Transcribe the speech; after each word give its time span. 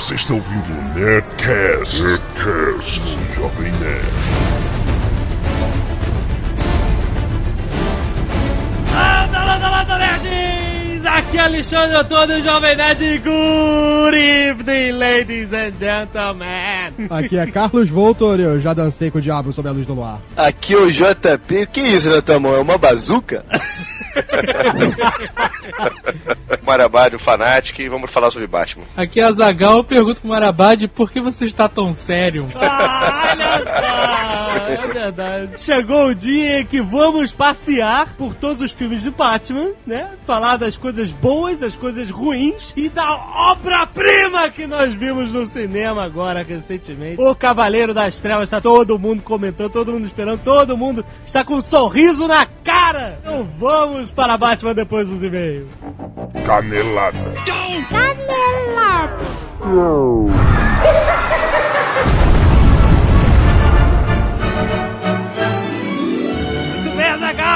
Você 0.00 0.14
está 0.14 0.32
ouvindo 0.32 0.72
o 0.72 0.98
Nerdcast, 0.98 2.02
Nerdcast 2.02 3.00
do 3.00 3.34
Jovem 3.34 3.70
Nerd. 3.70 4.06
Landa, 8.94 9.44
landa, 9.44 9.70
landa, 9.70 9.98
nerds! 9.98 11.06
Aqui 11.06 11.36
é 11.36 11.40
Alexandre 11.42 11.96
Antônio, 11.98 12.42
Jovem 12.42 12.76
Nerd. 12.76 13.18
Good 13.18 14.16
evening, 14.16 14.92
ladies 14.92 15.52
and 15.52 15.72
gentlemen. 15.78 16.94
Aqui 17.10 17.36
é 17.36 17.46
Carlos 17.48 17.90
Voltor, 17.90 18.40
eu 18.40 18.58
já 18.58 18.72
dancei 18.72 19.10
com 19.10 19.18
o 19.18 19.20
diabo 19.20 19.52
sob 19.52 19.68
a 19.68 19.72
luz 19.72 19.86
do 19.86 19.92
luar. 19.92 20.18
Aqui 20.34 20.72
é 20.72 20.78
o 20.78 20.90
JP. 20.90 21.62
O 21.62 21.66
que 21.66 21.80
é 21.80 21.88
isso 21.88 22.08
na 22.08 22.22
tua 22.22 22.40
mão? 22.40 22.54
É 22.54 22.58
uma 22.58 22.78
bazuca? 22.78 23.44
Marabá 26.62 27.08
do 27.08 27.18
Fanatic 27.18 27.80
e 27.80 27.88
vamos 27.88 28.10
falar 28.10 28.30
sobre 28.30 28.46
Batman. 28.46 28.84
Aqui 28.96 29.20
é 29.20 29.24
a 29.24 29.32
Zagal, 29.32 29.78
eu 29.78 29.84
pergunto 29.84 30.20
pro 30.20 30.30
Marabade 30.30 30.86
por 30.86 31.10
que 31.10 31.20
você 31.20 31.46
está 31.46 31.68
tão 31.68 31.92
sério? 31.92 32.48
Ah, 32.54 33.32
olha 33.32 33.58
só, 33.64 34.84
é 34.84 34.86
verdade. 34.86 35.60
Chegou 35.60 36.08
o 36.08 36.14
dia 36.14 36.60
em 36.60 36.66
que 36.66 36.80
vamos 36.80 37.32
passear 37.32 38.14
por 38.16 38.34
todos 38.34 38.62
os 38.62 38.72
filmes 38.72 39.02
de 39.02 39.10
Batman, 39.10 39.72
né? 39.86 40.10
Falar 40.24 40.56
das 40.56 40.76
coisas 40.76 41.12
boas, 41.12 41.58
das 41.58 41.76
coisas 41.76 42.10
ruins 42.10 42.72
e 42.76 42.88
da 42.88 43.10
obra-prima 43.52 44.50
que 44.50 44.66
nós 44.66 44.94
vimos 44.94 45.32
no 45.32 45.44
cinema 45.46 46.04
agora 46.04 46.42
recentemente. 46.42 47.20
O 47.20 47.34
Cavaleiro 47.34 47.92
das 47.92 48.20
Trevas, 48.20 48.48
tá 48.48 48.60
todo 48.60 48.98
mundo 48.98 49.22
comentando, 49.22 49.70
todo 49.70 49.92
mundo 49.92 50.06
esperando, 50.06 50.40
todo 50.42 50.76
mundo 50.76 51.04
está 51.26 51.44
com 51.44 51.54
um 51.54 51.62
sorriso 51.62 52.26
na 52.26 52.46
cara. 52.46 53.18
Então 53.20 53.44
vamos 53.58 53.99
para 54.08 54.38
Batman 54.38 54.74
depois 54.74 55.08
dos 55.08 55.22
e-mails. 55.22 55.68
Canelada. 56.46 57.18
Muito 57.18 57.94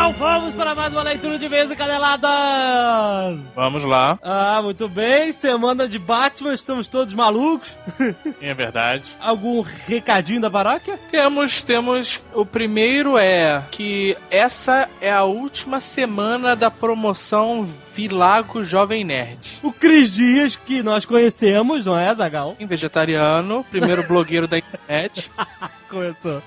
Azagal, 0.05 0.13
vamos 0.13 0.55
para 0.55 0.75
mais 0.75 0.93
uma 0.93 1.03
leitura 1.03 1.39
de 1.39 1.49
vez 1.49 1.71
e 1.71 1.77
caneladas. 1.77 3.53
Vamos 3.55 3.83
lá, 3.85 4.19
Ah, 4.23 4.61
muito 4.63 4.87
bem. 4.89 5.33
Semana 5.33 5.89
de 5.89 5.99
Batman, 5.99 6.53
estamos 6.53 6.87
todos 6.87 7.15
malucos. 7.15 7.75
é 8.41 8.53
verdade. 8.53 9.05
Algum 9.21 9.63
recadinho 9.63 10.41
da 10.43 10.51
paróquia? 10.51 10.99
Temos, 11.11 11.63
temos. 11.63 12.21
O 12.35 12.45
primeiro 12.45 13.17
é 13.17 13.63
que 13.71 14.17
essa 14.31 14.89
é 15.01 15.11
a 15.11 15.25
última 15.25 15.81
semana 15.81 16.55
da 16.55 16.71
promoção 16.71 17.67
Vilago 17.95 18.65
Jovem 18.65 19.05
Nerd. 19.05 19.59
O 19.63 19.73
Cris 19.73 20.13
Dias, 20.13 20.57
que 20.57 20.83
nós 20.83 21.05
conhecemos, 21.05 21.87
não 21.87 21.99
é, 21.99 22.13
Zagal? 22.15 22.57
Em 22.59 22.67
vegetariano, 22.67 23.65
primeiro 23.71 24.03
blogueiro 24.09 24.49
da 24.49 24.59
internet. 24.59 25.31
Começou. 25.89 26.43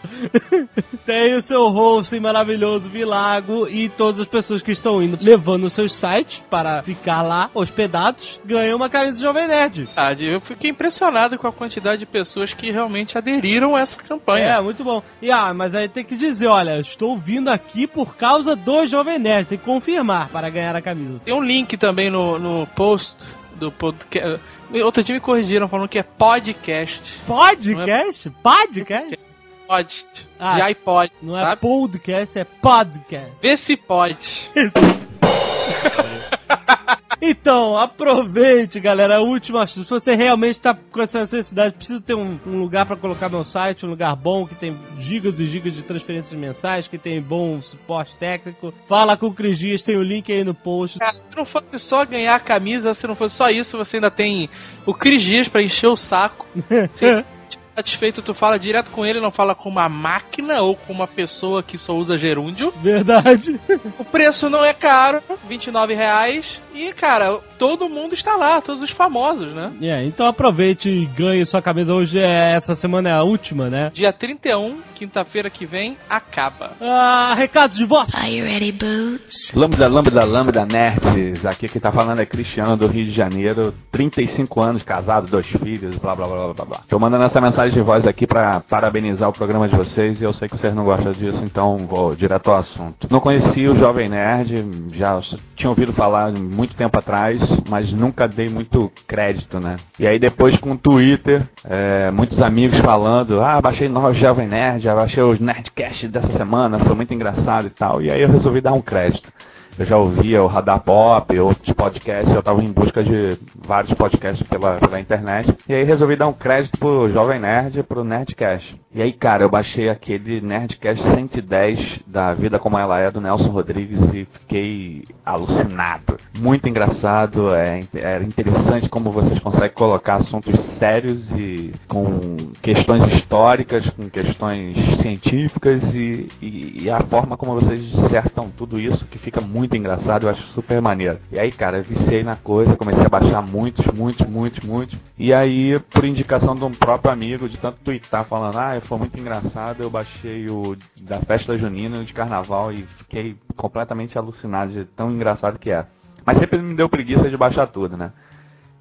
Tem 1.06 1.34
o 1.36 1.42
seu 1.42 1.70
host 1.70 2.20
maravilhoso 2.20 2.90
Vilago 2.90 3.66
e 3.70 3.88
todas 3.88 4.20
as 4.20 4.28
pessoas 4.28 4.62
que 4.62 4.74
estão 4.74 5.02
indo 5.02 5.18
levando 5.22 5.64
os 5.64 5.72
seus 5.74 5.96
sites 5.96 6.44
para 6.50 6.84
ficar 6.84 7.22
lá 7.22 7.50
hospedados 7.54 8.42
ganham 8.44 8.76
uma 8.76 8.90
camisa 8.90 9.16
de 9.18 9.24
Jovem 9.24 9.48
Nerd. 9.48 9.88
Ah, 9.96 10.12
Eu 10.12 10.42
fiquei 10.42 10.72
impressionado 10.72 11.38
com 11.38 11.48
a 11.48 11.54
quantidade 11.54 12.00
de 12.00 12.06
pessoas 12.06 12.52
que 12.52 12.72
realmente 12.72 13.18
aderiram 13.18 13.74
a 13.74 13.80
essa 13.80 13.96
campanha. 14.04 14.48
É, 14.48 14.60
muito 14.60 14.84
bom. 14.84 15.02
E 15.22 15.32
ah, 15.32 15.54
mas 15.54 15.74
aí 15.74 15.88
tem 15.88 16.04
que 16.04 16.18
dizer, 16.18 16.48
olha, 16.48 16.78
estou 16.82 17.18
vindo 17.18 17.50
aqui 17.50 17.88
por 17.88 18.18
causa 18.18 18.54
do 18.54 18.86
Jovem 18.86 19.18
Nerd. 19.18 19.48
Tem 19.48 19.58
que 19.58 19.64
confirmar 19.64 20.28
para 20.28 20.50
ganhar 20.50 20.76
a 20.76 20.82
camisa. 20.82 21.24
Tem 21.24 21.34
um 21.38 21.44
link 21.44 21.78
também 21.78 22.10
no, 22.10 22.40
no 22.40 22.68
post 22.68 23.16
do 23.56 23.72
podcast. 23.72 24.42
Outro 24.84 25.04
dia 25.04 25.16
me 25.16 25.22
corrigiram 25.22 25.68
falando 25.68 25.88
que 25.88 26.00
é 26.00 26.04
podcast. 26.04 27.22
Podcast? 27.26 28.30
Podcast? 28.30 29.20
Pod. 29.68 30.06
Ah, 30.40 30.56
de 30.56 30.62
iPod. 30.62 31.12
Não 31.22 31.38
é 31.38 31.42
sabe? 31.42 31.62
podcast, 31.62 32.40
é 32.40 32.44
podcast. 32.44 33.32
Vê 33.42 33.58
se 33.58 33.76
pode. 33.76 34.50
Então, 37.22 37.78
aproveite, 37.78 38.80
galera. 38.80 39.18
A 39.18 39.22
última. 39.22 39.66
Se 39.66 39.84
você 39.84 40.16
realmente 40.16 40.54
está 40.54 40.74
com 40.74 41.02
essa 41.02 41.20
necessidade, 41.20 41.76
preciso 41.76 42.02
ter 42.02 42.14
um, 42.14 42.40
um 42.46 42.58
lugar 42.58 42.86
para 42.86 42.96
colocar 42.96 43.30
meu 43.30 43.44
site, 43.44 43.86
um 43.86 43.90
lugar 43.90 44.16
bom 44.16 44.46
que 44.46 44.56
tem 44.56 44.78
gigas 44.98 45.40
e 45.40 45.48
gigas 45.48 45.74
de 45.74 45.84
transferências 45.84 46.40
mensais, 46.40 46.88
que 46.88 46.98
tem 46.98 47.22
bom 47.22 47.62
suporte 47.62 48.16
técnico. 48.18 48.74
Fala 48.88 49.18
com 49.18 49.28
o 49.28 49.34
Cris 49.34 49.58
Dias, 49.58 49.82
tem 49.82 49.98
o 49.98 50.04
link 50.04 50.32
aí 50.32 50.44
no 50.44 50.54
post. 50.54 51.00
Cara, 51.00 51.14
se 51.14 51.36
não 51.36 51.46
fosse 51.46 51.80
só 51.80 52.06
ganhar 52.06 52.36
a 52.36 52.40
camisa, 52.40 52.94
se 52.94 53.08
não 53.08 53.16
fosse 53.16 53.36
só 53.36 53.50
isso, 53.50 53.78
você 53.78 53.98
ainda 53.98 54.12
tem 54.12 54.50
o 54.86 54.94
Cris 54.94 55.24
Dias 55.24 55.48
pra 55.48 55.64
encher 55.64 55.90
o 55.90 55.96
saco. 55.96 56.46
satisfeito, 57.78 58.24
tu 58.24 58.34
fala 58.34 58.58
direto 58.58 58.90
com 58.90 59.06
ele, 59.06 59.22
não 59.22 59.30
fala 59.30 59.54
com 59.54 59.70
uma 59.70 59.88
máquina 59.88 60.62
ou 60.62 60.76
com 60.76 60.92
uma 60.92 61.08
pessoa 61.08 61.62
que 61.62 61.78
só 61.78 61.94
usa 61.94 62.18
gerúndio. 62.18 62.74
Verdade. 62.82 63.60
O 64.00 64.04
preço 64.04 64.50
não 64.50 64.66
é 64.66 64.74
caro, 64.74 65.22
R$ 65.48 65.96
reais. 65.96 66.60
E, 66.74 66.92
cara, 66.94 67.40
todo 67.58 67.90
mundo 67.90 68.14
está 68.14 68.36
lá, 68.36 68.62
todos 68.62 68.82
os 68.82 68.90
famosos, 68.90 69.52
né? 69.54 69.72
É, 69.82 70.04
então 70.04 70.26
aproveite 70.28 70.90
e 70.90 71.06
ganhe 71.06 71.46
sua 71.46 71.62
camisa. 71.62 71.94
Hoje 71.94 72.20
é 72.20 72.56
essa 72.56 72.74
semana 72.76 73.10
é 73.10 73.14
a 73.14 73.24
última, 73.24 73.70
né? 73.70 73.92
Dia 73.94 74.14
31, 74.14 74.80
quinta-feira 74.96 75.50
que 75.50 75.66
vem, 75.66 75.98
acaba. 76.10 76.72
Ah, 76.82 77.34
recados 77.36 77.78
de 77.78 77.86
voz. 77.86 78.14
Are 78.16 78.32
you 78.32 78.46
ready, 78.46 78.72
Boots? 78.72 79.52
Lambda, 79.54 79.88
lambda, 79.88 80.26
lambda, 80.26 80.66
nerds. 80.66 81.46
Aqui 81.46 81.68
quem 81.68 81.82
tá 81.82 81.92
falando 81.92 82.22
é 82.22 82.26
Cristiano 82.26 82.78
do 82.78 82.88
Rio 82.88 83.06
de 83.06 83.14
Janeiro, 83.14 83.74
35 83.92 84.62
anos, 84.62 84.84
casado, 84.84 85.30
dois 85.30 85.48
filhos, 85.48 85.98
blá 85.98 86.16
blá 86.16 86.28
blá 86.28 86.54
blá 86.54 86.66
blá. 86.66 86.82
Tô 86.88 87.00
mandando 87.00 87.26
essa 87.26 87.42
mensagem 87.42 87.67
de 87.74 87.82
voz 87.82 88.08
aqui 88.08 88.26
pra 88.26 88.60
parabenizar 88.60 89.30
o 89.30 89.34
programa 89.34 89.68
de 89.68 89.76
vocês 89.76 90.22
e 90.22 90.24
eu 90.24 90.34
sei 90.34 90.48
que 90.48 90.58
vocês 90.58 90.74
não 90.74 90.86
gostam 90.86 91.12
disso, 91.12 91.40
então 91.44 91.78
vou 91.78 92.16
direto 92.16 92.52
ao 92.52 92.58
assunto. 92.58 93.08
Não 93.12 93.20
conhecia 93.20 93.72
o 93.72 93.76
Jovem 93.76 94.10
Nerd, 94.10 94.70
já 94.94 95.20
tinha 95.56 95.70
ouvido 95.70 95.94
falar 95.94 96.32
muito 96.38 96.76
tempo 96.76 96.98
atrás, 96.98 97.38
mas 97.70 97.92
nunca 97.92 98.28
dei 98.28 98.50
muito 98.50 98.92
crédito, 99.08 99.60
né? 99.60 99.76
E 100.00 100.08
aí 100.08 100.20
depois 100.20 100.58
com 100.58 100.72
o 100.72 100.78
Twitter, 100.78 101.44
é, 101.64 102.12
muitos 102.12 102.42
amigos 102.42 102.80
falando, 102.80 103.42
ah, 103.42 103.60
baixei 103.62 103.90
no 103.90 104.14
Jovem 104.14 104.48
Nerd, 104.48 104.86
baixei 104.86 105.24
os 105.24 105.40
Nerdcast 105.40 106.08
dessa 106.08 106.30
semana, 106.30 106.80
foi 106.80 106.96
muito 106.96 107.14
engraçado 107.14 107.68
e 107.68 107.72
tal. 107.72 108.02
E 108.02 108.12
aí 108.12 108.22
eu 108.22 108.30
resolvi 108.30 108.62
dar 108.62 108.74
um 108.74 108.82
crédito. 108.82 109.32
Eu 109.80 109.86
já 109.86 109.96
ouvia 109.96 110.42
o 110.42 110.48
Radar 110.48 110.80
Pop, 110.80 111.40
outros 111.40 111.72
podcasts, 111.76 112.34
eu 112.34 112.40
estava 112.40 112.64
em 112.64 112.72
busca 112.72 113.04
de 113.04 113.38
vários 113.56 113.94
podcasts 113.94 114.48
pela, 114.50 114.78
pela 114.78 115.00
internet. 115.00 115.56
E 115.70 115.74
aí 115.74 115.84
resolvi 115.84 116.16
dar 116.16 116.28
um 116.28 116.34
crédito 116.34 116.80
pro 116.80 117.08
Jovem 117.08 117.40
Nerd 117.40 117.84
pro 117.84 118.04
Nerdcast. 118.04 118.76
E 118.98 119.02
aí, 119.04 119.14
cara, 119.14 119.44
eu 119.44 119.50
baixei 119.50 119.90
aquele 119.90 120.42
Nerdcast 120.42 121.04
110 121.14 122.00
da 122.08 122.34
Vida 122.34 122.58
Como 122.58 122.80
Ela 122.80 123.00
É, 123.00 123.12
do 123.12 123.22
Nelson 123.22 123.52
Rodrigues, 123.52 124.00
e 124.12 124.26
fiquei 124.40 125.04
alucinado. 125.24 126.18
Muito 126.40 126.68
engraçado, 126.68 127.54
é, 127.54 127.80
é 127.94 128.24
interessante 128.24 128.90
como 128.90 129.12
vocês 129.12 129.40
conseguem 129.40 129.70
colocar 129.70 130.16
assuntos 130.16 130.60
sérios 130.80 131.30
e 131.30 131.72
com 131.88 132.20
questões 132.60 133.08
históricas, 133.10 133.88
com 133.92 134.10
questões 134.10 134.76
científicas 135.00 135.84
e, 135.94 136.28
e, 136.42 136.84
e 136.86 136.90
a 136.90 137.00
forma 137.02 137.38
como 137.38 137.54
vocês 137.54 137.80
dissertam 137.80 138.50
tudo 138.50 138.80
isso, 138.80 139.06
que 139.06 139.20
fica 139.20 139.40
muito 139.42 139.78
engraçado, 139.78 140.26
eu 140.26 140.32
acho 140.32 140.42
super 140.56 140.82
maneiro. 140.82 141.20
E 141.32 141.40
aí, 141.40 141.52
cara, 141.52 141.78
eu 141.78 141.84
viciei 141.84 142.24
na 142.24 142.36
coisa, 142.36 142.76
comecei 142.76 143.06
a 143.06 143.10
baixar 143.10 143.44
muitos, 143.44 143.86
muitos, 143.96 144.28
muitos, 144.28 144.66
muitos. 144.68 145.00
E 145.20 145.32
aí, 145.32 145.80
por 145.92 146.04
indicação 146.04 146.56
de 146.56 146.64
um 146.64 146.72
próprio 146.72 147.12
amigo, 147.12 147.48
de 147.48 147.60
tanto 147.60 147.78
twittar 147.84 148.24
falando, 148.24 148.58
ah, 148.58 148.87
foi 148.88 148.98
muito 148.98 149.20
engraçado, 149.20 149.84
eu 149.84 149.90
baixei 149.90 150.46
o 150.50 150.76
da 151.02 151.20
festa 151.20 151.58
junina 151.58 152.04
de 152.04 152.14
carnaval 152.14 152.72
e 152.72 152.78
fiquei 152.78 153.36
completamente 153.56 154.18
alucinado 154.18 154.72
de 154.72 154.86
tão 154.86 155.12
engraçado 155.12 155.60
que 155.60 155.70
era. 155.70 155.88
Mas 156.26 156.38
sempre 156.38 156.62
me 156.62 156.74
deu 156.74 156.88
preguiça 156.88 157.30
de 157.30 157.38
baixar 157.38 157.68
tudo, 157.68 157.98
né? 157.98 158.12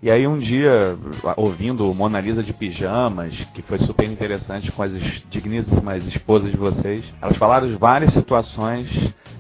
E 0.03 0.11
aí 0.11 0.27
um 0.27 0.39
dia, 0.39 0.97
ouvindo 1.37 1.93
Mona 1.95 2.21
Lisa 2.21 2.43
de 2.43 2.53
pijamas, 2.53 3.35
que 3.53 3.63
foi 3.63 3.79
super 3.79 4.07
interessante 4.07 4.71
com 4.71 4.83
as 4.83 4.93
digníssimas 5.31 6.07
esposas 6.07 6.51
de 6.51 6.57
vocês, 6.57 7.03
elas 7.21 7.37
falaram 7.37 7.77
várias 7.77 8.13
situações 8.13 8.89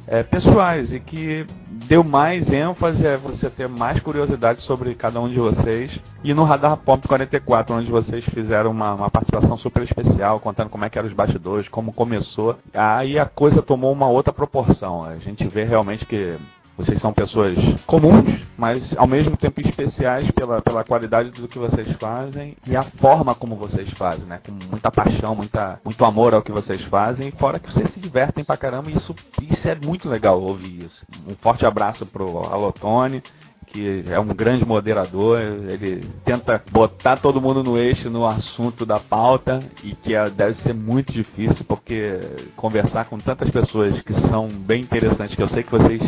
é, 0.06 0.23
pessoais 0.23 0.93
e 0.93 1.00
que 1.00 1.47
deu 1.69 2.03
mais 2.03 2.50
ênfase 2.50 3.06
a 3.06 3.17
você 3.17 3.50
ter 3.50 3.69
mais 3.69 4.00
curiosidade 4.00 4.62
sobre 4.62 4.94
cada 4.94 5.20
um 5.20 5.29
de 5.29 5.38
vocês. 5.38 5.99
E 6.23 6.32
no 6.32 6.44
Radar 6.44 6.76
Pop 6.76 7.06
44, 7.06 7.75
onde 7.75 7.91
vocês 7.91 8.25
fizeram 8.26 8.70
uma, 8.70 8.94
uma 8.94 9.11
participação 9.11 9.56
super 9.56 9.82
especial, 9.82 10.41
contando 10.41 10.70
como 10.70 10.85
é 10.85 10.91
que 10.91 10.99
eram 10.99 11.08
os 11.08 11.14
bastidores, 11.14 11.69
como 11.69 11.93
começou, 11.93 12.56
aí 12.73 13.19
a 13.19 13.26
coisa 13.26 13.62
tomou 13.62 13.93
uma 13.93 14.08
outra 14.08 14.32
proporção. 14.32 15.05
A 15.05 15.17
gente 15.17 15.47
vê 15.49 15.64
realmente 15.64 16.05
que 16.05 16.37
vocês 16.76 16.99
são 17.00 17.12
pessoas 17.12 17.55
comuns, 17.87 18.43
mas 18.56 18.96
ao 18.96 19.06
mesmo 19.06 19.37
tempo 19.37 19.61
especiais 19.61 20.31
pela, 20.31 20.61
pela 20.61 20.84
qualidade 20.84 21.31
do 21.31 21.49
que 21.49 21.58
vocês 21.58 21.88
fazem 21.99 22.56
e 22.69 22.76
a 22.76 22.82
forma 22.82 23.34
como 23.34 23.56
vocês 23.56 23.88
fazem, 23.96 24.26
né? 24.26 24.40
Com 24.44 24.52
muita 24.70 24.90
paixão, 24.90 25.34
muita, 25.34 25.81
muito 25.84 26.05
amor 26.05 26.34
ao 26.34 26.43
que 26.43 26.52
vocês 26.52 26.81
fazem, 26.82 27.31
fora 27.32 27.58
que 27.58 27.73
vocês 27.73 27.90
se 27.90 28.00
divertem 28.00 28.44
pra 28.44 28.56
caramba 28.56 28.90
e 28.90 28.96
isso, 28.96 29.14
isso 29.43 29.69
é 29.69 29.76
muito 29.84 30.08
legal 30.08 30.40
ouvir 30.40 30.84
isso. 30.84 31.05
Um 31.26 31.34
forte 31.34 31.64
abraço 31.64 32.05
pro 32.05 32.38
Alotone, 32.46 33.22
que 33.67 34.05
é 34.11 34.19
um 34.19 34.26
grande 34.26 34.64
moderador, 34.64 35.40
ele 35.40 36.00
tenta 36.25 36.62
botar 36.70 37.17
todo 37.17 37.40
mundo 37.40 37.62
no 37.62 37.76
eixo 37.76 38.08
no 38.08 38.25
assunto 38.26 38.87
da 38.87 38.99
pauta 38.99 39.58
e 39.82 39.94
que 39.94 40.14
é- 40.14 40.31
deve 40.31 40.55
ser 40.61 40.75
muito 40.75 41.12
difícil 41.12 41.64
porque 41.67 42.20
conversar 42.55 43.05
com 43.06 43.19
tantas 43.19 43.50
pessoas 43.50 44.02
que 44.05 44.19
são 44.20 44.49
bem 44.49 44.81
interessantes, 44.81 45.34
que 45.34 45.43
eu 45.43 45.49
sei 45.49 45.62
que 45.62 45.70
vocês 45.70 46.00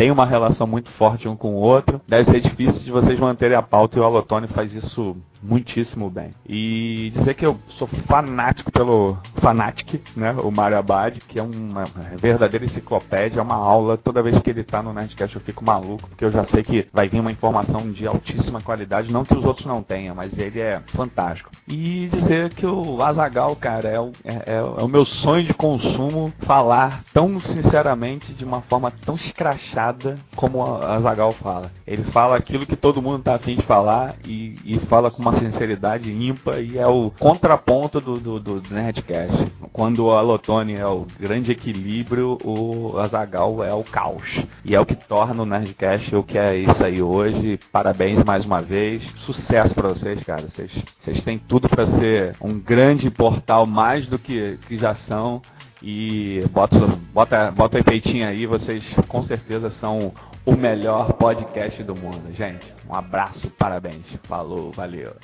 têm 0.00 0.10
uma 0.10 0.24
relação 0.24 0.66
muito 0.66 0.90
forte 0.92 1.28
um 1.28 1.36
com 1.36 1.54
o 1.54 1.58
outro, 1.58 2.00
deve 2.08 2.24
ser 2.24 2.40
difícil 2.40 2.82
de 2.82 2.90
vocês 2.90 3.20
manterem 3.20 3.54
a 3.54 3.60
pauta 3.60 3.98
e 3.98 4.00
o 4.00 4.04
Alotone 4.04 4.46
faz 4.48 4.74
isso 4.74 5.14
muitíssimo 5.42 6.10
bem. 6.10 6.32
E 6.48 7.10
dizer 7.10 7.34
que 7.34 7.46
eu 7.46 7.58
sou 7.70 7.88
fanático 8.06 8.70
pelo 8.70 9.18
Fanatic, 9.40 10.00
né? 10.16 10.34
O 10.42 10.50
Mario 10.50 10.78
Abad, 10.78 11.18
que 11.20 11.38
é 11.38 11.42
uma 11.42 11.84
verdadeira 12.20 12.64
enciclopédia, 12.64 13.40
é 13.40 13.42
uma 13.42 13.56
aula. 13.56 13.96
Toda 13.96 14.22
vez 14.22 14.38
que 14.40 14.50
ele 14.50 14.64
tá 14.64 14.82
no 14.82 14.92
Nerdcast 14.92 15.34
eu 15.34 15.42
fico 15.42 15.64
maluco, 15.64 16.08
porque 16.08 16.24
eu 16.24 16.32
já 16.32 16.44
sei 16.46 16.62
que 16.62 16.86
vai 16.92 17.08
vir 17.08 17.20
uma 17.20 17.32
informação 17.32 17.90
de 17.90 18.06
altíssima 18.06 18.60
qualidade, 18.60 19.12
não 19.12 19.24
que 19.24 19.36
os 19.36 19.44
outros 19.44 19.66
não 19.66 19.82
tenham, 19.82 20.14
mas 20.14 20.36
ele 20.38 20.60
é 20.60 20.80
fantástico. 20.86 21.50
E 21.68 22.08
dizer 22.08 22.52
que 22.54 22.66
o 22.66 23.02
Azagal, 23.02 23.56
cara, 23.56 23.88
é 23.88 24.00
o, 24.00 24.12
é, 24.24 24.54
é 24.54 24.62
o 24.82 24.88
meu 24.88 25.04
sonho 25.04 25.42
de 25.42 25.54
consumo 25.54 26.32
falar 26.40 27.02
tão 27.12 27.38
sinceramente, 27.40 28.32
de 28.32 28.44
uma 28.44 28.60
forma 28.62 28.90
tão 28.90 29.14
escrachada 29.14 30.16
como 30.36 30.58
o 30.58 30.84
Azagal 30.84 31.32
fala. 31.32 31.70
Ele 31.86 32.02
fala 32.04 32.36
aquilo 32.36 32.66
que 32.66 32.76
todo 32.76 33.02
mundo 33.02 33.22
tá 33.22 33.34
afim 33.34 33.56
de 33.56 33.66
falar 33.66 34.14
e, 34.26 34.56
e 34.64 34.78
fala 34.86 35.10
com 35.10 35.20
uma 35.20 35.29
sinceridade 35.38 36.12
ímpar 36.12 36.60
e 36.60 36.78
é 36.78 36.86
o 36.86 37.10
contraponto 37.10 38.00
do, 38.00 38.14
do, 38.14 38.40
do 38.40 38.62
Nerdcast. 38.70 39.44
Quando 39.72 40.06
o 40.06 40.10
Alotone 40.10 40.76
é 40.76 40.86
o 40.86 41.06
grande 41.18 41.52
equilíbrio, 41.52 42.38
o 42.44 42.98
Azagal 42.98 43.62
é 43.64 43.72
o 43.72 43.82
caos. 43.84 44.44
E 44.64 44.74
é 44.74 44.80
o 44.80 44.86
que 44.86 44.94
torna 44.94 45.42
o 45.42 45.46
Nerdcast 45.46 46.14
o 46.14 46.22
que 46.22 46.38
é 46.38 46.56
isso 46.56 46.84
aí 46.84 47.02
hoje. 47.02 47.58
Parabéns 47.72 48.22
mais 48.24 48.44
uma 48.44 48.60
vez. 48.60 49.02
Sucesso 49.24 49.74
pra 49.74 49.88
vocês, 49.88 50.24
cara. 50.24 50.42
Vocês, 50.42 50.72
vocês 51.00 51.22
têm 51.22 51.38
tudo 51.38 51.68
pra 51.68 51.86
ser 51.86 52.36
um 52.40 52.58
grande 52.58 53.10
portal, 53.10 53.66
mais 53.66 54.06
do 54.06 54.18
que, 54.18 54.58
que 54.66 54.78
já 54.78 54.94
são. 54.94 55.40
E 55.82 56.40
bota, 56.50 56.78
bota, 57.12 57.50
bota 57.50 57.78
efeitinho 57.78 58.28
aí, 58.28 58.44
vocês 58.44 58.84
com 59.08 59.22
certeza 59.24 59.70
são 59.70 60.12
o 60.44 60.56
melhor 60.56 61.12
podcast 61.14 61.82
do 61.82 61.94
mundo, 61.94 62.32
gente. 62.32 62.72
Um 62.88 62.94
abraço, 62.94 63.50
parabéns. 63.58 64.04
Falou, 64.24 64.70
valeu. 64.72 65.14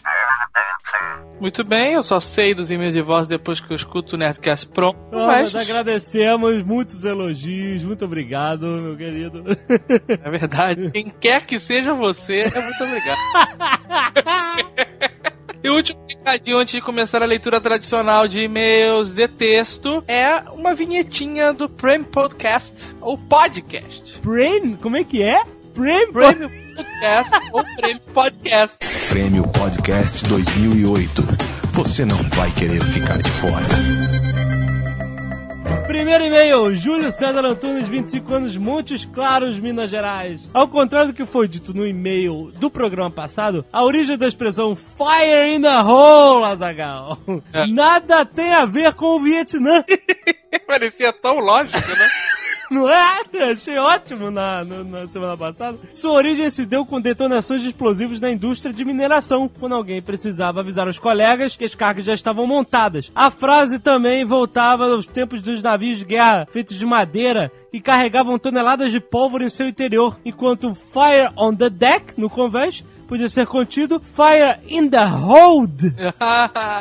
Muito 1.40 1.62
bem, 1.64 1.92
eu 1.94 2.02
só 2.02 2.18
sei 2.18 2.54
dos 2.54 2.70
e-mails 2.70 2.94
de 2.94 3.02
voz 3.02 3.28
depois 3.28 3.60
que 3.60 3.70
eu 3.70 3.76
escuto 3.76 4.16
o 4.16 4.18
Nerdcast 4.18 4.72
pronto. 4.72 4.98
Ah, 5.12 5.26
mas 5.26 5.52
nós 5.52 5.68
agradecemos, 5.68 6.62
muitos 6.62 7.04
elogios, 7.04 7.84
muito 7.84 8.04
obrigado, 8.06 8.66
meu 8.66 8.96
querido. 8.96 9.44
é 10.08 10.30
verdade. 10.30 10.90
Quem 10.92 11.10
quer 11.10 11.44
que 11.44 11.58
seja 11.60 11.92
você, 11.92 12.40
é 12.40 12.60
muito 12.60 12.82
obrigado. 12.82 13.18
E 15.66 15.68
o 15.68 15.74
último 15.74 15.98
recadinho 16.08 16.58
antes 16.58 16.74
de 16.76 16.80
começar 16.80 17.20
a 17.24 17.26
leitura 17.26 17.60
tradicional 17.60 18.28
de 18.28 18.38
e-mails 18.38 19.10
de 19.10 19.26
texto 19.26 20.00
é 20.06 20.44
uma 20.52 20.76
vinhetinha 20.76 21.52
do 21.52 21.68
Prem 21.68 22.04
Podcast, 22.04 22.94
ou 23.00 23.18
podcast. 23.18 24.16
Brain? 24.20 24.76
Como 24.76 24.96
é 24.96 25.02
que 25.02 25.24
é? 25.24 25.42
Brain? 25.74 26.12
Prêmio 26.12 26.48
Podcast 26.76 27.32
ou 27.52 27.64
Prêmio 27.74 28.00
Podcast. 28.14 28.78
Prêmio 29.08 29.42
Podcast 29.48 30.24
2008. 30.26 31.22
Você 31.72 32.04
não 32.04 32.22
vai 32.22 32.52
querer 32.52 32.84
ficar 32.84 33.18
de 33.20 33.30
fora. 33.32 34.45
Primeiro 35.86 36.24
e-mail, 36.24 36.74
Júlio 36.74 37.12
César 37.12 37.44
Antunes, 37.44 37.88
25 37.88 38.34
anos, 38.34 38.56
Montes 38.56 39.04
Claros, 39.04 39.60
Minas 39.60 39.88
Gerais. 39.88 40.40
Ao 40.52 40.66
contrário 40.66 41.12
do 41.12 41.14
que 41.14 41.24
foi 41.24 41.46
dito 41.46 41.72
no 41.72 41.86
e-mail 41.86 42.50
do 42.56 42.68
programa 42.68 43.10
passado, 43.10 43.64
a 43.72 43.84
origem 43.84 44.18
da 44.18 44.26
expressão 44.26 44.74
Fire 44.74 45.54
in 45.54 45.62
the 45.62 45.80
Hole, 45.82 46.44
Azagal, 46.44 47.18
nada 47.68 48.24
tem 48.26 48.52
a 48.52 48.66
ver 48.66 48.94
com 48.94 49.16
o 49.16 49.20
Vietnã. 49.20 49.84
Parecia 50.66 51.12
tão 51.22 51.38
lógico, 51.38 51.78
né? 51.78 52.08
Não 52.70 52.88
é? 52.90 53.20
Achei 53.52 53.78
ótimo 53.78 54.30
na, 54.30 54.64
no- 54.64 54.84
na 54.84 55.06
semana 55.06 55.36
passada. 55.36 55.78
Sua 55.94 56.12
origem 56.12 56.50
se 56.50 56.66
deu 56.66 56.84
com 56.84 57.00
detonações 57.00 57.60
de 57.62 57.68
explosivos 57.68 58.20
na 58.20 58.30
indústria 58.30 58.72
de 58.74 58.84
mineração, 58.84 59.48
quando 59.48 59.74
alguém 59.74 60.02
precisava 60.02 60.60
avisar 60.60 60.88
os 60.88 60.98
colegas 60.98 61.54
que 61.56 61.64
as 61.64 61.74
cargas 61.74 62.04
já 62.04 62.14
estavam 62.14 62.46
montadas. 62.46 63.10
A 63.14 63.30
frase 63.30 63.78
também 63.78 64.24
voltava 64.24 64.86
aos 64.86 65.06
tempos 65.06 65.40
dos 65.42 65.62
navios 65.62 65.98
de 65.98 66.04
guerra 66.04 66.46
feitos 66.50 66.76
de 66.76 66.84
madeira 66.86 67.50
que 67.70 67.80
carregavam 67.80 68.38
toneladas 68.38 68.90
de 68.90 69.00
pólvora 69.00 69.44
em 69.44 69.50
seu 69.50 69.68
interior, 69.68 70.18
enquanto 70.24 70.74
Fire 70.74 71.30
on 71.36 71.54
the 71.54 71.68
Deck, 71.68 72.14
no 72.18 72.30
convés, 72.30 72.82
podia 73.06 73.28
ser 73.28 73.46
contido 73.46 74.00
Fire 74.00 74.58
in 74.68 74.88
the 74.88 75.04
Hold. 75.04 75.94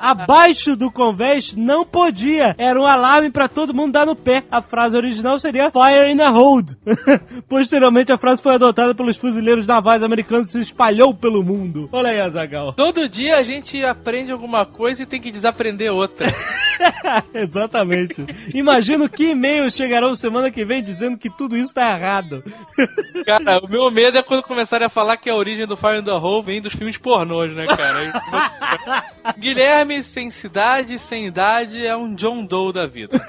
Abaixo 0.01 0.75
do 0.75 0.91
convés 0.91 1.55
não 1.55 1.85
podia. 1.85 2.55
Era 2.57 2.79
um 2.79 2.85
alarme 2.85 3.29
pra 3.29 3.47
todo 3.47 3.73
mundo 3.73 3.93
dar 3.93 4.05
no 4.05 4.15
pé. 4.15 4.43
A 4.51 4.61
frase 4.61 4.97
original 4.97 5.39
seria 5.39 5.71
Fire 5.71 6.11
in 6.11 6.19
a 6.19 6.29
Hold. 6.29 6.73
Posteriormente, 7.47 8.11
a 8.11 8.17
frase 8.17 8.41
foi 8.41 8.55
adotada 8.55 8.93
pelos 8.95 9.17
fuzileiros 9.17 9.67
navais 9.67 10.03
americanos 10.03 10.49
e 10.49 10.51
se 10.51 10.61
espalhou 10.61 11.13
pelo 11.13 11.43
mundo. 11.43 11.87
Olha 11.91 12.09
aí, 12.09 12.19
Azagal. 12.19 12.73
Todo 12.73 13.07
dia 13.07 13.37
a 13.37 13.43
gente 13.43 13.83
aprende 13.83 14.31
alguma 14.31 14.65
coisa 14.65 15.03
e 15.03 15.05
tem 15.05 15.21
que 15.21 15.31
desaprender 15.31 15.91
outra. 15.91 16.27
Exatamente. 17.33 18.25
Imagino 18.53 19.09
que 19.09 19.31
e-mails 19.31 19.75
chegarão 19.75 20.15
semana 20.15 20.51
que 20.51 20.65
vem 20.65 20.83
dizendo 20.83 21.17
que 21.17 21.29
tudo 21.29 21.57
isso 21.57 21.73
tá 21.73 21.89
errado. 21.91 22.43
Cara, 23.25 23.59
o 23.63 23.69
meu 23.69 23.89
medo 23.91 24.17
é 24.17 24.23
quando 24.23 24.43
começarem 24.43 24.85
a 24.85 24.89
falar 24.89 25.17
que 25.17 25.29
a 25.29 25.35
origem 25.35 25.67
do 25.67 25.77
Fire 25.77 25.99
in 25.99 26.03
the 26.03 26.11
Hole 26.11 26.43
vem 26.43 26.61
dos 26.61 26.73
filmes 26.73 26.97
pornôs, 26.97 27.53
né, 27.55 27.65
cara? 27.65 29.33
Guilherme, 29.37 30.03
sem 30.03 30.29
cidade, 30.29 30.99
sem 30.99 31.27
idade, 31.27 31.85
é 31.85 31.95
um 31.95 32.13
John 32.13 32.45
Doe 32.45 32.73
da 32.73 32.85
vida. 32.85 33.19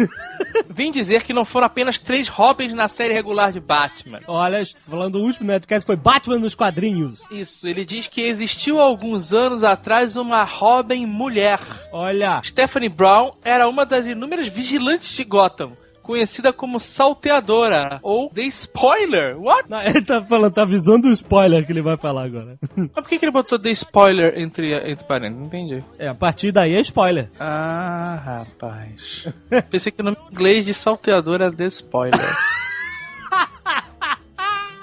Vim 0.69 0.91
dizer 0.91 1.23
que 1.23 1.33
não 1.33 1.45
foram 1.45 1.67
apenas 1.67 1.99
três 1.99 2.29
Robins 2.29 2.73
na 2.73 2.89
série 2.89 3.15
regular 3.15 3.53
de 3.53 3.61
Batman. 3.61 4.21
Olha, 4.27 4.63
falando 4.87 5.13
do 5.13 5.25
último 5.25 5.47
Netcast 5.47 5.87
foi 5.87 5.97
Batman 5.97 6.39
nos 6.39 6.55
quadrinhos. 6.55 7.23
Isso, 7.31 7.67
ele 7.67 7.85
diz 7.85 8.07
que 8.07 8.21
existiu 8.21 8.81
há 8.81 8.85
alguns 8.85 9.33
anos 9.33 9.65
atrás 9.65 10.17
uma 10.17 10.45
Robin 10.45 11.07
mulher. 11.07 11.61
Olha, 11.93 12.41
Stephanie 12.45 12.89
Brown 12.89 13.31
era 13.47 13.69
uma 13.69 13.87
das 13.87 14.09
inúmeras 14.09 14.49
vigilantes 14.49 15.09
de 15.15 15.23
Gotham, 15.23 15.73
conhecida 16.03 16.53
como 16.53 16.81
Salteadora, 16.81 18.01
ou 18.03 18.29
The 18.29 18.43
Spoiler. 18.43 19.39
What? 19.39 19.71
não, 19.71 19.81
ele 19.81 20.03
tá 20.03 20.21
falando, 20.21 20.53
tá 20.53 20.63
avisando 20.63 21.07
o 21.07 21.13
spoiler 21.13 21.65
que 21.65 21.71
ele 21.71 21.81
vai 21.81 21.97
falar 21.97 22.25
agora. 22.25 22.59
Mas 22.77 22.91
por 22.91 23.05
que, 23.05 23.21
que 23.21 23.25
ele 23.25 23.33
botou 23.33 23.57
The 23.57 23.71
Spoiler 23.71 24.37
entre, 24.37 24.75
entre 24.75 25.07
parênteses? 25.07 25.39
Não 25.39 25.47
entendi. 25.47 25.85
É, 25.97 26.09
a 26.09 26.15
partir 26.15 26.51
daí 26.51 26.75
é 26.75 26.81
spoiler. 26.81 27.29
Ah, 27.39 28.21
rapaz. 28.25 29.27
Pensei 29.71 29.93
que 29.93 30.03
o 30.03 30.05
nome 30.05 30.17
inglês 30.33 30.65
de 30.65 30.75
salteador 30.75 31.41
era 31.41 31.53
The 31.53 31.67
Spoiler. 31.67 32.37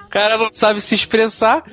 O 0.05 0.07
cara 0.09 0.37
não 0.37 0.53
sabe 0.53 0.79
se 0.79 0.95
expressar. 0.95 1.63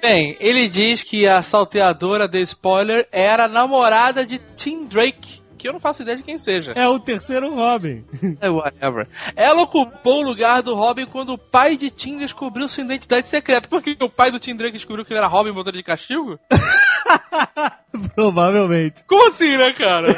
Bem, 0.00 0.36
ele 0.38 0.68
diz 0.68 1.02
que 1.02 1.26
a 1.26 1.42
salteadora 1.42 2.30
The 2.30 2.40
Spoiler 2.42 3.08
era 3.10 3.46
a 3.46 3.48
namorada 3.48 4.24
de 4.24 4.38
Tim 4.56 4.86
Drake, 4.86 5.43
que 5.64 5.68
eu 5.68 5.72
não 5.72 5.80
faço 5.80 6.02
ideia 6.02 6.18
de 6.18 6.22
quem 6.22 6.36
seja. 6.36 6.72
É 6.72 6.86
o 6.86 7.00
terceiro 7.00 7.54
Robin. 7.54 8.02
É, 8.38 8.50
whatever. 8.50 9.08
Ela 9.34 9.62
ocupou 9.62 10.20
o 10.20 10.22
lugar 10.22 10.60
do 10.60 10.74
Robin 10.74 11.06
quando 11.06 11.32
o 11.32 11.38
pai 11.38 11.74
de 11.74 11.88
Tim 11.88 12.18
descobriu 12.18 12.68
sua 12.68 12.84
identidade 12.84 13.30
secreta. 13.30 13.66
Por 13.66 13.82
que 13.82 13.96
o 13.98 14.10
pai 14.10 14.30
do 14.30 14.38
Tim 14.38 14.54
Drake 14.54 14.74
descobriu 14.74 15.06
que 15.06 15.12
ele 15.14 15.20
era 15.20 15.26
Robin 15.26 15.52
e 15.52 15.54
botou 15.54 15.72
de 15.72 15.82
castigo? 15.82 16.38
Provavelmente. 18.14 19.04
Como 19.06 19.28
assim, 19.28 19.56
né, 19.56 19.72
cara? 19.72 20.10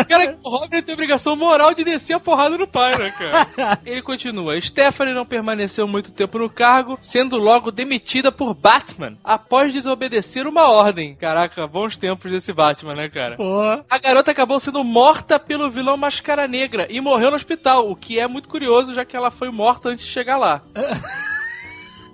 O 0.00 0.04
cara, 0.04 0.36
o 0.42 0.48
Robin 0.48 0.82
tem 0.82 0.92
obrigação 0.92 1.36
moral 1.36 1.72
de 1.72 1.84
descer 1.84 2.14
a 2.14 2.20
porrada 2.20 2.58
no 2.58 2.66
pai, 2.66 2.98
né, 2.98 3.10
cara? 3.10 3.78
Ele 3.86 4.02
continua. 4.02 4.60
Stephanie 4.60 5.14
não 5.14 5.24
permaneceu 5.24 5.86
muito 5.86 6.12
tempo 6.12 6.38
no 6.38 6.50
cargo, 6.50 6.98
sendo 7.00 7.36
logo 7.36 7.70
demitida 7.70 8.32
por 8.32 8.54
Batman 8.54 9.16
após 9.22 9.72
desobedecer 9.72 10.46
uma 10.46 10.68
ordem. 10.68 11.14
Caraca, 11.14 11.66
bons 11.66 11.96
tempos 11.96 12.30
desse 12.30 12.52
Batman, 12.52 12.94
né, 12.94 13.08
cara? 13.08 13.36
Pô. 13.36 13.84
A 13.88 13.98
garota 13.98 14.32
acabou 14.32 14.58
sendo 14.58 14.81
morta 14.82 15.38
pelo 15.38 15.70
vilão 15.70 15.96
Máscara 15.96 16.46
Negra 16.46 16.86
e 16.90 17.00
morreu 17.00 17.30
no 17.30 17.36
hospital, 17.36 17.90
o 17.90 17.96
que 17.96 18.18
é 18.18 18.26
muito 18.26 18.48
curioso, 18.48 18.94
já 18.94 19.04
que 19.04 19.16
ela 19.16 19.30
foi 19.30 19.50
morta 19.50 19.88
antes 19.88 20.04
de 20.04 20.10
chegar 20.10 20.36
lá. 20.36 20.62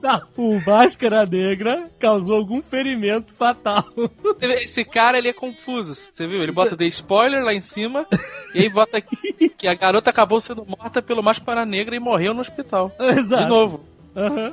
Tá, 0.01 0.23
o 0.37 0.61
Máscara 0.65 1.27
Negra 1.27 1.91
causou 1.99 2.37
algum 2.37 2.63
ferimento 2.63 3.35
fatal. 3.35 3.85
Esse 4.41 4.85
cara, 4.85 5.19
ele 5.19 5.29
é 5.29 5.33
confuso, 5.33 5.95
você 5.95 6.27
viu? 6.27 6.41
Ele 6.41 6.53
bota 6.53 6.77
The 6.77 6.87
Spoiler 6.87 7.43
lá 7.43 7.53
em 7.53 7.61
cima 7.61 8.07
e 8.55 8.61
aí 8.61 8.71
bota 8.71 8.99
aqui 8.99 9.49
que 9.51 9.67
a 9.67 9.75
garota 9.75 10.11
acabou 10.11 10.41
sendo 10.41 10.65
morta 10.65 11.03
pelo 11.03 11.23
Máscara 11.23 11.67
Negra 11.67 11.97
e 11.97 12.01
morreu 12.01 12.33
no 12.33 12.41
hospital. 12.41 12.93
Exato. 13.01 13.43
De 13.43 13.49
novo. 13.49 13.98
Aham. 14.19 14.53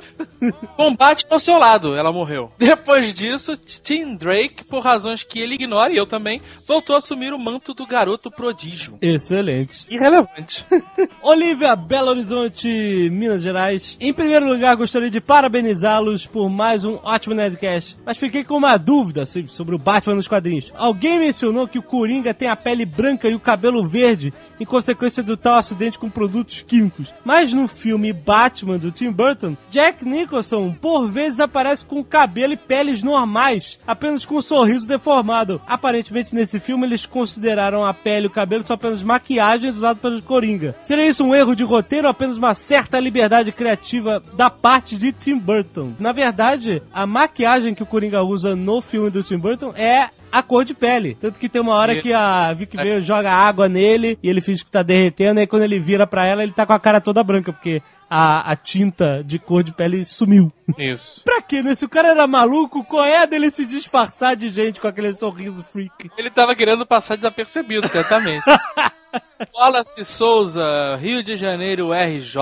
Combate 0.76 1.26
ao 1.28 1.38
seu 1.38 1.58
lado, 1.58 1.96
ela 1.96 2.12
morreu. 2.12 2.50
Depois 2.58 3.12
disso, 3.12 3.56
Tim 3.56 4.14
Drake, 4.14 4.64
por 4.64 4.82
razões 4.82 5.22
que 5.22 5.40
ele 5.40 5.54
ignora 5.54 5.92
e 5.92 5.96
eu 5.96 6.06
também, 6.06 6.40
voltou 6.66 6.94
a 6.94 6.98
assumir 7.00 7.32
o 7.32 7.38
manto 7.38 7.74
do 7.74 7.86
garoto 7.86 8.30
prodígio. 8.30 8.96
Excelente. 9.02 9.86
Irrelevante. 9.90 10.64
Olivia, 11.22 11.74
Belo 11.74 12.10
Horizonte, 12.10 13.10
Minas 13.10 13.42
Gerais. 13.42 13.96
Em 14.00 14.12
primeiro 14.12 14.48
lugar, 14.48 14.76
gostaria 14.76 15.10
de 15.10 15.20
parabenizá-los 15.20 16.26
por 16.26 16.48
mais 16.48 16.84
um 16.84 16.98
ótimo 17.02 17.34
Nerdcast. 17.34 17.96
Mas 18.04 18.18
fiquei 18.18 18.44
com 18.44 18.56
uma 18.56 18.76
dúvida 18.76 19.24
sobre 19.26 19.74
o 19.74 19.78
Batman 19.78 20.14
nos 20.14 20.28
quadrinhos. 20.28 20.72
Alguém 20.76 21.18
mencionou 21.18 21.66
que 21.66 21.78
o 21.78 21.82
Coringa 21.82 22.32
tem 22.32 22.48
a 22.48 22.56
pele 22.56 22.86
branca 22.86 23.28
e 23.28 23.34
o 23.34 23.40
cabelo 23.40 23.86
verde 23.86 24.32
em 24.60 24.64
consequência 24.64 25.22
do 25.22 25.36
tal 25.36 25.56
acidente 25.58 25.98
com 25.98 26.08
produtos 26.08 26.62
químicos. 26.62 27.12
Mas 27.24 27.52
no 27.52 27.68
filme 27.68 28.12
Batman 28.12 28.78
do 28.78 28.90
Tim 28.90 29.10
Burton, 29.10 29.55
Jack 29.70 30.04
Nicholson 30.04 30.72
por 30.72 31.08
vezes 31.08 31.40
aparece 31.40 31.84
com 31.84 32.02
cabelo 32.02 32.52
e 32.52 32.56
peles 32.56 33.02
normais, 33.02 33.78
apenas 33.86 34.24
com 34.24 34.36
um 34.36 34.42
sorriso 34.42 34.86
deformado. 34.86 35.60
Aparentemente 35.66 36.34
nesse 36.34 36.60
filme 36.60 36.86
eles 36.86 37.06
consideraram 37.06 37.84
a 37.84 37.92
pele 37.92 38.26
e 38.26 38.28
o 38.28 38.32
cabelo 38.32 38.66
só 38.66 38.74
apenas 38.74 39.02
maquiagens 39.02 39.76
usadas 39.76 40.00
pelo 40.00 40.22
Coringa. 40.22 40.74
Seria 40.82 41.06
isso 41.06 41.24
um 41.24 41.34
erro 41.34 41.54
de 41.54 41.64
roteiro 41.64 42.06
ou 42.06 42.10
apenas 42.10 42.38
uma 42.38 42.54
certa 42.54 42.98
liberdade 42.98 43.52
criativa 43.52 44.22
da 44.34 44.50
parte 44.50 44.96
de 44.96 45.12
Tim 45.12 45.38
Burton? 45.38 45.92
Na 45.98 46.12
verdade, 46.12 46.82
a 46.92 47.06
maquiagem 47.06 47.74
que 47.74 47.82
o 47.82 47.86
Coringa 47.86 48.22
usa 48.22 48.56
no 48.56 48.80
filme 48.80 49.10
do 49.10 49.22
Tim 49.22 49.38
Burton 49.38 49.72
é 49.76 50.10
a 50.30 50.42
cor 50.42 50.64
de 50.64 50.74
pele. 50.74 51.16
Tanto 51.18 51.38
que 51.38 51.48
tem 51.48 51.62
uma 51.62 51.74
hora 51.74 52.00
que 52.00 52.12
a 52.12 52.52
Vic 52.52 52.76
Vale 52.76 53.00
joga 53.00 53.30
água 53.30 53.68
nele 53.68 54.18
e 54.22 54.28
ele 54.28 54.40
finge 54.40 54.64
que 54.64 54.70
tá 54.70 54.82
derretendo, 54.82 55.38
e 55.38 55.42
aí 55.42 55.46
quando 55.46 55.62
ele 55.62 55.78
vira 55.78 56.06
pra 56.06 56.26
ela, 56.26 56.42
ele 56.42 56.52
tá 56.52 56.66
com 56.66 56.72
a 56.72 56.80
cara 56.80 57.00
toda 57.00 57.24
branca, 57.24 57.52
porque 57.52 57.80
a, 58.08 58.52
a 58.52 58.56
tinta 58.56 59.22
de 59.24 59.38
cor 59.38 59.62
de 59.62 59.72
pele 59.72 60.04
sumiu. 60.04 60.52
Isso. 60.78 61.22
pra 61.24 61.42
quê, 61.42 61.62
né? 61.62 61.74
Se 61.74 61.84
o 61.84 61.88
cara 61.88 62.08
era 62.08 62.26
maluco, 62.26 62.84
qual 62.84 63.04
é 63.04 63.18
a 63.18 63.26
dele 63.26 63.50
se 63.50 63.64
disfarçar 63.64 64.36
de 64.36 64.48
gente 64.48 64.80
com 64.80 64.88
aquele 64.88 65.12
sorriso 65.12 65.62
freak? 65.62 66.10
Ele 66.16 66.30
tava 66.30 66.54
querendo 66.54 66.86
passar 66.86 67.16
desapercebido, 67.16 67.88
certamente. 67.88 68.44
Wallace 69.54 70.04
Souza, 70.04 70.96
Rio 70.98 71.22
de 71.22 71.36
Janeiro, 71.36 71.92
RJ. 71.92 72.36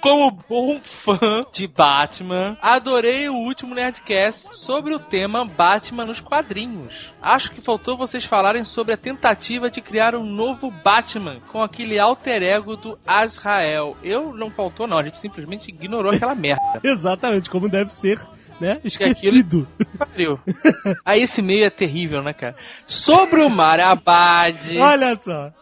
Como 0.00 0.30
bom 0.30 0.80
fã 0.80 1.42
de 1.52 1.66
Batman, 1.66 2.56
adorei 2.60 3.28
o 3.28 3.34
último 3.34 3.74
Nerdcast 3.74 4.56
sobre 4.56 4.94
o 4.94 4.98
tema 4.98 5.44
Batman 5.44 6.04
nos 6.04 6.20
quadrinhos. 6.20 7.12
Acho 7.20 7.50
que 7.50 7.60
faltou 7.60 7.96
vocês 7.96 8.24
falarem 8.24 8.62
sobre 8.62 8.94
a 8.94 8.96
tentativa 8.96 9.70
de 9.70 9.80
criar 9.80 10.14
um 10.14 10.24
novo 10.24 10.70
Batman 10.70 11.40
com 11.50 11.62
aquele 11.62 11.98
alter 11.98 12.42
ego 12.42 12.76
do 12.76 12.98
Azrael. 13.06 13.96
Eu 14.02 14.32
não 14.32 14.50
faltou, 14.50 14.86
não, 14.86 14.98
a 14.98 15.02
gente 15.02 15.18
simplesmente 15.18 15.68
ignorou 15.68 16.12
aquela 16.12 16.34
merda. 16.34 16.80
Exatamente, 16.84 17.50
como 17.50 17.68
deve 17.68 17.92
ser, 17.92 18.20
né? 18.60 18.80
Esquecido. 18.84 19.66
Pariu. 19.98 20.38
Aí 21.04 21.22
esse 21.22 21.42
meio 21.42 21.64
é 21.64 21.70
terrível, 21.70 22.22
né, 22.22 22.32
cara? 22.32 22.56
Sobre 22.86 23.40
o 23.40 23.48
Marabad. 23.48 24.56
Olha 24.78 25.16
só. 25.16 25.52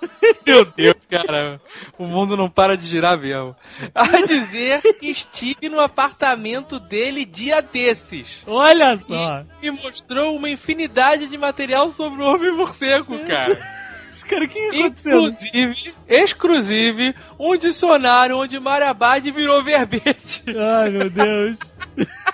Meu 0.46 0.64
Deus, 0.64 0.94
cara. 1.10 1.60
O 1.98 2.06
mundo 2.06 2.36
não 2.36 2.48
para 2.48 2.76
de 2.76 2.86
girar 2.86 3.18
mesmo. 3.18 3.54
A 3.94 4.06
dizer 4.26 4.80
que 4.98 5.10
estive 5.10 5.68
no 5.68 5.80
apartamento 5.80 6.78
dele 6.78 7.24
dia 7.24 7.60
desses. 7.60 8.42
Olha 8.46 8.96
só. 8.98 9.42
E 9.62 9.70
me 9.70 9.82
mostrou 9.82 10.36
uma 10.36 10.48
infinidade 10.48 11.26
de 11.26 11.38
material 11.38 11.88
sobre 11.90 12.22
o 12.22 12.26
Homem 12.26 12.52
Morcego, 12.52 13.18
cara. 13.26 13.58
Os 14.12 14.22
caras, 14.22 14.48
o 14.48 14.52
que? 14.52 14.76
Inclusive, 14.76 15.94
exclusive, 16.06 17.14
um 17.38 17.56
dicionário 17.56 18.38
onde 18.38 18.60
Marabad 18.60 19.28
virou 19.32 19.62
verbete. 19.64 20.44
Ai, 20.56 20.90
meu 20.90 21.10
Deus. 21.10 21.58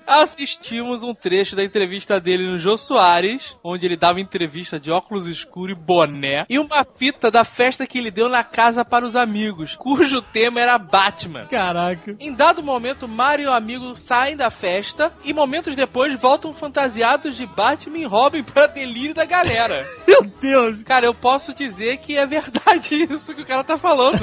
Assistimos 0.11 1.03
um 1.03 1.13
trecho 1.13 1.55
da 1.55 1.63
entrevista 1.63 2.19
dele 2.19 2.45
no 2.45 2.59
Jô 2.59 2.75
Soares, 2.75 3.55
onde 3.63 3.85
ele 3.85 3.95
dava 3.95 4.19
entrevista 4.19 4.77
de 4.77 4.91
óculos 4.91 5.25
escuros 5.25 5.71
e 5.77 5.79
boné, 5.79 6.45
e 6.49 6.59
uma 6.59 6.83
fita 6.83 7.31
da 7.31 7.45
festa 7.45 7.87
que 7.87 7.97
ele 7.97 8.11
deu 8.11 8.27
na 8.27 8.43
casa 8.43 8.83
para 8.83 9.05
os 9.05 9.15
amigos, 9.15 9.75
cujo 9.77 10.21
tema 10.21 10.59
era 10.59 10.77
Batman. 10.77 11.45
Caraca. 11.45 12.15
Em 12.19 12.33
dado 12.33 12.61
momento, 12.61 13.07
Mario 13.07 13.45
e 13.45 13.47
o 13.47 13.53
amigo 13.53 13.95
saem 13.95 14.35
da 14.35 14.49
festa 14.49 15.13
e 15.23 15.33
momentos 15.33 15.75
depois 15.75 16.19
voltam 16.19 16.51
fantasiados 16.53 17.37
de 17.37 17.45
Batman 17.45 17.99
e 17.99 18.05
Robin 18.05 18.43
para 18.43 18.67
delírio 18.67 19.13
da 19.13 19.23
galera. 19.23 19.85
Meu 20.05 20.23
Deus. 20.23 20.83
Cara, 20.83 21.05
eu 21.05 21.13
posso 21.13 21.53
dizer 21.53 21.97
que 21.99 22.17
é 22.17 22.25
verdade 22.25 23.03
isso 23.09 23.33
que 23.33 23.43
o 23.43 23.45
cara 23.47 23.63
tá 23.63 23.77
falando. 23.77 24.19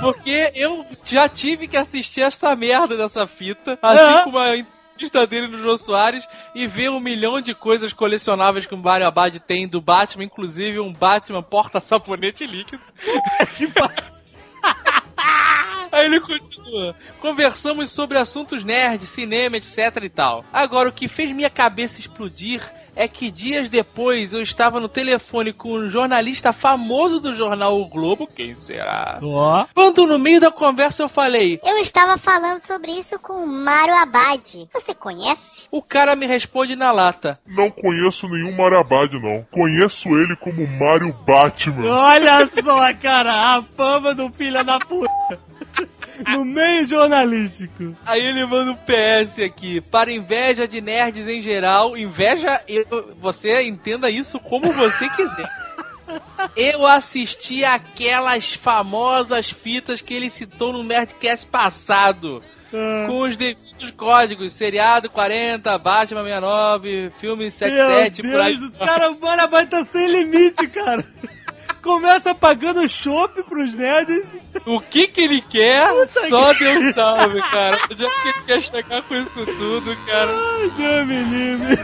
Porque 0.00 0.50
eu 0.54 0.84
já 1.04 1.28
tive 1.28 1.68
que 1.68 1.76
assistir 1.76 2.22
essa 2.22 2.56
merda 2.56 2.96
dessa 2.96 3.26
fita, 3.26 3.78
assim 3.82 4.00
Ah. 4.02 4.22
como 4.24 4.38
a 4.38 4.56
entrevista 4.96 5.26
dele 5.26 5.46
no 5.48 5.58
Jô 5.58 5.76
Soares, 5.76 6.26
e 6.54 6.66
ver 6.66 6.88
um 6.90 6.98
milhão 6.98 7.40
de 7.40 7.54
coisas 7.54 7.92
colecionáveis 7.92 8.66
que 8.66 8.74
o 8.74 8.78
Mario 8.78 9.06
Abad 9.06 9.38
tem 9.40 9.68
do 9.68 9.80
Batman, 9.80 10.24
inclusive 10.24 10.80
um 10.80 10.92
Batman 10.92 11.42
porta-sabonete 11.42 12.46
líquido. 12.46 12.82
Aí 15.92 16.06
ele 16.06 16.20
continua. 16.20 16.94
Conversamos 17.20 17.90
sobre 17.90 18.18
assuntos 18.18 18.64
nerd, 18.64 19.06
cinema, 19.06 19.56
etc 19.56 19.78
e 20.02 20.10
tal. 20.10 20.44
Agora, 20.52 20.88
o 20.88 20.92
que 20.92 21.08
fez 21.08 21.32
minha 21.32 21.50
cabeça 21.50 22.00
explodir 22.00 22.62
é 22.94 23.06
que 23.06 23.30
dias 23.30 23.68
depois 23.68 24.32
eu 24.32 24.40
estava 24.40 24.80
no 24.80 24.88
telefone 24.88 25.52
com 25.52 25.70
um 25.74 25.90
jornalista 25.90 26.50
famoso 26.50 27.20
do 27.20 27.34
jornal 27.34 27.78
O 27.78 27.86
Globo, 27.86 28.26
quem 28.26 28.54
será? 28.54 29.20
Ó. 29.22 29.66
Quando 29.74 30.06
no 30.06 30.18
meio 30.18 30.40
da 30.40 30.50
conversa 30.50 31.02
eu 31.02 31.08
falei, 31.08 31.60
Eu 31.62 31.76
estava 31.78 32.16
falando 32.16 32.58
sobre 32.58 32.92
isso 32.92 33.18
com 33.18 33.34
o 33.34 33.46
Mário 33.46 33.94
Abad. 33.94 34.66
Você 34.72 34.94
conhece? 34.94 35.66
o 35.70 35.82
cara 35.82 36.16
me 36.16 36.26
responde 36.26 36.74
na 36.74 36.90
lata. 36.90 37.38
Não 37.46 37.70
conheço 37.70 38.26
nenhum 38.28 38.56
Marabad, 38.56 39.12
não. 39.20 39.44
Conheço 39.50 40.08
ele 40.08 40.34
como 40.36 40.66
Mario 40.66 41.12
Batman. 41.26 41.90
Olha 41.90 42.46
só, 42.46 42.94
cara, 42.94 43.56
a 43.56 43.62
fama 43.62 44.14
do 44.14 44.32
filho 44.32 44.64
da 44.64 44.78
puta. 44.78 45.38
No 46.28 46.44
meio 46.44 46.86
jornalístico. 46.86 47.96
Aí 48.04 48.20
ele 48.20 48.44
manda 48.46 48.72
um 48.72 48.76
PS 48.76 49.38
aqui. 49.44 49.80
Para 49.80 50.12
inveja 50.12 50.66
de 50.66 50.80
nerds 50.80 51.26
em 51.26 51.40
geral, 51.40 51.96
inveja, 51.96 52.60
eu, 52.68 53.14
você 53.20 53.62
entenda 53.62 54.08
isso 54.10 54.38
como 54.38 54.72
você 54.72 55.08
quiser. 55.10 55.48
Eu 56.56 56.86
assisti 56.86 57.64
aquelas 57.64 58.52
famosas 58.52 59.50
fitas 59.50 60.00
que 60.00 60.14
ele 60.14 60.30
citou 60.30 60.72
no 60.72 60.84
Nerdcast 60.84 61.46
passado. 61.46 62.42
Ah, 62.72 63.06
Com 63.08 63.20
os 63.20 63.36
devidos 63.36 63.90
códigos, 63.96 64.52
seriado 64.52 65.10
40, 65.10 65.76
Batman 65.78 66.22
69, 66.22 67.10
filme 67.18 67.42
Meu 67.44 67.50
77, 67.50 68.22
por 68.22 68.40
aí. 68.40 68.56
Deus, 68.56 68.70
os 68.70 68.76
caras, 68.76 69.10
o 69.10 69.20
Marabai 69.20 69.66
tá 69.66 69.84
sem 69.84 70.06
limite, 70.06 70.66
cara. 70.68 71.04
Começa 71.86 72.34
pagando 72.34 72.88
chopp 72.88 73.44
pros 73.44 73.72
nerds. 73.72 74.26
O 74.66 74.80
que 74.80 75.06
que 75.06 75.20
ele 75.20 75.40
quer? 75.40 75.88
Puta 75.88 76.28
Só 76.28 76.52
que- 76.52 76.64
Deus 76.64 76.94
sabe, 76.96 77.40
cara. 77.42 77.76
É 77.76 77.86
que 77.94 78.02
ele 78.02 78.42
quer 78.44 78.60
chegar 78.62 79.02
com 79.02 79.14
isso 79.14 79.30
tudo, 79.56 79.96
cara? 80.04 80.34
Ai, 80.36 80.70
Deus 80.76 81.06
me 81.06 81.22
livre. 81.22 81.78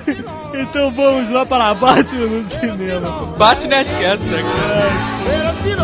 Então 0.55 0.91
vamos 0.91 1.31
lá 1.31 1.47
para 1.47 1.73
Batman 1.75 2.27
no 2.27 2.51
cinema. 2.51 3.11
Bate 3.39 3.69
Nerdcast, 3.69 4.25
né, 4.27 4.43
cara? 4.43 5.83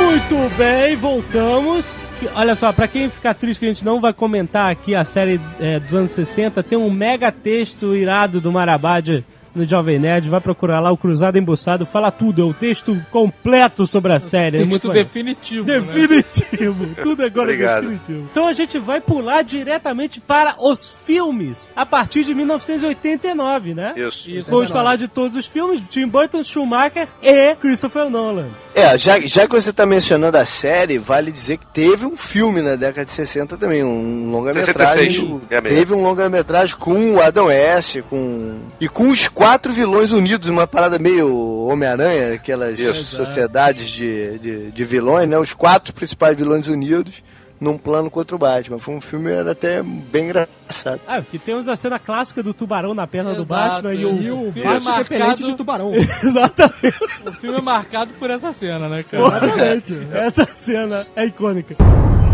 Muito 0.00 0.56
bem, 0.56 0.96
voltamos. 0.96 2.03
Que- 2.24 2.30
Olha 2.34 2.54
só, 2.54 2.72
pra 2.72 2.88
quem 2.88 3.10
ficar 3.10 3.34
triste 3.34 3.60
que 3.60 3.66
a 3.66 3.68
gente 3.68 3.84
não 3.84 4.00
vai 4.00 4.12
comentar 4.12 4.70
aqui 4.70 4.94
a 4.94 5.04
série 5.04 5.38
é, 5.60 5.78
dos 5.78 5.92
anos 5.94 6.10
60, 6.12 6.62
tem 6.62 6.78
um 6.78 6.90
mega 6.90 7.30
texto 7.30 7.94
irado 7.94 8.40
do 8.40 8.50
Marabad 8.50 9.22
no 9.54 9.64
Jovem 9.64 9.98
Nerd. 9.98 10.28
Vai 10.28 10.40
procurar 10.40 10.80
lá 10.80 10.90
o 10.90 10.96
Cruzado 10.96 11.38
Embuçado, 11.38 11.86
fala 11.86 12.10
tudo. 12.10 12.42
É 12.42 12.44
o 12.44 12.52
texto 12.54 12.96
completo 13.10 13.86
sobre 13.86 14.12
a 14.12 14.20
série. 14.20 14.56
é 14.56 14.60
muito 14.60 14.72
Texto 14.72 14.88
maneiro. 14.88 15.08
definitivo. 15.08 15.66
né? 15.66 15.80
Definitivo. 15.80 16.88
Tudo 17.02 17.24
agora 17.24 17.52
é 17.52 17.56
definitivo. 17.56 18.28
Então 18.30 18.46
a 18.46 18.52
gente 18.52 18.78
vai 18.78 19.00
pular 19.00 19.42
diretamente 19.42 20.20
para 20.20 20.56
os 20.58 20.90
filmes 21.06 21.70
a 21.76 21.84
partir 21.86 22.24
de 22.24 22.34
1989, 22.34 23.74
né? 23.74 23.94
Isso. 23.96 24.30
Isso. 24.30 24.50
Vamos 24.50 24.70
falar 24.70 24.96
de 24.96 25.08
todos 25.08 25.36
os 25.36 25.46
filmes, 25.46 25.82
Tim 25.90 26.06
Burton, 26.06 26.42
Schumacher 26.42 27.08
e 27.22 27.54
Christopher 27.56 28.08
Nolan. 28.10 28.48
É, 28.74 28.98
já, 28.98 29.20
já 29.20 29.46
que 29.46 29.54
você 29.54 29.72
tá 29.72 29.86
mencionando 29.86 30.36
a 30.36 30.44
série, 30.44 30.98
vale 30.98 31.30
dizer 31.30 31.58
que 31.58 31.66
teve 31.66 32.04
um 32.06 32.16
filme 32.16 32.60
na 32.60 32.74
década 32.74 33.04
de 33.04 33.12
60 33.12 33.56
também, 33.56 33.84
um 33.84 34.30
longa-metragem. 34.30 35.12
66, 35.12 35.40
é. 35.50 35.60
Teve 35.60 35.94
um 35.94 36.02
longa-metragem 36.02 36.76
com 36.76 37.14
o 37.14 37.22
Adam 37.22 37.46
West, 37.46 38.00
com. 38.10 38.56
E 38.80 38.88
com 38.88 39.08
os 39.10 39.28
quatro 39.28 39.43
vilões 39.72 40.10
unidos, 40.10 40.48
uma 40.48 40.66
parada 40.66 40.98
meio 40.98 41.66
Homem-Aranha, 41.66 42.34
aquelas 42.34 42.78
Isso. 42.78 43.16
sociedades 43.16 43.88
de, 43.88 44.38
de, 44.38 44.70
de 44.70 44.84
vilões, 44.84 45.28
né? 45.28 45.38
Os 45.38 45.52
quatro 45.52 45.92
principais 45.92 46.36
vilões 46.36 46.66
unidos 46.68 47.22
num 47.60 47.78
plano 47.78 48.10
contra 48.10 48.34
o 48.34 48.38
Batman. 48.38 48.78
Foi 48.78 48.94
um 48.94 49.00
filme 49.00 49.30
era 49.30 49.52
até 49.52 49.82
bem 49.82 50.24
engraçado. 50.26 51.00
Ah, 51.06 51.20
porque 51.22 51.38
temos 51.38 51.68
a 51.68 51.76
cena 51.76 51.98
clássica 51.98 52.42
do 52.42 52.52
tubarão 52.52 52.94
na 52.94 53.06
perna 53.06 53.34
do 53.34 53.42
Exato. 53.42 53.82
Batman 53.82 53.94
e 53.94 54.04
o. 54.04 54.22
E 54.22 54.30
o 54.30 54.52
filme 54.52 54.62
Batman 54.62 54.90
é 54.90 55.18
marcado- 55.18 55.42
de 55.44 55.56
tubarão. 55.56 55.92
Exatamente. 56.22 57.28
O 57.28 57.32
filme 57.32 57.58
é 57.58 57.62
marcado 57.62 58.12
por 58.14 58.30
essa 58.30 58.52
cena, 58.52 58.88
né, 58.88 59.04
cara? 59.10 59.24
Exatamente. 59.24 60.08
Essa 60.12 60.44
cena 60.52 61.06
é 61.16 61.26
icônica. 61.26 61.76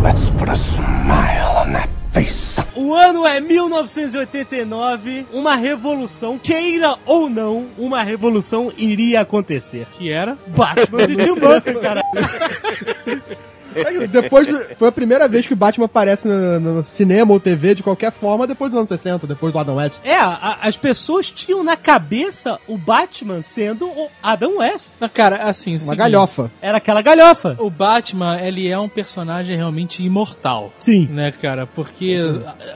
Let's 0.03 0.31
put 0.31 0.51
a 0.51 0.55
smile 0.55 1.69
on 1.69 1.73
that 1.75 1.89
face. 2.13 2.60
O 2.81 2.95
ano 2.95 3.27
é 3.27 3.39
1989. 3.41 5.27
Uma 5.35 5.55
revolução, 5.55 6.39
queira 6.39 6.97
ou 7.05 7.29
não, 7.29 7.69
uma 7.77 8.03
revolução 8.03 8.73
iria 8.75 9.21
acontecer. 9.21 9.87
Que 9.99 10.11
era? 10.11 10.39
Batman 10.47 11.07
de 11.07 11.15
Tim 11.15 11.35
Burton, 11.35 11.79
cara. 11.79 12.03
Depois, 14.11 14.49
foi 14.77 14.89
a 14.89 14.93
primeira 14.93 15.29
vez 15.29 15.47
que 15.47 15.53
o 15.53 15.57
Batman 15.57 15.87
aparece 15.87 16.27
no, 16.29 16.61
no 16.61 16.87
cinema 16.87 17.33
ou 17.33 17.41
TV 17.41 17.75
de 17.75 17.83
qualquer 17.83 18.13
forma 18.13 18.47
depois 18.47 18.71
dos 18.71 18.79
anos 18.79 18.89
60, 18.89 19.27
depois 19.27 19.53
do 19.53 19.59
Adam 19.59 19.77
West. 19.77 19.97
É, 20.05 20.15
a- 20.15 20.59
as 20.63 20.77
pessoas 20.77 21.31
tinham 21.31 21.63
na 21.63 21.77
cabeça 21.77 22.59
o 22.67 22.77
Batman 22.77 23.43
sendo 23.43 23.87
o 23.87 24.09
Adam 24.23 24.59
West. 24.59 24.93
Não, 25.01 25.09
cara, 25.09 25.49
assim, 25.49 25.73
Uma 25.73 25.79
seguinte, 25.81 25.97
galhofa. 25.99 26.51
Era 26.61 26.79
aquela 26.79 27.03
galhofa. 27.03 27.57
O 27.59 27.71
Batman, 27.71 28.41
ele 28.41 28.69
é 28.69 28.79
um 28.79 28.89
personagem 28.89 29.57
realmente 29.57 30.03
imortal. 30.03 30.73
Sim. 30.79 31.07
Né, 31.11 31.33
cara? 31.33 31.67
Porque 31.67 32.17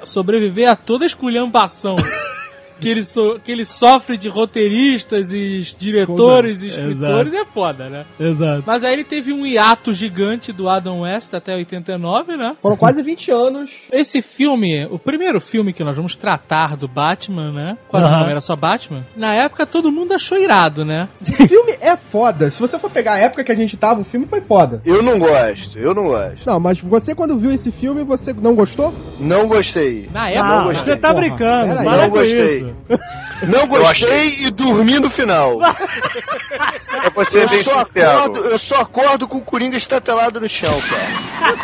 sobreviver 0.04 0.68
a 0.70 0.76
toda 0.76 1.04
a 1.04 1.06
esculhambação 1.06 1.96
que 2.80 2.88
ele, 2.88 3.04
so- 3.04 3.38
que 3.42 3.50
ele 3.52 3.64
sofre 3.64 4.16
de 4.16 4.28
roteiristas 4.28 5.30
e 5.32 5.62
diretores 5.78 6.62
e 6.62 6.66
Exato. 6.68 6.88
escritores 6.90 7.34
é 7.34 7.44
foda, 7.44 7.88
né? 7.88 8.04
Exato. 8.18 8.62
Mas 8.66 8.84
aí 8.84 8.92
ele 8.92 9.04
teve 9.04 9.32
um 9.32 9.46
hiato 9.46 9.92
gigante 9.94 10.52
do 10.52 10.68
Adam 10.68 11.00
West 11.00 11.32
até 11.34 11.54
89, 11.54 12.36
né? 12.36 12.56
Foram 12.60 12.76
quase 12.76 13.02
20 13.02 13.30
anos. 13.30 13.70
Esse 13.92 14.20
filme, 14.22 14.86
o 14.90 14.98
primeiro 14.98 15.40
filme 15.40 15.72
que 15.72 15.84
nós 15.84 15.96
vamos 15.96 16.16
tratar 16.16 16.76
do 16.76 16.88
Batman, 16.88 17.52
né? 17.52 17.78
Quando 17.88 18.10
não 18.10 18.26
era 18.28 18.40
só 18.40 18.56
Batman, 18.56 19.04
na 19.16 19.34
época 19.34 19.66
todo 19.66 19.90
mundo 19.92 20.12
achou 20.14 20.38
irado, 20.38 20.84
né? 20.84 21.08
O 21.20 21.46
filme 21.48 21.72
é 21.80 21.96
foda. 21.96 22.50
Se 22.50 22.60
você 22.60 22.78
for 22.78 22.90
pegar 22.90 23.14
a 23.14 23.18
época 23.18 23.44
que 23.44 23.52
a 23.52 23.56
gente 23.56 23.76
tava, 23.76 24.00
o 24.00 24.04
filme 24.04 24.26
foi 24.26 24.40
foda. 24.40 24.80
Eu 24.84 25.02
não 25.02 25.18
gosto, 25.18 25.78
eu 25.78 25.94
não 25.94 26.04
gosto. 26.04 26.46
Não, 26.46 26.58
mas 26.60 26.78
você 26.80 27.14
quando 27.14 27.36
viu 27.38 27.52
esse 27.52 27.70
filme, 27.70 28.02
você 28.04 28.32
não 28.32 28.54
gostou? 28.54 28.94
Não 29.18 29.46
gostei. 29.46 30.08
Na 30.12 30.30
época, 30.30 30.64
gostei. 30.64 30.84
você 30.94 30.96
tá 31.00 31.08
Porra, 31.08 31.20
brincando. 31.20 31.74
Para 31.76 32.02
Não 32.02 32.10
gostei. 32.10 32.58
isso. 32.58 32.63
Não 33.46 33.66
gostei 33.66 34.44
e 34.46 34.50
dormi 34.50 34.98
no 34.98 35.10
final. 35.10 35.58
Eu 37.04 37.10
vou 37.14 37.24
ser 37.24 37.48
bem 37.48 37.58
eu, 37.58 37.64
só 37.64 37.84
sincero. 37.84 38.18
acordo, 38.18 38.40
eu 38.48 38.58
só 38.58 38.76
acordo 38.76 39.28
com 39.28 39.38
o 39.38 39.42
Coringa 39.42 39.76
estatelado 39.76 40.40
no 40.40 40.48
chão, 40.48 40.72
cara. 40.80 41.54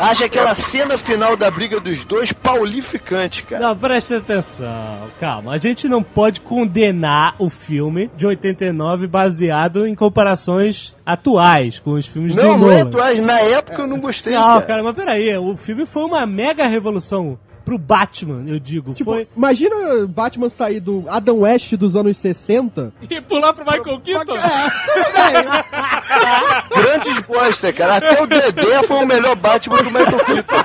Acho 0.10 0.24
aquela 0.24 0.54
cena 0.54 0.96
final 0.96 1.36
da 1.36 1.50
briga 1.50 1.80
dos 1.80 2.04
dois 2.04 2.32
paulificante, 2.32 3.42
cara. 3.42 3.62
Não, 3.68 3.76
preste 3.76 4.14
atenção. 4.14 5.08
Calma. 5.18 5.54
A 5.54 5.58
gente 5.58 5.88
não 5.88 6.02
pode 6.02 6.40
condenar 6.40 7.34
o 7.38 7.50
filme 7.50 8.10
de 8.16 8.26
89 8.26 9.06
baseado 9.06 9.86
em 9.86 9.94
comparações 9.94 10.94
atuais 11.04 11.78
com 11.80 11.92
os 11.92 12.06
filmes 12.06 12.34
Não, 12.34 12.58
do 12.58 12.66
não 12.66 12.72
é 12.72 12.78
Nolan. 12.78 12.88
atuais. 12.88 13.20
Na 13.20 13.40
época 13.40 13.82
eu 13.82 13.86
não 13.86 14.00
gostei, 14.00 14.32
Não, 14.32 14.42
cara. 14.42 14.62
cara, 14.62 14.82
mas 14.82 14.94
peraí. 14.94 15.36
O 15.36 15.56
filme 15.56 15.84
foi 15.86 16.04
uma 16.04 16.24
mega 16.26 16.66
revolução 16.66 17.38
pro 17.64 17.78
Batman, 17.78 18.44
eu 18.46 18.58
digo. 18.58 18.94
Tipo, 18.94 19.12
foi... 19.12 19.28
imagina 19.36 19.76
o 20.02 20.08
Batman 20.08 20.48
sair 20.48 20.80
do 20.80 21.04
Adam 21.08 21.40
West 21.40 21.74
dos 21.76 21.96
anos 21.96 22.16
60. 22.16 22.92
e 23.08 23.20
pular 23.20 23.52
pro 23.52 23.64
Michael 23.64 24.00
Keaton. 24.00 24.34
Grandes 26.70 27.18
bosta, 27.20 27.72
cara. 27.72 27.96
Até 27.96 28.22
o 28.22 28.26
Dedé 28.26 28.82
foi 28.86 28.96
o 29.04 29.06
melhor 29.06 29.36
Batman 29.36 29.76
do 29.76 29.90
Michael 29.90 30.24
Keaton. 30.24 30.56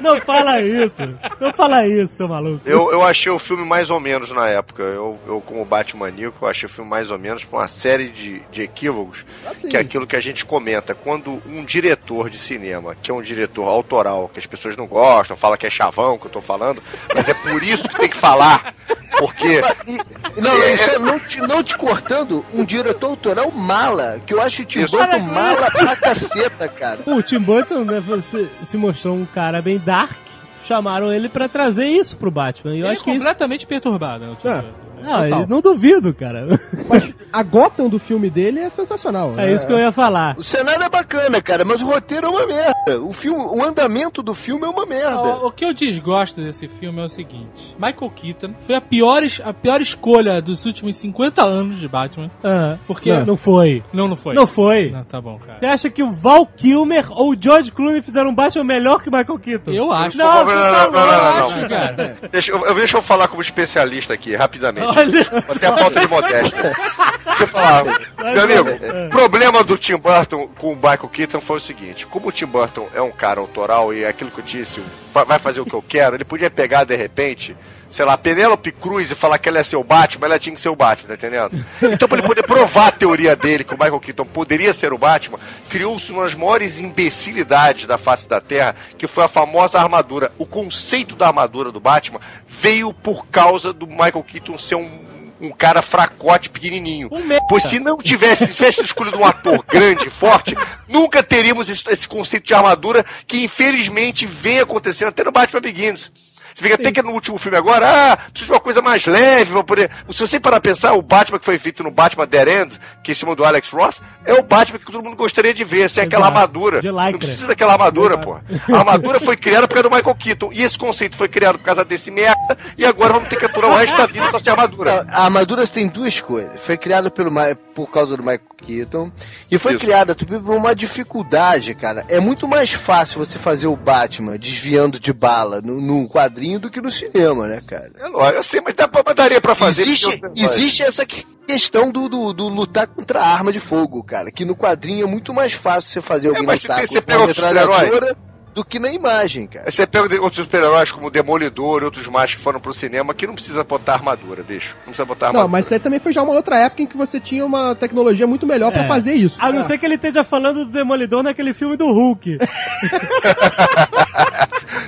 Não 0.02 0.20
fala 0.20 0.60
isso. 0.60 1.02
Não 1.40 1.52
fala 1.52 1.86
isso, 1.86 2.14
seu 2.14 2.28
maluco. 2.28 2.60
Eu, 2.64 2.90
eu 2.92 3.02
achei 3.02 3.30
o 3.30 3.38
filme 3.38 3.64
mais 3.64 3.90
ou 3.90 4.00
menos 4.00 4.32
na 4.32 4.48
época. 4.48 4.82
Eu, 4.82 5.18
eu 5.26 5.40
como 5.40 5.64
Batman 5.64 6.10
Nico, 6.10 6.44
eu 6.44 6.48
achei 6.48 6.66
o 6.66 6.72
filme 6.72 6.88
mais 6.88 7.10
ou 7.10 7.18
menos 7.18 7.44
por 7.44 7.56
uma 7.58 7.68
série 7.68 8.08
de, 8.08 8.40
de 8.50 8.62
equívocos, 8.62 9.24
Assim, 9.46 9.68
que 9.68 9.76
é 9.76 9.80
aquilo 9.80 10.06
que 10.06 10.16
a 10.16 10.20
gente 10.20 10.44
comenta. 10.44 10.94
Quando 10.94 11.42
um 11.46 11.64
diretor 11.64 12.30
de 12.30 12.38
cinema, 12.38 12.94
que 12.94 13.10
é 13.10 13.14
um 13.14 13.22
diretor 13.22 13.68
autoral, 13.68 14.30
que 14.32 14.38
as 14.38 14.46
pessoas 14.46 14.76
não 14.76 14.86
gostam, 14.86 15.36
fala 15.36 15.56
que 15.56 15.66
é 15.66 15.70
chavão 15.70 16.05
que 16.18 16.26
eu 16.26 16.30
tô 16.30 16.40
falando, 16.40 16.82
mas 17.14 17.28
é 17.28 17.34
por 17.34 17.62
isso 17.62 17.88
que 17.88 17.96
tem 17.98 18.08
que 18.08 18.16
falar. 18.16 18.74
Porque 19.18 19.62
E- 19.86 20.40
não, 20.40 20.68
isso 20.68 20.90
é 20.90 20.98
não 20.98 21.18
te, 21.18 21.40
não 21.40 21.62
te 21.62 21.76
cortando, 21.76 22.44
um 22.52 22.64
diretor 22.64 23.06
autoral 23.08 23.50
mala, 23.50 24.20
que 24.26 24.34
eu 24.34 24.40
acho 24.42 24.62
o 24.62 24.64
Tim 24.66 24.82
Isso. 24.82 24.96
Burton 24.96 25.18
mala 25.20 25.70
pra 25.70 25.96
caceta, 25.96 26.68
cara. 26.68 27.00
O 27.06 27.22
Tim 27.22 27.38
Burton 27.40 27.80
né, 27.84 28.02
se, 28.22 28.46
se 28.62 28.76
mostrou 28.76 29.16
um 29.16 29.24
cara 29.26 29.60
bem 29.62 29.78
dark. 29.78 30.16
Chamaram 30.64 31.12
ele 31.12 31.28
pra 31.28 31.48
trazer 31.48 31.86
isso 31.86 32.16
pro 32.16 32.30
Batman. 32.30 32.74
E 32.74 32.80
eu 32.80 32.86
Ele 32.86 32.92
acho 32.92 33.02
é 33.02 33.04
que 33.04 33.10
isso. 33.10 33.18
completamente 33.20 33.66
perturbado. 33.66 34.26
né, 34.26 34.36
É. 34.44 34.64
Não, 35.02 35.22
Total. 35.22 35.40
eu 35.42 35.46
não 35.46 35.60
duvido, 35.60 36.12
cara. 36.12 36.46
Mas 36.88 37.04
a 37.32 37.42
Gotham 37.42 37.88
do 37.88 37.98
filme 37.98 38.30
dele 38.30 38.60
é 38.60 38.70
sensacional. 38.70 39.34
É 39.38 39.52
isso 39.52 39.66
que 39.66 39.72
eu 39.72 39.78
ia 39.78 39.92
falar. 39.92 40.34
O 40.38 40.42
cenário 40.44 40.82
é 40.82 40.88
bacana, 40.88 41.40
cara, 41.42 41.64
mas 41.64 41.80
o 41.82 41.86
roteiro 41.86 42.26
é 42.26 42.30
uma 42.30 42.46
merda. 42.46 43.00
O 43.02 43.12
filme, 43.12 43.38
o 43.38 43.62
andamento 43.62 44.22
do 44.22 44.34
filme 44.34 44.64
é 44.64 44.68
uma 44.68 44.86
merda. 44.86 45.20
O, 45.20 45.46
o 45.48 45.50
que 45.52 45.64
eu 45.64 45.74
desgosto 45.74 46.40
desse 46.40 46.68
filme 46.68 47.00
é 47.00 47.04
o 47.04 47.08
seguinte: 47.08 47.76
Michael 47.78 48.10
Keaton 48.14 48.54
foi 48.60 48.74
a 48.74 48.80
pior, 48.80 49.22
a 49.44 49.52
pior 49.52 49.80
escolha 49.80 50.40
dos 50.40 50.64
últimos 50.64 50.96
50 50.96 51.42
anos 51.42 51.78
de 51.78 51.88
Batman. 51.88 52.30
Ah, 52.42 52.76
Porque. 52.86 53.12
Não. 53.12 53.26
não 53.26 53.36
foi. 53.36 53.82
Não, 53.92 54.08
não 54.08 54.16
foi. 54.16 54.34
Não 54.34 54.46
foi. 54.46 54.90
Não, 54.90 55.04
tá 55.04 55.20
bom, 55.20 55.38
cara. 55.38 55.54
Você 55.58 55.66
acha 55.66 55.90
que 55.90 56.02
o 56.02 56.12
Val 56.12 56.46
Kilmer 56.46 57.06
ou 57.10 57.32
o 57.32 57.36
George 57.40 57.70
Clooney 57.72 58.02
fizeram 58.02 58.30
um 58.30 58.34
Batman 58.34 58.64
melhor 58.64 59.02
que 59.02 59.08
o 59.08 59.12
Michael 59.12 59.38
Keaton? 59.38 59.72
Eu 59.72 59.92
acho. 59.92 60.16
Não, 60.16 60.44
Não, 60.44 60.54
não, 60.54 60.90
não, 60.92 61.06
não. 61.06 61.46
Acho, 61.46 61.68
cara. 61.68 62.16
Deixa 62.30 62.50
eu, 62.52 62.64
eu- 62.66 62.74
deixa 62.74 62.96
eu 62.96 63.02
falar 63.02 63.28
como 63.28 63.42
especialista 63.42 64.14
aqui, 64.14 64.34
rapidamente. 64.36 64.86
Olha 64.86 65.20
Até 65.48 65.66
a 65.66 65.76
falta 65.76 66.00
de 66.00 66.06
modéstia. 66.08 66.72
Eu 67.40 67.48
falar. 67.48 67.84
Meu 67.84 68.42
amigo, 68.44 68.70
o 69.06 69.10
problema 69.10 69.62
do 69.62 69.76
Tim 69.76 69.96
Burton 69.96 70.48
com 70.58 70.72
o 70.72 70.76
Michael 70.76 71.08
Keaton 71.08 71.40
foi 71.40 71.56
o 71.58 71.60
seguinte: 71.60 72.06
como 72.06 72.28
o 72.28 72.32
Tim 72.32 72.46
Burton 72.46 72.88
é 72.94 73.00
um 73.02 73.12
cara 73.12 73.40
autoral 73.40 73.92
e 73.92 74.04
é 74.04 74.08
aquilo 74.08 74.30
que 74.30 74.38
eu 74.40 74.44
disse, 74.44 74.80
va- 75.12 75.24
vai 75.24 75.38
fazer 75.38 75.60
o 75.60 75.66
que 75.66 75.74
eu 75.74 75.82
quero, 75.82 76.16
ele 76.16 76.24
podia 76.24 76.50
pegar 76.50 76.84
de 76.84 76.96
repente. 76.96 77.56
Sei 77.88 78.04
lá, 78.04 78.18
Penélope 78.18 78.72
Cruz 78.72 79.08
e 79.12 79.14
falar 79.14 79.38
que 79.38 79.48
ela 79.48 79.60
é 79.60 79.62
seu 79.62 79.82
Batman, 79.82 80.26
ela 80.26 80.38
tinha 80.40 80.54
que 80.54 80.60
ser 80.60 80.68
o 80.68 80.74
Batman, 80.76 81.08
tá 81.08 81.14
entendendo? 81.14 81.64
Então, 81.82 82.08
pra 82.08 82.18
ele 82.18 82.26
poder 82.26 82.42
provar 82.42 82.88
a 82.88 82.92
teoria 82.92 83.36
dele, 83.36 83.62
que 83.62 83.72
o 83.72 83.78
Michael 83.78 84.00
Keaton 84.00 84.24
poderia 84.26 84.74
ser 84.74 84.92
o 84.92 84.98
Batman, 84.98 85.38
criou-se 85.70 86.10
uma 86.10 86.24
das 86.24 86.34
maiores 86.34 86.80
imbecilidades 86.80 87.86
da 87.86 87.96
face 87.96 88.28
da 88.28 88.40
Terra, 88.40 88.74
que 88.98 89.06
foi 89.06 89.24
a 89.24 89.28
famosa 89.28 89.78
armadura. 89.78 90.32
O 90.36 90.44
conceito 90.44 91.14
da 91.14 91.28
armadura 91.28 91.70
do 91.70 91.78
Batman 91.80 92.20
veio 92.48 92.92
por 92.92 93.26
causa 93.28 93.72
do 93.72 93.86
Michael 93.86 94.24
Keaton 94.24 94.58
ser 94.58 94.74
um, 94.74 95.00
um 95.40 95.50
cara 95.50 95.82
fracote 95.82 96.48
pequenininho. 96.48 97.08
Um. 97.12 97.46
Pois 97.48 97.64
se 97.64 97.78
não 97.78 97.98
tivesse, 97.98 98.46
se 98.46 98.54
tivesse 98.54 98.82
escolhido 98.82 99.18
um 99.18 99.24
ator 99.24 99.64
grande 99.64 100.08
e 100.08 100.10
forte, 100.10 100.54
nunca 100.88 101.22
teríamos 101.22 101.68
esse, 101.68 101.82
esse 101.88 102.08
conceito 102.08 102.46
de 102.46 102.54
armadura 102.54 103.04
que 103.26 103.44
infelizmente 103.44 104.26
vem 104.26 104.60
acontecendo 104.60 105.08
até 105.08 105.24
no 105.24 105.32
Batman 105.32 105.60
Begins. 105.60 106.10
Você 106.56 106.62
fica 106.62 106.74
até 106.76 106.90
que 106.90 107.02
no 107.02 107.10
último 107.12 107.36
filme 107.36 107.58
agora, 107.58 107.86
ah, 107.86 108.16
precisa 108.16 108.46
de 108.46 108.52
uma 108.52 108.60
coisa 108.60 108.80
mais 108.80 109.04
leve 109.04 109.52
pra 109.52 109.62
poder. 109.62 109.90
Se 110.10 110.18
você 110.20 110.40
parar 110.40 110.58
pra 110.58 110.70
pensar, 110.70 110.94
o 110.94 111.02
Batman 111.02 111.38
que 111.38 111.44
foi 111.44 111.58
feito 111.58 111.82
no 111.82 111.90
Batman 111.90 112.26
Dead 112.26 112.48
End, 112.48 112.80
que 113.04 113.10
é 113.10 113.12
em 113.12 113.14
cima 113.14 113.36
do 113.36 113.44
Alex 113.44 113.68
Ross, 113.70 114.00
é 114.24 114.32
o 114.32 114.42
Batman 114.42 114.78
que 114.78 114.86
todo 114.86 115.04
mundo 115.04 115.16
gostaria 115.18 115.52
de 115.52 115.62
ver, 115.64 115.90
sem 115.90 116.04
aquela 116.04 116.28
Exato. 116.28 116.38
armadura. 116.38 116.80
Não 117.12 117.18
precisa 117.18 117.46
daquela 117.46 117.74
armadura, 117.74 118.16
pô. 118.16 118.38
A 118.72 118.78
armadura 118.78 119.20
foi 119.20 119.36
criada 119.36 119.68
por 119.68 119.74
causa 119.74 119.90
do 119.90 119.94
Michael 119.94 120.14
Keaton. 120.16 120.50
E 120.54 120.62
esse 120.62 120.78
conceito 120.78 121.14
foi 121.14 121.28
criado 121.28 121.58
por 121.58 121.64
causa 121.64 121.84
desse 121.84 122.10
merda, 122.10 122.56
e 122.78 122.86
agora 122.86 123.12
vamos 123.12 123.28
ter 123.28 123.36
que 123.38 123.44
aturar 123.44 123.72
o 123.72 123.74
resto 123.76 123.94
da 123.98 124.06
vida 124.06 124.30
só 124.30 124.40
sem 124.40 124.50
armadura. 124.50 125.04
A 125.10 125.24
armadura 125.24 125.66
tem 125.66 125.86
duas 125.88 126.22
coisas. 126.22 126.58
Foi 126.62 126.78
criada 126.78 127.10
pelo, 127.10 127.30
Ma- 127.30 127.54
por 127.74 127.90
causa 127.90 128.16
do 128.16 128.22
Michael 128.22 128.40
Keaton 128.56 129.12
e 129.50 129.58
foi 129.58 129.72
Isso. 129.72 129.80
criada 129.80 130.14
por 130.14 130.56
uma 130.56 130.74
dificuldade, 130.74 131.74
cara. 131.74 132.04
É 132.08 132.18
muito 132.18 132.48
mais 132.48 132.72
fácil 132.72 133.18
você 133.24 133.38
fazer 133.38 133.66
o 133.66 133.76
Batman 133.76 134.38
desviando 134.38 134.98
de 134.98 135.12
bala 135.12 135.60
no, 135.60 135.80
num 135.80 136.08
quadrinho 136.08 136.45
do 136.58 136.70
que 136.70 136.80
no 136.80 136.90
cinema, 136.90 137.46
né, 137.48 137.60
cara? 137.66 137.90
É 137.98 138.06
lógico, 138.06 138.36
eu 138.38 138.42
sei, 138.44 138.60
mas, 138.60 138.74
dá, 138.74 138.88
mas 139.04 139.14
daria 139.16 139.40
pra 139.40 139.54
fazer. 139.54 139.82
existe, 139.82 140.20
existe 140.36 140.82
essa 140.82 141.04
que- 141.04 141.24
questão 141.46 141.90
do, 141.90 142.08
do, 142.08 142.32
do 142.32 142.48
lutar 142.48 142.86
contra 142.86 143.20
a 143.20 143.26
arma 143.26 143.52
de 143.52 143.60
fogo, 143.60 144.02
cara. 144.04 144.30
Que 144.30 144.44
no 144.44 144.54
quadrinho 144.56 145.04
é 145.04 145.10
muito 145.10 145.34
mais 145.34 145.52
fácil 145.52 145.90
você 145.90 146.00
fazer 146.00 146.30
mas 146.42 146.60
se 146.60 146.66
lutar 146.68 146.78
tem- 146.78 146.86
você 146.86 147.00
com 147.00 147.06
pega 147.06 147.18
uma 147.18 147.26
outro 147.28 147.42
super-herói. 147.44 147.72
metralhadora 147.84 148.16
do 148.54 148.64
que 148.64 148.78
na 148.78 148.90
imagem, 148.90 149.46
cara. 149.46 149.70
Você 149.70 149.86
pega 149.86 150.04
outros 150.22 150.42
super-heróis 150.44 150.90
como 150.90 151.08
o 151.08 151.10
Demolidor 151.10 151.82
e 151.82 151.84
outros 151.84 152.06
mais 152.08 152.34
que 152.34 152.40
foram 152.40 152.58
pro 152.58 152.72
cinema 152.72 153.12
que 153.12 153.26
não 153.26 153.34
precisa 153.34 153.62
botar 153.62 153.92
armadura, 153.94 154.42
bicho. 154.42 154.74
Não 154.78 154.84
precisa 154.84 155.04
botar 155.04 155.26
armadura. 155.26 155.44
Não, 155.44 155.50
mas 155.52 155.66
isso 155.66 155.74
aí 155.74 155.80
também 155.80 156.00
foi 156.00 156.10
já 156.10 156.22
uma 156.22 156.32
outra 156.32 156.56
época 156.60 156.80
em 156.82 156.86
que 156.86 156.96
você 156.96 157.20
tinha 157.20 157.44
uma 157.44 157.74
tecnologia 157.74 158.26
muito 158.26 158.46
melhor 158.46 158.72
pra 158.72 158.84
É. 158.84 158.88
fazer 158.88 159.12
isso. 159.12 159.36
A 159.40 159.52
não 159.52 159.62
ser 159.62 159.76
que 159.76 159.84
ele 159.84 159.96
esteja 159.96 160.24
falando 160.24 160.64
do 160.64 160.72
Demolidor 160.72 161.22
naquele 161.22 161.52
filme 161.52 161.76
do 161.76 161.84
Hulk. 161.84 162.38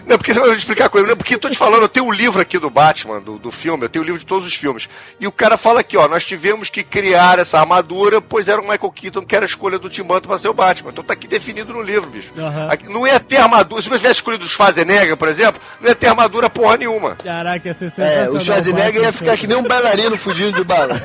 Não, 0.09 0.17
porque 0.17 0.33
você 0.33 0.41
vai 0.41 0.57
explicar 0.57 0.87
a 0.87 0.89
coisa. 0.89 1.15
Porque 1.15 1.35
eu 1.35 1.39
tô 1.39 1.51
te 1.51 1.57
falando, 1.59 1.83
eu 1.83 1.89
tenho 1.89 2.07
o 2.07 2.09
um 2.09 2.13
livro 2.13 2.41
aqui 2.41 2.59
do 2.59 2.71
Batman, 2.71 3.21
do, 3.21 3.39
do 3.39 3.53
filme, 3.53 3.85
eu 3.85 3.89
tenho 3.91 4.03
o 4.03 4.05
um 4.05 4.07
livro 4.07 4.19
de 4.19 4.25
todos 4.25 4.47
os 4.47 4.55
filmes. 4.55 4.89
E 5.21 5.27
o 5.27 5.33
cara 5.33 5.59
fala 5.59 5.81
aqui, 5.81 5.99
ó, 5.99 6.09
nós 6.09 6.25
tivemos 6.25 6.71
que 6.71 6.83
criar 6.83 7.39
essa 7.39 7.61
armadura, 7.61 8.19
pois 8.21 8.49
era 8.49 8.59
o 8.59 8.65
Michael 8.67 8.91
Keaton 8.91 9.27
que 9.27 9.37
era 9.37 9.45
a 9.45 9.47
escolha 9.47 9.79
do 9.79 9.91
Tim 9.91 10.03
Burton 10.05 10.29
pra 10.29 10.39
ser 10.39 10.49
o 10.49 10.55
Batman. 10.55 10.91
Então 10.93 11.05
tá 11.05 11.13
aqui 11.13 11.29
definido 11.29 11.75
no 11.75 11.83
livro, 11.83 12.09
bicho. 12.09 12.31
Aham. 12.39 12.69
Aqui- 12.71 12.89
não 12.89 13.07
ia 13.07 13.21
ter 13.21 13.37
armadura. 13.37 13.83
Se 13.83 13.89
você 13.91 13.99
tivesse 13.99 14.15
escolhido 14.15 14.45
os 14.47 14.51
Schwarzenegger, 14.51 15.17
por 15.17 15.29
exemplo, 15.29 15.61
não 15.79 15.89
ia 15.91 15.95
ter 15.95 16.07
armadura 16.09 16.49
porra 16.49 16.79
nenhuma. 16.79 17.17
Caraca, 17.17 17.69
ia 17.69 17.75
ser 17.75 17.85
É, 17.87 17.91
sensacional. 17.91 18.35
o 18.35 18.41
Schwarzenegger 18.41 19.03
ia 19.03 19.13
ficar 19.13 19.37
que 19.37 19.47
nem 19.47 19.59
um 19.59 19.63
bailarino 19.63 20.17
fugindo 20.17 20.53
de 20.53 20.65
bala. 20.65 20.99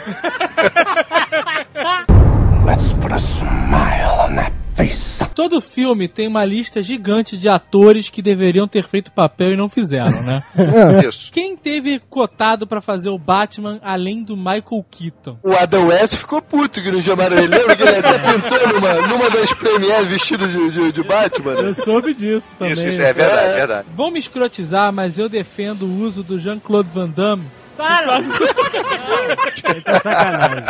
Let's 2.66 2.94
put 2.94 3.12
a 3.12 3.20
smile 3.20 4.10
on 4.22 4.36
that 4.38 4.53
face. 4.74 5.14
Todo 5.34 5.60
filme 5.60 6.08
tem 6.08 6.28
uma 6.28 6.46
lista 6.46 6.82
gigante 6.84 7.38
de 7.38 7.50
atores 7.50 8.10
que 8.10 8.22
deveriam 8.22 8.68
ter 8.68 8.88
feito 8.88 9.12
papel 9.12 9.54
e 9.54 9.58
não 9.58 9.68
fizeram, 9.68 10.22
né? 10.24 10.44
É. 10.74 11.08
Isso. 11.08 11.32
Quem 11.32 11.56
teve 11.56 12.00
cotado 12.10 12.66
pra 12.66 12.82
fazer 12.82 13.10
o 13.10 13.18
Batman 13.18 13.80
além 13.84 14.24
do 14.24 14.36
Michael 14.36 14.86
Keaton? 14.90 15.38
O 15.44 15.52
Adam 15.52 15.88
West 15.88 16.16
ficou 16.16 16.42
puto 16.42 16.82
que 16.82 16.92
não 16.92 17.02
chamaram 17.02 17.38
ele. 17.38 17.48
Lembra 17.48 17.76
que 17.76 17.84
ele 17.84 17.98
até 17.98 18.18
pintou 18.20 18.74
numa, 18.74 19.08
numa 19.08 19.30
das 19.30 19.54
premieres 19.54 20.08
vestido 20.08 20.48
de, 20.48 20.72
de, 20.72 20.92
de 20.92 21.04
Batman? 21.04 21.54
Eu 21.54 21.74
soube 21.74 22.14
disso 22.14 22.56
também. 22.58 22.74
Isso, 22.74 22.88
isso 22.88 23.02
é 23.02 23.14
verdade, 23.14 23.52
é 23.52 23.56
verdade. 23.56 23.88
Vão 23.94 24.12
me 24.12 24.20
escrotizar, 24.20 24.92
mas 24.94 25.18
eu 25.18 25.28
defendo 25.28 25.84
o 25.84 26.02
uso 26.02 26.24
do 26.24 26.40
Jean-Claude 26.40 26.90
Van 26.94 27.10
Damme. 27.10 27.46
Para! 27.78 28.22
tá 29.84 30.00
sacanagem. 30.02 30.64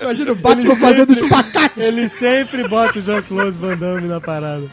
Imagina 0.00 0.32
o 0.32 0.36
Batman 0.36 0.76
fazendo 0.76 1.12
espacate. 1.12 1.80
Ele 1.80 2.08
sempre 2.08 2.68
bota 2.68 2.98
o 2.98 3.02
Jean-Claude 3.02 3.58
Van 3.58 3.76
Damme 3.76 4.08
na 4.08 4.20
parada. 4.20 4.64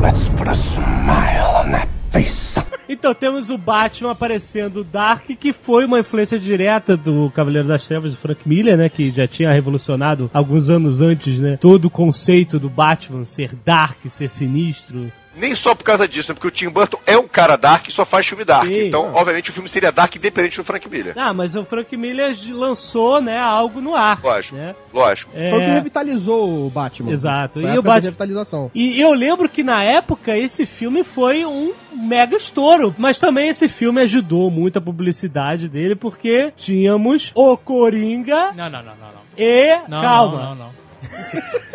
Let's 0.00 0.28
put 0.30 0.48
a 0.48 0.54
smile 0.54 1.66
on 1.66 1.70
that 1.72 1.88
face. 2.10 2.54
Então 2.88 3.14
temos 3.14 3.50
o 3.50 3.56
Batman 3.56 4.10
aparecendo 4.10 4.84
Dark, 4.84 5.24
que 5.38 5.52
foi 5.52 5.86
uma 5.86 6.00
influência 6.00 6.38
direta 6.38 6.96
do 6.96 7.30
Cavaleiro 7.30 7.66
das 7.66 7.86
Trevas 7.86 8.12
de 8.12 8.16
Frank 8.16 8.46
Miller, 8.46 8.76
né? 8.76 8.88
Que 8.88 9.10
já 9.10 9.26
tinha 9.26 9.50
revolucionado 9.52 10.30
alguns 10.32 10.68
anos 10.68 11.00
antes, 11.00 11.38
né? 11.38 11.56
Todo 11.58 11.86
o 11.86 11.90
conceito 11.90 12.58
do 12.58 12.68
Batman 12.68 13.24
ser 13.24 13.54
dark, 13.64 13.98
ser 14.06 14.28
sinistro. 14.28 15.10
Nem 15.36 15.54
só 15.54 15.74
por 15.74 15.84
causa 15.84 16.06
disso, 16.06 16.30
né? 16.30 16.34
porque 16.34 16.48
o 16.48 16.50
Tim 16.50 16.68
Burton 16.68 16.98
é 17.06 17.16
um 17.18 17.26
cara 17.26 17.56
dark 17.56 17.88
e 17.88 17.92
só 17.92 18.04
faz 18.04 18.26
filme 18.26 18.44
dark. 18.44 18.66
Sim. 18.68 18.86
então, 18.86 19.12
obviamente, 19.14 19.50
o 19.50 19.52
filme 19.52 19.68
seria 19.68 19.90
dark 19.90 20.14
independente 20.16 20.56
do 20.56 20.64
Frank 20.64 20.88
Miller. 20.88 21.14
Ah, 21.16 21.32
mas 21.34 21.56
o 21.56 21.64
Frank 21.64 21.96
Miller 21.96 22.34
lançou, 22.50 23.20
né, 23.20 23.38
algo 23.38 23.80
no 23.80 23.94
ar. 23.94 24.20
Lógico. 24.22 24.56
Né? 24.56 24.74
Lógico. 24.92 25.30
É, 25.34 25.50
Foi 25.50 25.58
o 25.60 25.64
que 25.64 25.70
revitalizou 25.70 26.66
o 26.66 26.70
Batman. 26.70 27.10
Exato. 27.12 27.60
Foi 27.60 27.70
E 27.70 27.76
a 27.76 27.80
o 27.80 27.82
Batman- 27.82 28.00
revitalização. 28.04 28.70
E 28.74 29.00
eu 29.00 29.12
lembro 29.12 29.48
que 29.48 29.62
na 29.62 29.82
época 29.82 30.36
esse 30.36 30.64
filme 30.66 31.02
foi 31.04 31.44
um 31.44 31.72
mega 31.92 32.36
estouro, 32.36 32.94
mas 32.98 33.18
também 33.18 33.48
esse 33.48 33.68
filme 33.68 34.00
ajudou 34.02 34.50
muito 34.50 34.78
a 34.78 34.82
publicidade 34.82 35.68
dele 35.68 35.94
porque 35.96 36.52
tínhamos 36.56 37.32
o 37.34 37.56
Coringa 37.56 38.52
Não, 38.52 38.70
não, 38.70 38.82
não, 38.82 38.82
não, 38.82 38.94
não. 38.94 39.20
e 39.36 39.78
Não, 39.88 40.00
calma. 40.00 40.36
Não, 40.38 40.48
não, 40.50 40.54
não. 40.66 40.83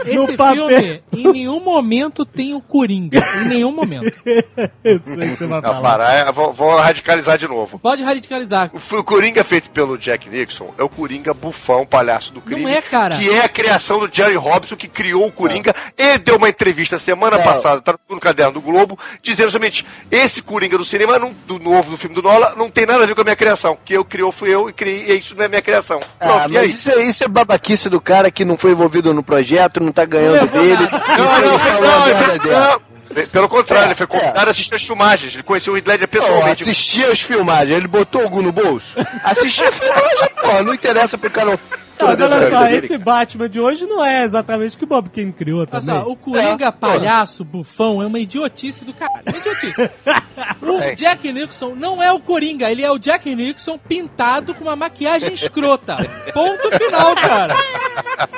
Esse 0.06 0.36
papel- 0.38 0.68
filme, 0.70 1.04
em 1.14 1.32
nenhum 1.32 1.60
momento 1.60 2.26
tem 2.26 2.54
o 2.54 2.62
Coringa. 2.62 3.24
Em 3.44 3.48
nenhum 3.48 3.72
momento. 3.72 4.06
Eu 4.84 5.00
sei 5.04 5.36
que 5.36 5.46
você 5.46 5.46
é, 6.28 6.32
vou, 6.32 6.54
vou 6.54 6.76
radicalizar 6.76 7.38
de 7.38 7.48
novo. 7.48 7.80
Pode 7.80 8.02
radicalizar. 8.04 8.72
O, 8.74 9.04
Coringa 9.04 9.44
feito 9.44 9.70
pelo 9.70 9.98
Jack 9.98 10.30
Nixon 10.30 10.74
é 10.78 10.84
o 10.84 10.90
Coringa 10.90 11.34
bufão, 11.34 11.86
palhaço 11.86 12.34
do 12.34 12.42
crime. 12.42 12.62
Não 12.64 12.70
é, 12.70 12.82
cara. 12.82 13.18
Que 13.18 13.30
é 13.30 13.44
a 13.44 13.50
criação 13.50 14.00
do 14.00 14.10
Jerry 14.14 14.36
Robson, 14.36 14.76
que 14.76 14.88
criou 14.88 15.28
o 15.28 15.32
Coringa 15.32 15.76
e 15.98 16.18
deu 16.18 16.38
uma 16.38 16.50
entrevista 16.50 16.98
semana 16.98 17.38
Não. 17.38 17.44
passada, 17.44 17.82
tá 17.82 17.96
no 18.10 18.20
caderno 18.20 18.54
do 18.54 18.62
Globo, 18.62 18.98
dizendo 19.22 19.52
somente: 19.52 19.86
esse 20.10 20.42
Coringa 20.42 20.78
do 20.78 20.86
cinema, 20.86 21.20
não- 21.20 21.34
do 21.46 21.60
novo, 21.60 21.92
do 21.92 21.98
filme 21.98 22.16
do 22.16 22.22
Nola, 22.22 22.54
não 22.58 22.70
tem 22.70 22.86
nada 22.86 23.04
a 23.04 23.08
ver 23.08 23.16
com 23.16 23.22
a 23.22 23.24
minha 23.26 23.36
criação. 23.36 23.78
Que 23.84 23.94
eu 23.94 24.06
criou 24.06 24.32
fui 24.32 24.54
eu 24.54 24.70
e 24.70 24.74
criei, 24.74 25.06
e 25.08 25.20
isso 25.20 25.36
não 25.36 25.44
é 25.46 25.48
minha 25.48 25.62
criação. 25.62 26.00
Pronto, 26.18 26.34
Ah, 26.34 26.48
e 26.50 26.58
aí? 26.58 26.68
mas 26.68 26.76
isso 26.76 26.92
é, 26.92 27.04
isso 27.04 27.24
é 27.24 27.28
babaquice 27.28 27.90
do 27.90 28.00
cara 28.02 28.32
que 28.32 28.46
não 28.46 28.58
foi 28.58 28.72
envolvido 28.72 29.14
no 29.14 29.19
projeto, 29.24 29.80
não 29.80 29.92
tá 29.92 30.06
ganhando 30.06 30.48
dele. 30.52 30.88
Não, 30.92 31.42
não, 31.42 32.50
não, 32.52 32.80
não. 32.82 32.90
Pelo 33.32 33.50
contrário, 33.50 33.86
É, 33.86 33.88
ele 33.88 33.96
foi 33.96 34.04
é. 34.04 34.08
convidado 34.08 34.48
a 34.48 34.52
assistir 34.52 34.76
as 34.76 34.84
filmagens. 34.84 35.34
Ele 35.34 35.42
conheceu 35.44 35.74
o 35.74 35.78
Não, 36.04 36.08
pessoalmente. 36.08 36.62
assistir 36.62 37.06
as 37.06 37.20
filmagens, 37.20 37.76
ele 37.76 37.88
botou 37.88 38.22
algum 38.22 38.42
no 38.42 38.52
bolso? 38.52 38.86
Assistir 39.24 39.64
a 39.64 39.72
filmagem, 39.72 40.30
pô, 40.40 40.64
não 40.64 40.74
interessa 40.74 41.18
pro 41.18 41.30
cara. 41.32 41.60
Não, 42.00 42.08
olha 42.08 42.50
só, 42.50 42.66
esse 42.68 42.98
Batman 42.98 43.50
de 43.50 43.60
hoje 43.60 43.86
não 43.86 44.04
é 44.04 44.24
exatamente 44.24 44.76
o 44.76 44.80
que 44.80 44.84
o 44.86 44.88
Bob 44.88 45.10
Kane 45.10 45.34
criou 45.34 45.60
Olha 45.60 45.68
também. 45.68 45.96
só, 45.96 46.08
o 46.08 46.16
Coringa 46.16 46.68
É, 46.68 46.72
palhaço, 46.72 47.44
bufão, 47.44 48.02
é 48.02 48.06
uma 48.06 48.20
idiotice 48.20 48.86
do 48.86 48.94
caralho. 48.94 49.24
Uma 49.28 49.38
idiotice. 49.38 49.92
O 50.62 50.80
É. 50.82 50.96
Jack 50.96 51.32
Nixon 51.34 51.74
não 51.76 52.02
é 52.02 52.14
o 52.14 52.20
Coringa, 52.20 52.70
ele 52.72 52.84
é 52.84 52.90
o 52.92 52.98
Jack 53.00 53.34
Nixon 53.36 53.78
pintado 53.78 54.54
com 54.54 54.64
uma 54.66 54.76
maquiagem 54.76 55.34
escrota. 55.34 55.98
Ponto 56.34 56.72
final, 56.78 57.16
cara. 57.16 57.56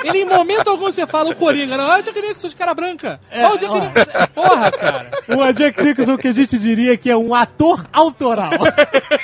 Ele 0.02 0.22
em 0.22 0.24
momento 0.24 0.68
algum 0.68 0.86
você 0.90 1.06
fala 1.06 1.30
o 1.30 1.34
Coringa, 1.36 1.76
não 1.76 1.92
é 1.92 1.98
o 2.00 2.02
Jack 2.02 2.20
Nixon 2.20 2.48
de 2.48 2.56
cara 2.56 2.74
branca. 2.74 3.20
É, 3.30 3.46
o 3.46 3.56
Jack 3.56 3.72
ó. 3.72 3.80
Nixon. 3.80 4.26
Porra, 4.34 4.70
cara. 4.72 5.10
O 5.28 5.52
Jack 5.52 5.82
Nicholson 5.82 6.16
que 6.16 6.28
a 6.28 6.32
gente 6.32 6.58
diria 6.58 6.96
que 6.96 7.08
é 7.10 7.16
um 7.16 7.34
ator 7.34 7.86
autoral. 7.92 8.50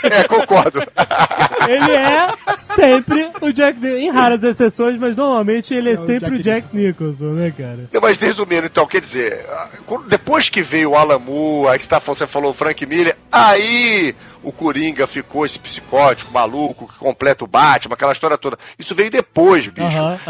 É, 0.04 0.24
concordo. 0.24 0.80
Ele 1.66 1.90
é 1.92 2.28
sempre 2.58 3.30
o 3.40 3.52
Jack 3.52 3.78
Nicholson, 3.80 3.98
em 3.98 4.10
raras 4.28 4.42
exceções, 4.44 4.98
mas 4.98 5.16
normalmente 5.16 5.72
ele 5.74 5.90
é, 5.92 5.96
sempre 5.96 6.36
o 6.36 6.42
Jack 6.42 6.68
Nicholson, 6.74 7.32
né, 7.32 7.52
cara? 7.56 7.88
Não, 7.92 8.00
mas 8.00 8.18
resumindo, 8.18 8.66
então, 8.66 8.86
quer 8.86 9.00
dizer, 9.00 9.44
quando- 9.86 10.06
depois 10.08 10.48
que 10.48 10.62
veio 10.62 10.90
o 10.90 10.96
Alan 10.96 11.18
Moore, 11.18 11.72
aí 11.72 11.80
você, 11.80 11.88
tá, 11.88 12.00
falou 12.00 12.50
o 12.50 12.54
Frank 12.54 12.84
Miller, 12.86 13.16
aí 13.32 14.14
o 14.42 14.52
Coringa 14.52 15.06
ficou 15.06 15.44
esse 15.44 15.58
psicótico, 15.58 16.32
maluco, 16.32 16.86
que 16.88 16.98
completa 16.98 17.44
o 17.44 17.46
Batman, 17.48 17.94
aquela 17.94 18.12
história 18.12 18.38
toda. 18.38 18.56
Isso 18.78 18.94
veio 18.94 19.10
depois, 19.10 19.66
bicho. 19.66 19.88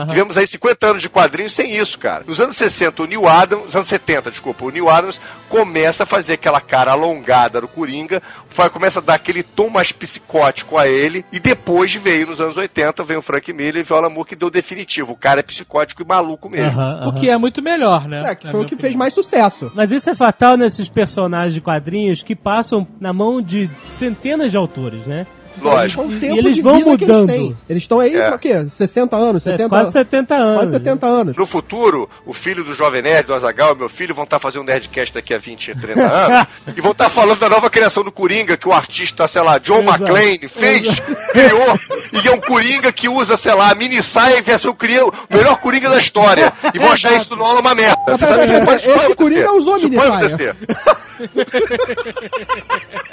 Tivemos 0.09 0.37
aí 0.37 0.47
50 0.47 0.87
anos 0.87 1.03
de 1.03 1.09
quadrinhos 1.11 1.53
sem 1.53 1.77
isso, 1.77 1.99
cara. 1.99 2.25
Nos 2.27 2.41
anos 2.41 2.57
60, 2.57 3.03
o 3.03 3.07
Neil 3.07 3.29
Adams, 3.29 3.67
nos 3.67 3.77
anos 3.77 3.89
70, 3.89 4.31
desculpa, 4.31 4.65
o 4.65 4.71
Neil 4.71 4.89
Adams 4.89 5.21
começa 5.49 6.03
a 6.05 6.07
fazer 6.07 6.35
aquela 6.35 6.61
cara 6.61 6.93
alongada 6.93 7.61
do 7.61 7.69
Coringa, 7.69 8.23
vai- 8.55 8.71
começa 8.71 8.99
a 8.99 9.03
dar 9.03 9.15
aquele 9.15 9.43
tom 9.43 9.69
mais 9.71 9.93
psicótico 9.93 10.77
a 10.79 10.87
ele, 10.87 11.25
e 11.33 11.39
depois 11.41 11.95
veio, 11.95 12.27
nos 12.29 12.41
anos 12.41 12.57
80, 12.57 13.05
veio 13.05 13.21
o 13.21 13.23
Frank 13.23 13.53
Miller 13.53 13.77
e 13.77 13.83
veio 13.83 14.01
o 14.01 14.05
Alan 14.05 14.11
Moore 14.13 14.29
que 14.29 14.37
deu 14.37 14.51
definitivo. 14.51 15.13
O 15.13 15.17
cara 15.17 15.41
é 15.41 15.43
psicótico 15.43 16.03
e 16.03 16.07
maluco 16.07 16.49
mesmo. 16.49 16.81
Aham, 16.81 17.07
O 17.07 17.09
aham. 17.11 17.15
que 17.21 17.29
é 17.31 17.37
muito 17.39 17.63
melhor, 17.63 18.07
né? 18.09 18.31
É, 18.31 18.35
que 18.35 18.51
foi 18.51 18.61
o 18.61 18.65
que 18.65 18.75
opinião. 18.75 18.81
fez 18.81 18.97
mais 18.97 19.15
sucesso. 19.15 19.71
Mas 19.75 19.91
isso 19.91 20.11
é 20.11 20.15
fatal 20.15 20.57
nesses 20.57 20.89
personagens 20.89 21.55
de 21.55 21.61
quadrinhos 21.61 22.23
que 22.23 22.35
passam 22.37 22.87
na 23.01 23.13
mão 23.13 23.41
de 23.41 23.69
centenas 23.91 24.51
de 24.51 24.57
autores, 24.57 25.07
né? 25.07 25.27
Lógico. 25.61 26.07
E 26.11 26.39
eles 26.39 26.57
de 26.57 26.63
vão 26.63 26.81
mudando. 26.81 27.31
Eles 27.69 27.83
estão 27.83 28.01
aí, 28.01 28.15
É. 28.15 28.35
o 28.35 28.39
quê? 28.39 28.67
60 28.71 29.17
anos, 29.17 29.47
É, 29.47 29.53
70 29.53 29.69
quase 29.69 29.93
70 29.93 30.35
anos. 30.35 30.57
Quase 30.61 30.73
70 30.73 31.07
anos. 31.07 31.37
No 31.37 31.47
futuro, 31.47 32.09
o 32.27 32.33
filho 32.33 32.65
do 32.65 32.75
Jovem 32.75 33.03
Nerd, 33.03 33.27
do 33.27 33.35
Azagal, 33.35 33.77
meu 33.77 33.89
filho, 33.89 34.15
vão 34.15 34.25
estar 34.25 34.39
fazendo 34.39 34.63
um 34.63 34.65
Nerdcast 34.65 35.15
daqui 35.15 35.35
a 35.35 35.39
20, 35.39 35.75
30 35.75 36.03
anos 36.07 36.47
e 36.77 36.81
vão 36.81 36.93
estar 36.93 37.09
falando 37.11 37.39
da 37.39 37.49
nova 37.49 37.69
criação 37.71 38.03
do 38.03 38.11
Coringa 38.13 38.57
que 38.57 38.69
o 38.69 38.73
artista, 38.73 39.27
sei 39.27 39.43
lá, 39.43 39.59
John 39.59 39.81
Exato. 39.83 40.05
McClane 40.05 40.49
fez, 40.49 40.99
criou, 41.33 41.79
e 42.23 42.29
é 42.29 42.33
um 42.33 42.41
Coringa 42.41 42.93
que 42.93 43.09
usa, 43.09 43.37
sei 43.37 43.55
lá, 43.55 43.71
a 43.71 43.75
mini 43.75 44.03
saia 44.03 44.39
e 44.39 44.43
versão 44.43 44.73
cria 44.73 45.05
o 45.07 45.13
melhor 45.31 45.61
Coringa 45.61 45.89
da 45.91 45.99
história. 45.99 46.53
E 46.75 46.79
vão 46.79 46.93
achar 46.93 47.13
isso 47.15 47.29
do 47.31 47.37
Nola 47.37 47.61
uma 47.61 47.75
merda. 47.75 47.99
Você 48.09 48.27
sabe 48.27 48.47
que 48.47 48.65
pode, 48.65 48.89
Esse 48.89 48.99
pode 49.03 49.15
Coringa 49.17 49.53
usou 49.53 49.77
Isso 49.77 49.89
mini 49.89 50.03
pode 50.03 50.31
saia. 50.31 50.57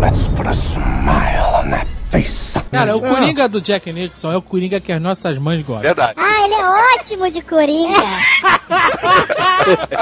Let's 0.00 0.28
put 0.28 0.46
a 0.46 0.52
smile 0.52 1.64
on 1.64 1.70
that 1.70 1.86
face. 2.10 2.54
Cara, 2.70 2.96
o 2.96 3.00
Coringa 3.00 3.48
do 3.48 3.60
Jack 3.60 3.90
Nixon 3.92 4.32
é 4.32 4.36
o 4.36 4.42
Coringa 4.42 4.78
que 4.80 4.92
as 4.92 5.00
nossas 5.00 5.38
mães 5.38 5.64
gostam. 5.64 5.82
Verdade. 5.82 6.14
Ah, 6.16 6.44
ele 6.44 6.54
é 6.54 7.00
ótimo 7.00 7.30
de 7.30 7.40
Coringa. 7.42 7.96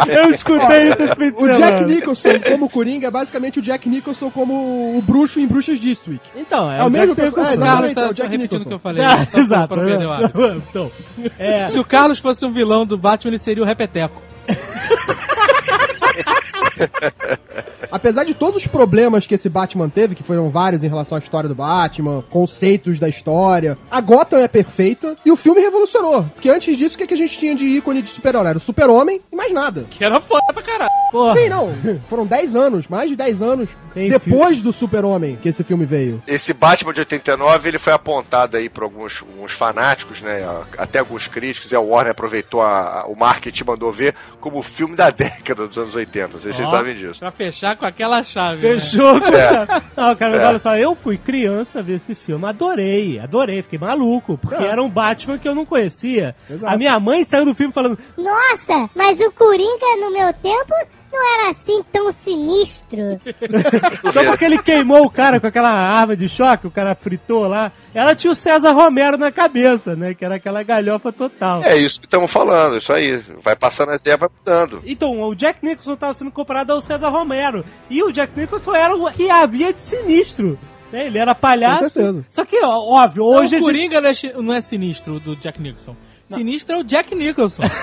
Eu 0.08 0.30
escutei 0.30 0.90
isso 0.90 1.02
esse 1.02 1.14
fim 1.14 1.30
de 1.32 1.42
O 1.42 1.52
Jack. 1.54 1.84
Nicholson 1.84 2.28
como 2.50 2.68
Coringa 2.68 3.06
é 3.06 3.10
basicamente 3.10 3.58
o 3.60 3.62
Jack 3.62 3.88
Nicholson 3.88 4.30
como 4.30 4.96
o 4.96 5.02
bruxo 5.02 5.38
em 5.40 5.46
Bruxas 5.46 5.78
District. 5.78 6.20
Então, 6.34 6.70
é, 6.70 6.80
É 6.80 6.84
o 6.84 6.90
mesmo 6.90 7.14
Jack 7.14 7.30
personagem. 7.30 7.58
Nicholson. 7.58 7.62
O 7.62 7.66
Carlos 7.76 7.90
é 7.90 7.94
tá, 7.94 8.02
o 8.10 8.14
Jack 8.14 8.28
tá 8.28 8.32
repetindo 8.32 8.52
o 8.52 8.58
Nicholson. 8.58 8.68
que 8.68 8.74
eu 8.74 8.78
falei. 8.78 9.04
Ah? 9.04 9.26
Só 9.30 9.38
exato. 9.38 9.68
Pra 9.68 9.84
perder 9.84 10.06
o 10.06 10.12
hábito. 10.12 10.62
Então, 10.70 10.90
é, 11.38 11.68
Se 11.68 11.78
o 11.78 11.84
Carlos 11.84 12.18
fosse 12.18 12.44
um 12.44 12.52
vilão 12.52 12.84
do 12.84 12.98
Batman, 12.98 13.30
ele 13.30 13.38
seria 13.38 13.62
o 13.62 13.66
Repeteco. 13.66 14.20
apesar 17.90 18.24
de 18.24 18.34
todos 18.34 18.56
os 18.56 18.66
problemas 18.66 19.26
que 19.26 19.34
esse 19.34 19.48
Batman 19.48 19.88
teve, 19.88 20.14
que 20.14 20.22
foram 20.22 20.50
vários 20.50 20.82
em 20.82 20.88
relação 20.88 21.16
à 21.16 21.18
história 21.20 21.48
do 21.48 21.54
Batman, 21.54 22.22
conceitos 22.30 22.98
da 22.98 23.08
história, 23.08 23.78
a 23.90 24.00
Gotham 24.00 24.38
é 24.38 24.48
perfeita 24.48 25.16
e 25.24 25.30
o 25.30 25.36
filme 25.36 25.60
revolucionou. 25.60 26.24
Porque 26.34 26.48
antes 26.50 26.76
disso, 26.76 26.94
o 26.94 26.98
que, 26.98 27.06
que 27.06 27.14
a 27.14 27.16
gente 27.16 27.38
tinha 27.38 27.54
de 27.54 27.64
ícone 27.64 28.02
de 28.02 28.08
super-herói? 28.08 28.48
Era 28.48 28.58
o 28.58 28.60
super-homem 28.60 29.20
e 29.32 29.36
mais 29.36 29.52
nada. 29.52 29.84
Que 29.90 30.04
era 30.04 30.20
foda 30.20 30.52
pra 30.52 30.62
caralho. 30.62 30.90
Porra. 31.10 31.34
Sim, 31.40 31.48
não. 31.48 31.72
Foram 32.08 32.26
10 32.26 32.56
anos, 32.56 32.88
mais 32.88 33.08
de 33.08 33.16
10 33.16 33.42
anos 33.42 33.68
Sem 33.92 34.08
depois 34.10 34.60
do 34.62 34.72
super-homem 34.72 35.36
que 35.36 35.48
esse 35.48 35.62
filme 35.62 35.84
veio. 35.84 36.20
Esse 36.26 36.52
Batman 36.52 36.92
de 36.92 37.00
89, 37.00 37.68
ele 37.68 37.78
foi 37.78 37.92
apontado 37.92 38.56
aí 38.56 38.68
por 38.68 38.82
alguns, 38.82 39.22
alguns 39.22 39.52
fanáticos, 39.52 40.20
né? 40.20 40.44
Até 40.76 40.98
alguns 40.98 41.28
críticos, 41.28 41.70
e 41.70 41.76
a 41.76 41.80
Warner 41.80 42.10
aproveitou 42.12 42.60
a- 42.60 43.02
a- 43.02 43.06
o 43.06 43.14
marketing 43.16 43.62
e 43.62 43.66
mandou 43.66 43.92
ver 43.92 44.14
como 44.40 44.58
o 44.58 44.62
filme 44.62 44.96
da 44.96 45.10
década 45.10 45.66
dos 45.68 45.78
anos 45.78 45.94
80. 45.94 46.32
Não 46.34 46.40
sei 46.40 46.52
se 46.52 46.62
vocês 46.64 46.78
sabem 46.78 46.96
disso. 46.96 47.20
Pra 47.20 47.30
fechar 47.30 47.76
com 47.76 47.86
aquela 47.86 48.22
chave. 48.22 48.66
né? 48.66 48.74
Fechou 48.74 49.20
com 49.20 49.28
É. 49.28 49.48
chave. 49.48 49.72
Não, 49.96 50.16
cara, 50.16 50.32
mas 50.32 50.40
É. 50.40 50.46
olha 50.46 50.58
só, 50.58 50.76
eu 50.76 50.94
fui 50.94 51.16
criança 51.18 51.82
ver 51.82 51.94
esse 51.94 52.14
filme, 52.14 52.46
adorei, 52.46 53.18
adorei, 53.18 53.62
fiquei 53.62 53.78
maluco, 53.78 54.36
porque 54.38 54.62
É. 54.62 54.66
era 54.68 54.82
um 54.82 54.88
Batman 54.90 55.38
que 55.38 55.48
eu 55.48 55.54
não 55.54 55.64
conhecia. 55.66 56.34
Exato. 56.48 56.72
A 56.74 56.76
minha 56.76 56.98
mãe 56.98 57.22
saiu 57.24 57.44
do 57.44 57.54
filme 57.54 57.72
falando, 57.72 57.98
Nossa, 58.16 58.90
mas 58.94 59.20
o 59.20 59.30
Coringa 59.32 59.96
no 60.00 60.12
meu 60.12 60.32
tempo 60.34 60.74
não 61.14 61.34
era 61.40 61.50
assim 61.50 61.82
tão 61.92 62.12
sinistro. 62.12 63.20
só 64.12 64.24
porque 64.24 64.44
ele 64.44 64.58
queimou 64.62 65.04
o 65.06 65.10
cara 65.10 65.38
com 65.40 65.46
aquela 65.46 65.70
arma 65.70 66.16
de 66.16 66.28
choque, 66.28 66.66
o 66.66 66.70
cara 66.70 66.94
fritou 66.94 67.46
lá, 67.46 67.70
ela 67.94 68.14
tinha 68.14 68.32
o 68.32 68.36
César 68.36 68.72
Romero 68.72 69.16
na 69.16 69.30
cabeça, 69.30 69.94
né, 69.94 70.12
que 70.14 70.24
era 70.24 70.34
aquela 70.36 70.62
galhofa 70.62 71.12
total. 71.12 71.62
É 71.62 71.76
isso 71.78 72.00
que 72.00 72.06
estamos 72.06 72.30
falando, 72.30 72.76
isso 72.78 72.92
aí. 72.92 73.22
Vai 73.42 73.54
passando 73.56 73.90
as 73.90 74.04
ervas, 74.04 74.28
vai 74.28 74.38
mudando. 74.56 74.82
Então, 74.84 75.20
o 75.22 75.34
Jack 75.34 75.64
Nicholson 75.64 75.94
estava 75.94 76.14
sendo 76.14 76.30
comparado 76.32 76.72
ao 76.72 76.80
César 76.80 77.08
Romero. 77.08 77.64
E 77.88 78.02
o 78.02 78.10
Jack 78.12 78.32
Nicholson 78.38 78.74
era 78.74 78.94
o 78.94 79.10
que 79.12 79.30
havia 79.30 79.72
de 79.72 79.80
sinistro. 79.80 80.58
né? 80.92 81.06
Ele 81.06 81.18
era 81.18 81.34
palhaço. 81.34 81.84
Com 81.84 81.90
certeza. 81.90 82.26
Só 82.30 82.44
que, 82.44 82.58
ó, 82.64 82.76
óbvio, 82.78 83.24
hoje. 83.24 83.42
A 83.42 83.46
o 83.46 83.48
gente- 83.48 83.62
Coringa 83.62 84.00
não 84.00 84.08
é, 84.10 84.14
não 84.42 84.54
é 84.54 84.60
sinistro 84.60 85.20
do 85.20 85.36
Jack 85.36 85.60
Nicholson. 85.62 85.94
Sinistro 86.26 86.74
é 86.76 86.78
o 86.78 86.84
Jack 86.84 87.14
Nicholson. 87.14 87.62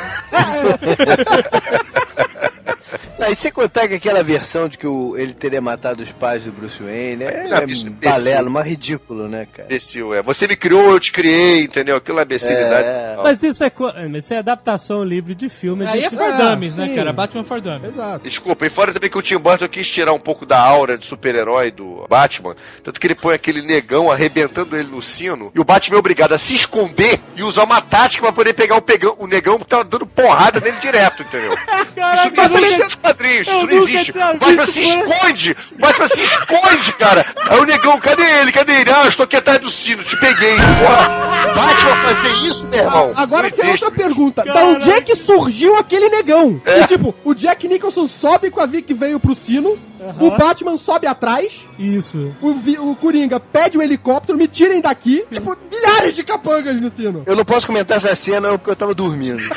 E 3.30 3.36
sem 3.36 3.52
contar 3.52 3.88
que 3.88 3.96
aquela 3.96 4.24
versão 4.24 4.68
de 4.68 4.78
que 4.78 4.88
o, 4.88 5.18
ele 5.18 5.34
teria 5.34 5.62
matado 5.62 6.02
os 6.02 6.12
pais 6.12 6.44
do 6.44 6.52
Bruce 6.52 6.82
Wayne 6.82 7.24
é, 7.24 7.48
Não, 7.48 7.58
é 7.58 7.66
isso 7.66 7.88
é 7.88 7.90
um 7.90 7.94
balelo, 7.94 8.50
mas 8.50 8.68
ridículo, 8.68 9.28
né, 9.28 9.48
cara? 9.52 9.68
Imbecil, 9.68 10.14
é. 10.14 10.22
Você 10.22 10.48
me 10.48 10.56
criou, 10.56 10.92
eu 10.92 11.00
te 11.00 11.12
criei, 11.12 11.64
entendeu? 11.64 11.98
Aquilo 11.98 12.20
é 12.20 12.24
imbecilidade. 12.24 12.88
É. 12.88 13.18
Mas 13.22 13.44
isso 13.44 13.64
é, 13.64 13.72
isso 14.18 14.34
é 14.34 14.38
adaptação 14.38 15.04
livre 15.04 15.36
de 15.36 15.50
filme. 15.50 15.86
Aí 15.86 16.04
é 16.04 16.10
for 16.10 16.34
dummies, 16.34 16.76
né, 16.76 16.88
sim. 16.88 16.96
cara? 16.96 17.14
Batman 17.14 17.44
for 17.44 17.62
dummies. 17.62 17.94
Exato. 17.94 18.24
Desculpa, 18.24 18.66
e 18.66 18.70
fora 18.70 18.94
também 18.94 19.10
que 19.10 19.18
o 19.18 19.22
Tim 19.22 19.38
Burton 19.38 19.68
quis 19.68 19.90
tirar 19.90 20.14
um 20.14 20.20
pouco 20.20 20.46
da 20.46 20.60
aura 20.60 20.98
de 20.98 21.06
super-herói 21.06 21.72
do 21.72 22.06
Batman, 22.10 22.56
tanto 22.84 23.00
que 23.00 23.08
ele 23.08 23.16
põe 23.16 23.36
aquele 23.36 23.62
negão 23.62 24.12
arrebentando 24.12 24.78
ele 24.78 24.90
no 24.90 25.02
sino, 25.02 25.52
e 25.54 25.60
o 25.60 25.64
Batman 25.64 25.98
é 25.98 26.00
obrigado 26.00 26.34
a 26.34 26.38
se 26.38 26.54
esconder 26.54 27.20
e 27.36 27.44
usar 27.44 27.64
uma 27.64 27.82
tática 27.82 28.24
pra 28.24 28.32
poder 28.32 28.54
pegar 28.54 28.76
o, 28.76 28.82
pegão, 28.82 29.16
o 29.20 29.28
negão 29.28 29.60
que 29.60 29.66
tava 29.66 29.84
dando 29.84 30.06
porrada 30.06 30.60
nele 30.60 30.78
direto, 30.78 31.24
entendeu? 31.24 31.54
Isso 31.92 32.50
não 32.50 32.60
existe 32.60 32.84
nos 32.84 32.96
quadrinhos, 33.12 33.48
eu 33.48 33.58
isso 33.58 33.68
não 33.68 33.84
existe. 33.84 34.12
Batman 34.12 34.64
visto, 34.64 34.72
se 34.72 34.82
esconde! 34.82 35.58
O 35.72 35.80
Batman 35.80 36.08
se 36.08 36.24
esconde, 36.24 36.94
cara! 36.94 37.26
Aí 37.50 37.60
o 37.60 37.66
negão, 37.66 38.00
cadê 38.00 38.24
ele? 38.24 38.52
Cadê 38.52 38.74
ele? 38.82 38.92
Ah, 38.92 39.08
estou 39.08 39.24
aqui 39.24 39.36
atrás 39.36 39.60
do 39.60 39.70
sino, 39.70 40.04
te 40.04 40.18
peguei. 40.18 40.56
Porra, 40.56 41.54
Batman 41.56 41.96
fazer 41.96 42.48
isso, 42.48 42.68
meu 42.68 42.80
irmão. 42.80 43.14
Agora 43.16 43.52
tem 43.52 43.72
outra 43.72 43.92
pergunta. 43.92 44.44
Da 44.44 44.54
Caralho. 44.54 44.76
onde 44.76 44.92
é 44.92 45.02
que 45.02 45.16
surgiu 45.16 45.76
aquele 45.78 46.10
negão? 46.10 46.62
É. 46.66 46.82
E, 46.82 46.88
tipo, 46.88 47.14
o 47.24 47.34
Jack 47.34 47.68
Nicholson 47.68 48.08
sobe 48.08 48.50
com 48.50 48.62
a 48.62 48.66
Vic 48.66 48.88
que 48.88 48.94
veio 48.94 49.20
pro 49.20 49.36
sino, 49.36 49.78
o 50.20 50.38
Batman 50.38 50.78
sobe 50.78 51.06
atrás, 51.08 51.68
Isso. 51.78 52.36
o, 52.42 52.54
Vi- 52.56 52.80
o 52.80 52.96
Coringa 52.96 53.40
pede 53.40 53.78
um 53.78 53.82
helicóptero, 53.82 54.38
me 54.38 54.48
tirem 54.48 54.82
daqui. 54.82 55.24
Tipo, 55.32 55.56
milhares 55.70 56.16
de 56.16 56.24
capangas 56.24 56.80
no 56.82 56.90
sino. 56.90 57.24
Eu 57.26 57.36
não 57.36 57.46
posso 57.46 57.68
comentar 57.68 57.98
essa 57.98 58.14
cena 58.16 58.50
porque 58.58 58.72
eu 58.72 58.76
tava 58.76 58.94
dormindo. 58.96 59.42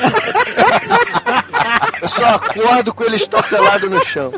eu 2.01 2.09
só 2.09 2.25
acordo 2.35 2.93
com 2.93 3.03
ele 3.03 3.15
estatelado 3.15 3.89
no 3.89 4.03
chão. 4.05 4.31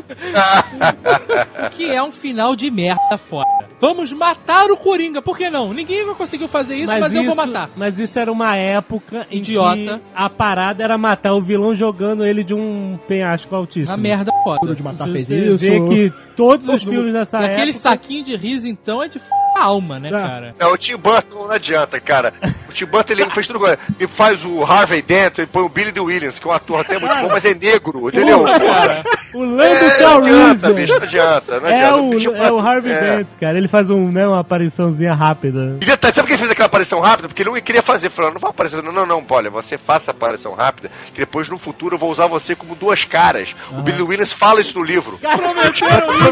Que 1.72 1.90
é 1.90 2.02
um 2.02 2.10
final 2.12 2.54
de 2.56 2.70
merda 2.70 3.18
foda. 3.18 3.46
Vamos 3.80 4.12
matar 4.12 4.66
o 4.72 4.76
Coringa, 4.76 5.22
por 5.22 5.36
que 5.38 5.48
não? 5.48 5.72
Ninguém 5.72 6.04
conseguiu 6.14 6.48
fazer 6.48 6.74
isso, 6.74 6.86
mas, 6.88 7.14
eu 7.14 7.22
vou 7.24 7.36
matar. 7.36 7.70
Mas 7.76 7.96
isso 7.98 8.18
era 8.18 8.32
uma 8.32 8.56
época 8.56 9.24
em 9.30 9.38
Idiota. 9.38 9.76
que 9.76 10.00
a 10.16 10.28
parada 10.28 10.82
era 10.82 10.98
matar 10.98 11.32
o 11.34 11.40
vilão 11.40 11.72
jogando 11.76 12.24
ele 12.26 12.42
de 12.42 12.52
um 12.54 12.98
penhasco 13.06 13.54
altíssimo. 13.54 13.92
Uma 13.94 14.02
merda 14.02 14.32
foda. 14.42 14.58
Duro 14.62 14.74
de 14.74 14.82
matar 14.82 15.04
Você 15.04 15.12
fez 15.12 15.30
isso. 15.30 15.56
vê 15.58 15.80
que 15.80 15.97
Yiğit. 15.98 16.27
Todos 16.38 16.68
os 16.68 16.84
filmes 16.84 17.12
dessa 17.12 17.40
E 17.40 17.44
aquele 17.44 17.70
época... 17.70 17.78
saquinho 17.78 18.24
de 18.24 18.36
riso, 18.36 18.68
então, 18.68 19.02
é 19.02 19.08
de 19.08 19.18
f... 19.18 19.26
a 19.56 19.64
alma, 19.64 19.98
né, 19.98 20.08
É. 20.08 20.12
cara? 20.12 20.54
Não, 20.58 20.72
o 20.72 20.78
Tim 20.78 20.96
Burton 20.96 21.44
não 21.44 21.50
adianta, 21.50 21.98
cara. 22.00 22.32
O 22.68 22.72
Tim 22.72 22.86
Burton 22.86 23.12
ele 23.12 23.28
fez 23.30 23.46
tudo. 23.48 23.58
Ele 23.66 24.08
faz 24.08 24.44
o 24.44 24.62
Harvey 24.64 25.02
Dent, 25.02 25.38
ele 25.38 25.48
põe 25.48 25.62
o 25.64 25.68
Billy 25.68 25.90
Dee 25.90 26.00
Williams, 26.00 26.38
que 26.38 26.46
é 26.46 26.50
um 26.50 26.54
ator 26.54 26.80
até 26.80 26.96
muito 26.98 27.14
bom, 27.16 27.28
mas 27.28 27.44
é 27.44 27.54
negro, 27.54 28.08
entendeu? 28.08 28.44
Cara. 28.44 29.02
O 29.34 29.44
Lando 29.44 29.62
É, 29.62 29.80
não 29.80 29.86
adianta, 29.88 29.98
Calrissian. 29.98 30.72
bicho, 30.72 30.94
não 30.94 31.02
adianta. 31.02 31.60
Não 31.60 31.68
É 31.68 31.84
adianta. 31.84 32.02
o, 32.02 32.18
Tim 32.20 32.26
é 32.34 32.52
o 32.52 32.58
Harvey 32.58 32.92
é. 32.92 33.00
Dent, 33.00 33.28
cara. 33.38 33.58
Ele 33.58 33.68
faz 33.68 33.90
um, 33.90 34.10
né, 34.10 34.26
uma 34.26 34.40
apariçãozinha 34.40 35.12
rápida. 35.12 35.76
E 35.80 35.84
detalhe, 35.84 36.14
sabe 36.14 36.22
por 36.22 36.26
que 36.28 36.32
ele 36.34 36.38
fez 36.38 36.50
aquela 36.50 36.66
aparição 36.66 37.00
rápida? 37.00 37.28
Porque 37.28 37.42
ele 37.42 37.50
não 37.50 37.60
queria 37.60 37.82
fazer, 37.82 38.08
falando, 38.10 38.34
não 38.34 38.40
vai 38.40 38.50
aparecer, 38.50 38.82
não, 38.82 38.92
não, 38.92 39.04
não, 39.04 39.24
olha, 39.28 39.50
você 39.50 39.76
faça 39.76 40.10
a 40.10 40.12
aparição 40.12 40.54
rápida, 40.54 40.90
que 41.12 41.18
depois 41.20 41.48
no 41.48 41.58
futuro 41.58 41.96
eu 41.96 41.98
vou 41.98 42.10
usar 42.10 42.26
você 42.26 42.54
como 42.54 42.74
duas 42.76 43.04
caras. 43.04 43.54
O 43.72 43.82
Billy 43.82 44.02
Williams 44.02 44.32
fala 44.32 44.60
isso 44.60 44.78
no 44.78 44.84
livro. 44.84 45.18
Prometeram 45.18 46.12
isso! 46.20 46.27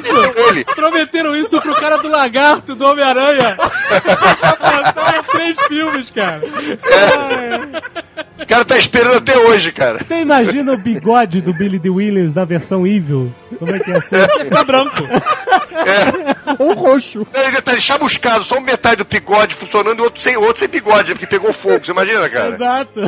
Ele. 0.48 0.64
Prometeram 0.64 1.36
isso 1.36 1.60
pro 1.60 1.74
cara 1.74 1.98
do 1.98 2.08
lagarto, 2.08 2.74
do 2.74 2.84
Homem-Aranha. 2.84 3.56
Passaram 4.58 5.22
três 5.24 5.56
filmes, 5.66 6.10
cara. 6.10 6.42
O 8.40 8.46
cara 8.46 8.64
tá 8.64 8.78
esperando 8.78 9.16
até 9.16 9.36
hoje, 9.38 9.72
cara. 9.72 10.04
Você 10.04 10.20
imagina 10.20 10.72
o 10.72 10.78
bigode 10.78 11.40
do 11.40 11.52
Billy 11.52 11.78
Dee 11.78 11.90
Williams 11.90 12.34
na 12.34 12.44
versão 12.44 12.86
evil? 12.86 13.32
Como 13.58 13.74
é 13.74 13.78
que 13.78 13.90
ia 13.90 14.00
ser? 14.00 14.28
Ia 14.38 14.44
ficar 14.44 14.64
branco. 14.64 15.02
Ou 16.58 16.74
roxo. 16.74 17.26
Ele 17.34 17.50
detalhe, 17.52 17.80
chamuscado, 17.80 18.44
só 18.44 18.60
metade 18.60 18.96
do 18.96 19.04
bigode 19.04 19.54
funcionando 19.54 19.98
e 20.00 20.02
outro 20.02 20.20
sem, 20.20 20.36
outro 20.36 20.58
sem 20.58 20.68
bigode, 20.68 21.12
porque 21.12 21.26
pegou 21.26 21.52
fogo, 21.52 21.84
você 21.84 21.92
imagina, 21.92 22.28
cara? 22.28 22.54
Exato. 22.54 23.00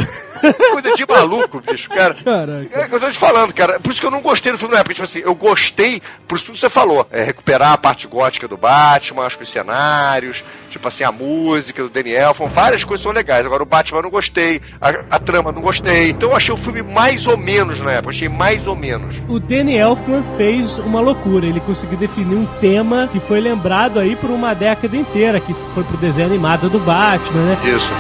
Coisa 0.73 0.95
de 0.95 1.07
maluco, 1.07 1.61
bicho, 1.61 1.89
cara. 1.89 2.15
Caraca. 2.15 2.69
É 2.73 2.85
o 2.85 2.89
que 2.89 2.95
eu 2.95 3.01
tô 3.01 3.11
te 3.11 3.19
falando, 3.19 3.53
cara. 3.53 3.81
Por 3.81 3.91
isso 3.91 4.01
que 4.01 4.07
eu 4.07 4.11
não 4.11 4.21
gostei 4.21 4.53
do 4.53 4.59
filme 4.59 4.75
na 4.75 4.81
época. 4.81 4.95
Tipo 4.95 5.05
assim, 5.05 5.21
eu 5.21 5.35
gostei, 5.35 6.01
por 6.27 6.37
isso 6.37 6.47
tudo 6.47 6.55
que 6.55 6.61
você 6.61 6.71
falou. 6.71 7.07
É 7.11 7.25
recuperar 7.25 7.73
a 7.73 7.79
parte 7.79 8.07
gótica 8.07 8.47
do 8.47 8.57
Batman, 8.57 9.25
acho 9.25 9.37
que 9.37 9.45
os 9.45 9.51
cenários, 9.51 10.45
tipo 10.71 10.87
assim, 10.87 11.05
a 11.05 11.13
música 11.13 11.83
do 11.83 11.89
Daniel, 11.89 12.35
foram 12.35 12.51
várias 12.51 12.85
coisas 12.85 13.03
são 13.03 13.13
legais. 13.13 13.45
Agora 13.45 13.63
o 13.63 13.67
Batman 13.67 13.99
eu 13.99 14.03
não 14.03 14.11
gostei, 14.11 14.61
a, 14.81 15.17
a 15.17 15.19
trama 15.19 15.51
eu 15.51 15.55
não 15.55 15.63
gostei. 15.63 16.11
Então 16.11 16.31
eu 16.31 16.37
achei 16.37 16.55
o 16.55 16.59
filme 16.59 16.83
mais 16.83 17.27
ou 17.27 17.37
menos 17.37 17.81
na 17.81 17.93
época, 17.93 18.11
achei 18.11 18.29
mais 18.29 18.67
ou 18.67 18.77
menos. 18.77 19.17
O 19.29 19.41
Danny 19.41 19.77
Elfman 19.79 20.23
fez 20.37 20.79
uma 20.79 21.01
loucura. 21.01 21.47
Ele 21.47 21.61
conseguiu 21.61 21.99
definir 21.99 22.37
um 22.37 22.47
tema 22.61 23.09
que 23.11 23.21
foi 23.21 23.41
lembrado 23.41 23.99
aí 23.99 24.17
por 24.17 24.31
uma 24.31 24.55
década 24.55 24.97
inteira, 24.97 25.41
que 25.41 25.53
foi 25.55 25.85
pro 25.85 25.97
desenho 25.97 26.29
animado 26.29 26.69
do 26.69 26.79
Batman, 26.79 27.43
né? 27.43 27.59
Isso. 27.65 27.91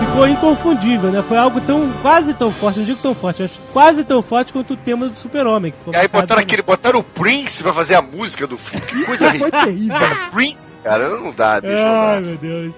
Ficou 0.00 0.28
inconfundível, 0.28 1.10
né? 1.10 1.22
Foi 1.22 1.38
algo 1.38 1.58
tão, 1.62 1.90
quase 2.02 2.34
tão 2.34 2.52
forte, 2.52 2.80
não 2.80 2.84
digo 2.84 3.00
tão 3.00 3.14
forte, 3.14 3.40
mas 3.42 3.58
quase 3.72 4.04
tão 4.04 4.22
forte 4.22 4.52
quanto 4.52 4.74
o 4.74 4.76
tema 4.76 5.08
do 5.08 5.16
Super-Homem. 5.16 5.72
E 5.90 5.96
aí 5.96 6.06
botaram 6.06 6.42
aquele, 6.42 6.60
botaram 6.60 7.00
o 7.00 7.02
Prince 7.02 7.62
pra 7.62 7.72
fazer 7.72 7.94
a 7.94 8.02
música 8.02 8.46
do 8.46 8.58
filme. 8.58 8.84
Que 8.86 9.04
coisa 9.04 9.30
terrível. 9.32 9.98
Cara, 9.98 10.30
Prince, 10.30 10.76
cara, 10.84 11.08
não 11.08 11.32
dá. 11.32 11.60
Não 11.62 11.70
Ai, 11.70 12.20
meu 12.20 12.36
Deus. 12.36 12.74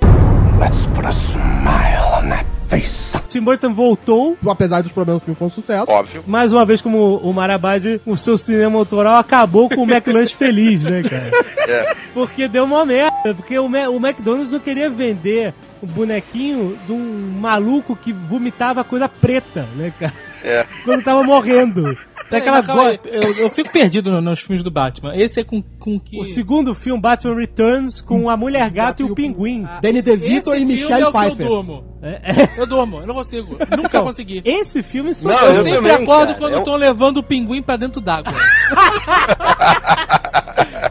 Let's 0.61 0.87
put 0.95 1.05
a 1.07 1.11
smile 1.11 2.23
on 2.23 2.29
that 2.29 2.47
face. 2.69 3.24
Tim 3.39 3.41
Burton 3.45 3.73
voltou, 3.73 4.37
Apesar 4.49 4.83
dos 4.83 4.93
problemas, 4.93 5.21
o 5.23 5.25
filme 5.25 5.37
foi 5.37 5.49
um 5.49 5.51
sucesso. 5.51 5.91
Óbvio. 5.91 6.23
mais 6.27 6.53
uma 6.53 6.65
vez 6.65 6.81
como 6.81 7.17
o 7.17 7.33
Marabad, 7.33 8.01
o 8.07 8.17
seu 8.17 8.39
cinema 8.39 8.79
autoral 8.79 9.17
acabou 9.17 9.69
com 9.69 9.83
o 9.83 9.91
McLanche 9.91 10.35
feliz, 10.35 10.83
né, 10.83 11.03
cara? 11.03 11.31
É. 11.69 11.95
Porque 12.15 12.47
deu 12.47 12.65
uma 12.65 12.85
merda, 12.85 13.35
porque 13.35 13.59
o, 13.59 13.69
Ma- 13.69 13.89
o 13.89 13.97
McDonald's 13.97 14.53
não 14.53 14.61
queria 14.61 14.89
vender 14.89 15.53
o 15.83 15.87
bonequinho 15.87 16.79
de 16.87 16.93
um 16.93 17.33
maluco 17.41 17.97
que 17.97 18.13
vomitava 18.13 18.85
coisa 18.85 19.09
preta, 19.09 19.67
né, 19.77 19.93
cara? 19.99 20.13
É. 20.45 20.65
Quando 20.85 21.03
tava 21.03 21.25
morrendo. 21.25 21.83
Tem 22.31 22.39
aquela 22.39 22.59
aí, 22.89 22.97
go- 22.97 23.07
eu, 23.09 23.35
eu 23.37 23.51
fico 23.51 23.71
perdido 23.71 24.11
no- 24.11 24.21
nos 24.21 24.41
filmes 24.41 24.65
do 24.65 24.71
Batman. 24.71 25.15
Esse 25.15 25.41
é 25.41 25.45
com, 25.45 25.63
com 25.79 26.01
que. 26.01 26.19
O 26.19 26.25
segundo 26.25 26.75
filme, 26.75 27.01
Batman 27.01 27.37
Returns, 27.37 28.01
com 28.01 28.31
a 28.31 28.37
Mulher 28.37 28.71
Gato 28.71 29.03
e 29.03 29.05
o 29.05 29.15
Pinguim. 29.15 29.67
Ah, 29.69 29.79
Danny 29.81 30.01
DeVito 30.01 30.55
e 30.55 30.65
Michelle 30.65 31.05
é 31.05 31.11
Pfeiffer. 31.13 31.47
Eu 31.47 31.49
durmo. 31.49 31.85
É, 32.03 32.09
é. 32.09 32.51
Eu 32.57 32.67
durmo, 32.67 33.01
eu 33.01 33.07
não 33.07 33.15
consigo. 33.15 33.59
Nunca 33.77 34.01
consegui. 34.01 34.41
Esse 34.45 34.83
filme 34.83 35.13
só 35.13 35.29
Não, 35.29 35.39
Eu, 35.39 35.49
eu 35.49 35.55
sempre 35.65 35.73
também, 35.73 35.93
acordo 35.93 36.27
cara. 36.29 36.39
quando 36.39 36.53
Eu- 36.55 36.59
estão 36.61 36.77
levando 36.77 37.19
o 37.19 37.23
pinguim 37.23 37.63
pra 37.63 37.77
dentro 37.77 38.01
d'água. 38.01 38.33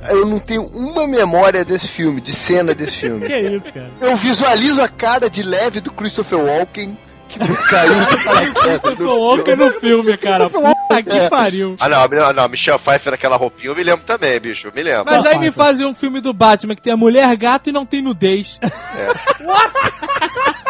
Eu 0.09 0.25
não 0.27 0.39
tenho 0.39 0.63
uma 0.67 1.07
memória 1.07 1.63
desse 1.65 1.87
filme, 1.87 2.21
de 2.21 2.33
cena 2.33 2.73
desse 2.73 2.97
filme. 2.97 3.25
Que 3.25 3.37
isso, 3.37 3.73
cara? 3.73 3.89
Eu 4.01 4.15
visualizo 4.15 4.81
a 4.81 4.87
cara 4.87 5.29
de 5.29 5.41
leve 5.41 5.79
do 5.79 5.91
Christopher 5.91 6.39
Walken, 6.39 6.95
que 7.39 7.69
caiu 7.69 8.05
de 8.05 8.23
paraquedas. 8.23 8.63
Christopher 8.63 9.07
Walken 9.07 9.55
no 9.55 9.71
filme, 9.79 10.17
cara. 10.17 10.49
Puta 10.51 11.03
que 11.03 11.29
pariu. 11.29 11.75
Ah, 11.79 11.89
não, 11.89 12.07
não, 12.07 12.33
não, 12.33 12.49
Michelle 12.49 12.79
Pfeiffer 12.79 13.11
naquela 13.11 13.37
roupinha, 13.37 13.71
eu 13.71 13.75
me 13.75 13.83
lembro 13.83 14.05
também, 14.05 14.39
bicho, 14.39 14.67
eu 14.67 14.73
me 14.73 14.83
lembro. 14.83 15.03
Mas 15.05 15.25
aí 15.25 15.37
me 15.37 15.51
fazem 15.51 15.85
um 15.85 15.93
filme 15.93 16.21
do 16.21 16.33
Batman 16.33 16.75
que 16.75 16.81
tem 16.81 16.93
a 16.93 16.97
mulher 16.97 17.35
gato 17.35 17.69
e 17.69 17.73
não 17.73 17.85
tem 17.85 18.01
nudez. 18.01 18.59
Ah, 19.45 20.62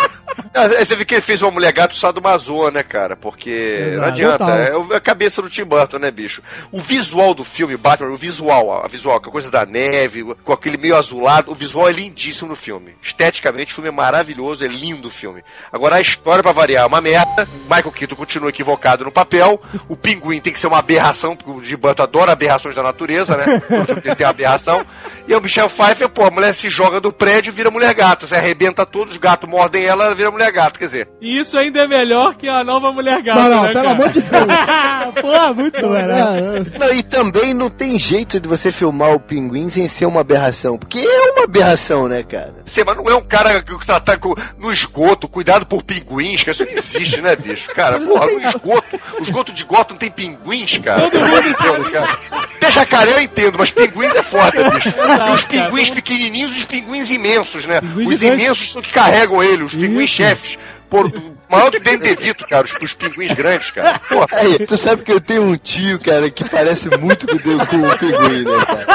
Você 0.54 0.96
vê 0.96 1.04
que 1.06 1.16
ele 1.16 1.22
fez 1.22 1.42
uma 1.42 1.50
mulher 1.52 1.72
gato 1.74 1.96
só 1.96 2.12
do 2.12 2.22
Mazô, 2.22 2.70
né, 2.70 2.84
cara? 2.84 3.16
Porque 3.16 3.50
Exato. 3.50 3.98
não 4.02 4.08
adianta. 4.08 4.44
É 4.52 4.76
o- 4.78 4.94
a 4.94 5.00
cabeça 5.02 5.42
do 5.42 5.50
Tim 5.50 5.64
Burton, 5.64 5.98
né, 5.98 6.12
bicho? 6.12 6.42
O 6.72 6.80
visual 6.80 7.34
do 7.34 7.44
filme, 7.44 7.76
Batman, 7.76 8.12
o 8.12 8.18
visual, 8.18 8.84
a 8.84 8.88
visual, 8.88 9.20
com 9.20 9.30
a 9.30 9.32
coisa 9.32 9.50
da 9.50 9.66
neve, 9.66 10.24
com 10.44 10.54
aquele 10.54 10.78
meio 10.78 10.96
azulado, 10.96 11.52
o 11.52 11.56
visual 11.56 11.90
é 11.90 11.92
lindíssimo 11.92 12.50
no 12.50 12.56
filme. 12.56 12.96
Esteticamente, 13.02 13.72
o 13.72 13.76
filme 13.76 13.90
é 13.90 13.92
maravilhoso, 13.92 14.64
é 14.64 14.68
lindo 14.68 15.08
o 15.08 15.12
filme. 15.12 15.44
Agora, 15.72 15.96
a 15.96 16.02
história, 16.02 16.44
pra 16.44 16.52
variar, 16.52 16.84
é 16.84 16.88
uma 16.88 17.02
merda. 17.02 17.48
Michael 17.70 17.92
Keaton 17.92 18.16
continua 18.16 18.50
equivocado 18.50 19.04
no 19.04 19.12
papel. 19.12 19.60
O 19.90 19.98
pinguim 19.98 20.40
tem 20.40 20.54
que 20.54 20.60
ser 20.60 20.68
uma 20.68 20.80
aberração, 20.80 21.36
porque 21.36 21.52
o 21.52 21.62
Tim 21.62 21.78
Burton 21.78 22.04
adora 22.04 22.32
aberrações 22.32 22.76
da 22.76 22.84
natureza, 22.84 23.36
né? 23.36 23.60
Filme 23.68 23.86
tem 23.86 23.96
que 23.96 24.16
ter 24.16 24.24
uma 24.24 24.30
aberração. 24.30 24.86
E 25.28 25.34
o 25.36 25.42
Michel 25.42 25.70
Pfeiffer, 25.70 26.10
pô, 26.10 26.26
a 26.26 26.32
mulher 26.32 26.54
se 26.54 26.70
joga 26.70 27.00
do 27.02 27.12
prédio 27.12 27.50
e 27.50 27.54
vira 27.54 27.72
mulher 27.72 27.94
gato. 27.94 28.28
Você 28.28 28.36
arrebenta 28.36 28.86
todos, 28.86 29.14
os 29.14 29.20
gatos 29.20 29.50
mordem 29.50 29.84
ela, 29.86 30.06
ela 30.06 30.16
vira 30.16 30.30
mulher 30.30 30.43
gato. 30.52 30.80
Quer 30.80 30.86
dizer, 30.86 31.10
E 31.22 31.40
isso 31.40 31.58
ainda 31.58 31.82
é 31.82 31.88
melhor 31.88 32.36
que 32.36 32.48
a 32.48 32.64
nova 32.64 32.92
mulher 32.92 33.22
gato, 33.22 33.40
Não, 33.40 33.50
não, 33.50 33.64
né, 33.64 33.74
pelo 33.74 33.84
cara? 33.84 33.92
amor 33.92 34.10
de 34.10 34.22
Deus. 34.22 34.44
Pô, 35.22 35.54
muito 35.54 35.90
melhor. 35.90 36.38
É, 36.38 36.78
Não, 36.80 36.94
e 36.94 37.04
também 37.04 37.54
não 37.54 37.70
tem 37.70 37.98
jeito 38.00 38.40
de 38.40 38.48
você 38.48 38.72
filmar 38.72 39.12
o 39.12 39.20
pinguim 39.20 39.70
sem 39.70 39.88
ser 39.88 40.06
uma 40.06 40.22
aberração. 40.22 40.78
Porque 40.78 41.00
é 41.00 41.32
uma 41.32 41.44
aberração, 41.44 42.08
né, 42.08 42.24
cara? 42.24 42.56
Você, 42.66 42.84
mas 42.84 42.96
não 42.98 43.10
é 43.10 43.16
um 43.16 43.22
cara 43.24 43.62
que 43.62 43.86
tá, 43.86 44.00
tá 44.00 44.18
no 44.58 44.72
esgoto, 44.72 45.28
cuidado 45.28 45.66
por 45.66 45.84
pinguins, 45.84 46.44
que 46.44 46.52
isso 46.52 46.66
não 46.66 46.72
existe, 46.72 47.22
né, 47.22 47.36
bicho? 47.36 47.70
Cara, 47.74 48.00
porra, 48.00 48.28
no 48.28 48.40
esgoto, 48.42 49.00
o 49.20 49.24
esgoto 49.24 49.52
de 49.54 49.64
Gotham 49.64 49.96
tem 49.98 50.10
pinguins, 50.10 50.78
cara. 50.80 51.06
Amor 51.08 51.44
de 51.44 51.54
Deus, 51.56 51.90
cara. 51.90 52.18
Até 52.56 52.72
jacaré 52.72 53.12
eu 53.14 53.22
entendo, 53.22 53.58
mas 53.58 53.72
pinguins 53.72 54.16
é 54.16 54.24
foda, 54.24 54.70
bicho. 54.72 54.94
E 55.04 55.32
os 55.32 55.44
pinguins 55.46 55.90
pequenininhos 55.90 56.56
e 56.56 56.60
os 56.60 56.66
pinguins 56.66 57.10
imensos, 57.10 57.66
né? 57.66 57.82
Pinguins 57.82 58.10
os 58.10 58.24
imensos 58.24 58.72
são 58.72 58.82
que 58.82 58.92
carregam 58.92 59.44
ele, 59.44 59.64
os 59.64 59.74
pinguins 59.74 60.10
Isso. 60.10 60.18
Chefes. 60.36 60.58
Por, 60.90 61.12
maior 61.50 61.72
do 61.72 61.80
que 61.80 61.86
Danny 61.86 61.98
DeVito, 62.16 62.46
cara, 62.48 62.66
os, 62.66 62.74
os 62.80 62.94
pinguins 62.94 63.34
grandes, 63.34 63.72
cara. 63.72 63.98
Porra. 64.00 64.28
Aí, 64.38 64.60
tu 64.66 64.78
sabe 64.78 65.02
que 65.02 65.12
eu 65.12 65.20
tenho 65.20 65.42
um 65.42 65.58
tio, 65.58 65.98
cara, 66.00 66.30
que 66.30 66.48
parece 66.48 66.88
muito 66.98 67.26
com, 67.26 67.34
o- 67.56 67.66
com 67.66 67.78
o 67.88 67.98
pinguim, 67.98 68.44
né, 68.44 68.66
cara? 68.66 68.86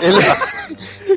Ele 0.00 0.16
é, 0.18 0.36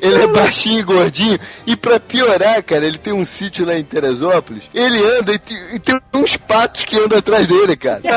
ele 0.05 0.21
é 0.23 0.27
baixinho 0.27 0.79
e 0.79 0.83
gordinho. 0.83 1.39
E 1.65 1.77
pra 1.77 2.01
piorar, 2.01 2.61
cara, 2.63 2.85
ele 2.85 2.97
tem 2.97 3.13
um 3.13 3.23
sítio 3.23 3.65
lá 3.65 3.75
em 3.75 3.83
Teresópolis. 3.85 4.65
Ele 4.73 4.99
anda 5.19 5.31
e, 5.33 5.39
e 5.75 5.79
tem 5.79 5.97
uns 6.13 6.35
patos 6.35 6.83
que 6.83 6.97
andam 6.99 7.17
atrás 7.19 7.47
dele, 7.47 7.77
cara. 7.77 8.01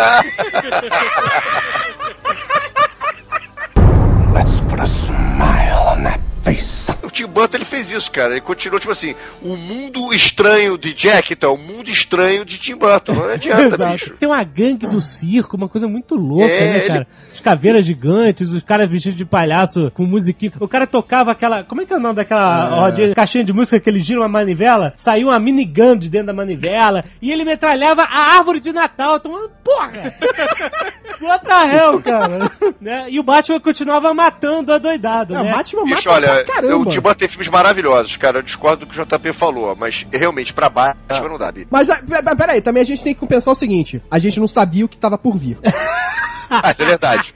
Let's 4.33 4.61
put 4.63 4.81
a 4.81 4.87
smile 4.87 5.79
on 5.87 6.03
that 6.05 6.21
face. 6.43 6.82
O 7.13 7.15
Tim 7.15 7.27
Burton 7.27 7.59
ele 7.59 7.65
fez 7.67 7.93
isso, 7.93 8.11
cara. 8.11 8.33
Ele 8.33 8.41
continuou, 8.41 8.81
tipo 8.81 8.91
assim, 8.91 9.15
o 9.43 9.55
mundo 9.55 10.15
estranho 10.15 10.79
de 10.79 10.95
Jack, 10.95 11.35
então, 11.35 11.53
o 11.55 11.59
mundo 11.59 11.91
estranho 11.91 12.43
de 12.43 12.57
Tim 12.57 12.75
Burton. 12.75 13.13
Não 13.13 13.29
adianta, 13.35 13.77
bicho. 13.91 14.15
Tem 14.19 14.27
uma 14.27 14.43
gangue 14.43 14.87
do 14.87 15.01
circo, 15.03 15.57
uma 15.59 15.69
coisa 15.69 15.87
muito 15.87 16.15
louca, 16.15 16.47
É, 16.47 16.73
né, 16.73 16.81
cara? 16.81 17.07
Os 17.35 17.41
caveiras 17.41 17.85
gigantes, 17.85 18.55
os 18.55 18.63
caras 18.63 18.89
vestidos 18.91 19.19
de 19.19 19.27
palhaço 19.27 19.91
com 19.95 20.07
musiquinha. 20.07 20.53
O 20.59 20.67
cara 20.67 20.87
tocava 20.87 21.33
aquela. 21.33 21.63
Como 21.65 21.83
é 21.83 21.85
que 21.87 21.93
é 21.93 21.97
o 21.97 22.01
nome 22.01 22.15
daquela 22.15 22.65
rodinha, 22.81 23.15
caixinha 23.15 23.45
de 23.45 23.53
música 23.53 23.79
que 23.79 23.91
ele 23.91 24.01
gira 24.01 24.21
uma 24.21 24.29
manivela? 24.29 24.95
Saiu 24.97 25.29
uma 25.29 25.39
minigun 25.39 25.97
de 25.99 26.09
dentro 26.09 26.29
da 26.29 26.33
manivela 26.33 27.05
e 27.21 27.31
ele 27.31 27.45
metralhava 27.45 28.05
a 28.05 28.37
árvore 28.39 28.59
de 28.59 28.73
Natal. 28.73 29.21
Tomando 29.21 29.51
porra! 29.63 30.15
What 31.21 31.45
the 31.45 31.77
hell, 31.77 32.01
cara? 32.03 32.51
né? 32.81 33.07
E 33.09 33.21
o 33.21 33.23
Batman 33.23 33.61
continuava 33.61 34.13
matando 34.15 34.73
a 34.73 34.79
doidado, 34.79 35.37
É, 35.37 35.43
né? 35.43 35.53
Batman 35.53 35.85
Bicho, 35.85 36.11
olha, 36.11 36.45
pra 36.45 36.55
caramba. 36.55 36.77
o 36.77 36.85
Burton 37.03 37.19
tem 37.19 37.29
filmes 37.29 37.49
maravilhosos, 37.49 38.17
cara. 38.17 38.39
Eu 38.39 38.43
discordo 38.43 38.87
do 38.87 38.93
que 38.93 38.99
o 39.01 39.05
JP 39.05 39.33
falou, 39.33 39.75
mas 39.77 40.07
realmente, 40.13 40.53
pra 40.53 40.69
Batman 40.71 41.29
não 41.29 41.39
dá, 41.39 41.51
bicho. 41.53 41.67
Mas 41.71 41.91
ah, 41.91 41.97
pe- 41.97 42.23
pe- 42.23 42.37
peraí, 42.37 42.63
também 42.63 42.83
a 42.83 42.87
gente 42.87 43.03
tem 43.05 43.15
que 43.15 43.27
pensar 43.27 43.51
o 43.53 43.55
seguinte: 43.57 44.01
a 44.11 44.19
gente 44.19 44.39
não 44.41 44.49
sabia 44.49 44.85
o 44.85 44.89
que 44.89 44.97
tava 44.97 45.19
por 45.19 45.37
vir. 45.37 45.59
Ah, 46.53 46.75
é 46.79 46.85
verdade. 46.85 47.33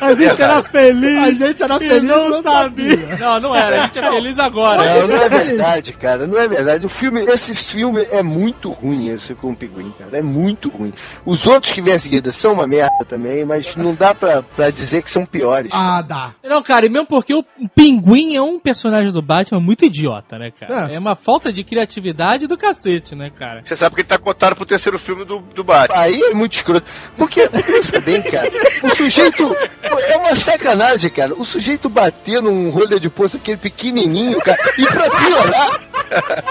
A 0.00 0.14
gente 0.14 0.42
era 0.42 0.62
feliz. 0.62 1.18
A 1.18 1.32
gente 1.32 1.62
era 1.62 1.78
feliz 1.78 2.02
não, 2.02 2.28
não 2.28 2.42
sabia. 2.42 3.16
Não, 3.16 3.40
não 3.40 3.56
era. 3.56 3.82
A 3.82 3.86
gente 3.86 3.98
é 3.98 4.10
feliz 4.10 4.38
agora. 4.38 5.00
Não, 5.00 5.08
não 5.08 5.16
é 5.16 5.28
verdade, 5.28 5.92
cara. 5.94 6.26
Não 6.26 6.38
é 6.38 6.46
verdade. 6.46 6.84
O 6.84 6.88
filme, 6.88 7.20
esse 7.24 7.54
filme 7.54 8.06
é 8.10 8.22
muito 8.22 8.70
ruim, 8.70 9.08
esse 9.08 9.34
com 9.34 9.50
o 9.52 9.56
pinguim, 9.56 9.92
cara. 9.98 10.18
É 10.18 10.22
muito 10.22 10.68
ruim. 10.68 10.92
Os 11.24 11.46
outros 11.46 11.72
que 11.72 11.80
vêm 11.80 11.94
a 11.94 11.98
seguida 11.98 12.32
são 12.32 12.52
uma 12.52 12.66
merda 12.66 13.04
também, 13.08 13.44
mas 13.44 13.76
não 13.76 13.94
dá 13.94 14.14
pra, 14.14 14.42
pra 14.42 14.70
dizer 14.70 15.02
que 15.02 15.10
são 15.10 15.24
piores. 15.24 15.70
Ah, 15.72 16.02
dá. 16.02 16.32
Não, 16.44 16.62
cara, 16.62 16.86
e 16.86 16.88
mesmo 16.88 17.06
porque 17.06 17.34
o 17.34 17.44
Pinguim 17.74 18.34
é 18.34 18.42
um 18.42 18.58
personagem 18.58 19.12
do 19.12 19.22
Batman 19.22 19.60
muito 19.60 19.84
idiota, 19.84 20.38
né, 20.38 20.50
cara? 20.58 20.90
É. 20.90 20.96
É, 20.96 20.98
uma 20.98 21.16
falta 21.16 21.52
de 21.52 21.64
criatividade 21.64 22.46
do 22.46 22.56
cacete, 22.58 23.14
né, 23.14 23.30
cara? 23.30 23.62
Você 23.64 23.76
sabe 23.76 23.94
que 23.94 24.02
ele 24.02 24.08
tá 24.08 24.18
cotado 24.18 24.56
pro 24.56 24.66
terceiro 24.66 24.98
filme 24.98 25.24
do, 25.24 25.38
do 25.38 25.64
Batman. 25.64 25.98
Aí 25.98 26.20
é 26.20 26.34
muito 26.34 26.52
escroto. 26.54 26.90
Porque, 27.16 27.48
pensa 27.48 28.00
bem, 28.00 28.22
cara, 28.22 28.49
o 28.82 28.96
sujeito. 28.96 29.56
É 29.82 30.16
uma 30.16 30.34
sacanagem, 30.34 31.10
cara. 31.10 31.34
O 31.34 31.44
sujeito 31.44 31.88
bater 31.88 32.42
num 32.42 32.70
rolha 32.70 32.98
de 32.98 33.08
poço 33.08 33.36
aquele 33.36 33.56
pequenininho, 33.56 34.38
cara. 34.40 34.58
E 34.78 34.86
pra 34.86 35.10
piorar. 35.10 35.80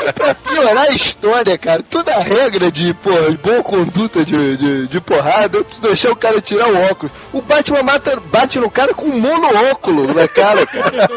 e 0.07 0.13
pra 0.13 0.35
piorar 0.35 0.83
a 0.89 0.93
história, 0.93 1.57
cara, 1.57 1.83
toda 1.83 2.13
a 2.13 2.19
regra 2.19 2.71
de, 2.71 2.93
pô, 2.93 3.11
de 3.11 3.37
boa 3.37 3.61
conduta 3.61 4.23
de, 4.23 4.57
de, 4.57 4.87
de 4.87 5.01
porrada 5.01 5.59
é 5.59 5.63
tu 5.63 5.81
deixar 5.81 6.11
o 6.11 6.15
cara 6.15 6.39
tirar 6.41 6.71
o 6.71 6.77
óculos. 6.89 7.11
O 7.33 7.41
Batman 7.41 7.83
mata, 7.83 8.19
bate 8.31 8.59
no 8.59 8.69
cara 8.69 8.93
com 8.93 9.05
um 9.05 9.19
monóculo 9.19 10.13
na 10.13 10.27
cara, 10.27 10.65
cara. 10.65 11.09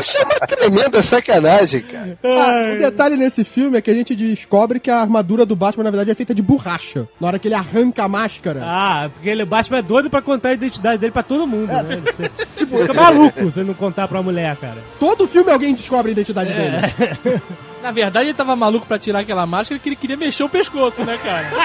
Isso 0.00 0.18
é 0.18 0.24
uma 0.24 0.46
tremenda 0.46 1.02
sacanagem, 1.02 1.80
cara. 1.80 2.18
Ah, 2.22 2.72
o 2.74 2.78
detalhe 2.78 3.16
nesse 3.16 3.42
filme 3.44 3.78
é 3.78 3.82
que 3.82 3.90
a 3.90 3.94
gente 3.94 4.14
descobre 4.14 4.78
que 4.78 4.90
a 4.90 5.00
armadura 5.00 5.44
do 5.44 5.56
Batman, 5.56 5.84
na 5.84 5.90
verdade, 5.90 6.10
é 6.10 6.14
feita 6.14 6.34
de 6.34 6.42
borracha. 6.42 7.08
Na 7.20 7.28
hora 7.28 7.38
que 7.38 7.48
ele 7.48 7.54
arranca 7.54 8.04
a 8.04 8.08
máscara. 8.08 8.60
Ah, 8.62 9.08
porque 9.12 9.28
ele, 9.28 9.42
o 9.42 9.46
Batman 9.46 9.78
é 9.78 9.82
doido 9.82 9.95
pra 10.10 10.20
contar 10.22 10.50
a 10.50 10.52
identidade 10.54 10.98
dele 10.98 11.12
pra 11.12 11.22
todo 11.22 11.46
mundo, 11.46 11.72
né? 11.72 12.02
Você, 12.04 12.30
tipo, 12.56 12.78
fica 12.78 12.94
maluco 12.94 13.50
se 13.50 13.60
ele 13.60 13.68
não 13.68 13.74
contar 13.74 14.06
pra 14.08 14.22
mulher, 14.22 14.56
cara. 14.56 14.78
Todo 14.98 15.26
filme 15.26 15.50
alguém 15.50 15.74
descobre 15.74 16.10
a 16.10 16.12
identidade 16.12 16.52
dele. 16.52 17.40
Na 17.82 17.90
verdade, 17.92 18.26
ele 18.26 18.34
tava 18.34 18.56
maluco 18.56 18.86
pra 18.86 18.98
tirar 18.98 19.20
aquela 19.20 19.46
máscara 19.46 19.78
que 19.78 19.88
ele 19.88 19.96
queria 19.96 20.16
mexer 20.16 20.42
o 20.42 20.48
pescoço, 20.48 21.04
né, 21.04 21.18
cara? 21.22 21.46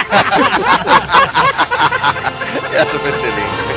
Essa 2.73 2.99
foi 2.99 3.09
excelente. 3.09 3.71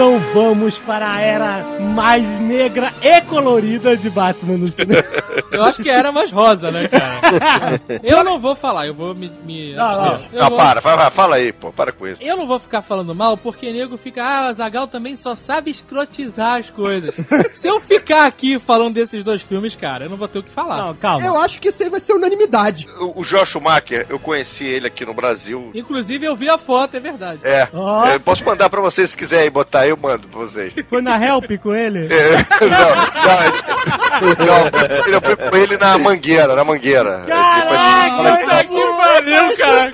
Então 0.00 0.18
vamos 0.32 0.78
para 0.78 1.12
a 1.12 1.20
era 1.20 1.62
mais 1.94 2.26
negra 2.40 2.90
e 3.02 3.20
colorida 3.20 3.94
de 3.98 4.08
Batman 4.08 4.56
no 4.56 4.68
cinema. 4.68 5.04
Eu 5.52 5.64
acho 5.64 5.82
que 5.82 5.90
era 5.90 6.10
mais 6.10 6.30
rosa, 6.30 6.70
né, 6.70 6.88
cara? 6.88 7.80
Eu 8.02 8.24
não 8.24 8.38
vou 8.38 8.54
falar, 8.54 8.86
eu 8.86 8.94
vou 8.94 9.14
me. 9.14 9.30
me 9.44 9.74
Não, 9.74 10.18
vou- 10.48 10.56
para, 10.56 10.80
vai, 10.80 10.96
vai, 10.96 11.10
fala 11.10 11.36
aí, 11.36 11.52
pô, 11.52 11.72
para 11.72 11.92
com 11.92 12.06
isso. 12.06 12.22
Eu 12.22 12.36
não 12.36 12.46
vou 12.46 12.58
ficar 12.58 12.82
falando 12.82 13.14
mal, 13.14 13.36
porque 13.36 13.72
nego 13.72 13.96
fica, 13.96 14.22
ah, 14.22 14.52
Zagal 14.52 14.86
também 14.86 15.16
só 15.16 15.34
sabe 15.34 15.70
escrotizar 15.70 16.60
as 16.60 16.70
coisas. 16.70 17.14
Se 17.52 17.68
eu 17.68 17.80
ficar 17.80 18.26
aqui 18.26 18.58
falando 18.58 18.94
desses 18.94 19.24
dois 19.24 19.42
filmes, 19.42 19.74
cara, 19.74 20.04
eu 20.04 20.10
não 20.10 20.16
vou 20.16 20.28
ter 20.28 20.38
o 20.38 20.42
que 20.42 20.50
falar. 20.50 20.78
Não, 20.78 20.94
calma. 20.94 21.26
Eu 21.26 21.36
acho 21.38 21.60
que 21.60 21.68
isso 21.68 21.82
aí 21.82 21.88
vai 21.88 22.00
ser 22.00 22.12
unanimidade. 22.12 22.86
O, 22.98 23.20
o 23.20 23.24
Josh 23.24 23.50
Schumacher, 23.50 24.06
eu 24.08 24.18
conheci 24.18 24.64
ele 24.64 24.86
aqui 24.86 25.04
no 25.04 25.14
Brasil. 25.14 25.70
Inclusive, 25.74 26.24
eu 26.26 26.36
vi 26.36 26.48
a 26.48 26.58
foto, 26.58 26.96
é 26.96 27.00
verdade. 27.00 27.40
É, 27.44 27.68
eu 28.14 28.20
posso 28.20 28.44
mandar 28.44 28.70
pra 28.70 28.80
vocês 28.80 29.10
se 29.10 29.16
quiserem 29.16 29.50
botar, 29.50 29.86
eu 29.90 29.96
mando 29.96 30.28
pra 30.28 30.40
vocês. 30.40 30.72
Foi 30.88 31.02
na 31.02 31.22
Help 31.24 31.50
com 31.62 31.74
ele? 31.74 32.08
É, 32.12 32.36
não, 32.66 32.90
não, 34.46 34.64
não, 34.70 35.12
eu 35.12 35.20
fui 35.20 35.36
com 35.36 35.56
ele 35.56 35.76
na 35.76 35.98
mangueira, 35.98 36.54
na 36.54 36.64
mangueira. 36.64 37.24
Caraca, 37.26 38.40
Puta 38.40 38.64
que 38.64 38.96
pariu, 38.96 39.56
cara! 39.56 39.92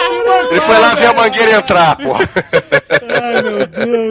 Ele 0.50 0.60
foi 0.60 0.78
lá 0.78 0.94
ver 0.94 1.06
a 1.06 1.12
mangueira 1.12 1.52
entrar, 1.52 1.96
pô. 1.96 2.14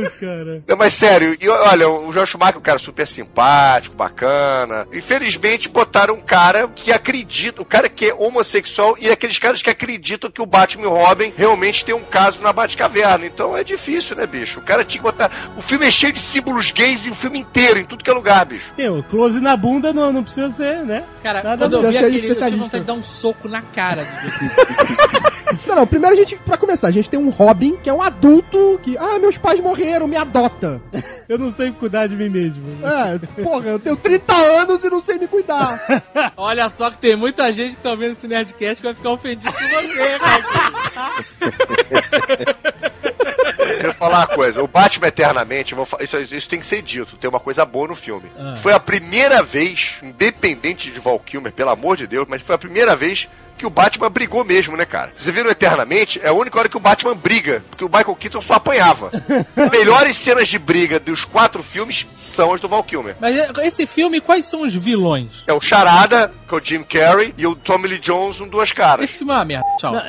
Deus, 0.05 0.15
cara. 0.15 0.63
Não, 0.67 0.77
mas 0.77 0.93
sério, 0.93 1.37
e 1.39 1.49
olha, 1.49 1.89
o 1.89 2.11
João 2.11 2.25
Schumacher 2.25 2.55
é 2.55 2.59
um 2.59 2.61
cara 2.61 2.79
super 2.79 3.07
simpático, 3.07 3.95
bacana. 3.95 4.87
Infelizmente 4.93 5.69
botaram 5.69 6.15
um 6.15 6.21
cara 6.21 6.67
que 6.67 6.91
acredita, 6.91 7.61
o 7.61 7.65
cara 7.65 7.89
que 7.89 8.05
é 8.09 8.13
homossexual 8.13 8.95
e 8.99 9.09
aqueles 9.09 9.39
caras 9.39 9.61
que 9.61 9.69
acreditam 9.69 10.29
que 10.29 10.41
o 10.41 10.45
Batman 10.45 10.83
e 10.83 10.87
o 10.87 10.93
Robin 10.93 11.33
realmente 11.35 11.83
tem 11.83 11.95
um 11.95 12.03
caso 12.03 12.39
na 12.41 12.53
Batcaverna. 12.53 13.25
Então 13.25 13.55
é 13.55 13.63
difícil, 13.63 14.15
né, 14.15 14.25
bicho? 14.25 14.59
O 14.59 14.63
cara 14.63 14.83
tinha 14.83 15.01
que 15.01 15.03
botar. 15.03 15.53
O 15.57 15.61
filme 15.61 15.87
é 15.87 15.91
cheio 15.91 16.13
de 16.13 16.19
símbolos 16.19 16.71
gays 16.71 17.05
e 17.05 17.11
o 17.11 17.15
filme 17.15 17.39
inteiro, 17.39 17.79
em 17.79 17.85
tudo 17.85 18.03
que 18.03 18.09
é 18.09 18.13
lugar, 18.13 18.45
bicho. 18.45 18.71
Sim, 18.75 18.87
o 18.89 19.03
close 19.03 19.39
na 19.39 19.55
bunda 19.57 19.93
não, 19.93 20.11
não 20.11 20.23
precisa 20.23 20.49
ser, 20.49 20.85
né? 20.85 21.03
Cara, 21.23 21.43
Nada 21.43 21.65
quando 21.65 21.73
eu 21.73 21.89
vi 21.89 21.97
aquele, 21.97 22.27
eu 22.27 22.35
tive 22.35 22.55
vontade 22.55 22.83
de 22.83 22.87
dar 22.87 22.93
um 22.93 23.03
soco 23.03 23.47
na 23.47 23.61
cara 23.61 24.03
do 24.03 25.25
Não, 25.67 25.75
não, 25.75 25.87
primeiro 25.87 26.15
a 26.15 26.17
gente, 26.17 26.35
pra 26.37 26.57
começar, 26.57 26.87
a 26.87 26.91
gente 26.91 27.09
tem 27.09 27.19
um 27.19 27.29
Robin, 27.29 27.77
que 27.77 27.89
é 27.89 27.93
um 27.93 28.01
adulto 28.01 28.79
que, 28.83 28.97
ah, 28.97 29.19
meus 29.19 29.37
pais 29.37 29.59
morreram, 29.59 29.94
me 30.07 30.17
adota. 30.17 30.81
Eu 31.27 31.37
não 31.39 31.51
sei 31.51 31.71
cuidar 31.71 32.07
de 32.07 32.15
mim 32.15 32.29
mesmo. 32.29 32.63
É, 32.85 33.17
porra, 33.41 33.69
eu 33.69 33.79
tenho 33.79 33.95
30 33.95 34.33
anos 34.33 34.83
e 34.83 34.89
não 34.91 35.01
sei 35.01 35.17
me 35.17 35.27
cuidar. 35.27 35.81
Olha 36.37 36.69
só 36.69 36.91
que 36.91 36.99
tem 36.99 37.15
muita 37.15 37.51
gente 37.51 37.75
que 37.75 37.81
tá 37.81 37.95
vendo 37.95 38.11
esse 38.11 38.27
Nerdcast 38.27 38.75
que 38.75 38.87
vai 38.87 38.93
ficar 38.93 39.09
ofendido 39.09 39.51
com 39.51 39.67
você, 39.67 40.19
cara. 40.19 40.43
Eu 43.57 43.77
quero 43.77 43.93
falar 43.93 44.19
uma 44.19 44.27
coisa. 44.27 44.63
O 44.63 44.67
Batman 44.67 45.07
Eternamente, 45.07 45.73
vou 45.73 45.87
isso, 45.99 46.17
isso 46.17 46.49
tem 46.49 46.59
que 46.59 46.65
ser 46.65 46.83
dito. 46.83 47.17
Tem 47.17 47.29
uma 47.29 47.39
coisa 47.39 47.65
boa 47.65 47.87
no 47.87 47.95
filme. 47.95 48.29
Ah. 48.37 48.55
Foi 48.57 48.73
a 48.73 48.79
primeira 48.79 49.41
vez, 49.41 49.95
independente 50.03 50.91
de 50.91 50.99
Val 50.99 51.19
Kilmer, 51.19 51.51
pelo 51.51 51.71
amor 51.71 51.97
de 51.97 52.05
Deus, 52.05 52.27
mas 52.29 52.41
foi 52.41 52.53
a 52.53 52.59
primeira 52.59 52.95
vez 52.95 53.27
que 53.57 53.65
o 53.65 53.69
Batman 53.69 54.09
brigou 54.09 54.43
mesmo, 54.43 54.75
né, 54.75 54.85
cara? 54.85 55.11
Você 55.15 55.31
viram 55.31 55.49
Eternamente, 55.49 56.19
é 56.21 56.27
a 56.27 56.33
única 56.33 56.59
hora 56.59 56.69
que 56.69 56.77
o 56.77 56.79
Batman 56.79 57.15
briga, 57.15 57.63
porque 57.69 57.83
o 57.83 57.89
Michael 57.89 58.15
Keaton 58.15 58.41
só 58.41 58.55
apanhava. 58.55 59.11
Melhores 59.71 60.17
cenas 60.17 60.47
de 60.47 60.59
briga 60.59 60.99
dos 60.99 61.23
quatro 61.23 61.63
filmes 61.63 62.05
são 62.17 62.53
as 62.53 62.61
do 62.61 62.67
Val 62.67 62.83
Kilmer. 62.83 63.15
Mas 63.19 63.37
é, 63.37 63.51
esse 63.65 63.85
filme, 63.85 64.19
quais 64.19 64.45
são 64.45 64.61
os 64.61 64.73
vilões? 64.73 65.31
É 65.47 65.53
o 65.53 65.61
Charada, 65.61 66.31
que 66.47 66.53
é 66.53 66.57
o 66.57 66.63
Jim 66.63 66.83
Carrey, 66.83 67.33
e 67.37 67.47
o 67.47 67.55
Tommy 67.55 67.87
Lee 67.87 67.99
Jones, 67.99 68.41
um 68.41 68.47
duas 68.47 68.71
caras. 68.71 69.03
Esse 69.05 69.19
filme 69.19 69.33
é 69.33 69.35
uma 69.35 69.45
merda. 69.45 69.65
Tchau. 69.77 69.93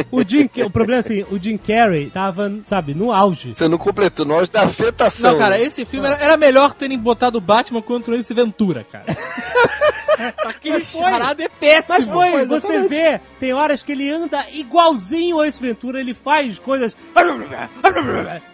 O, 0.10 0.22
Jim, 0.26 0.48
o 0.64 0.70
problema 0.70 1.00
é 1.00 1.04
assim, 1.04 1.24
o 1.30 1.38
Jim 1.38 1.56
Carrey 1.56 2.10
tava, 2.10 2.52
sabe, 2.66 2.94
no 2.94 3.12
auge. 3.12 3.54
Você 3.56 3.68
não 3.68 3.78
completou, 3.78 4.24
nós 4.24 4.48
da 4.48 4.62
afetação. 4.62 5.32
Não, 5.32 5.38
cara, 5.38 5.60
esse 5.60 5.84
filme 5.84 6.06
era, 6.06 6.16
era 6.16 6.36
melhor 6.36 6.74
terem 6.74 6.98
botado 6.98 7.38
o 7.38 7.40
Batman 7.40 7.82
contra 7.82 8.16
esse 8.16 8.32
Ventura, 8.34 8.86
cara. 8.90 9.04
Aquele 10.46 10.84
charada 10.84 11.42
é 11.42 11.48
péssimo. 11.48 11.96
Mas 11.98 12.08
foi, 12.08 12.30
Foi, 12.30 12.46
você 12.46 12.66
exatamente. 12.74 12.88
vê, 12.88 13.20
tem 13.38 13.52
horas 13.52 13.82
que 13.82 13.92
ele 13.92 14.10
anda 14.10 14.44
igualzinho 14.52 15.36
ao 15.36 15.44
Ace 15.44 15.60
Ventura, 15.60 16.00
ele 16.00 16.14
faz 16.14 16.58
coisas. 16.58 16.96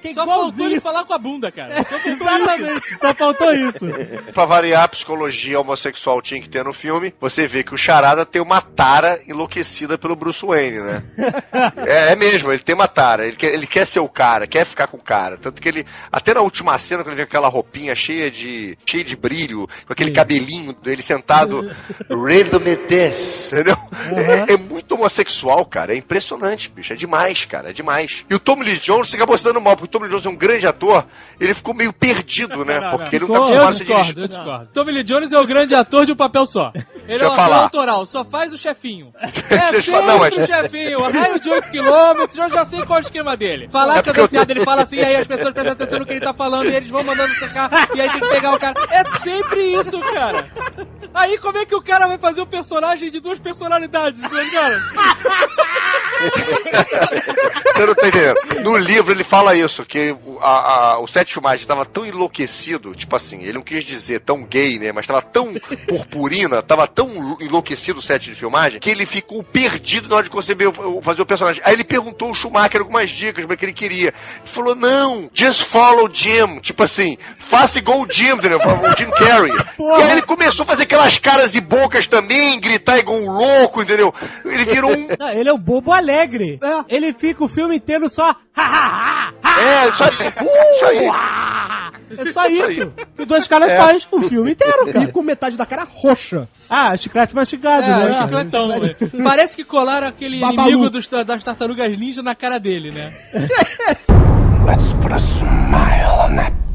Que 0.03 0.09
é 0.09 0.15
Só 0.15 0.25
faltou 0.25 0.67
ele 0.67 0.81
falar 0.81 1.05
com 1.05 1.13
a 1.13 1.19
bunda, 1.19 1.51
cara. 1.51 1.83
Só 1.85 1.99
faltou 1.99 2.13
isso. 2.13 2.23
Exatamente, 2.23 2.99
só 2.99 3.15
faltou 3.15 3.53
isso. 3.53 3.87
Pra 4.33 4.45
variar 4.45 4.85
a 4.85 4.89
psicologia 4.89 5.61
homossexual 5.61 6.21
tinha 6.23 6.41
que 6.41 6.49
ter 6.49 6.65
no 6.65 6.73
filme, 6.73 7.15
você 7.21 7.47
vê 7.47 7.63
que 7.63 7.75
o 7.75 7.79
Charada 7.79 8.25
tem 8.25 8.41
uma 8.43 8.61
tara 8.61 9.21
enlouquecida 9.27 9.99
pelo 9.99 10.17
Bruce 10.17 10.45
Wayne, 10.45 10.81
né? 10.81 11.03
é, 11.87 12.13
é 12.13 12.17
mesmo, 12.17 12.51
ele 12.51 12.63
tem 12.63 12.75
uma 12.75 12.89
tara, 12.89 13.27
ele 13.27 13.37
quer, 13.37 13.53
ele 13.53 13.67
quer 13.67 13.87
ser 13.87 14.01
o 14.01 14.09
cara, 14.09 14.47
quer 14.47 14.65
ficar 14.65 14.87
com 14.87 14.97
o 14.97 15.03
cara. 15.03 15.37
Tanto 15.37 15.61
que 15.61 15.69
ele, 15.69 15.87
até 16.11 16.35
na 16.35 16.41
última 16.41 16.77
cena, 16.79 17.03
quando 17.03 17.09
ele 17.15 17.17
vê 17.17 17.23
aquela 17.23 17.49
roupinha 17.49 17.95
cheia 17.95 18.31
de, 18.31 18.77
cheia 18.85 19.05
de 19.05 19.17
brilho, 19.17 19.69
com 19.87 19.93
aquele 19.93 20.11
cabelinho 20.13 20.73
dele 20.73 21.03
sentado, 21.03 21.56
redo 22.27 22.61
me 22.61 22.77
des, 22.77 23.51
entendeu? 23.53 23.77
É, 24.49 24.55
é 24.55 24.57
muito 24.57 24.95
homossexual, 24.95 25.65
cara, 25.67 25.95
é 25.95 25.97
impressionante, 25.99 26.69
bicho, 26.71 26.93
é 26.93 26.97
demais, 26.97 27.45
cara, 27.45 27.71
é 27.71 27.73
demais. 27.73 28.25
E 28.31 28.35
o 28.35 28.39
Tom 28.39 28.61
Lee 28.61 28.79
Jones 28.79 29.11
se 29.11 29.17
acabou 29.17 29.37
se 29.37 29.45
dando 29.45 29.61
mal, 29.61 29.77
porque 29.77 29.85
o 29.87 29.99
Tom 29.99 30.05
Lee 30.05 30.11
Jones 30.11 30.27
é 30.27 30.29
um 30.29 30.37
grande 30.37 30.67
ator, 30.67 31.05
ele 31.41 31.55
ficou 31.55 31.75
meio 31.75 31.93
perdido, 31.93 32.65
né? 32.65 32.81
Não, 32.81 32.91
não, 32.91 32.99
porque 32.99 33.17
ele 33.17 33.27
não 33.27 33.35
ficou- 33.35 33.49
tá 33.49 33.55
Eu 33.55 33.63
acostumado 33.63 33.69
a 33.69 33.73
ser 33.73 33.85
discordo, 33.85 34.03
dirigido. 34.05 34.21
eu 34.23 34.29
discordo. 34.29 34.69
Tommy 34.73 34.93
Lee 34.93 35.05
Jones 35.05 35.33
é 35.33 35.39
o 35.39 35.47
grande 35.47 35.75
ator 35.75 36.07
de 36.07 36.13
um 36.13 36.17
papel 36.17 36.47
só. 36.47 36.73
Ele 36.75 36.85
Deixa 37.07 37.25
é 37.25 37.27
eu 37.27 37.31
um 37.31 37.33
ator 37.35 37.53
autoral, 37.55 38.07
só 38.07 38.25
faz 38.25 38.53
o 38.53 38.59
chefinho. 38.59 39.13
É 39.51 39.77
eu 39.77 39.83
sempre 39.83 40.03
não, 40.03 40.19
mas- 40.19 40.37
o 40.37 40.47
chefinho, 40.47 41.03
raio 41.11 41.41
de 41.41 41.49
8 41.51 41.69
km, 41.71 41.87
eu 42.37 42.49
já 42.51 42.65
sei 42.65 42.83
qual 42.85 42.99
é 42.99 43.03
o 43.03 43.05
esquema 43.05 43.37
dele. 43.37 43.69
Falar 43.71 43.95
É 43.99 44.03
porque 44.03 44.11
eu 44.11 44.15
cadenciado, 44.15 44.53
ele 44.53 44.65
fala 44.65 44.83
assim, 44.83 45.01
aí 45.01 45.17
as 45.17 45.27
pessoas 45.27 45.53
prestam 45.53 45.73
atenção 45.73 45.99
no 45.99 46.07
que 46.07 46.13
ele 46.13 46.21
tá 46.21 46.35
falando, 46.35 46.69
e 46.71 46.75
eles 46.75 46.89
vão 46.91 47.03
mandando 47.05 47.33
secar, 47.35 47.71
e 47.95 48.01
aí 48.01 48.11
tem 48.11 48.21
que 48.21 48.29
pegar 48.29 48.55
o 48.55 48.59
cara. 48.59 48.75
É 48.91 49.19
sempre 49.19 49.61
isso, 49.81 49.99
cara. 50.01 50.47
Aí 51.15 51.36
como 51.39 51.59
é 51.59 51.67
que 51.67 51.75
o 51.75 51.83
cara 51.83 52.07
vai 52.07 52.19
fazer 52.19 52.41
um 52.41 52.47
personagem 52.47 53.11
de 53.11 53.21
duas 53.21 53.39
personalidades, 53.39 54.21
né, 54.21 54.51
cara? 54.51 54.81
Você 57.77 57.87
não 57.87 57.95
tá 57.95 58.09
entendendo. 58.09 58.37
No 58.63 58.77
livro 58.77 59.13
ele 59.13 59.25
fala 59.25 59.55
isso, 59.55 59.85
que 59.85 60.13
o, 60.25 60.39
a, 60.41 60.95
a- 60.95 60.99
o 61.01 61.07
set 61.07 61.27
de 61.27 61.33
filmagem 61.35 61.61
estava 61.63 61.85
tão 61.85 62.07
enlouquecido, 62.07 62.95
tipo 62.95 63.15
assim, 63.15 63.43
ele 63.43 63.53
não 63.55 63.63
quis 63.63 63.85
dizer 63.85 64.21
tão 64.21 64.43
gay, 64.45 64.79
né? 64.79 64.93
Mas 64.93 65.05
estava 65.05 65.21
tão 65.23 65.55
purpurina, 65.87 66.61
estava 66.61 66.87
tão 66.87 67.37
enlouquecido 67.41 67.99
o 68.01 68.03
set 68.03 68.23
de 68.25 68.35
filmagem, 68.35 68.81
que 68.81 68.91
ele 68.91 69.05
ficou 69.07 69.43
perdido 69.43 70.09
na 70.09 70.17
hora 70.17 70.25
de 70.25 70.31
conceber 70.31 70.69
o- 70.69 70.99
o- 70.99 71.03
fazer 71.03 71.23
o 71.23 71.27
personagem. 71.27 71.63
Aí 71.65 71.75
ele 71.75 71.85
perguntou 71.85 72.29
ao 72.29 72.35
Schumacher 72.35 72.81
algumas 72.81 73.11
dicas 73.11 73.45
para 73.45 73.57
que 73.57 73.65
ele 73.65 73.73
queria. 73.73 74.09
Ele 74.09 74.15
falou, 74.47 74.75
não, 74.75 75.31
just 75.35 75.63
follow 75.63 76.09
Jim. 76.13 76.61
Tipo 76.61 76.83
assim, 76.83 77.17
faça 77.39 77.79
igual 77.79 78.01
o 78.01 78.07
Jim, 78.11 78.31
entendeu? 78.33 78.59
O 78.59 78.97
Jim 78.97 79.11
Carrey. 79.11 79.53
E 79.79 80.03
aí 80.03 80.11
ele 80.13 80.23
começou 80.23 80.63
a 80.63 80.67
fazer 80.67 80.85
aquelas 80.85 81.19
caras 81.19 81.55
e 81.55 81.61
bocas 81.61 82.07
também, 82.07 82.59
gritar 82.61 82.99
igual 82.99 83.19
um 83.19 83.31
louco, 83.31 83.83
entendeu? 83.83 84.15
Ele 84.45 84.65
virou 84.65 84.91
um 84.93 85.09
Não, 85.19 85.29
ele 85.31 85.49
é 85.49 85.53
o 85.53 85.59
bobo 85.59 85.93
alegre. 86.11 86.59
Ele 86.89 87.13
fica 87.13 87.45
o 87.45 87.49
filme 87.49 87.77
inteiro 87.77 88.09
só. 88.09 88.35
É, 88.57 89.89
isso 89.89 90.05
aí. 90.05 90.11
Isso 90.77 90.85
aí. 90.85 91.11
É 92.19 92.25
só 92.33 92.47
isso. 92.47 92.93
E 93.19 93.25
Dois 93.25 93.47
Caras 93.49 93.73
faz 93.73 94.07
o 94.13 94.21
filme 94.23 94.53
inteiro, 94.53 94.89
E 94.89 94.93
cara. 94.93 95.13
com 95.13 95.23
metade 95.23 95.57
da 95.57 95.67
cara 95.67 95.87
roxa. 95.93 96.49
Ah, 96.71 96.97
chiclete 96.97 97.35
mastigado, 97.35 97.85
É, 97.85 97.89
né? 97.89 98.11
o 98.11 98.23
chicletão, 98.23 98.69
velho. 98.81 98.97
Parece 99.25 99.57
que 99.57 99.65
colaram 99.65 100.07
aquele 100.07 100.39
Babalu. 100.39 100.69
inimigo 100.69 100.91
dos, 100.91 101.09
das 101.09 101.43
tartarugas 101.43 101.99
ninja 101.99 102.23
na 102.23 102.35
cara 102.35 102.59
dele, 102.61 102.93
né? 102.93 103.13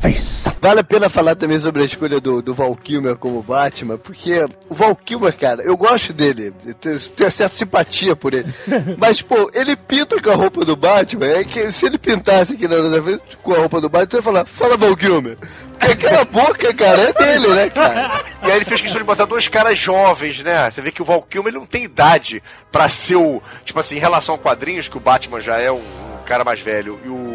Vale 0.62 0.80
a 0.80 0.84
pena 0.84 1.10
falar 1.10 1.36
também 1.36 1.60
sobre 1.60 1.82
a 1.82 1.86
escolha 1.86 2.20
do, 2.20 2.40
do 2.40 2.54
Val 2.54 2.76
Kilmer 2.76 3.16
como 3.18 3.42
Batman, 3.42 3.98
porque 3.98 4.46
o 4.70 4.76
Val 4.76 4.96
Kilmer, 4.96 5.36
cara, 5.36 5.64
eu 5.64 5.76
gosto 5.76 6.14
dele, 6.14 6.54
eu 6.64 6.74
tenho, 6.76 7.00
tenho 7.00 7.32
certa 7.32 7.56
simpatia 7.56 8.16
por 8.16 8.34
ele. 8.34 8.54
Mas, 8.98 9.22
pô, 9.22 9.50
ele 9.54 9.76
pinta 9.76 10.22
com 10.22 10.30
a 10.30 10.36
roupa 10.36 10.64
do 10.64 10.76
Batman, 10.76 11.26
é 11.26 11.44
que 11.44 11.72
se 11.72 11.88
ele 11.88 11.98
pintasse 11.98 12.54
aqui 12.54 12.68
na 12.68 12.76
hora 12.76 12.90
da 12.90 13.02
frente 13.02 13.22
com 13.42 13.54
a 13.54 13.58
roupa 13.58 13.82
do 13.82 13.90
Batman, 13.90 14.12
você 14.12 14.18
ia 14.18 14.24
falar, 14.24 14.46
fala 14.46 14.78
Val 14.78 14.96
Kilmer. 14.96 15.38
Porque 15.80 15.92
aquela 15.94 16.26
boca, 16.26 16.74
cara, 16.76 17.02
é 17.10 17.14
dele, 17.14 17.48
né, 17.56 17.70
cara? 17.70 18.24
E 18.44 18.52
aí 18.52 18.58
ele 18.58 18.66
fez 18.66 18.82
questão 18.82 19.02
de 19.02 19.08
botar 19.08 19.26
dois 19.26 19.48
caras 19.48 19.80
jovens, 19.80 20.44
né? 20.44 20.70
Você 20.70 20.82
vê 20.82 20.92
que 20.92 21.02
o 21.02 21.06
Val 21.06 21.24
Kilmer 21.24 21.52
ele 21.52 21.60
não 21.60 21.66
tem 21.66 21.84
idade 21.84 22.42
pra 22.72 22.88
ser 22.88 23.16
o. 23.16 23.42
Tipo 23.66 23.80
assim, 23.80 23.98
em 23.98 24.00
relação 24.00 24.36
a 24.36 24.38
quadrinhos, 24.38 24.88
que 24.88 24.98
o 24.98 25.02
Batman 25.02 25.42
já 25.42 25.58
é 25.58 25.72
um, 25.72 25.78
um 25.78 26.24
cara 26.24 26.44
mais 26.44 26.60
velho 26.60 27.00
e 27.04 27.10
o, 27.10 27.12
e 27.14 27.31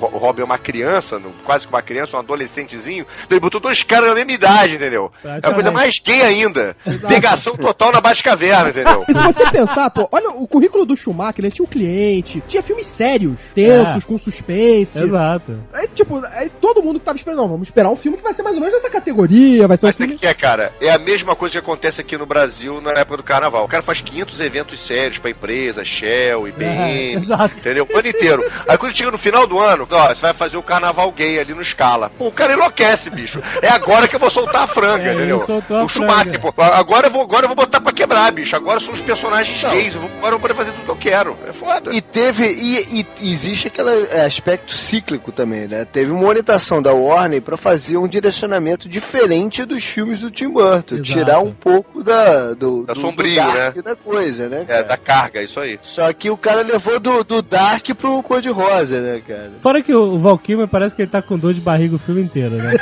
o 0.00 0.06
Ro- 0.06 0.10
o 0.14 0.18
Robin 0.18 0.42
é 0.42 0.44
uma 0.44 0.58
criança, 0.58 1.18
no- 1.18 1.30
quase 1.44 1.66
que 1.66 1.72
uma 1.72 1.82
criança, 1.82 2.16
um 2.16 2.20
adolescentezinho. 2.20 3.06
Então 3.24 3.36
ele 3.36 3.40
botou 3.40 3.60
dois 3.60 3.82
caras 3.82 4.08
da 4.08 4.14
mesma 4.14 4.32
idade, 4.32 4.74
entendeu? 4.74 5.10
É 5.24 5.38
a 5.42 5.52
coisa 5.52 5.70
mais 5.70 5.98
gay 5.98 6.22
ainda. 6.22 6.76
Pegação 7.08 7.56
total 7.56 7.92
na 7.92 8.00
Batcaverna, 8.00 8.70
entendeu? 8.70 9.04
E 9.08 9.14
se 9.14 9.22
você 9.22 9.50
pensar, 9.50 9.90
pô, 9.90 10.08
olha 10.12 10.30
o 10.30 10.46
currículo 10.46 10.84
do 10.84 10.96
Schumacher, 10.96 11.44
ele 11.44 11.50
tinha 11.52 11.64
um 11.64 11.68
cliente, 11.68 12.42
tinha 12.46 12.62
filmes 12.62 12.86
sérios, 12.86 13.36
tensos, 13.54 14.04
É. 14.04 14.06
com 14.06 14.18
suspense. 14.18 14.98
Exato. 14.98 15.58
Aí, 15.72 15.88
tipo, 15.94 16.22
aí 16.32 16.50
todo 16.60 16.82
mundo 16.82 16.98
que 16.98 17.04
tava 17.04 17.16
esperando, 17.16 17.38
não, 17.40 17.48
vamos 17.48 17.68
esperar 17.68 17.90
um 17.90 17.96
filme 17.96 18.16
que 18.18 18.22
vai 18.24 18.34
ser 18.34 18.42
mais 18.42 18.54
ou 18.56 18.60
menos 18.62 18.76
dessa 18.76 18.90
categoria, 18.90 19.66
vai 19.68 19.76
ser 19.76 19.86
um 19.86 19.88
Mas 19.88 19.96
filme... 19.96 20.12
sabe 20.12 20.16
o 20.16 20.20
que 20.20 20.26
é, 20.26 20.34
cara? 20.34 20.72
É 20.80 20.90
a 20.90 20.98
mesma 20.98 21.34
coisa 21.34 21.52
que 21.52 21.58
acontece 21.58 22.00
aqui 22.00 22.16
no 22.16 22.26
Brasil 22.26 22.80
na 22.80 22.90
época 22.92 23.16
do 23.18 23.22
carnaval. 23.22 23.64
O 23.64 23.68
cara 23.68 23.82
faz 23.82 24.00
500 24.00 24.40
eventos 24.40 24.80
sérios 24.80 25.18
pra 25.18 25.30
empresa, 25.30 25.84
Shell, 25.84 26.46
É, 26.46 26.50
IBM, 26.50 27.14
exato. 27.14 27.54
entendeu? 27.58 27.86
O 27.92 27.98
ano 27.98 28.08
inteiro. 28.08 28.44
Aí 28.66 28.76
quando 28.78 28.96
chega 28.96 29.10
no 29.10 29.18
final 29.18 29.46
do 29.46 29.58
ano, 29.58 29.86
ó, 29.96 30.08
você 30.08 30.20
vai 30.22 30.34
fazer 30.34 30.56
o 30.56 30.62
carnaval 30.62 31.10
gay 31.12 31.38
ali 31.38 31.54
no 31.54 31.64
Scala. 31.64 32.10
Pô, 32.18 32.28
o 32.28 32.32
cara 32.32 32.52
enlouquece, 32.54 33.10
bicho. 33.10 33.42
É 33.62 33.68
agora 33.68 34.06
que 34.08 34.14
eu 34.16 34.20
vou 34.20 34.30
soltar 34.30 34.62
a 34.62 34.66
franga, 34.66 35.04
É, 35.10 35.14
entendeu? 35.14 35.42
a 35.70 35.84
o 35.84 35.88
Schumacher, 35.88 36.40
pô. 36.40 36.52
Agora 36.62 37.06
eu, 37.06 37.10
vou, 37.10 37.22
agora 37.22 37.44
eu 37.44 37.48
vou 37.48 37.56
botar 37.56 37.80
pra 37.80 37.92
quebrar, 37.92 38.30
bicho. 38.32 38.54
Agora 38.56 38.80
são 38.80 38.92
os 38.92 39.00
personagens 39.00 39.60
gays. 39.62 39.94
Eu 39.94 40.00
vou, 40.00 40.10
agora 40.18 40.34
eu 40.34 40.38
vou 40.38 40.40
poder 40.40 40.54
fazer 40.54 40.72
tudo 40.72 40.84
que 40.84 40.90
eu 40.90 40.96
quero. 40.96 41.36
É 41.46 41.52
foda. 41.52 41.92
E 41.94 42.00
teve, 42.00 42.46
e, 42.46 43.06
e 43.20 43.30
existe 43.32 43.68
aquele 43.68 44.06
é, 44.10 44.24
aspecto 44.24 44.72
cíclico 44.72 45.32
também, 45.32 45.66
né? 45.68 45.84
Teve 45.84 46.10
uma 46.10 46.26
orientação 46.26 46.80
da 46.82 46.92
Warner 46.92 47.42
pra 47.42 47.56
fazer 47.56 47.96
um 47.96 48.06
direcionamento 48.08 48.88
diferente 48.88 49.64
dos 49.64 49.84
filmes 49.84 50.20
do 50.20 50.30
Tim 50.30 50.48
Burton, 50.48 50.96
Exato. 50.96 51.02
tirar 51.02 51.40
um 51.40 51.52
pouco 51.52 52.02
da 52.02 52.54
do, 52.54 52.84
Da 52.84 52.92
do, 52.92 53.00
sombrio, 53.00 53.34
do 53.42 53.52
dark 53.52 53.76
né? 53.76 53.82
da 53.82 53.96
coisa, 53.96 54.48
né? 54.48 54.62
É, 54.62 54.64
cara? 54.64 54.82
da 54.84 54.96
carga, 54.96 55.42
isso 55.42 55.58
aí. 55.60 55.78
Só 55.82 56.12
que 56.12 56.30
o 56.30 56.36
cara 56.36 56.62
levou 56.62 56.98
do, 57.00 57.22
do 57.24 57.42
dark 57.42 57.88
pro 57.94 58.22
cor 58.22 58.40
de 58.40 58.48
rosa, 58.50 59.00
né, 59.00 59.22
cara? 59.26 59.52
Fora 59.60 59.77
que 59.82 59.94
o 59.94 60.18
Val 60.18 60.38
Kilmer 60.38 60.66
parece 60.68 60.94
que 60.96 61.02
ele 61.02 61.10
tá 61.10 61.20
com 61.22 61.38
dor 61.38 61.54
de 61.54 61.60
barriga 61.60 61.94
o 61.96 61.98
filme 61.98 62.20
inteiro, 62.22 62.56
né? 62.56 62.72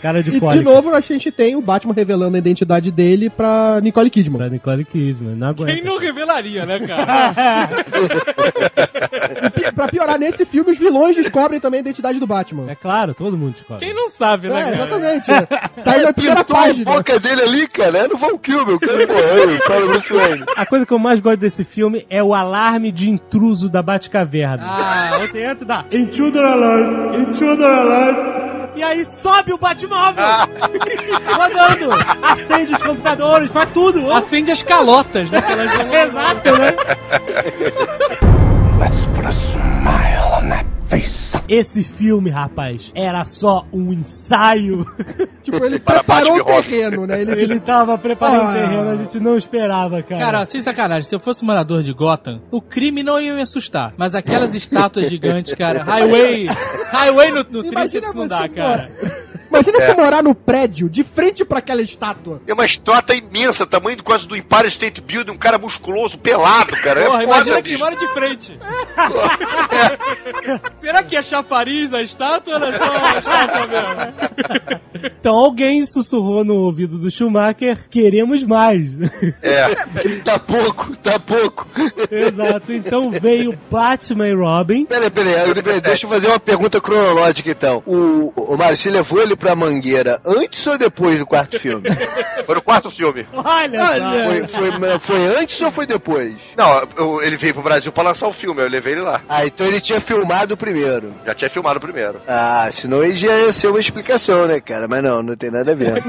Cara- 0.00 0.22
de 0.22 0.30
E 0.32 0.34
de 0.34 0.40
cólica. 0.40 0.62
novo 0.64 0.94
a 0.94 1.00
gente 1.00 1.30
tem 1.32 1.56
o 1.56 1.60
Batman 1.62 1.92
revelando 1.94 2.36
a 2.36 2.38
identidade 2.38 2.90
dele 2.90 3.28
pra 3.30 3.80
Nicole 3.82 4.10
Kidman. 4.10 4.38
Pra 4.38 4.48
Nicole 4.48 4.84
Kidman, 4.84 5.34
não 5.36 5.48
aguenta. 5.48 5.72
Quem 5.72 5.84
não 5.84 5.98
revelaria, 5.98 6.64
né, 6.66 6.78
cara? 6.86 7.68
Pra 9.74 9.88
piorar, 9.88 10.18
nesse 10.18 10.44
filme 10.44 10.70
os 10.70 10.78
vilões 10.78 11.16
descobrem 11.16 11.58
também 11.60 11.78
a 11.78 11.80
identidade 11.82 12.18
do 12.18 12.26
Batman. 12.26 12.70
É 12.70 12.74
claro, 12.74 13.14
todo 13.14 13.36
mundo 13.36 13.52
descobre. 13.54 13.84
Quem 13.84 13.94
não 13.94 14.08
sabe, 14.08 14.48
né, 14.48 14.60
É, 14.60 14.64
cara? 14.64 14.74
exatamente. 14.84 15.24
Saiu 15.84 16.02
na 16.06 16.12
primeira 16.12 16.44
Pintou 16.44 16.56
a 16.56 16.60
página. 16.62 16.84
boca 16.92 17.18
dele 17.20 17.42
ali, 17.42 17.66
cara, 17.68 17.98
era 17.98 18.14
o 18.14 18.18
Val 18.18 18.38
Kilmer, 18.38 18.74
o 18.76 18.80
cara 18.80 19.06
morreu, 19.06 19.88
Bruce 19.88 20.12
Wayne. 20.12 20.44
A 20.56 20.66
coisa 20.66 20.84
que 20.86 20.92
eu 20.92 20.98
mais 20.98 21.20
gosto 21.20 21.38
desse 21.40 21.64
filme 21.64 22.06
é 22.10 22.22
o 22.22 22.34
alarme 22.34 22.92
de 22.92 23.08
intruso 23.10 23.70
da 23.70 23.82
Batcaverna. 23.82 24.64
Ah, 24.64 25.18
Você 25.20 25.42
entra 25.42 25.64
e 25.64 25.66
dá 25.66 25.84
Intruder 25.90 26.42
Alert, 26.44 27.28
Intruder 27.28 27.66
Alert. 27.66 28.52
E 28.74 28.82
aí 28.82 29.04
sobe 29.04 29.52
o 29.52 29.58
Batmóvel! 29.58 30.24
Rodando! 31.26 31.90
Acende 32.22 32.72
os 32.72 32.82
computadores, 32.82 33.52
faz 33.52 33.68
tudo! 33.70 34.10
Acende 34.12 34.50
as 34.50 34.62
calotas, 34.62 35.30
né? 35.30 35.38
Exato, 36.08 36.58
né? 36.58 36.74
Let's 38.80 39.06
put 39.14 39.26
a 39.26 39.32
Esse 41.48 41.82
filme, 41.82 42.30
rapaz, 42.30 42.92
era 42.94 43.24
só 43.24 43.66
um 43.72 43.92
ensaio. 43.92 44.86
Tipo, 45.42 45.64
ele 45.64 45.80
Para 45.80 46.04
preparou 46.04 46.36
o 46.38 46.62
terreno, 46.62 47.04
né? 47.04 47.20
Ele, 47.20 47.32
Ele 47.32 47.58
tava 47.60 47.98
preparando 47.98 48.42
Ah. 48.42 48.50
o 48.50 48.52
terreno, 48.54 48.90
a 48.90 48.96
gente 48.96 49.18
não 49.18 49.36
esperava, 49.36 50.00
cara. 50.00 50.20
Cara, 50.24 50.46
sem 50.46 50.62
sacanagem, 50.62 51.02
se 51.02 51.14
eu 51.14 51.18
fosse 51.18 51.44
morador 51.44 51.82
de 51.82 51.92
Gotham, 51.92 52.40
o 52.48 52.60
crime 52.62 53.02
não 53.02 53.20
ia 53.20 53.34
me 53.34 53.42
assustar. 53.42 53.92
Mas 53.96 54.14
aquelas 54.14 54.54
estátuas 54.54 55.10
gigantes, 55.10 55.52
cara, 55.54 55.82
highway, 55.82 56.46
highway 56.92 57.30
no, 57.32 57.42
no 57.50 57.70
tríceps 57.70 58.14
não 58.14 58.28
dá, 58.28 58.48
cara. 58.48 58.88
Imagina 59.52 59.80
você 59.80 59.94
morar 59.94 60.22
no 60.22 60.34
prédio, 60.34 60.88
de 60.88 61.04
frente 61.04 61.44
pra 61.44 61.58
aquela 61.58 61.82
estátua. 61.82 62.40
É 62.46 62.54
uma 62.54 62.64
estátua 62.64 63.14
imensa, 63.14 63.66
tamanho 63.66 63.98
do 63.98 64.02
quase 64.02 64.26
do 64.26 64.34
Empire 64.34 64.68
State 64.68 65.02
Building, 65.02 65.32
um 65.32 65.36
cara 65.36 65.58
musculoso, 65.58 66.16
pelado, 66.16 66.74
cara. 66.78 67.04
Porra, 67.04 67.22
é 67.22 67.26
foda, 67.26 67.36
imagina 67.36 67.60
que 67.62 67.76
mora 67.76 67.94
de 67.94 68.08
frente. 68.08 68.58
Será 70.80 71.02
que 71.02 71.16
é 71.16 71.22
chafariz 71.22 71.92
a 71.92 72.00
estátua 72.02 72.58
ou 72.58 72.64
é 72.64 72.78
só 72.78 72.96
a 72.96 73.18
estátua 73.18 73.66
mesmo? 73.66 75.12
Então 75.20 75.34
alguém 75.34 75.84
sussurrou 75.84 76.44
no 76.44 76.54
ouvido 76.54 76.98
do 76.98 77.10
Schumacher, 77.10 77.88
queremos 77.90 78.44
mais. 78.44 78.88
É. 79.42 79.74
Tá 80.24 80.38
pouco, 80.38 80.96
tá 80.96 81.18
pouco. 81.18 81.66
Exato, 82.10 82.72
então 82.72 83.10
veio 83.10 83.58
Batman 83.70 84.28
e 84.28 84.34
Robin. 84.34 84.86
Peraí, 84.86 85.10
peraí, 85.10 85.62
peraí, 85.62 85.80
deixa 85.80 86.06
eu 86.06 86.10
fazer 86.10 86.28
uma 86.28 86.40
pergunta 86.40 86.80
cronológica 86.80 87.50
então. 87.50 87.82
O, 87.86 88.32
o 88.36 88.56
Mário, 88.56 88.76
você 88.76 88.90
levou 88.90 89.20
ele 89.20 89.34
pra 89.42 89.56
mangueira 89.56 90.20
antes 90.24 90.64
ou 90.68 90.78
depois 90.78 91.18
do 91.18 91.26
quarto 91.26 91.58
filme? 91.58 91.88
Foi 92.46 92.54
no 92.54 92.62
quarto 92.62 92.88
filme. 92.92 93.26
Olha 93.32 93.86
só. 93.86 93.92
Foi, 94.24 94.46
foi, 94.46 94.98
foi 95.00 95.26
antes 95.36 95.60
ou 95.60 95.70
foi 95.72 95.84
depois? 95.86 96.36
Não, 96.56 96.86
eu- 96.96 97.20
ele 97.22 97.36
veio 97.36 97.52
pro 97.54 97.62
Brasil 97.62 97.90
pra 97.90 98.04
lançar 98.04 98.28
o 98.28 98.32
filme, 98.32 98.62
eu 98.62 98.68
levei 98.68 98.92
ele 98.92 99.02
lá. 99.02 99.20
Ah, 99.28 99.44
então 99.44 99.66
ele 99.66 99.80
tinha 99.80 100.00
filmado 100.00 100.56
primeiro. 100.56 101.12
Já 101.26 101.34
tinha 101.34 101.50
filmado 101.50 101.80
primeiro. 101.80 102.20
Ah, 102.28 102.68
senão 102.72 103.00
aí 103.00 103.16
já 103.16 103.36
ia 103.36 103.52
ser 103.52 103.66
uma 103.66 103.80
explicação, 103.80 104.46
né, 104.46 104.60
cara? 104.60 104.86
Mas 104.86 105.02
não, 105.02 105.22
não 105.22 105.34
tem 105.36 105.50
nada 105.50 105.72
a 105.72 105.74
ver. 105.74 105.94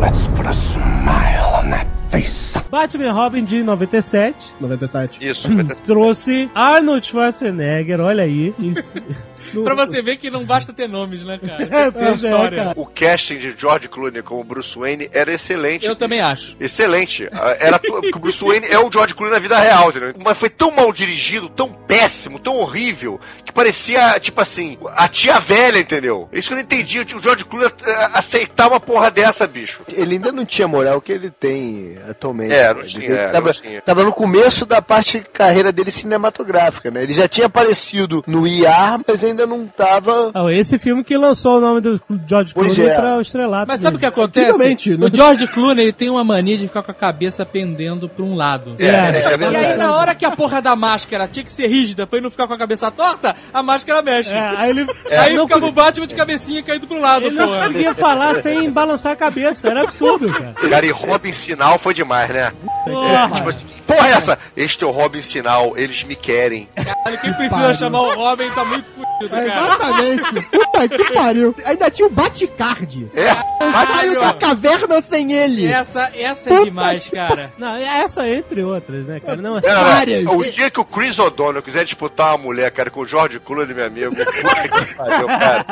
Let's 0.00 0.26
put 0.36 0.46
a 0.46 0.52
smile 0.52 1.44
on 1.64 1.70
that 1.70 1.86
face. 2.10 2.56
Batman 2.70 3.06
e 3.06 3.10
Robin 3.10 3.44
de 3.44 3.62
97 3.62 4.36
97. 4.60 5.26
Isso, 5.26 5.48
trouxe 5.86 6.50
Arnold 6.54 7.06
Schwarzenegger, 7.06 8.00
olha 8.00 8.24
aí. 8.24 8.54
Isso. 8.58 8.94
No- 9.52 9.64
Pra 9.64 9.74
você 9.74 10.02
ver 10.02 10.16
que 10.16 10.30
não 10.30 10.44
basta 10.44 10.72
ter 10.72 10.88
nomes, 10.88 11.24
né, 11.24 11.38
cara? 11.38 11.58
É, 11.98 12.08
é, 12.08 12.12
história. 12.14 12.56
cara. 12.64 12.72
O 12.76 12.86
casting 12.86 13.38
de 13.38 13.54
George 13.56 13.88
Clooney 13.88 14.22
como 14.22 14.42
Bruce 14.44 14.78
Wayne 14.78 15.08
era 15.12 15.32
excelente. 15.32 15.84
Eu 15.86 15.96
também 15.96 16.20
acho. 16.20 16.56
Excelente. 16.58 17.28
Ah, 17.32 17.56
Era 17.60 17.80
o 17.88 18.10
Bruce 18.18 18.42
Wayne 18.44 18.66
é 18.68 18.78
o 18.78 18.90
George 18.92 19.14
Clooney 19.14 19.34
na 19.34 19.40
vida 19.40 19.58
real, 19.58 19.90
entendeu? 19.90 20.14
Mas 20.24 20.36
foi 20.38 20.50
tão 20.50 20.70
mal 20.70 20.92
dirigido, 20.92 21.48
tão 21.48 21.68
péssimo, 21.68 22.38
tão 22.38 22.56
horrível, 22.56 23.20
que 23.44 23.52
parecia, 23.52 24.18
tipo 24.20 24.40
assim, 24.40 24.76
a 24.94 25.08
tia 25.08 25.38
velha, 25.40 25.78
entendeu? 25.78 26.28
Isso 26.32 26.48
que 26.48 26.54
eu 26.54 26.56
não 26.56 26.62
entendi. 26.64 27.00
O 27.00 27.22
George 27.22 27.44
Clooney 27.44 27.70
aceitar 28.12 28.68
uma 28.68 28.80
porra 28.80 29.10
dessa, 29.10 29.46
bicho. 29.46 29.82
Ele 29.88 30.14
ainda 30.14 30.32
não 30.32 30.44
tinha 30.44 30.66
moral 30.68 31.00
que 31.00 31.12
ele 31.12 31.30
tem 31.30 31.96
atualmente. 32.08 32.52
É, 32.52 32.72
não 32.72 32.80
Ele 32.80 32.88
tinha, 32.88 33.12
é, 33.12 33.28
tava, 33.30 33.46
não 33.46 33.52
tinha. 33.54 33.82
tava 33.82 34.04
no 34.04 34.12
começo 34.12 34.64
da 34.66 34.80
parte 34.82 35.20
de 35.20 35.26
carreira 35.26 35.72
dele 35.72 35.90
cinematográfica, 35.90 36.90
né? 36.90 37.02
Ele 37.02 37.12
já 37.12 37.28
tinha 37.28 37.46
aparecido 37.46 38.22
no 38.26 38.46
IAR, 38.46 39.00
mas 39.06 39.22
ainda 39.24 39.37
não 39.46 39.66
tava. 39.66 40.30
Ah, 40.34 40.52
esse 40.52 40.78
filme 40.78 41.02
que 41.04 41.16
lançou 41.16 41.58
o 41.58 41.60
nome 41.60 41.80
do 41.80 42.00
George 42.26 42.54
Pois 42.54 42.74
Clooney 42.74 42.92
é. 42.92 42.96
pra 42.96 43.16
o 43.16 43.20
estrelato. 43.20 43.64
Mas 43.68 43.80
sabe 43.80 43.96
o 43.96 44.00
que 44.00 44.06
acontece? 44.06 44.46
Finalmente, 44.46 44.96
né? 44.96 45.06
O 45.06 45.14
George 45.14 45.46
Clooney 45.48 45.84
ele 45.86 45.92
tem 45.92 46.10
uma 46.10 46.24
mania 46.24 46.56
de 46.56 46.66
ficar 46.68 46.82
com 46.82 46.90
a 46.90 46.94
cabeça 46.94 47.44
pendendo 47.44 48.08
pra 48.08 48.24
um 48.24 48.34
lado. 48.34 48.76
É, 48.78 48.86
é, 48.86 48.88
é 48.88 49.52
E 49.52 49.56
aí, 49.56 49.76
na 49.76 49.94
hora 49.94 50.14
que 50.14 50.24
a 50.24 50.30
porra 50.30 50.60
da 50.60 50.74
máscara 50.74 51.28
tinha 51.28 51.44
que 51.44 51.52
ser 51.52 51.66
rígida 51.68 52.06
pra 52.06 52.18
ele 52.18 52.24
não 52.24 52.30
ficar 52.30 52.46
com 52.46 52.54
a 52.54 52.58
cabeça 52.58 52.90
torta, 52.90 53.34
a 53.52 53.62
máscara 53.62 54.02
mexe. 54.02 54.32
É, 54.32 54.56
aí 54.56 54.70
ele, 54.70 54.86
Aí 55.18 55.34
não 55.34 55.46
ficava 55.46 55.66
o 55.66 55.72
Batman 55.72 56.06
de 56.06 56.14
cabecinha 56.14 56.62
caído 56.62 56.86
pro 56.86 57.00
lado, 57.00 57.26
ele 57.26 57.34
não 57.34 57.48
porra. 57.48 57.60
conseguia 57.60 57.94
falar 57.94 58.34
sem 58.36 58.70
balançar 58.70 59.12
a 59.12 59.16
cabeça, 59.16 59.68
era 59.68 59.82
absurdo, 59.82 60.32
cara. 60.32 60.54
Cara, 60.68 60.86
e 60.86 60.90
Robin 60.90 61.32
Sinal 61.32 61.78
foi 61.78 61.94
demais, 61.94 62.30
né? 62.30 62.52
Porra. 62.84 63.30
Tipo 63.34 63.48
assim, 63.48 63.66
porra 63.86 64.08
é 64.08 64.12
essa? 64.12 64.38
Este 64.56 64.84
é 64.84 64.86
o 64.86 64.90
Robin 64.90 65.20
Sinal, 65.22 65.76
eles 65.76 66.02
me 66.04 66.14
querem. 66.16 66.68
Caralho, 66.76 67.20
quem 67.20 67.32
precisa 67.34 67.74
chamar 67.74 68.00
o 68.02 68.14
Robin 68.14 68.50
tá 68.50 68.64
muito 68.64 68.86
fudido, 68.90 69.36
É, 69.36 69.44
cara. 69.48 69.66
exatamente. 69.66 70.48
Puta 70.50 70.88
que 70.88 71.12
pariu. 71.14 71.54
Ainda 71.64 71.90
tinha 71.90 72.06
o 72.08 72.10
Batcard. 72.10 73.10
É, 73.14 73.72
Saiu 73.72 74.20
da 74.20 74.32
caverna 74.34 75.02
sem 75.02 75.32
ele. 75.32 75.66
Essa, 75.66 76.10
essa 76.14 76.54
é 76.54 76.64
demais, 76.64 77.08
cara. 77.08 77.52
Não, 77.58 77.76
é 77.76 77.84
essa 78.02 78.28
entre 78.28 78.62
outras, 78.62 79.04
né, 79.06 79.20
cara? 79.20 79.36
Não, 79.36 79.54
não, 79.54 79.60
Várias. 79.60 80.28
O 80.28 80.42
dia 80.44 80.70
que 80.70 80.80
o 80.80 80.84
Chris 80.84 81.18
O'Donnell 81.18 81.62
quiser 81.62 81.84
disputar 81.84 82.30
uma 82.30 82.38
mulher, 82.44 82.70
cara, 82.70 82.90
com 82.90 83.00
o 83.00 83.06
George 83.06 83.38
Clooney, 83.40 83.74
meu 83.74 83.86
amigo, 83.86 84.14
puta 84.14 84.84
que 84.84 84.94
pariu, 84.94 85.26
cara. 85.26 85.64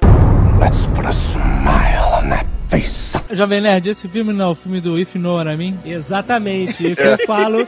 Let's 0.58 0.86
put 0.86 1.06
a 1.06 1.12
smile 1.12 2.24
on 2.24 2.30
that 2.30 2.46
face. 2.68 3.16
Jovem 3.30 3.60
Nerd, 3.60 3.88
esse 3.88 4.08
filme 4.08 4.32
não 4.32 4.46
é 4.46 4.48
o 4.50 4.54
filme 4.54 4.80
do 4.80 4.98
If 4.98 5.14
Know 5.16 5.36
What 5.36 5.50
I 5.50 5.56
Mean? 5.56 5.78
Exatamente. 5.84 6.86
O 6.86 6.96
que 6.96 7.02
eu 7.02 7.18
falo 7.26 7.66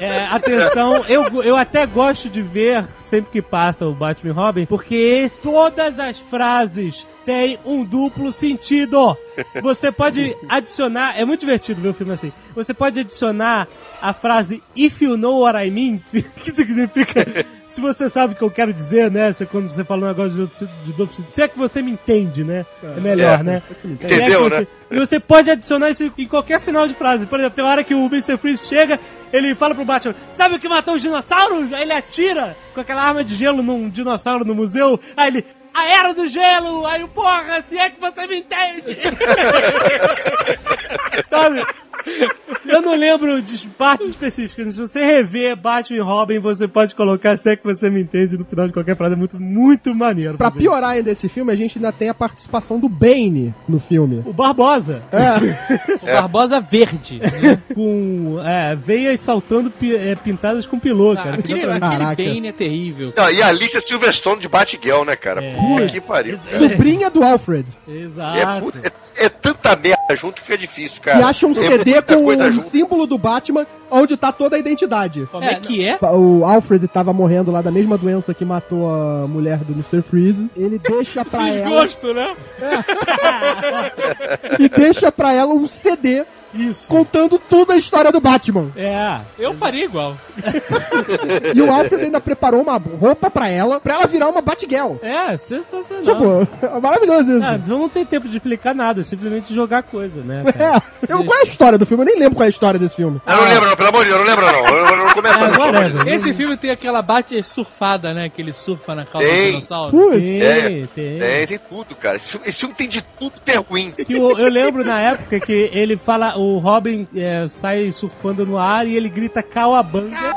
é, 0.00 0.18
atenção, 0.26 1.04
eu, 1.08 1.24
eu 1.42 1.56
até 1.56 1.86
gosto 1.86 2.28
de 2.28 2.42
ver 2.42 2.84
sempre 2.98 3.30
que 3.30 3.42
passa 3.42 3.86
o 3.86 3.94
Batman 3.94 4.30
e 4.30 4.34
Robin, 4.34 4.66
porque 4.66 4.94
esse- 4.94 5.40
todas 5.40 5.98
as 5.98 6.18
frases 6.20 7.06
têm 7.26 7.58
um 7.64 7.84
duplo 7.84 8.32
sentido. 8.32 9.16
Você 9.60 9.90
pode 9.92 10.34
adicionar, 10.48 11.18
é 11.18 11.24
muito 11.24 11.40
divertido 11.40 11.80
ver 11.82 11.88
o 11.88 11.94
filme 11.94 12.12
assim. 12.12 12.32
Você 12.54 12.72
pode 12.72 13.00
adicionar 13.00 13.66
a 14.00 14.14
frase 14.14 14.62
If 14.74 15.02
you 15.02 15.16
know 15.16 15.40
what 15.40 15.58
I 15.58 15.70
mean, 15.70 15.98
que 16.08 16.52
significa 16.52 17.44
se 17.66 17.80
você 17.80 18.08
sabe 18.08 18.34
o 18.34 18.36
que 18.36 18.42
eu 18.42 18.50
quero 18.50 18.72
dizer, 18.72 19.10
né? 19.10 19.32
Você, 19.32 19.44
quando 19.44 19.68
você 19.68 19.82
fala 19.84 20.04
um 20.04 20.08
negócio 20.08 20.46
de, 20.84 20.92
duplo 20.92 21.14
sentido, 21.14 21.34
se 21.34 21.42
é 21.42 21.48
que 21.48 21.58
você 21.58 21.82
me 21.82 21.90
entende, 21.92 22.44
né? 22.44 22.64
É 22.82 23.00
melhor, 23.00 23.40
É. 23.40 23.42
né? 23.42 23.62
Se 23.82 23.88
Entendeu, 23.88 24.44
que 24.44 24.50
você, 24.50 24.60
né? 24.60 24.98
você 25.00 25.20
pode 25.20 25.50
adicionar 25.50 25.90
isso 25.90 26.12
em 26.16 26.28
qualquer 26.28 26.60
final 26.60 26.86
de 26.86 26.94
frase. 26.94 27.26
Por 27.26 27.38
exemplo, 27.40 27.56
tem 27.56 27.64
hora 27.64 27.82
que 27.82 27.94
o 27.94 28.06
Mr. 28.06 28.36
Freeze 28.38 28.66
chega, 28.66 29.00
ele 29.32 29.54
fala 29.54 29.74
pro 29.74 29.84
Batman, 29.84 30.14
sabe 30.28 30.54
o 30.54 30.58
que 30.60 30.68
matou 30.68 30.94
os 30.94 31.02
dinossauros? 31.02 31.72
Aí 31.72 31.82
ele 31.82 31.92
atira 31.92 32.56
com 32.72 32.80
aquela 32.80 33.02
arma 33.02 33.24
de 33.24 33.34
gelo 33.34 33.62
num 33.62 33.88
dinossauro 33.88 34.44
no 34.44 34.54
museu. 34.54 34.98
Aí 35.16 35.28
ele, 35.28 35.44
a 35.76 35.86
era 35.86 36.14
do 36.14 36.26
gelo! 36.26 36.86
Aí 36.86 37.04
o 37.04 37.08
porra, 37.08 37.60
se 37.62 37.78
é 37.78 37.90
que 37.90 38.00
você 38.00 38.26
me 38.26 38.38
entende! 38.38 38.96
sabe? 41.28 41.66
Eu 42.66 42.82
não 42.82 42.96
lembro 42.96 43.40
de 43.40 43.68
partes 43.70 44.08
específicas. 44.08 44.74
Se 44.74 44.80
você 44.80 45.04
rever 45.04 45.56
Batman 45.56 45.98
e 45.98 46.00
Robin, 46.00 46.38
você 46.40 46.66
pode 46.66 46.94
colocar 46.96 47.36
se 47.36 47.50
é 47.52 47.56
que 47.56 47.62
você 47.64 47.88
me 47.88 48.02
entende 48.02 48.36
no 48.36 48.44
final 48.44 48.66
de 48.66 48.72
qualquer 48.72 48.96
frase. 48.96 49.14
É 49.14 49.16
muito, 49.16 49.38
muito 49.40 49.94
maneiro. 49.94 50.36
Pra 50.36 50.50
fazer. 50.50 50.60
piorar 50.64 50.90
ainda 50.90 51.10
esse 51.10 51.28
filme, 51.28 51.52
a 51.52 51.56
gente 51.56 51.78
ainda 51.78 51.92
tem 51.92 52.08
a 52.08 52.14
participação 52.14 52.80
do 52.80 52.88
Bane 52.88 53.54
no 53.68 53.78
filme. 53.78 54.22
O 54.26 54.32
Barbosa. 54.32 55.02
O 56.02 56.06
Barbosa 56.06 56.60
Verde. 56.60 57.18
né? 57.20 57.60
com 57.74 58.38
é, 58.44 58.74
veias 58.74 59.20
saltando 59.20 59.72
é, 59.82 60.14
pintadas 60.16 60.66
com 60.66 60.78
pilô, 60.78 61.14
cara. 61.14 61.36
aquele, 61.38 61.64
aquele. 61.64 62.34
Bane 62.34 62.48
é 62.48 62.52
terrível. 62.52 63.12
Não, 63.16 63.30
e 63.30 63.42
a 63.42 63.48
Alicia 63.48 63.80
Silverstone 63.80 64.40
de 64.40 64.48
Batgirl, 64.48 65.04
né, 65.04 65.16
cara? 65.16 65.42
É. 65.44 65.54
Puta 65.54 65.86
que 65.86 66.00
pariu. 66.00 66.38
Sobrinha 66.58 67.10
do 67.10 67.22
Alfred. 67.22 67.66
É, 67.88 67.92
Exato. 67.92 68.64
puta- 68.64 68.92
é- 69.18 69.26
é 69.26 69.28
tanta 69.28 69.74
merda 69.76 70.14
junto 70.16 70.40
que 70.40 70.46
fica 70.46 70.58
difícil, 70.58 71.00
cara. 71.02 71.20
e 71.20 71.22
acha 71.22 71.46
um 71.46 71.52
É 71.52 71.54
CD 71.54 71.95
com 72.02 72.26
o 72.26 72.36
junto. 72.36 72.68
símbolo 72.68 73.06
do 73.06 73.18
Batman, 73.18 73.66
onde 73.90 74.16
tá 74.16 74.32
toda 74.32 74.56
a 74.56 74.58
identidade. 74.58 75.28
Como 75.30 75.44
é, 75.44 75.54
que 75.56 75.86
é? 75.86 75.98
O 76.02 76.44
Alfred 76.44 76.86
tava 76.88 77.12
morrendo 77.12 77.50
lá 77.50 77.60
da 77.60 77.70
mesma 77.70 77.96
doença 77.96 78.34
que 78.34 78.44
matou 78.44 78.92
a 78.92 79.26
mulher 79.26 79.58
do 79.58 79.72
Mr. 79.72 80.02
Freeze. 80.02 80.50
Ele 80.56 80.78
deixa 80.78 81.24
pra 81.24 81.46
ela 81.48 81.56
Desgosto, 81.56 82.14
né? 82.14 82.34
e 84.58 84.68
deixa 84.68 85.12
pra 85.12 85.32
ela 85.32 85.54
um 85.54 85.68
CD 85.68 86.24
Isso. 86.56 86.88
contando 86.88 87.38
toda 87.38 87.74
a 87.74 87.76
história 87.76 88.10
do 88.12 88.20
Batman. 88.20 88.70
É. 88.76 89.18
Eu 89.38 89.54
faria 89.54 89.84
igual. 89.84 90.16
E 91.54 91.60
o 91.60 91.72
Alfred 91.72 92.04
ainda 92.04 92.20
preparou 92.20 92.60
uma 92.62 92.76
roupa 92.76 93.30
pra 93.30 93.48
ela, 93.50 93.80
pra 93.80 93.94
ela 93.94 94.06
virar 94.06 94.28
uma 94.28 94.40
Batgirl. 94.40 94.96
É, 95.02 95.36
sensacional. 95.36 96.02
Tipo, 96.02 96.66
é 96.66 96.80
maravilhoso 96.80 97.36
isso. 97.38 97.46
Ah, 97.46 97.54
então 97.56 97.78
não 97.78 97.88
tem 97.88 98.04
tempo 98.04 98.28
de 98.28 98.36
explicar 98.36 98.74
nada, 98.74 99.00
é 99.00 99.04
simplesmente 99.04 99.54
jogar 99.54 99.82
coisa, 99.82 100.20
né? 100.22 100.44
cara? 100.52 100.82
É. 101.08 101.12
Eu, 101.12 101.24
qual 101.24 101.38
é 101.38 101.42
a 101.42 101.44
história 101.44 101.78
do 101.78 101.86
filme? 101.86 102.02
Eu 102.02 102.06
nem 102.06 102.18
lembro 102.18 102.34
qual 102.36 102.44
é 102.44 102.46
a 102.46 102.50
história 102.50 102.78
desse 102.78 102.96
filme. 102.96 103.20
Eu 103.26 103.36
não 103.36 103.44
lembro, 103.44 103.68
não, 103.68 103.76
pelo 103.76 103.88
amor 103.88 104.04
de 104.04 104.10
Deus, 104.10 104.20
eu 104.20 104.26
não 104.26 104.30
lembro, 104.34 104.46
não. 104.52 104.66
Eu 104.76 104.86
não, 104.86 105.04
não 105.04 105.12
começa, 105.14 105.38
É, 105.44 105.50
de 105.50 105.58
whatever. 105.58 105.92
Deus. 105.92 106.06
Esse 106.06 106.34
filme 106.34 106.56
tem 106.56 106.70
aquela 106.70 107.02
bate 107.02 107.42
surfada, 107.42 108.12
né? 108.12 108.28
Que 108.28 108.42
ele 108.42 108.52
surfa 108.52 108.94
na 108.94 109.04
cauda 109.04 109.26
do 109.28 109.34
dinossauro. 109.34 110.10
Sim, 110.10 110.40
É, 110.40 110.86
tem. 110.94 111.18
É, 111.20 111.46
tem 111.46 111.58
tudo, 111.58 111.94
cara. 111.94 112.16
Esse 112.16 112.28
filme, 112.30 112.46
esse 112.48 112.58
filme 112.58 112.74
tem 112.74 112.88
de 112.88 113.02
tudo 113.18 113.32
que 113.44 113.50
é 113.50 113.56
ruim. 113.56 113.92
Que 113.92 114.12
eu, 114.12 114.38
eu 114.38 114.48
lembro 114.48 114.84
na 114.84 115.00
época 115.00 115.40
que 115.40 115.70
ele 115.72 115.96
fala, 115.96 116.36
o 116.46 116.58
Robin 116.58 117.06
é, 117.14 117.46
sai 117.48 117.92
surfando 117.92 118.46
no 118.46 118.58
ar 118.58 118.86
e 118.86 118.96
ele 118.96 119.08
grita 119.08 119.42
Cauabanga. 119.42 120.34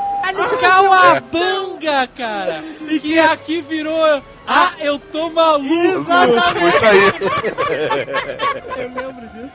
Cauabanga, 0.60 2.07
cara! 2.16 2.64
E 2.88 2.99
que 2.99 3.20
aqui 3.20 3.62
virou. 3.62 4.22
Ah, 4.47 4.72
eu 4.80 4.97
tô 4.99 5.30
maluco! 5.30 5.66
Isso 5.68 6.86
aí. 6.86 7.14
Eu 8.78 8.88
lembro 8.89 9.28
disso. 9.28 9.49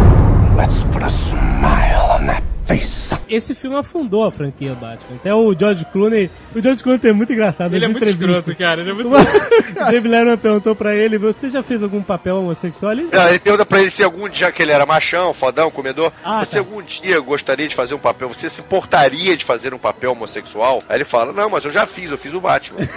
Let's 0.57 0.85
put 0.85 1.03
a 1.03 1.09
smile 1.09 2.21
on 2.21 2.27
that 2.27 2.54
face. 2.67 3.15
Esse 3.29 3.55
filme 3.55 3.77
afundou 3.77 4.25
a 4.25 4.31
franquia 4.31 4.75
Batman. 4.75 5.17
Até 5.17 5.35
o 5.35 5.55
George 5.59 5.85
Clooney. 5.87 6.31
O 6.55 6.61
George 6.63 6.83
Clooney 6.83 7.01
é 7.09 7.13
muito 7.13 7.33
engraçado. 7.33 7.75
Ele 7.75 7.85
é 7.85 7.89
muito 7.89 8.05
escroto, 8.05 8.55
cara. 8.55 8.81
Ele 8.83 8.91
é 8.91 8.93
muito. 8.95 9.09
O 9.75 9.91
David 9.91 10.09
Letterman 10.09 10.37
perguntou 10.39 10.75
pra 10.77 10.95
ele: 10.95 11.19
Você 11.19 11.51
já 11.51 11.63
fez 11.63 11.83
algum 11.83 12.01
papel 12.03 12.37
homossexual? 12.39 12.93
Ele, 12.93 13.09
Não, 13.13 13.29
ele 13.29 13.39
pergunta 13.39 13.67
pra 13.67 13.81
ele 13.81 13.91
se 13.91 14.03
algum 14.05 14.29
dia 14.29 14.53
que 14.53 14.63
ele 14.63 14.71
era 14.73 14.87
machão, 14.87 15.33
fodão, 15.33 15.71
comedor, 15.71 16.13
Ah, 16.25 16.45
você 16.45 16.53
tá. 16.53 16.59
algum 16.61 16.81
dia 16.83 17.19
gostaria 17.21 17.67
de 17.67 17.75
fazer 17.75 17.95
um 17.95 17.99
papel, 17.99 18.29
você 18.29 18.49
se 18.49 18.61
importaria 18.61 19.37
de 19.37 19.45
fazer 19.45 19.75
um 19.75 19.79
papel 19.79 20.13
homossexual? 20.13 20.83
Aí 20.89 20.97
ele 20.99 21.05
fala, 21.05 21.33
não, 21.33 21.51
mas 21.51 21.65
eu 21.65 21.71
já 21.73 21.87
fiz, 21.87 22.11
eu 22.11 22.19
fiz 22.19 22.33
o 22.35 22.41
Batman. 22.41 22.79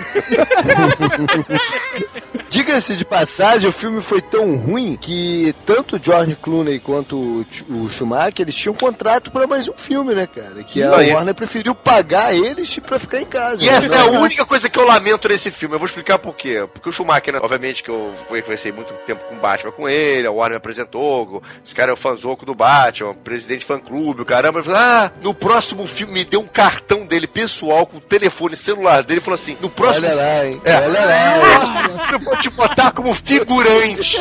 Diga-se 2.49 2.95
de 2.95 3.03
passagem, 3.05 3.69
o 3.69 3.73
filme 3.73 4.01
foi 4.01 4.21
tão 4.21 4.55
ruim 4.55 4.95
que 4.99 5.53
tanto 5.65 5.97
o 5.97 5.99
George 6.01 6.35
Clooney 6.35 6.79
quanto 6.79 7.15
o, 7.17 7.45
Ch- 7.51 7.63
o 7.69 7.89
Schumacher, 7.89 8.41
eles 8.41 8.55
tinham 8.55 8.73
um 8.73 8.77
contrato 8.77 9.29
pra 9.31 9.45
mais 9.45 9.67
um 9.67 9.73
filme, 9.73 10.15
né, 10.15 10.25
cara? 10.27 10.63
Que 10.63 10.81
a 10.81 10.95
Aí. 10.95 11.11
Warner 11.11 11.35
preferiu 11.35 11.75
pagar 11.75 12.33
eles 12.33 12.77
pra 12.79 12.97
ficar 12.97 13.21
em 13.21 13.25
casa. 13.25 13.61
E 13.63 13.67
essa 13.69 13.93
é 13.95 13.99
a 13.99 14.05
Não, 14.11 14.21
única 14.21 14.45
coisa 14.45 14.69
que 14.69 14.79
eu 14.79 14.85
lamento 14.85 15.27
nesse 15.27 15.51
filme. 15.51 15.75
Eu 15.75 15.79
vou 15.79 15.85
explicar 15.87 16.17
por 16.19 16.35
quê. 16.35 16.65
Porque 16.73 16.89
o 16.89 16.91
Schumacher, 16.91 17.33
né, 17.33 17.39
obviamente, 17.41 17.83
que 17.83 17.89
eu 17.89 18.13
fui- 18.27 18.41
conversei 18.41 18.71
muito 18.71 18.93
tempo 19.05 19.21
com 19.27 19.35
o 19.35 19.39
Batman 19.39 19.71
com 19.71 19.89
ele, 19.89 20.27
a 20.27 20.31
Warner 20.31 20.57
apresentou, 20.57 21.43
esse 21.65 21.75
cara 21.75 21.91
é 21.91 21.93
o 21.93 21.97
fanzoco 21.97 22.45
do 22.45 22.55
Batman, 22.55 23.13
presidente 23.13 23.65
fã-clube, 23.65 24.21
o 24.21 24.25
caramba. 24.25 24.59
Ele 24.59 24.65
falou, 24.65 24.79
ah, 24.79 25.11
no 25.21 25.33
próximo 25.33 25.85
filme 25.85 26.13
me 26.13 26.23
deu 26.23 26.39
um 26.39 26.47
cartão 26.47 27.05
dele 27.05 27.27
pessoal 27.27 27.85
com 27.85 27.97
o 27.97 28.01
telefone 28.01 28.55
celular 28.55 29.03
dele 29.03 29.19
e 29.19 29.23
falou 29.23 29.35
assim: 29.35 29.57
no 29.59 29.69
próximo 29.69 30.05
Olha 30.07 30.15
lá, 30.15 30.45
hein? 30.45 30.61
É. 30.63 30.77
Olha 30.77 31.05
lá. 31.05 32.36
eu 32.37 32.41
vou 32.41 32.41
te 32.41 32.49
botar 32.49 32.91
como 32.91 33.13
figurante. 33.13 34.17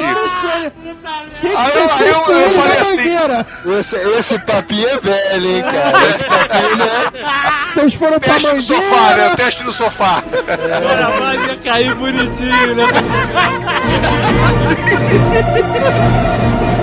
Que 1.41 1.49
que 1.49 1.57
Aí 1.57 1.71
eu, 1.75 1.81
eu, 1.81 2.07
eu 2.07 2.21
com 2.23 2.61
falei 2.61 2.79
assim? 2.79 3.17
Esse, 3.79 3.97
esse 3.97 4.39
papinho 4.41 4.89
é 4.89 4.99
velho, 4.99 5.51
hein, 5.51 5.63
cara? 5.63 6.09
Esse 6.09 6.25
papinho, 6.25 6.77
né? 6.77 7.13
Vocês 7.75 7.95
foram 7.95 8.19
pra 8.19 8.35
teste 8.35 8.53
no 8.55 8.63
sofá, 8.63 8.81
mangueira. 8.83 9.29
né? 9.29 9.37
Teste 9.37 9.65
no 9.65 9.73
sofá. 9.73 10.23
Agora 10.77 11.21
mais 11.21 11.47
ia 11.47 11.57
cair 11.59 11.95
bonitinho, 11.95 12.75
né? 12.75 12.85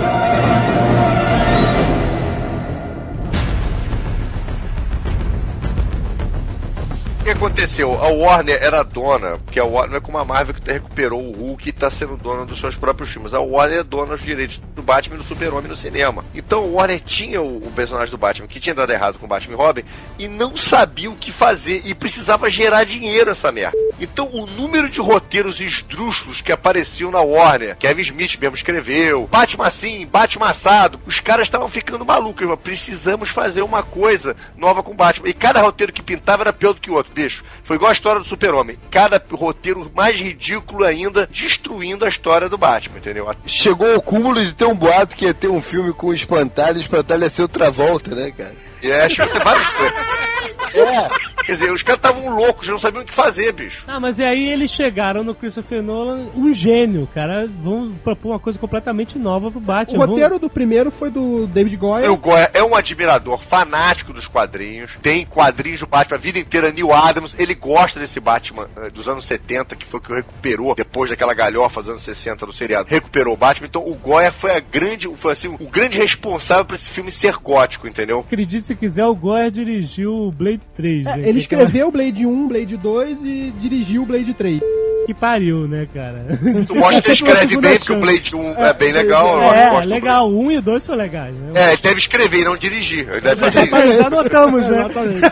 que 7.24 7.30
aconteceu? 7.30 7.94
A 8.04 8.10
Warner 8.10 8.62
era 8.62 8.84
dona, 8.84 9.38
porque 9.38 9.58
a 9.58 9.64
Warner 9.64 9.96
é 9.96 10.00
como 10.02 10.18
a 10.18 10.26
Marvel 10.26 10.54
que 10.54 10.72
recuperou 10.72 11.22
o 11.22 11.32
Hulk 11.32 11.70
e 11.70 11.72
tá 11.72 11.90
sendo 11.90 12.18
dona 12.18 12.46
dos 12.46 12.60
seus 12.60 12.76
próprios 12.76 13.10
filmes. 13.10 13.34
A 13.34 13.40
Warner 13.40 13.80
é 13.80 13.84
dona 13.84 14.18
dos 14.18 14.22
direitos 14.22 14.60
do 14.76 14.84
Batman 14.84 15.16
e 15.16 15.20
do 15.20 15.24
Super-Homem 15.24 15.70
no 15.70 15.76
cinema. 15.76 16.26
Então 16.36 16.60
a 16.60 16.66
Warner 16.66 17.00
tinha 17.00 17.42
o, 17.42 17.66
o 17.66 17.72
personagem 17.72 18.12
do 18.12 18.18
Batman 18.18 18.48
que 18.48 18.60
tinha 18.60 18.76
dado 18.76 18.92
errado 18.92 19.18
com 19.18 19.26
o 19.26 19.30
Batman 19.30 19.54
e 19.54 19.58
Robin 19.58 19.84
e 20.20 20.28
não 20.28 20.58
sabia 20.58 21.10
o 21.10 21.16
que 21.16 21.32
fazer 21.32 21.82
e 21.86 21.96
precisava 21.96 22.50
gerar 22.50 22.84
dinheiro 22.84 23.32
essa 23.32 23.54
merda. 23.54 23.78
Então 24.02 24.30
o 24.34 24.46
número 24.46 24.90
de 24.90 25.00
roteiros 25.00 25.62
esdrúxulos 25.62 26.42
que 26.42 26.52
apareciam 26.52 27.10
na 27.10 27.22
Warner, 27.22 27.78
Kevin 27.78 28.02
Smith 28.02 28.38
mesmo 28.38 28.56
escreveu, 28.56 29.28
Batman 29.28 29.68
assim, 29.68 30.06
Batman 30.06 30.48
assado, 30.48 31.00
os 31.06 31.22
caras 31.22 31.48
estavam 31.48 31.70
ficando 31.70 32.06
malucos. 32.06 32.34
Precisamos 32.62 33.30
fazer 33.30 33.62
uma 33.62 33.82
coisa 33.82 34.36
nova 34.58 34.84
com 34.84 34.94
Batman. 34.94 35.30
E 35.30 35.34
cada 35.34 35.62
roteiro 35.62 35.94
que 35.94 36.04
pintava 36.04 36.44
era 36.44 36.52
pior 36.52 36.74
do 36.74 36.82
que 36.82 36.92
o 36.92 36.96
outro, 36.96 37.13
bicho. 37.14 37.44
Foi 37.64 37.76
igual 37.76 37.90
a 37.90 37.94
história 37.94 38.20
do 38.20 38.26
Super-Homem. 38.26 38.78
Cada 38.92 39.24
roteiro 39.32 39.92
mais 39.94 40.20
ridículo 40.20 40.84
ainda, 40.84 41.28
destruindo 41.28 42.06
a 42.06 42.10
história 42.10 42.50
do 42.50 42.58
Batman, 42.58 42.98
entendeu? 42.98 43.34
Chegou 43.46 43.96
o 43.96 44.02
cúmulo 44.02 44.44
de 44.44 44.54
ter 44.54 44.66
um 44.66 44.76
boato 44.76 45.16
que 45.16 45.26
ia 45.26 45.34
ter 45.34 45.48
um 45.48 45.62
filme 45.62 45.94
com 45.94 46.08
o 46.08 46.14
Espantalho, 46.14 46.78
o 46.78 46.82
Espantalho 46.82 47.24
ia 47.24 47.30
ser 47.30 47.44
outra 47.44 47.72
volta, 47.72 48.16
né, 48.16 48.32
cara? 48.32 48.56
E 48.82 48.92
é, 48.92 49.06
acho 49.06 49.16
que 49.16 49.30
tem 49.30 49.42
várias 49.42 49.70
coisas. 49.70 50.33
É, 50.74 51.44
Quer 51.44 51.54
dizer, 51.54 51.72
os 51.74 51.84
caras 51.84 52.00
estavam 52.00 52.38
loucos, 52.38 52.68
não 52.70 52.80
sabiam 52.80 53.04
o 53.04 53.06
que 53.06 53.14
fazer, 53.14 53.52
bicho. 53.52 53.84
Ah, 53.86 54.00
mas 54.00 54.18
e 54.18 54.24
aí 54.24 54.48
eles 54.48 54.72
chegaram 54.72 55.24
no 55.26 55.36
Christopher 55.36 55.84
Nolan, 55.84 56.30
um 56.34 56.54
gênio, 56.54 57.06
cara. 57.14 57.48
Vão 57.48 57.92
propor 58.02 58.30
uma 58.30 58.40
coisa 58.40 58.58
completamente 58.58 59.20
nova 59.20 59.52
pro 59.52 59.60
O 59.60 59.62
Batman. 59.62 59.98
Vão- 60.06 60.08
roteiro 60.16 60.40
do 60.40 60.50
primeiro 60.50 60.90
foi 60.90 61.10
do 61.12 61.46
David 61.48 61.76
Goyer. 61.76 62.10
O 62.12 62.16
Goya 62.18 62.50
é 62.54 62.64
um 62.64 62.74
admirador 62.76 63.42
fanático 63.42 64.14
dos 64.14 64.26
quadrinhos. 64.26 64.98
Tem 65.02 65.26
quadrinhos 65.26 65.82
do 65.82 65.88
Batman 65.88 66.16
a 66.18 66.20
vida 66.20 66.40
inteira. 66.40 66.72
Neil 66.72 66.94
Adams, 66.94 67.36
ele 67.38 67.54
gosta 67.56 68.00
desse 68.00 68.22
Batman 68.22 68.70
eh, 68.78 68.90
dos 68.90 69.10
anos 69.10 69.26
70, 69.26 69.76
que 69.76 69.86
foi 69.86 70.00
o 70.00 70.04
que 70.04 70.14
recuperou 70.14 70.74
depois 70.74 71.10
daquela 71.10 71.34
galhofa 71.34 71.82
dos 71.82 71.90
anos 71.90 72.04
60 72.04 72.46
do 72.46 72.54
seriado. 72.54 72.88
Recuperou 72.90 73.34
o 73.34 73.38
Batman. 73.38 73.68
Então 73.68 73.86
o 73.86 73.96
Goya 73.96 74.32
foi 74.32 74.52
a 74.52 74.62
grande, 74.62 75.10
foi 75.18 75.34
assim, 75.34 75.50
o 75.50 75.68
grande 75.70 75.98
responsável 75.98 76.64
por 76.64 76.76
esse 76.76 76.90
filme 76.90 77.12
ser 77.12 77.36
gótico, 77.36 77.86
entendeu? 77.86 78.20
Acredite 78.22 78.66
se 78.66 78.76
quiser, 78.76 79.06
o 79.06 79.16
Goya 79.16 79.52
dirigiu 79.52 80.14
o 80.14 80.32
Blade 80.32 80.63
3. 80.68 81.06
É, 81.06 81.18
né? 81.18 81.30
ele 81.30 81.40
escreveu 81.40 81.88
o 81.88 81.92
Blade 81.92 82.26
1, 82.26 82.48
Blade 82.48 82.78
2 82.78 83.20
e 83.26 83.54
dirigiu 83.60 84.04
o 84.04 84.06
Blade 84.06 84.34
3. 84.34 84.62
Que 85.06 85.14
pariu, 85.14 85.68
né, 85.68 85.86
cara? 85.94 86.26
Tu 86.66 86.76
mostra 86.80 87.12
a 87.12 87.14
escreve 87.14 87.58
bem, 87.60 87.78
porque 87.78 87.92
o. 87.92 88.00
Blade 88.00 88.36
1 88.38 88.52
é, 88.54 88.74
bem 88.74 88.94
legal. 88.94 89.54
É, 89.54 89.82
do 89.82 89.88
legal. 89.90 90.30
Um 90.32 90.50
e 90.50 90.58
o 90.60 90.62
dois 90.62 90.82
são 90.82 90.96
legais, 90.96 91.36
né? 91.36 91.52
Blade. 91.52 91.60
É, 91.68 91.74
ele 91.74 91.82
deve 91.82 91.98
escrever 91.98 92.40
e 92.40 92.44
não 92.46 92.56
dirigir. 92.56 93.10
Ele 93.10 93.20
deve 93.20 93.36
fazer 93.36 93.64
isso. 93.64 93.98
Já 94.02 94.08
notamos, 94.10 94.70
né? 94.70 94.78
Exatamente. 94.80 95.28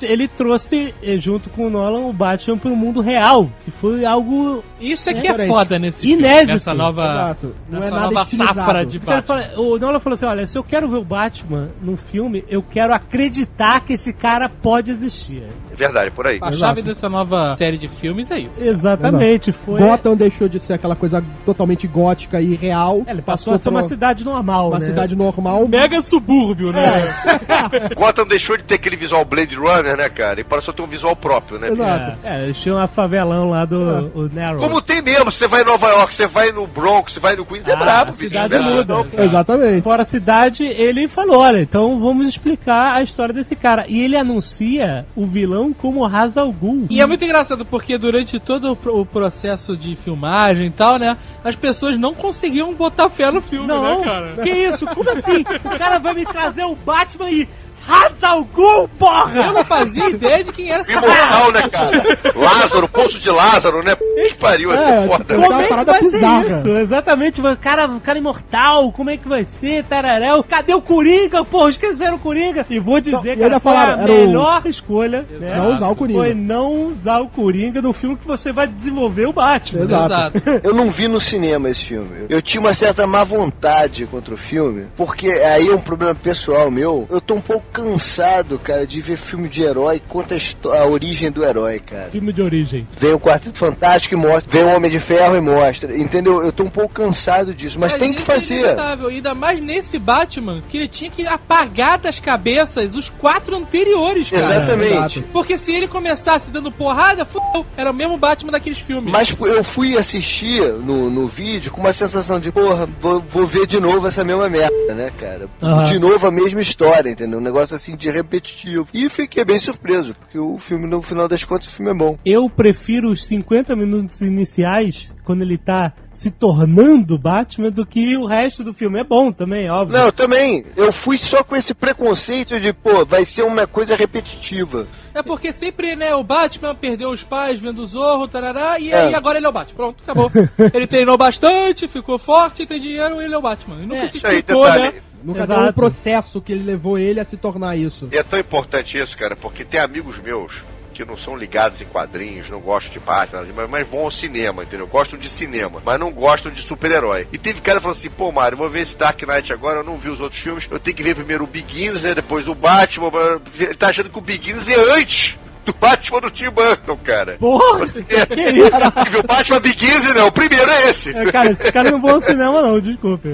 Ele 0.00 0.26
trouxe, 0.28 0.94
eh, 1.02 1.18
junto 1.18 1.50
com 1.50 1.66
o 1.66 1.70
Nolan, 1.70 2.06
o 2.06 2.12
Batman 2.14 2.56
pro 2.56 2.74
mundo 2.74 3.02
real, 3.02 3.50
que 3.64 3.70
foi 3.70 4.06
algo 4.06 4.64
Isso 4.80 5.10
é 5.10 5.12
que 5.12 5.18
é 5.26 5.32
Diferente. 5.32 5.48
foda 5.48 5.78
nesse 5.78 6.06
Inédito. 6.06 6.36
filme, 6.38 6.52
nessa 6.54 6.72
nova, 6.74 7.02
Exato. 7.04 7.54
Não 7.68 7.78
nessa 7.80 7.88
é 7.88 7.92
nada 7.92 8.10
nova 8.10 8.24
safra 8.24 8.86
de 8.86 8.96
O 8.96 9.00
cara 9.02 9.20
Batman. 9.20 9.42
fala- 9.42 9.60
o 9.60 9.78
Nolan 9.78 10.00
falou 10.00 10.14
assim: 10.14 10.26
olha, 10.26 10.46
se 10.46 10.56
eu 10.56 10.64
quero 10.64 10.88
ver 10.88 10.96
o 10.96 11.04
Batman 11.04 11.68
num 11.82 11.96
filme, 11.96 12.42
eu 12.48 12.62
quero 12.62 12.94
acreditar 12.94 13.80
que 13.80 13.92
esse 13.94 14.12
cara 14.14 14.37
pode 14.46 14.90
existir. 14.90 15.42
É 15.72 15.74
verdade, 15.74 16.10
por 16.10 16.26
aí. 16.26 16.38
A 16.42 16.52
chave 16.52 16.82
dessa 16.82 17.08
nova 17.08 17.56
série 17.56 17.78
de 17.78 17.88
filmes 17.88 18.30
é 18.30 18.40
isso. 18.40 18.62
Exatamente, 18.62 19.50
foi. 19.52 19.80
Gotham 19.80 20.14
deixou 20.14 20.48
de 20.48 20.60
ser 20.60 20.74
aquela 20.74 20.94
coisa 20.94 21.24
totalmente 21.46 21.86
gótica 21.86 22.42
e 22.42 22.54
real. 22.54 23.02
É, 23.06 23.12
ele 23.12 23.22
passou 23.22 23.54
a 23.54 23.58
ser 23.58 23.70
uma 23.70 23.80
pra 23.80 23.88
cidade 23.88 24.22
normal, 24.24 24.68
uma 24.68 24.78
né? 24.78 24.86
cidade 24.86 25.16
normal. 25.16 25.66
Mega 25.66 26.02
subúrbio, 26.02 26.72
né? 26.72 27.14
Gotham 27.96 28.26
deixou 28.26 28.58
de 28.58 28.64
ter 28.64 28.74
aquele 28.74 28.96
visual 28.96 29.24
Blade 29.24 29.54
Runner, 29.54 29.96
né, 29.96 30.08
cara? 30.10 30.40
E 30.40 30.44
passou 30.44 30.72
a 30.72 30.74
ter 30.76 30.82
um 30.82 30.86
visual 30.86 31.16
próprio, 31.16 31.58
né? 31.58 31.68
Exato. 31.68 32.18
É, 32.22 32.40
é, 32.40 32.44
eles 32.44 32.60
tinham 32.60 32.78
a 32.78 32.86
favelão 32.86 33.48
lá 33.50 33.64
do 33.64 34.10
o 34.14 34.28
Narrow. 34.32 34.60
Como 34.60 34.82
tem 34.82 35.00
mesmo, 35.00 35.30
você 35.30 35.46
vai 35.46 35.62
em 35.62 35.64
Nova 35.64 35.88
York, 35.88 36.14
você 36.14 36.26
vai 36.26 36.52
no 36.52 36.66
Bronx, 36.66 37.12
você 37.12 37.20
vai 37.20 37.36
no 37.36 37.46
Queens, 37.46 37.68
é 37.68 37.72
Ah, 37.72 37.76
brabo, 37.76 38.00
a 38.00 38.04
bicho. 38.12 38.16
cidade 38.18 38.54
é 38.54 38.60
muda. 38.60 39.06
Exatamente. 39.16 39.82
Fora 39.82 40.02
a 40.02 40.04
cidade, 40.04 40.64
ele 40.64 41.08
falou: 41.08 41.38
olha, 41.40 41.60
então 41.62 41.98
vamos 42.00 42.28
explicar 42.28 42.96
a 42.96 43.02
história 43.02 43.32
desse 43.32 43.54
cara. 43.56 43.84
E 43.88 44.00
ele 44.00 44.16
anuncia 44.32 45.06
o 45.16 45.26
vilão 45.26 45.72
como 45.72 46.06
Ra's 46.06 46.36
al 46.36 46.52
Ghul. 46.52 46.86
E 46.90 47.00
é 47.00 47.06
muito 47.06 47.24
engraçado 47.24 47.64
porque 47.64 47.96
durante 47.96 48.38
todo 48.38 48.72
o 48.72 48.76
pro- 48.76 49.00
o 49.00 49.06
processo 49.06 49.76
de 49.76 49.96
filmagem 49.96 50.66
e 50.66 50.70
tal, 50.70 50.98
né, 50.98 51.16
as 51.42 51.56
pessoas 51.56 51.98
não 51.98 52.14
conseguiam 52.14 52.74
botar 52.74 53.08
fé 53.08 53.30
no 53.30 53.40
filme, 53.40 53.66
Não, 53.66 54.00
né, 54.00 54.04
cara? 54.04 54.42
que 54.42 54.50
isso? 54.50 54.86
Como 54.86 55.08
assim? 55.10 55.40
O 55.42 55.78
cara 55.78 55.98
vai 55.98 56.14
me 56.14 56.24
trazer 56.24 56.64
o 56.64 56.74
Batman 56.76 57.30
e 57.30 57.48
Ra's 57.88 58.22
al 58.22 58.44
Ghul, 58.44 58.88
porra! 58.98 59.46
Eu 59.46 59.52
não 59.54 59.64
fazia 59.64 60.10
ideia 60.10 60.44
de 60.44 60.52
quem 60.52 60.70
era 60.70 60.80
essa 60.82 60.92
Imortal, 60.92 61.52
né, 61.52 61.68
cara? 61.70 62.18
Lázaro, 62.36 62.88
Poço 62.88 63.18
de 63.18 63.30
Lázaro, 63.30 63.82
né? 63.82 63.96
Que 63.96 64.34
pariu, 64.34 64.72
essa 64.72 64.88
É, 64.90 65.06
foda. 65.06 65.24
tipo, 65.24 65.34
uma 65.38 65.46
Como 65.48 65.60
é 65.60 65.66
que 65.66 65.84
vai 65.84 66.00
bizarra. 66.00 66.42
ser 66.42 66.56
isso? 66.58 66.68
Exatamente, 66.78 67.40
o 67.40 67.56
cara, 67.56 67.86
o 67.86 68.00
cara 68.00 68.18
imortal, 68.18 68.92
como 68.92 69.10
é 69.10 69.16
que 69.16 69.28
vai 69.28 69.44
ser, 69.44 69.84
tararéu? 69.84 70.42
Cadê 70.42 70.74
o 70.74 70.82
Coringa? 70.82 71.44
Porra, 71.44 71.70
esqueceram 71.70 72.16
o 72.16 72.18
Coringa. 72.18 72.66
E 72.68 72.78
vou 72.78 73.00
dizer, 73.00 73.36
Não, 73.36 73.46
e 73.46 73.48
cara, 73.48 73.60
foi 73.60 73.72
a 73.72 73.82
era 73.90 74.02
o- 74.02 74.04
melhor 74.04 74.62
escolha, 74.66 75.26
né? 75.30 75.56
Não 75.56 75.74
usar 75.74 75.88
o 75.88 75.96
Coringa. 75.96 76.18
Foi 76.20 76.34
não 76.34 76.72
usar 76.88 77.18
o 77.20 77.28
Coringa 77.28 77.80
no 77.80 77.92
filme 77.92 78.16
que 78.16 78.26
você 78.26 78.52
vai 78.52 78.66
desenvolver 78.66 79.26
o 79.26 79.32
Batman. 79.32 79.82
Exato. 79.84 80.08
Exato. 80.36 80.38
Eu 80.62 80.74
não 80.74 80.90
vi 80.90 81.08
no 81.08 81.20
cinema 81.20 81.68
esse 81.68 81.84
filme. 81.84 82.26
Eu 82.28 82.42
tinha 82.42 82.60
uma 82.60 82.74
certa 82.74 83.06
má 83.06 83.24
vontade 83.24 84.06
contra 84.06 84.34
o 84.34 84.36
filme, 84.36 84.86
porque 84.96 85.28
aí 85.30 85.68
é 85.68 85.74
um 85.74 85.80
problema 85.80 86.14
pessoal 86.14 86.70
meu. 86.70 87.06
Eu 87.10 87.20
tô 87.20 87.34
um 87.34 87.40
pouco 87.40 87.64
cansado, 87.78 88.58
cara, 88.58 88.86
de 88.86 89.00
ver 89.00 89.16
filme 89.16 89.48
de 89.48 89.62
herói 89.62 90.02
conta 90.08 90.34
a, 90.34 90.78
a 90.78 90.86
origem 90.86 91.30
do 91.30 91.44
herói, 91.44 91.78
cara. 91.78 92.10
Filme 92.10 92.32
de 92.32 92.42
origem. 92.42 92.86
Vem 92.98 93.12
o 93.12 93.20
Quarteto 93.20 93.58
Fantástico 93.58 94.14
e 94.14 94.18
mostra, 94.18 94.50
vem 94.50 94.64
o 94.64 94.74
Homem 94.74 94.90
de 94.90 94.98
Ferro 94.98 95.36
e 95.36 95.40
mostra, 95.40 95.96
entendeu? 95.96 96.42
Eu 96.42 96.52
tô 96.52 96.64
um 96.64 96.68
pouco 96.68 96.94
cansado 96.94 97.54
disso, 97.54 97.78
mas, 97.78 97.94
tem 97.94 98.12
que 98.12 98.22
é 98.22 98.24
fazer. 98.24 98.60
inevitável. 98.60 99.08
Ainda 99.08 99.34
mais 99.34 99.60
nesse 99.60 99.98
Batman, 99.98 100.62
que 100.68 100.76
ele 100.76 100.88
tinha 100.88 101.10
que 101.10 101.26
apagar 101.26 101.98
das 101.98 102.18
cabeças 102.18 102.94
os 102.94 103.08
quatro 103.08 103.56
anteriores, 103.56 104.30
cara. 104.30 104.42
Exatamente. 104.42 105.22
Porque 105.32 105.56
se 105.56 105.74
ele 105.74 105.86
começasse 105.86 106.50
dando 106.50 106.72
porrada, 106.72 107.24
fudeu. 107.24 107.64
Era 107.76 107.90
o 107.90 107.94
mesmo 107.94 108.16
Batman 108.16 108.52
daqueles 108.52 108.78
filmes. 108.78 109.12
Mas 109.12 109.34
eu 109.40 109.62
fui 109.62 109.96
assistir 109.96 110.62
no, 110.72 111.10
no 111.10 111.28
vídeo 111.28 111.70
com 111.70 111.80
uma 111.80 111.92
sensação 111.92 112.40
de, 112.40 112.50
porra, 112.50 112.88
vou, 113.00 113.20
vou 113.20 113.46
ver 113.46 113.66
de 113.66 113.80
novo 113.80 114.06
essa 114.08 114.24
mesma 114.24 114.48
merda, 114.48 114.94
né, 114.94 115.12
cara? 115.18 115.48
Aham. 115.62 115.84
De 115.84 115.98
novo 115.98 116.26
a 116.26 116.30
mesma 116.30 116.60
história, 116.60 117.10
entendeu? 117.10 117.38
Um 117.38 117.42
negócio 117.42 117.57
negócio 117.58 117.76
assim 117.76 117.96
de 117.96 118.10
repetitivo. 118.10 118.86
E 118.94 119.08
fiquei 119.08 119.44
bem 119.44 119.58
surpreso, 119.58 120.14
porque 120.14 120.38
o 120.38 120.58
filme, 120.58 120.86
no 120.86 121.02
final 121.02 121.28
das 121.28 121.44
contas, 121.44 121.66
o 121.66 121.70
filme 121.70 121.90
é 121.90 121.94
bom. 121.94 122.16
Eu 122.24 122.48
prefiro 122.48 123.10
os 123.10 123.24
50 123.26 123.74
minutos 123.74 124.20
iniciais, 124.20 125.12
quando 125.24 125.42
ele 125.42 125.58
tá 125.58 125.92
se 126.14 126.30
tornando 126.30 127.18
Batman, 127.18 127.70
do 127.70 127.84
que 127.86 128.16
o 128.16 128.26
resto 128.26 128.64
do 128.64 128.72
filme. 128.72 129.00
É 129.00 129.04
bom 129.04 129.30
também, 129.32 129.70
óbvio. 129.70 129.98
Não, 129.98 130.06
eu 130.06 130.12
também. 130.12 130.64
Eu 130.76 130.90
fui 130.92 131.18
só 131.18 131.44
com 131.44 131.54
esse 131.54 131.74
preconceito 131.74 132.58
de, 132.58 132.72
pô, 132.72 133.04
vai 133.04 133.24
ser 133.24 133.42
uma 133.42 133.66
coisa 133.66 133.94
repetitiva. 133.94 134.86
É 135.14 135.22
porque 135.22 135.52
sempre, 135.52 135.96
né, 135.96 136.14
o 136.14 136.22
Batman 136.22 136.74
perdeu 136.74 137.10
os 137.10 137.24
pais 137.24 137.58
vendo 137.60 137.82
o 137.82 137.86
Zorro, 137.86 138.28
tarará, 138.28 138.78
e 138.78 138.90
É. 138.90 139.00
aí 139.08 139.14
agora 139.14 139.38
ele 139.38 139.46
é 139.46 139.48
o 139.48 139.52
Batman. 139.52 139.76
Pronto, 139.76 140.02
acabou. 140.02 140.30
ele 140.74 140.86
treinou 140.86 141.16
bastante, 141.16 141.88
ficou 141.88 142.18
forte, 142.18 142.66
tem 142.66 142.80
dinheiro, 142.80 143.20
ele 143.20 143.34
é 143.34 143.38
o 143.38 143.42
Batman. 143.42 143.76
E 143.82 143.86
nunca 143.86 144.02
É. 144.02 144.08
se 144.08 144.16
Isso 144.18 144.26
aí, 144.26 144.36
explicou, 144.36 144.64
detalhe. 144.64 144.82
né? 144.94 145.02
Nunca 145.22 145.42
Exato. 145.42 145.60
deu 145.60 145.70
um 145.70 145.72
processo 145.72 146.40
que 146.40 146.52
ele 146.52 146.64
levou 146.64 146.98
ele 146.98 147.20
a 147.20 147.24
se 147.24 147.36
tornar 147.36 147.76
isso. 147.76 148.08
E 148.12 148.16
é 148.16 148.22
tão 148.22 148.38
importante 148.38 148.98
isso, 148.98 149.16
cara, 149.16 149.36
porque 149.36 149.64
tem 149.64 149.80
amigos 149.80 150.18
meus 150.18 150.62
que 150.98 151.04
não 151.04 151.16
são 151.16 151.36
ligados 151.36 151.80
em 151.80 151.84
quadrinhos, 151.84 152.50
não 152.50 152.60
gostam 152.60 152.92
de 152.92 152.98
Batman, 152.98 153.46
mas, 153.54 153.70
mas 153.70 153.88
vão 153.88 154.00
ao 154.00 154.10
cinema, 154.10 154.64
entendeu? 154.64 154.84
Gostam 154.88 155.16
de 155.16 155.28
cinema, 155.28 155.80
mas 155.84 156.00
não 156.00 156.10
gostam 156.10 156.50
de 156.50 156.60
super-herói. 156.60 157.28
E 157.32 157.38
teve 157.38 157.60
cara 157.60 157.78
que 157.78 157.84
falou 157.84 157.96
assim, 157.96 158.10
pô, 158.10 158.32
Mário, 158.32 158.58
vou 158.58 158.68
ver 158.68 158.80
esse 158.80 158.96
Dark 158.96 159.22
Knight 159.22 159.52
agora, 159.52 159.78
eu 159.78 159.84
não 159.84 159.96
vi 159.96 160.08
os 160.10 160.20
outros 160.20 160.40
filmes, 160.40 160.66
eu 160.68 160.80
tenho 160.80 160.96
que 160.96 161.02
ver 161.04 161.14
primeiro 161.14 161.44
o 161.44 161.46
Begins, 161.46 162.02
né, 162.02 162.16
depois 162.16 162.48
o 162.48 162.54
Batman, 162.54 163.12
ele 163.56 163.74
tá 163.74 163.90
achando 163.90 164.10
que 164.10 164.18
o 164.18 164.20
Begins 164.20 164.68
é 164.68 164.74
antes 164.98 165.38
do 165.68 165.74
Batman 165.78 166.20
do 166.22 166.30
Tim 166.30 166.50
Burton, 166.50 166.96
cara. 167.04 167.36
Porra! 167.38 167.86
que 167.86 168.00
isso? 168.00 169.18
o 169.18 169.26
Batman 169.26 169.60
Begins, 169.60 170.14
não, 170.14 170.28
o 170.28 170.32
primeiro 170.32 170.70
é 170.70 170.88
esse. 170.88 171.14
É, 171.14 171.30
cara, 171.30 171.50
esses 171.50 171.70
caras 171.70 171.92
não 171.92 172.00
vão 172.00 172.14
ao 172.14 172.20
cinema 172.22 172.62
não, 172.62 172.80
desculpe. 172.80 173.28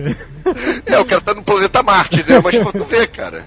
É, 0.85 0.99
o 0.99 1.05
cara 1.05 1.21
tá 1.21 1.33
no 1.33 1.43
planeta 1.45 1.83
Marte, 1.83 2.17
né? 2.29 2.41
Mas 2.43 2.59
pra 2.59 2.73
tu 2.73 2.85
ver, 2.85 3.07
cara. 3.07 3.47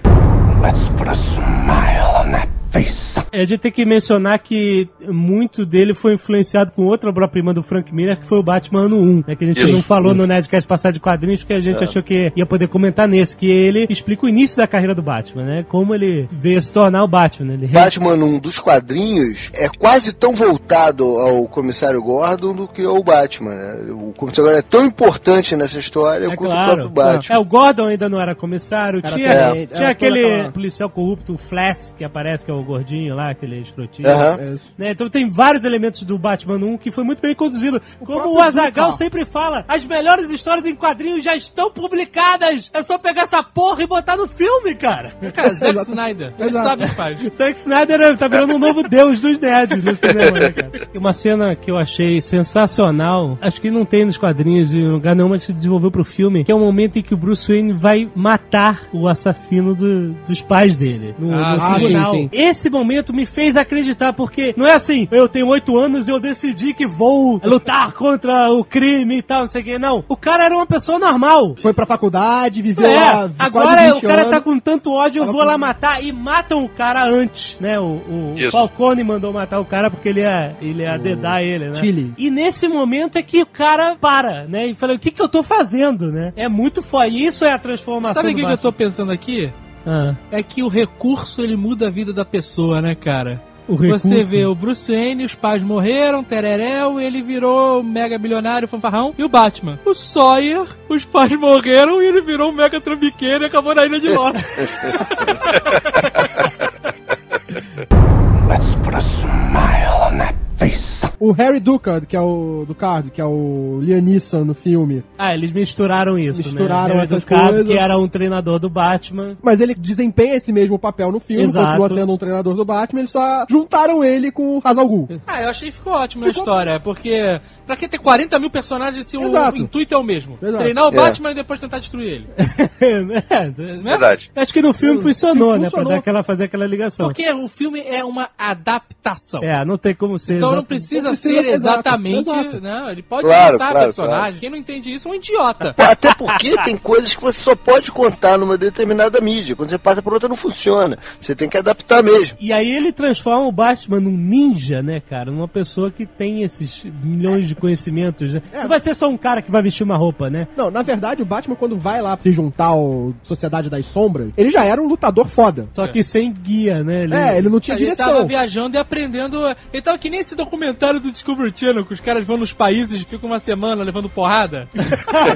Let's 0.62 0.88
put 0.96 1.08
a 1.08 1.14
smile 1.14 2.26
on 2.26 2.32
that 2.32 2.57
face. 2.70 3.18
É, 3.32 3.42
A 3.42 3.44
gente 3.44 3.60
tem 3.60 3.72
que 3.72 3.84
mencionar 3.84 4.38
que 4.38 4.88
muito 5.06 5.64
dele 5.66 5.94
foi 5.94 6.14
influenciado 6.14 6.72
com 6.72 6.86
outra 6.86 7.10
obra-prima 7.10 7.52
do 7.52 7.62
Frank 7.62 7.94
Miller, 7.94 8.18
que 8.18 8.26
foi 8.26 8.38
o 8.38 8.42
Batman 8.42 8.86
ano 8.86 8.96
1, 8.96 9.24
né, 9.26 9.36
que 9.36 9.44
a 9.44 9.48
gente 9.48 9.64
Isso. 9.64 9.72
não 9.72 9.82
falou 9.82 10.14
no 10.14 10.26
Nerdcast 10.26 10.66
passado 10.68 10.94
de 10.94 11.00
quadrinhos, 11.00 11.40
porque 11.40 11.54
a 11.54 11.60
gente 11.60 11.82
achou 11.82 12.02
que 12.02 12.32
ia 12.36 12.46
poder 12.46 12.68
comentar 12.68 13.08
nesse, 13.08 13.36
que 13.36 13.46
ele 13.46 13.86
explica 13.88 14.26
o 14.26 14.28
início 14.28 14.56
da 14.56 14.66
carreira 14.66 14.94
do 14.94 15.02
Batman, 15.02 15.44
né? 15.44 15.66
Como 15.68 15.94
ele 15.94 16.26
veio 16.32 16.60
se 16.60 16.72
tornar 16.72 17.04
o 17.04 17.08
Batman. 17.08 17.48
né, 17.48 17.54
Ele 17.54 17.66
Batman, 17.68 18.14
um 18.14 18.38
dos 18.38 18.58
quadrinhos, 18.58 19.50
é 19.54 19.68
quase 19.68 20.14
tão 20.14 20.32
voltado 20.32 21.04
ao 21.04 21.46
Comissário 21.48 22.00
Gordon 22.02 22.54
do 22.54 22.68
que 22.68 22.84
ao 22.84 23.02
Batman, 23.02 23.54
né? 23.54 23.92
O 23.92 24.12
Comissário 24.12 24.50
Gordon 24.50 24.58
é 24.58 24.62
tão 24.62 24.86
importante 24.86 25.56
nessa 25.56 25.78
história 25.78 26.26
É 26.26 26.36
quanto 26.36 26.50
o 26.50 26.54
claro. 26.54 26.66
próprio 26.66 26.90
Batman. 26.90 27.36
É, 27.36 27.40
o 27.40 27.44
Gordon 27.44 27.86
ainda 27.86 28.08
não 28.08 28.20
era 28.20 28.34
comissário. 28.34 29.00
Era 29.04 29.14
tinha 29.16 29.28
também, 29.28 29.66
tinha 29.66 29.88
aquele 29.88 30.50
policial 30.50 30.90
corrupto, 30.90 31.34
o 31.34 31.38
Flash, 31.38 31.94
que 31.96 32.04
aparece, 32.04 32.44
que 32.44 32.50
é 32.50 32.54
o 32.54 32.62
gordinho 32.68 33.14
lá, 33.14 33.30
aquele 33.30 33.60
escrotinho. 33.60 34.08
Isso. 34.54 34.64
Né, 34.78 34.92
Então 34.92 35.08
tem 35.10 35.28
vários 35.28 35.64
elementos 35.64 36.02
do 36.02 36.18
Batman 36.18 36.56
1 36.56 36.78
que 36.78 36.90
foi 36.90 37.02
muito 37.04 37.20
bem 37.20 37.34
conduzido. 37.34 37.80
Como 37.98 38.06
próprio 38.20 38.32
o 38.34 38.40
Azagal 38.40 38.92
sempre 38.92 39.24
fala, 39.24 39.64
as 39.66 39.84
melhores 39.86 40.30
histórias 40.30 40.66
em 40.66 40.74
quadrinhos 40.74 41.24
já 41.24 41.34
estão 41.34 41.70
publicadas. 41.70 42.70
É 42.72 42.82
só 42.82 42.98
pegar 42.98 43.22
essa 43.22 43.42
porra 43.42 43.82
e 43.82 43.86
botar 43.86 44.16
no 44.16 44.28
filme, 44.28 44.74
cara. 44.74 45.12
Cara, 45.34 45.54
Zack 45.54 45.78
Snyder, 45.82 46.32
ele 46.38 46.48
Exato. 46.48 46.68
sabe 46.68 46.84
o 46.84 46.88
que 46.88 46.94
faz. 46.94 47.20
Zack 47.34 47.58
Snyder 47.58 48.00
é- 48.00 48.16
tá 48.16 48.28
virando 48.28 48.54
um 48.54 48.58
novo 48.58 48.82
deus 48.88 49.20
dos 49.20 49.38
nerds 49.40 49.82
no 49.82 49.94
cinema, 49.96 50.38
né, 50.38 50.50
cara? 50.52 50.88
E 50.92 50.98
uma 50.98 51.12
cena 51.12 51.56
que 51.56 51.70
eu 51.70 51.76
achei 51.78 52.20
sensacional, 52.20 53.38
acho 53.40 53.60
que 53.60 53.70
não 53.70 53.84
tem 53.84 54.04
nos 54.04 54.16
quadrinhos 54.16 54.72
em 54.74 54.86
lugar 54.88 55.14
nenhum, 55.14 55.28
mas 55.30 55.42
se 55.42 55.52
desenvolveu 55.52 55.90
pro 55.90 56.04
filme, 56.04 56.44
que 56.44 56.52
é 56.52 56.54
o 56.54 56.58
momento 56.58 56.98
em 56.98 57.02
que 57.02 57.14
o 57.14 57.16
Bruce 57.16 57.50
Wayne 57.50 57.72
vai 57.72 58.10
matar 58.14 58.82
o 58.92 59.08
assassino 59.08 59.74
do- 59.74 60.12
dos 60.26 60.42
pais 60.42 60.76
dele. 60.76 61.14
No, 61.18 61.34
Ah, 61.34 61.54
no 61.54 61.60
sim, 61.60 61.74
tribunal. 61.86 62.10
sim, 62.10 62.18
sim. 62.18 62.28
Esse 62.48 62.70
momento 62.70 63.14
me 63.14 63.26
fez 63.26 63.56
acreditar, 63.56 64.12
porque 64.12 64.54
não 64.56 64.66
é 64.66 64.72
assim, 64.72 65.06
eu 65.10 65.28
tenho 65.28 65.46
oito 65.48 65.76
anos 65.76 66.08
e 66.08 66.10
eu 66.10 66.18
decidi 66.18 66.72
que 66.72 66.86
vou 66.86 67.40
lutar 67.44 67.92
contra 67.92 68.50
o 68.50 68.64
crime 68.64 69.18
e 69.18 69.22
tal, 69.22 69.42
não 69.42 69.48
sei 69.48 69.60
o 69.60 69.64
que. 69.64 69.78
Não, 69.78 70.04
o 70.08 70.16
cara 70.16 70.44
era 70.46 70.54
uma 70.54 70.66
pessoa 70.66 70.98
normal. 70.98 71.54
Foi 71.60 71.72
pra 71.74 71.84
faculdade, 71.86 72.62
viveu 72.62 72.86
É, 72.86 72.94
lá 72.96 73.30
agora 73.38 73.66
quase 73.76 73.90
o 73.90 73.94
20 73.96 74.02
cara 74.06 74.20
anos. 74.22 74.30
tá 74.30 74.40
com 74.40 74.58
tanto 74.58 74.92
ódio, 74.92 75.22
eu 75.24 75.32
vou 75.32 75.44
lá 75.44 75.58
matar 75.58 76.02
e 76.02 76.12
matam 76.12 76.64
o 76.64 76.68
cara 76.68 77.04
antes, 77.04 77.56
né? 77.60 77.78
O, 77.78 77.84
o 77.84 78.34
Isso. 78.36 78.50
Falcone 78.50 79.04
mandou 79.04 79.32
matar 79.32 79.60
o 79.60 79.64
cara 79.64 79.90
porque 79.90 80.08
ele 80.08 80.20
ia, 80.20 80.56
ele 80.60 80.82
ia 80.82 80.96
dedar 80.96 81.42
ele, 81.42 81.68
né? 81.68 81.74
Chile. 81.74 82.14
E 82.16 82.30
nesse 82.30 82.66
momento 82.66 83.16
é 83.16 83.22
que 83.22 83.42
o 83.42 83.46
cara 83.46 83.96
para, 84.00 84.46
né? 84.46 84.68
E 84.68 84.74
fala, 84.74 84.94
o 84.94 84.98
que 84.98 85.10
que 85.10 85.20
eu 85.20 85.28
tô 85.28 85.42
fazendo, 85.42 86.10
né? 86.10 86.32
É 86.36 86.48
muito 86.48 86.82
foda. 86.82 87.08
Isso 87.08 87.44
é 87.44 87.52
a 87.52 87.58
transformação 87.58 88.22
Sabe 88.22 88.32
o 88.32 88.36
que, 88.36 88.44
que 88.44 88.52
eu 88.52 88.58
tô 88.58 88.72
pensando 88.72 89.12
aqui? 89.12 89.50
Ah, 89.90 90.14
É 90.30 90.42
que 90.42 90.62
o 90.62 90.68
recurso 90.68 91.40
ele 91.40 91.56
muda 91.56 91.86
a 91.86 91.90
vida 91.90 92.12
da 92.12 92.24
pessoa, 92.24 92.82
né, 92.82 92.94
cara? 92.94 93.40
Você 93.68 94.22
vê 94.22 94.46
o 94.46 94.54
Bruce 94.54 94.90
Wayne, 94.90 95.26
os 95.26 95.34
pais 95.34 95.62
morreram, 95.62 96.24
tereréu, 96.24 96.98
ele 96.98 97.22
virou 97.22 97.82
mega 97.82 98.18
bilionário, 98.18 98.66
fanfarrão. 98.66 99.14
E 99.16 99.22
o 99.22 99.28
Batman? 99.28 99.78
O 99.84 99.92
Sawyer, 99.92 100.66
os 100.88 101.04
pais 101.04 101.38
morreram 101.38 102.00
e 102.02 102.06
ele 102.06 102.22
virou 102.22 102.48
um 102.50 102.54
mega 102.54 102.80
trambiqueiro 102.80 103.44
e 103.44 103.46
acabou 103.46 103.74
na 103.74 103.84
Ilha 103.84 104.00
de 104.00 104.08
Lost. 104.08 104.38
Let's 108.48 108.74
put 108.76 108.94
a 108.94 109.00
smile 109.00 110.12
on 110.12 110.18
that 110.18 110.34
face. 110.56 111.07
O 111.20 111.32
Harry 111.32 111.58
Ducard, 111.60 112.06
que 112.06 112.16
é 112.16 112.20
o 112.20 112.64
do 112.66 112.74
Card, 112.74 113.10
que 113.10 113.20
é 113.20 113.24
o 113.24 113.80
Liam 113.82 114.00
Neeson 114.00 114.44
no 114.44 114.54
filme. 114.54 115.02
Ah, 115.18 115.34
eles 115.34 115.50
misturaram 115.50 116.18
isso, 116.18 116.42
Misturaram 116.44 116.96
né? 116.96 117.02
essas 117.02 117.18
Educado, 117.18 117.46
coisas. 117.48 117.66
que 117.66 117.72
era 117.78 117.98
um 117.98 118.08
treinador 118.08 118.58
do 118.60 118.70
Batman. 118.70 119.36
Mas 119.42 119.60
ele 119.60 119.74
desempenha 119.74 120.36
esse 120.36 120.52
mesmo 120.52 120.78
papel 120.78 121.10
no 121.10 121.18
filme, 121.20 121.42
Exato. 121.42 121.66
continua 121.66 121.88
sendo 121.88 122.12
um 122.12 122.16
treinador 122.18 122.54
do 122.54 122.64
Batman, 122.64 123.00
eles 123.00 123.10
só 123.10 123.44
juntaram 123.50 124.04
ele 124.04 124.30
com 124.30 124.58
o 124.58 124.60
Hazal 124.62 124.86
Ghul. 124.88 125.08
ah, 125.26 125.42
eu 125.42 125.48
achei 125.50 125.70
que 125.70 125.74
ficou 125.76 125.92
ótimo 125.92 126.24
a 126.24 126.28
história, 126.28 126.78
porque 126.78 127.40
pra 127.66 127.76
que 127.76 127.88
ter 127.88 127.98
40 127.98 128.38
mil 128.38 128.50
personagens 128.50 129.06
se 129.06 129.16
o 129.16 129.24
Exato. 129.24 129.58
intuito 129.58 129.94
é 129.94 129.98
o 129.98 130.04
mesmo? 130.04 130.38
Exato. 130.40 130.58
Treinar 130.62 130.84
o 130.84 130.88
É. 130.88 130.96
Batman 130.96 131.30
e 131.32 131.34
depois 131.34 131.58
tentar 131.58 131.78
destruir 131.80 132.08
ele. 132.12 132.26
é, 133.28 133.50
Verdade. 133.50 134.30
Acho 134.36 134.52
que 134.52 134.62
no 134.62 134.72
filme 134.72 135.00
funcionou, 135.00 135.52
né? 135.54 135.62
Pra 135.62 135.70
Funcionou. 135.70 135.92
dar 135.92 135.98
aquela, 135.98 136.22
fazer 136.22 136.44
aquela 136.44 136.66
ligação. 136.66 137.06
Porque 137.06 137.28
o 137.32 137.48
filme 137.48 137.80
é 137.80 138.04
uma 138.04 138.28
adaptação. 138.38 139.40
É, 139.42 139.64
não 139.64 139.76
tem 139.76 139.94
como 139.94 140.18
ser. 140.18 140.36
Então 140.36 140.50
não 140.50 140.58
exatamente. 140.58 140.68
precisa 140.68 141.07
Não 141.07 141.07
ser 141.07 141.07
precisa, 141.10 141.38
exato, 141.50 141.78
exatamente. 141.80 142.30
exato. 142.30 142.60
Não, 142.60 142.90
ele 142.90 143.02
pode 143.02 143.26
Claro, 143.26 143.48
inventar 143.48 143.70
claro, 143.72 143.86
personagem. 143.86 144.18
claro. 144.20 144.36
Quem 144.38 144.50
não 144.50 144.56
entende 144.56 144.92
isso 144.94 145.08
é 145.08 145.10
um 145.10 145.14
idiota. 145.14 145.74
Até 145.76 146.14
porque 146.14 146.56
tem 146.62 146.76
coisas 146.76 147.14
que 147.14 147.20
você 147.22 147.42
só 147.42 147.54
pode 147.54 147.90
contar 147.92 148.38
numa 148.38 148.56
determinada 148.58 149.20
mídia. 149.20 149.54
Quando 149.56 149.70
você 149.70 149.78
passa 149.78 150.02
por 150.02 150.12
outra, 150.12 150.28
não 150.28 150.36
funciona. 150.36 150.98
Você 151.20 151.34
tem 151.34 151.48
que 151.48 151.56
adaptar 151.56 152.02
mesmo. 152.02 152.36
E 152.40 152.52
aí 152.52 152.68
ele 152.68 152.92
transforma 152.92 153.46
o 153.46 153.52
Batman 153.52 154.00
num 154.00 154.16
ninja, 154.16 154.82
né, 154.82 155.00
cara? 155.00 155.30
Numa 155.30 155.48
pessoa 155.48 155.90
que 155.90 156.06
tem 156.06 156.42
esses 156.42 156.84
milhões 157.02 157.48
de 157.48 157.54
conhecimentos, 157.54 158.32
né? 158.34 158.42
Não 158.52 158.68
vai 158.68 158.80
ser 158.80 158.94
só 158.94 159.08
um 159.08 159.16
cara 159.16 159.42
que 159.42 159.50
vai 159.50 159.62
vestir 159.62 159.84
uma 159.84 159.96
roupa, 159.96 160.28
né? 160.30 160.46
Não, 160.56 160.70
na 160.70 160.82
verdade, 160.82 161.22
o 161.22 161.26
Batman, 161.26 161.56
quando 161.56 161.78
vai 161.78 162.00
lá 162.02 162.16
se 162.20 162.32
juntar 162.32 162.66
ao 162.66 163.12
Sociedade 163.22 163.68
das 163.70 163.86
Sombras, 163.86 164.30
ele 164.36 164.50
já 164.50 164.64
era 164.64 164.80
um 164.80 164.86
lutador 164.86 165.26
foda. 165.28 165.68
Só 165.74 165.86
que 165.88 166.02
sem 166.02 166.32
guia, 166.32 166.82
né? 166.82 167.04
Ele... 167.04 167.14
É, 167.14 167.38
ele 167.38 167.48
não 167.48 167.60
tinha 167.60 167.76
Ele 167.76 167.84
direção. 167.84 168.06
tava 168.12 168.24
viajando 168.24 168.76
e 168.76 168.80
aprendendo. 168.80 169.38
Ele 169.72 169.82
tava 169.82 169.98
que 169.98 170.10
nem 170.10 170.20
esse 170.20 170.34
documentário 170.34 170.97
do 171.00 171.10
Discovery 171.12 171.52
Channel, 171.54 171.84
que 171.84 171.94
os 171.94 172.00
caras 172.00 172.26
vão 172.26 172.36
nos 172.36 172.52
países 172.52 173.00
e 173.00 173.04
ficam 173.04 173.28
uma 173.30 173.38
semana 173.38 173.82
levando 173.82 174.08
porrada. 174.08 174.68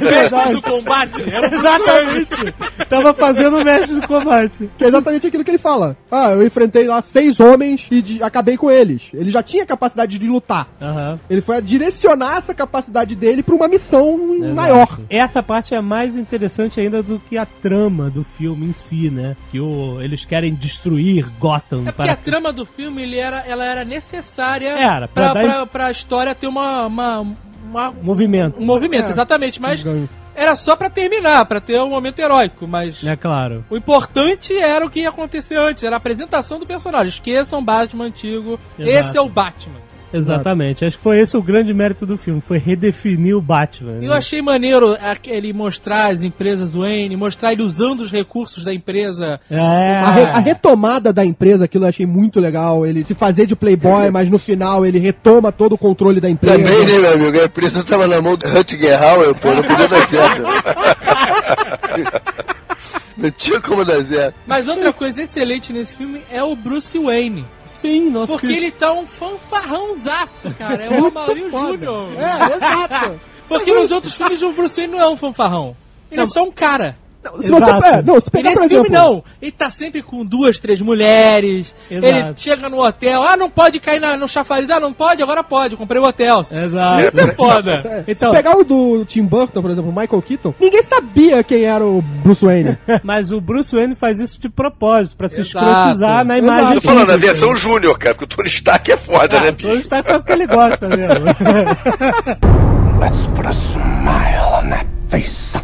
Mestres 0.00 0.50
do 0.52 0.62
combate. 0.62 1.22
Era 1.28 1.48
um 1.48 1.54
Exatamente. 1.54 2.54
Tava 2.88 3.14
fazendo 3.14 3.58
o 3.58 3.64
mestre 3.64 4.00
do 4.00 4.06
combate. 4.06 4.70
Que 4.76 4.84
é 4.84 4.88
exatamente 4.88 5.26
aquilo 5.26 5.44
que 5.44 5.50
ele 5.50 5.58
fala. 5.58 5.96
Ah, 6.10 6.30
eu 6.32 6.46
enfrentei 6.46 6.86
lá 6.86 7.00
seis 7.02 7.40
homens 7.40 7.86
e 7.90 8.02
de- 8.02 8.22
acabei 8.22 8.56
com 8.56 8.70
eles. 8.70 9.02
Ele 9.14 9.30
já 9.30 9.42
tinha 9.42 9.64
capacidade 9.66 10.18
de 10.18 10.26
lutar. 10.26 10.68
Aham. 10.80 11.18
Ele 11.30 11.40
foi 11.40 11.56
a 11.56 11.60
direcionar 11.60 12.38
essa 12.38 12.54
capacidade 12.54 13.14
dele 13.14 13.42
pra 13.42 13.54
uma 13.54 13.68
missão 13.68 14.34
Exato. 14.36 14.54
maior. 14.54 15.00
Essa 15.10 15.42
parte 15.42 15.74
é 15.74 15.80
mais 15.80 16.16
interessante 16.16 16.80
ainda 16.80 17.02
do 17.02 17.18
que 17.18 17.36
a 17.38 17.46
trama 17.46 18.10
do 18.10 18.22
filme 18.24 18.66
em 18.66 18.72
si, 18.72 19.10
né? 19.10 19.36
Que 19.50 19.60
o, 19.60 20.00
eles 20.00 20.24
querem 20.24 20.54
destruir 20.54 21.26
Gotham 21.38 21.82
É 21.82 21.84
porque 21.86 21.92
para 21.92 22.12
a 22.12 22.16
trama 22.16 22.52
do 22.52 22.64
filme 22.66 23.02
ele 23.02 23.16
era, 23.18 23.38
ela 23.46 23.64
era 23.64 23.84
necessária 23.84 24.68
Era, 24.70 25.08
pra 25.08 25.30
pra, 25.30 25.42
dar- 25.42 25.48
pra, 25.48 25.51
pra 25.70 25.90
história 25.90 26.34
ter 26.34 26.46
uma, 26.46 26.86
uma, 26.86 27.20
uma- 27.64 27.92
movimento. 28.02 28.60
um 28.62 28.66
movimento, 28.66 29.06
É. 29.06 29.10
exatamente. 29.10 29.60
Mas 29.60 29.84
era 30.34 30.54
só 30.56 30.74
pra 30.76 30.88
terminar, 30.88 31.44
pra 31.46 31.60
ter 31.60 31.80
um 31.80 31.90
momento 31.90 32.18
heróico. 32.18 32.66
Mas 32.66 33.04
É 33.04 33.14
claro. 33.16 33.64
o 33.70 33.76
importante 33.76 34.56
era 34.56 34.84
o 34.84 34.90
que 34.90 35.00
ia 35.00 35.08
acontecer 35.10 35.56
antes, 35.56 35.82
era 35.82 35.96
a 35.96 35.98
apresentação 35.98 36.58
do 36.58 36.66
personagem. 36.66 37.08
Esqueçam 37.08 37.58
o 37.58 37.62
Batman 37.62 38.04
antigo, 38.06 38.58
Exato. 38.78 39.08
esse 39.08 39.16
é 39.18 39.20
o 39.20 39.28
Batman. 39.28 39.76
Exatamente. 40.12 40.84
Acho 40.84 40.96
que 40.96 41.02
foi 41.02 41.20
esse 41.20 41.36
o 41.36 41.42
grande 41.42 41.72
mérito 41.72 42.04
do 42.06 42.16
filme, 42.18 42.40
foi 42.40 42.58
redefinir 42.58 43.36
o 43.36 43.40
Batman. 43.42 43.92
né? 43.94 44.06
Eu 44.06 44.12
achei 44.12 44.42
maneiro 44.42 44.94
a- 44.94 45.16
ele 45.26 45.52
mostrar 45.52 46.10
as 46.12 46.22
empresas 46.22 46.74
Wayne, 46.74 47.16
mostrar 47.16 47.52
ele 47.52 47.62
usando 47.62 48.00
os 48.00 48.10
recursos 48.12 48.64
da 48.64 48.72
empresa. 48.74 49.40
É. 49.50 49.58
A, 49.58 50.10
re- 50.10 50.22
a 50.24 50.38
retomada 50.38 51.12
da 51.12 51.24
empresa, 51.24 51.64
aquilo 51.64 51.84
eu 51.84 51.88
achei 51.88 52.06
muito 52.06 52.40
legal. 52.40 52.86
Ele 52.86 53.04
se 53.04 53.14
fazer 53.14 53.46
de 53.46 53.56
playboy, 53.56 54.10
mas 54.10 54.28
no 54.30 54.38
final 54.38 54.84
ele 54.86 54.98
retoma 54.98 55.52
todo 55.52 55.74
o 55.74 55.78
controle 55.78 56.20
da 56.20 56.30
empresa. 56.30 56.58
Também, 56.58 56.86
né, 56.86 56.98
meu 56.98 57.12
amigo? 57.14 57.40
A 57.40 57.44
empresa 57.44 57.84
tava 57.84 58.06
na 58.06 58.20
mão 58.20 58.36
do 58.36 58.46
Rutger 58.48 59.02
Hauer, 59.02 59.34
pô, 59.34 59.52
não 59.54 59.62
podia 59.62 59.88
dar 59.88 60.06
certo. 60.06 60.42
Não 63.16 63.30
tinha 63.30 63.60
como 63.60 63.84
dar 63.84 64.00
zero. 64.00 64.34
Mas 64.46 64.68
outra 64.68 64.92
coisa 64.92 65.22
excelente 65.22 65.72
nesse 65.72 65.94
filme 65.94 66.22
é 66.30 66.42
o 66.42 66.56
Bruce 66.56 66.98
Wayne. 66.98 67.44
Sim, 67.82 68.08
nosso 68.10 68.28
Porque 68.32 68.46
querido- 68.46 68.66
ele 68.66 68.70
tá 68.72 68.92
um 68.92 69.06
fanfarrãozaço, 69.06 70.50
cara. 70.54 70.84
É 70.84 70.88
o 70.88 71.06
Amaury 71.08 71.50
Júnior. 71.50 72.08
É, 72.18 72.56
exato. 72.56 73.20
Porque 73.48 73.74
nos 73.74 73.90
outros 73.90 74.14
filmes 74.14 74.40
o 74.40 74.52
Bruce 74.52 74.76
Wayne 74.80 74.92
não 74.92 75.00
é 75.00 75.08
um 75.08 75.16
fanfarrão. 75.16 75.76
Ele 76.10 76.20
é 76.22 76.26
só 76.26 76.44
um 76.44 76.50
cara. 76.50 76.96
Se 77.40 77.50
você, 77.50 77.64
Exato. 77.64 77.86
é, 77.86 78.02
não, 78.02 78.20
se 78.20 78.28
E 78.28 78.30
pegar, 78.32 78.50
nesse 78.50 78.62
por 78.62 78.68
filme 78.68 78.88
exemplo, 78.88 79.06
não. 79.12 79.24
Ele 79.40 79.52
tá 79.52 79.70
sempre 79.70 80.02
com 80.02 80.24
duas, 80.24 80.58
três 80.58 80.80
mulheres. 80.80 81.74
Exato. 81.90 82.06
Ele 82.14 82.34
chega 82.36 82.68
no 82.68 82.80
hotel. 82.84 83.22
Ah, 83.22 83.36
não 83.36 83.48
pode 83.48 83.78
cair 83.78 84.00
na- 84.00 84.16
no 84.16 84.26
chafariz. 84.28 84.68
Ah, 84.70 84.80
não 84.80 84.92
pode? 84.92 85.22
Agora 85.22 85.44
pode. 85.44 85.76
Comprei 85.76 86.00
o 86.00 86.04
hotel. 86.04 86.40
Exato. 86.40 87.00
Isso 87.06 87.20
é 87.20 87.26
foda. 87.28 88.02
Então, 88.08 88.30
Se 88.30 88.36
pegar 88.36 88.56
o 88.56 88.64
do 88.64 89.04
Tim 89.04 89.22
Burton, 89.22 89.62
por 89.62 89.70
exemplo, 89.70 89.90
o 89.90 89.94
Michael 89.94 90.22
Keaton, 90.22 90.54
ninguém 90.60 90.82
sabia 90.82 91.42
quem 91.44 91.62
era 91.64 91.84
o 91.86 92.02
Bruce 92.02 92.44
Wayne. 92.44 92.76
mas 93.04 93.30
o 93.30 93.40
Bruce 93.40 93.74
Wayne 93.74 93.94
faz 93.94 94.18
isso 94.18 94.40
de 94.40 94.48
propósito, 94.48 95.16
pra 95.16 95.28
se 95.28 95.40
Exato. 95.40 95.64
escrotizar 95.64 96.24
na 96.24 96.38
Exato. 96.38 96.52
imagem 96.60 96.80
Tô 96.80 96.88
falando 96.88 97.06
da 97.06 97.16
versão 97.16 97.56
Júnior, 97.56 97.96
cara, 97.98 98.14
porque 98.14 98.24
o 98.32 98.36
Tony 98.36 98.48
Stark 98.48 98.90
é 98.90 98.96
foda, 98.96 99.40
né, 99.40 99.48
Ah, 99.48 99.52
bicho? 99.52 99.68
Tony 99.68 99.80
Stark 99.80 100.08
faz 100.08 100.18
porque 100.18 100.32
ele 100.32 100.46
gosta 100.48 100.88
mesmo. 100.88 101.24
Let's 103.00 103.26
put 103.34 103.46
a 103.46 103.52
smile 103.52 104.64
on 104.64 104.70
that 104.70 104.86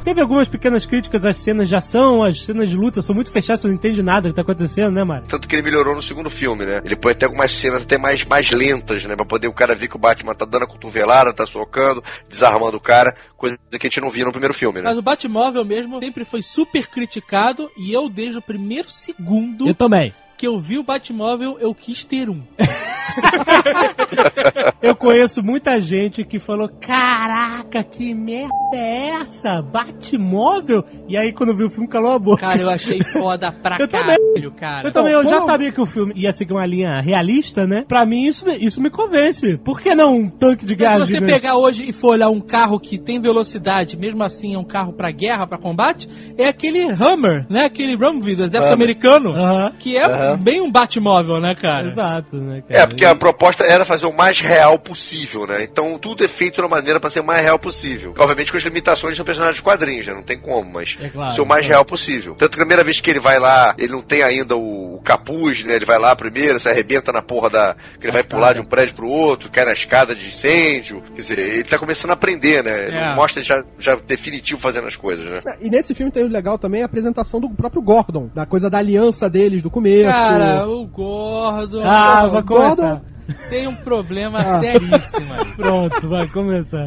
Teve 0.04 0.20
algumas 0.20 0.48
pequenas 0.48 0.84
críticas 0.84 1.24
às 1.24 1.38
cenas 1.38 1.68
de 1.68 1.76
ação, 1.76 2.22
as 2.22 2.44
cenas 2.44 2.68
de 2.68 2.76
luta 2.76 3.00
são 3.00 3.14
muito 3.14 3.30
fechadas, 3.30 3.62
você 3.62 3.68
não 3.68 3.74
entende 3.74 4.02
nada 4.02 4.28
do 4.28 4.30
que 4.30 4.36
tá 4.36 4.42
acontecendo, 4.42 4.92
né, 4.92 5.04
Mário? 5.04 5.26
Tanto 5.26 5.48
que 5.48 5.54
ele 5.54 5.62
melhorou 5.62 5.94
no 5.94 6.02
segundo 6.02 6.28
filme, 6.28 6.64
né? 6.64 6.80
Ele 6.84 6.96
põe 6.96 7.12
até 7.12 7.26
algumas 7.26 7.50
cenas 7.52 7.82
até 7.82 7.96
mais, 7.96 8.24
mais 8.24 8.50
lentas, 8.50 9.04
né? 9.04 9.16
Pra 9.16 9.24
poder 9.24 9.48
o 9.48 9.52
cara 9.52 9.74
ver 9.74 9.88
que 9.88 9.96
o 9.96 9.98
Batman 9.98 10.34
tá 10.34 10.44
dando 10.44 10.64
a 10.64 10.66
cotovelada, 10.66 11.32
tá 11.32 11.46
socando, 11.46 12.02
desarmando 12.28 12.76
o 12.76 12.80
cara, 12.80 13.14
coisa 13.36 13.56
que 13.70 13.86
a 13.86 13.88
gente 13.88 14.00
não 14.00 14.10
via 14.10 14.24
no 14.24 14.32
primeiro 14.32 14.54
filme, 14.54 14.78
né? 14.80 14.84
Mas 14.84 14.98
o 14.98 15.02
Batmóvel 15.02 15.64
mesmo 15.64 15.98
sempre 16.00 16.24
foi 16.24 16.42
super 16.42 16.86
criticado. 16.86 17.70
E 17.76 17.92
eu, 17.92 18.08
desde 18.08 18.38
o 18.38 18.42
primeiro 18.42 18.88
segundo 18.88 19.68
Eu 19.68 19.74
também. 19.74 20.14
que 20.36 20.46
eu 20.46 20.58
vi 20.60 20.78
o 20.78 20.82
Batmóvel, 20.84 21.58
eu 21.60 21.74
quis 21.74 22.04
ter 22.04 22.28
um. 22.28 22.42
Eu 24.80 24.94
conheço 24.94 25.42
muita 25.42 25.80
gente 25.80 26.24
que 26.24 26.38
falou: 26.38 26.68
Caraca, 26.80 27.82
que 27.82 28.14
merda 28.14 28.52
é 28.74 29.10
essa? 29.20 29.60
Batmóvel? 29.62 30.84
E 31.08 31.16
aí, 31.16 31.32
quando 31.32 31.56
viu 31.56 31.66
o 31.66 31.70
filme, 31.70 31.88
calou 31.88 32.12
a 32.12 32.18
boca. 32.18 32.40
Cara, 32.40 32.60
eu 32.60 32.70
achei 32.70 33.02
foda 33.04 33.50
pra 33.62 33.76
Eu. 33.76 34.17
Cara. 34.52 34.86
Eu 34.88 34.92
também, 34.92 35.12
eu 35.12 35.28
já 35.28 35.42
sabia 35.42 35.70
que 35.72 35.80
o 35.80 35.86
filme 35.86 36.12
ia 36.16 36.32
seguir 36.32 36.52
uma 36.52 36.66
linha 36.66 37.00
realista, 37.00 37.66
né? 37.66 37.84
Pra 37.86 38.04
mim, 38.06 38.26
isso, 38.26 38.48
isso 38.50 38.80
me 38.80 38.90
convence. 38.90 39.56
Por 39.58 39.80
que 39.80 39.94
não 39.94 40.14
um 40.16 40.30
tanque 40.30 40.64
de 40.66 40.74
guerra 40.74 40.94
se 40.94 41.06
você 41.06 41.12
gigante? 41.14 41.32
pegar 41.32 41.56
hoje 41.56 41.84
e 41.88 41.92
for 41.92 42.12
olhar 42.12 42.28
um 42.30 42.40
carro 42.40 42.78
que 42.80 42.98
tem 42.98 43.20
velocidade, 43.20 43.96
mesmo 43.96 44.22
assim 44.22 44.54
é 44.54 44.58
um 44.58 44.64
carro 44.64 44.92
pra 44.92 45.10
guerra, 45.10 45.46
pra 45.46 45.58
combate, 45.58 46.08
é 46.36 46.48
aquele 46.48 46.84
Hummer, 46.92 47.46
né? 47.48 47.64
Aquele 47.66 47.94
Humvee 47.96 48.34
do 48.36 48.44
exército 48.44 48.74
Hummer. 48.74 48.84
americano, 48.84 49.32
Aham. 49.34 49.72
que 49.78 49.96
é 49.96 50.04
Aham. 50.04 50.36
bem 50.38 50.60
um 50.60 50.70
Batmóvel, 50.70 51.40
né, 51.40 51.54
cara? 51.60 51.88
Exato, 51.88 52.36
né, 52.36 52.62
cara? 52.68 52.80
É, 52.82 52.86
porque 52.86 53.04
a 53.04 53.14
proposta 53.14 53.64
era 53.64 53.84
fazer 53.84 54.06
o 54.06 54.12
mais 54.16 54.40
real 54.40 54.78
possível, 54.78 55.46
né? 55.46 55.64
Então 55.64 55.98
tudo 55.98 56.24
é 56.24 56.28
feito 56.28 56.56
de 56.56 56.60
uma 56.62 56.68
maneira 56.68 56.98
pra 57.00 57.10
ser 57.10 57.20
o 57.20 57.24
mais 57.24 57.42
real 57.42 57.58
possível. 57.58 58.14
Obviamente 58.18 58.50
com 58.50 58.58
as 58.58 58.64
limitações 58.64 59.16
do 59.16 59.24
personagem 59.24 59.56
de 59.56 59.62
quadrinhos, 59.62 60.06
né? 60.06 60.14
Não 60.14 60.22
tem 60.22 60.38
como, 60.38 60.70
mas 60.72 60.96
É 61.00 61.08
claro, 61.08 61.30
ser 61.32 61.40
o 61.42 61.46
mais 61.46 61.62
claro. 61.62 61.72
real 61.74 61.84
possível. 61.84 62.34
Tanto 62.34 62.50
que 62.56 62.62
a 62.62 62.66
primeira 62.66 62.84
vez 62.84 63.00
que 63.00 63.10
ele 63.10 63.20
vai 63.20 63.38
lá, 63.38 63.74
ele 63.78 63.92
não 63.92 64.02
tem 64.02 64.22
ainda 64.28 64.56
o, 64.56 64.96
o 64.96 65.00
capuz, 65.02 65.64
né? 65.64 65.74
Ele 65.74 65.84
vai 65.86 65.98
lá 65.98 66.14
primeiro, 66.16 66.58
se 66.60 66.68
arrebenta 66.68 67.12
na 67.12 67.22
porra 67.22 67.50
da. 67.50 67.76
que 67.98 68.06
ele 68.06 68.12
vai 68.12 68.22
pular 68.22 68.52
de 68.54 68.60
um 68.60 68.64
prédio 68.64 68.94
pro 68.94 69.08
outro, 69.08 69.50
cai 69.50 69.64
na 69.64 69.72
escada 69.72 70.14
de 70.14 70.28
incêndio. 70.28 71.02
Quer 71.14 71.20
dizer, 71.20 71.38
ele 71.38 71.64
tá 71.64 71.78
começando 71.78 72.10
a 72.10 72.14
aprender, 72.14 72.62
né? 72.62 72.86
Ele 72.88 72.96
É. 72.96 73.14
mostra 73.14 73.40
ele 73.40 73.46
já, 73.46 73.62
já 73.78 73.94
definitivo 73.96 74.60
fazendo 74.60 74.86
as 74.86 74.96
coisas, 74.96 75.24
né? 75.24 75.40
E 75.60 75.68
nesse 75.70 75.94
filme 75.94 76.12
tem 76.12 76.24
o 76.24 76.28
legal 76.28 76.58
também 76.58 76.82
a 76.82 76.86
apresentação 76.86 77.40
do 77.40 77.48
próprio 77.50 77.82
Gordon, 77.82 78.28
da 78.34 78.44
coisa 78.46 78.68
da 78.70 78.78
aliança 78.78 79.28
deles 79.28 79.62
do 79.62 79.70
começo. 79.70 80.10
Cara, 80.12 80.66
o 80.68 80.86
Gordon 80.86 81.82
Ah, 81.84 82.20
Gordon- 82.28 82.32
vai 82.32 82.42
começar. 82.42 83.02
Tem 83.48 83.66
um 83.66 83.74
problema 83.74 84.40
Ah. 84.40 84.60
seríssimo 84.60 85.32
aí. 85.32 85.52
Pronto, 85.56 86.08
vai 86.08 86.26
começar. 86.28 86.86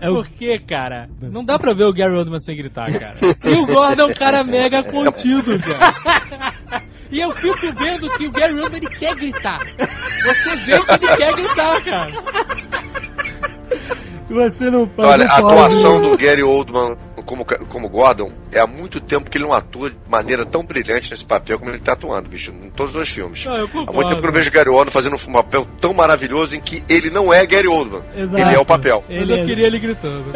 É 0.00 0.08
porque, 0.08 0.58
cara, 0.60 1.08
não 1.20 1.44
dá 1.44 1.58
pra 1.58 1.72
ver 1.74 1.84
o 1.84 1.92
Gary 1.92 2.14
Oldman 2.14 2.40
sem 2.40 2.56
gritar, 2.56 2.90
cara. 2.92 3.16
E 3.44 3.50
o 3.54 3.66
Gordon 3.66 4.02
é 4.02 4.06
um 4.06 4.14
cara 4.14 4.42
mega 4.44 4.82
contido, 4.82 5.58
cara. 5.62 6.52
E 7.10 7.20
eu 7.20 7.34
fico 7.34 7.72
vendo 7.74 8.08
que 8.16 8.26
o 8.26 8.30
Gary 8.32 8.54
Oldman 8.60 8.78
ele 8.78 8.88
quer 8.96 9.14
gritar. 9.16 9.58
Você 10.24 10.56
vê 10.56 10.80
que 10.80 10.92
ele 11.04 11.16
quer 11.16 11.34
gritar, 11.34 11.84
cara. 11.84 12.12
Você 14.28 14.70
não 14.70 14.86
pode. 14.86 15.08
Olha, 15.08 15.26
a 15.26 15.38
atuação 15.38 16.00
do 16.00 16.16
Gary 16.16 16.42
Oldman 16.42 16.96
como, 17.30 17.44
como 17.44 17.88
Gordon 17.88 18.32
é 18.50 18.58
há 18.60 18.66
muito 18.66 19.00
tempo 19.00 19.30
que 19.30 19.38
ele 19.38 19.44
não 19.44 19.52
atua 19.52 19.90
de 19.90 19.96
maneira 20.08 20.44
tão 20.44 20.64
brilhante 20.64 21.08
nesse 21.12 21.24
papel 21.24 21.60
como 21.60 21.70
ele 21.70 21.78
tá 21.78 21.92
atuando, 21.92 22.28
bicho, 22.28 22.50
em 22.50 22.70
todos 22.70 22.90
os 22.90 22.96
dois 22.96 23.08
filmes. 23.08 23.44
Não, 23.44 23.54
Há 23.54 23.58
muito 23.92 24.08
tempo 24.08 24.20
que 24.20 24.26
eu 24.26 24.32
não 24.32 24.32
vejo 24.32 24.50
Gary 24.50 24.68
Oldman 24.68 24.90
fazendo 24.90 25.14
um 25.14 25.32
papel 25.32 25.64
tão 25.80 25.94
maravilhoso 25.94 26.56
em 26.56 26.60
que 26.60 26.82
ele 26.88 27.08
não 27.08 27.32
é 27.32 27.46
Gary 27.46 27.68
Oldman. 27.68 28.02
Exato. 28.16 28.42
Ele 28.42 28.54
é 28.56 28.58
o 28.58 28.64
papel. 28.64 29.04
Mas 29.08 29.16
Ele 29.16 29.32
eu 29.32 29.36
é- 29.36 29.44
queria 29.46 29.66
ele 29.68 29.78
gritando. 29.78 30.24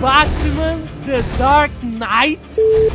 Batman 0.00 0.97
The 1.08 1.22
Dark 1.38 1.72
Knight. 1.82 2.38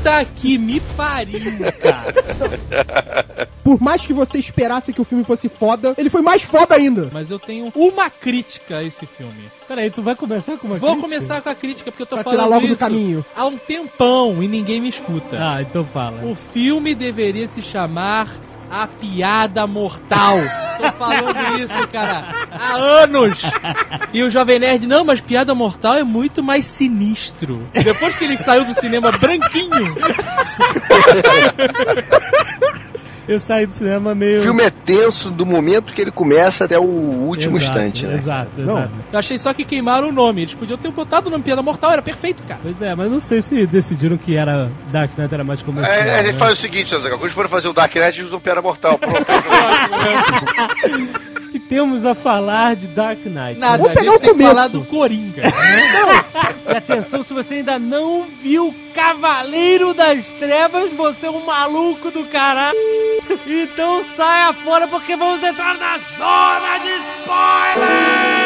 Tá 0.03 0.23
que 0.23 0.55
me 0.59 0.79
pariu, 0.95 1.41
cara. 1.81 3.47
Por 3.63 3.81
mais 3.81 4.05
que 4.05 4.13
você 4.13 4.37
esperasse 4.37 4.93
que 4.93 5.01
o 5.01 5.03
filme 5.03 5.23
fosse 5.23 5.49
foda, 5.49 5.95
ele 5.97 6.11
foi 6.11 6.21
mais 6.21 6.43
foda 6.43 6.75
ainda. 6.75 7.09
Mas 7.11 7.31
eu 7.31 7.39
tenho 7.39 7.71
uma 7.73 8.11
crítica 8.11 8.77
a 8.77 8.83
esse 8.83 9.07
filme. 9.07 9.33
Peraí, 9.67 9.89
tu 9.89 10.03
vai 10.03 10.15
começar 10.15 10.57
com 10.57 10.67
uma 10.67 10.77
Vou 10.77 10.91
crítica? 10.91 11.09
começar 11.09 11.41
com 11.41 11.49
a 11.49 11.55
crítica, 11.55 11.91
porque 11.91 12.03
eu 12.03 12.07
tô 12.07 12.15
Pra 12.17 12.23
tirar 12.25 12.35
falando 12.43 12.51
logo 12.53 12.67
do 12.67 12.73
isso 12.73 12.79
caminho. 12.79 13.25
há 13.35 13.45
um 13.47 13.57
tempão 13.57 14.43
e 14.43 14.47
ninguém 14.47 14.79
me 14.79 14.89
escuta. 14.89 15.37
Ah, 15.39 15.61
então 15.63 15.83
fala. 15.83 16.23
O 16.23 16.35
filme 16.35 16.93
deveria 16.93 17.47
se 17.47 17.63
chamar 17.63 18.27
A 18.73 18.87
Piada 18.87 19.67
Mortal. 19.67 20.39
Tô 20.79 20.91
falando 20.93 21.59
isso, 21.59 21.87
cara, 21.89 22.25
há 22.51 22.73
anos. 22.73 23.39
E 24.11 24.23
o 24.23 24.31
Jovem 24.31 24.57
Nerd, 24.57 24.87
não, 24.87 25.05
mas 25.05 25.21
Piada 25.21 25.53
Mortal 25.53 25.97
é 25.97 26.03
muito 26.03 26.41
mais 26.41 26.65
sinistro. 26.65 27.69
Depois 27.71 28.15
que 28.15 28.23
ele 28.23 28.35
saiu 28.39 28.65
do 28.65 28.73
cinema 28.73 29.11
branquinho, 29.11 29.69
Eu 33.27 33.39
saí 33.39 33.65
do 33.65 33.73
cinema 33.73 34.13
meio. 34.13 34.39
O 34.39 34.43
filme 34.43 34.63
é 34.63 34.69
tenso 34.69 35.31
do 35.31 35.45
momento 35.45 35.93
que 35.93 36.01
ele 36.01 36.11
começa 36.11 36.65
até 36.65 36.77
o 36.77 36.83
último 36.83 37.57
Exato, 37.57 37.71
instante, 37.79 38.05
né? 38.05 38.15
Exato, 38.15 38.61
Não. 38.61 38.77
exato. 38.79 38.91
eu 39.13 39.19
achei 39.19 39.37
só 39.37 39.53
que 39.53 39.63
queimaram 39.63 40.09
o 40.09 40.11
nome. 40.11 40.41
Eles 40.41 40.53
podiam 40.53 40.77
ter 40.77 40.91
botado 40.91 41.27
o 41.27 41.31
nome 41.31 41.43
Piada 41.43 41.61
Mortal, 41.61 41.93
era 41.93 42.01
perfeito, 42.01 42.43
cara. 42.43 42.59
Pois 42.61 42.81
é, 42.81 42.93
mas 42.95 43.09
não 43.09 43.21
sei 43.21 43.41
se 43.41 43.65
decidiram 43.65 44.17
que 44.17 44.35
era 44.35 44.69
Dark 44.91 45.17
Knight 45.17 45.33
era 45.33 45.43
mais 45.43 45.61
comercial. 45.63 45.95
É, 45.95 46.19
a 46.19 46.23
gente 46.23 46.33
né? 46.33 46.39
faz 46.39 46.53
o 46.53 46.61
seguinte, 46.61 46.89
Zagal, 46.89 47.17
quando 47.17 47.31
for 47.31 47.47
fazer 47.47 47.67
o 47.69 47.73
Dark 47.73 47.93
Knight, 47.95 48.17
eles 48.19 48.27
usam 48.27 48.39
piada 48.41 48.61
mortal. 48.61 48.99
Que 51.51 51.59
temos 51.59 52.03
a 52.03 52.15
falar 52.15 52.75
de 52.75 52.87
Dark 52.87 53.19
Knight. 53.27 53.59
Nada, 53.59 53.77
Vamos 53.77 53.91
a 53.91 53.93
pegar 53.93 54.11
gente 54.13 54.15
o 54.15 54.19
tem 54.21 54.29
que 54.29 54.33
começo. 54.37 54.55
falar 54.55 54.67
do 54.69 54.81
Coringa. 54.85 55.43
E 56.65 56.77
atenção, 56.77 57.23
se 57.23 57.33
você 57.33 57.55
ainda 57.55 57.77
não 57.77 58.23
viu 58.41 58.73
Cavaleiro 58.95 59.93
das 59.93 60.25
Trevas, 60.39 60.91
você 60.93 61.27
é 61.27 61.29
um 61.29 61.45
maluco 61.45 62.09
do 62.09 62.23
caralho. 62.25 62.75
Então 63.45 64.03
saia 64.15 64.53
fora 64.53 64.87
porque 64.87 65.15
vamos 65.15 65.43
entrar 65.43 65.77
na 65.77 65.97
zona 66.17 66.77
de 66.79 66.91
spoiler! 67.21 68.42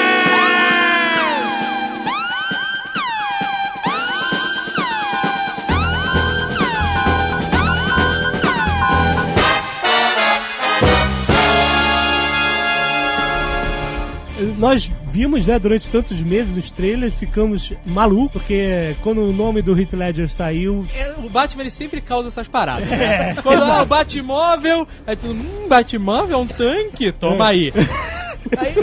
Nós 14.57 14.91
vimos, 15.11 15.45
né, 15.47 15.57
durante 15.59 15.87
tantos 15.89 16.19
meses 16.21 16.57
os 16.57 16.71
trailers, 16.71 17.15
ficamos 17.15 17.73
malucos, 17.85 18.41
porque 18.41 18.95
quando 19.03 19.21
o 19.23 19.31
nome 19.31 19.61
do 19.61 19.79
Heath 19.79 19.93
Ledger 19.93 20.29
saiu, 20.29 20.85
É, 20.95 21.13
O 21.23 21.29
Batman 21.29 21.61
ele 21.63 21.71
sempre 21.71 22.01
causa 22.01 22.27
essas 22.29 22.47
paradas. 22.47 22.87
né? 22.89 23.35
Quando 23.43 23.63
ah, 23.63 23.83
o 23.83 23.85
Batmóvel, 23.85 24.87
aí 25.05 25.15
tu, 25.15 25.27
hum, 25.27 25.67
Batmóvel 25.69 26.37
é 26.37 26.41
um 26.41 26.47
tanque? 26.47 27.11
Toma 27.11 27.49
aí. 27.49 27.71
Aí, 28.57 28.73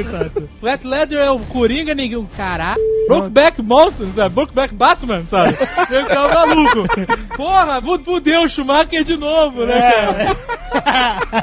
o 0.61 0.69
Heath 0.69 0.85
Ledger 0.85 1.19
é 1.21 1.31
o 1.31 1.39
Coringa, 1.39 1.95
ninguém. 1.95 2.23
Caralho. 2.37 2.79
Brokeback 3.09 3.63
Mountain, 3.63 4.13
sabe? 4.13 4.35
Brokeback 4.35 4.75
Batman, 4.75 5.25
sabe? 5.27 5.57
Eu 5.91 6.03
ficava 6.05 6.47
maluco. 6.47 6.83
Porra, 7.35 7.81
fu- 7.81 8.05
fudeu 8.05 8.43
o 8.43 8.49
Schumacher 8.49 9.03
de 9.05 9.17
novo, 9.17 9.65
né, 9.65 9.91
cara? 9.91 11.43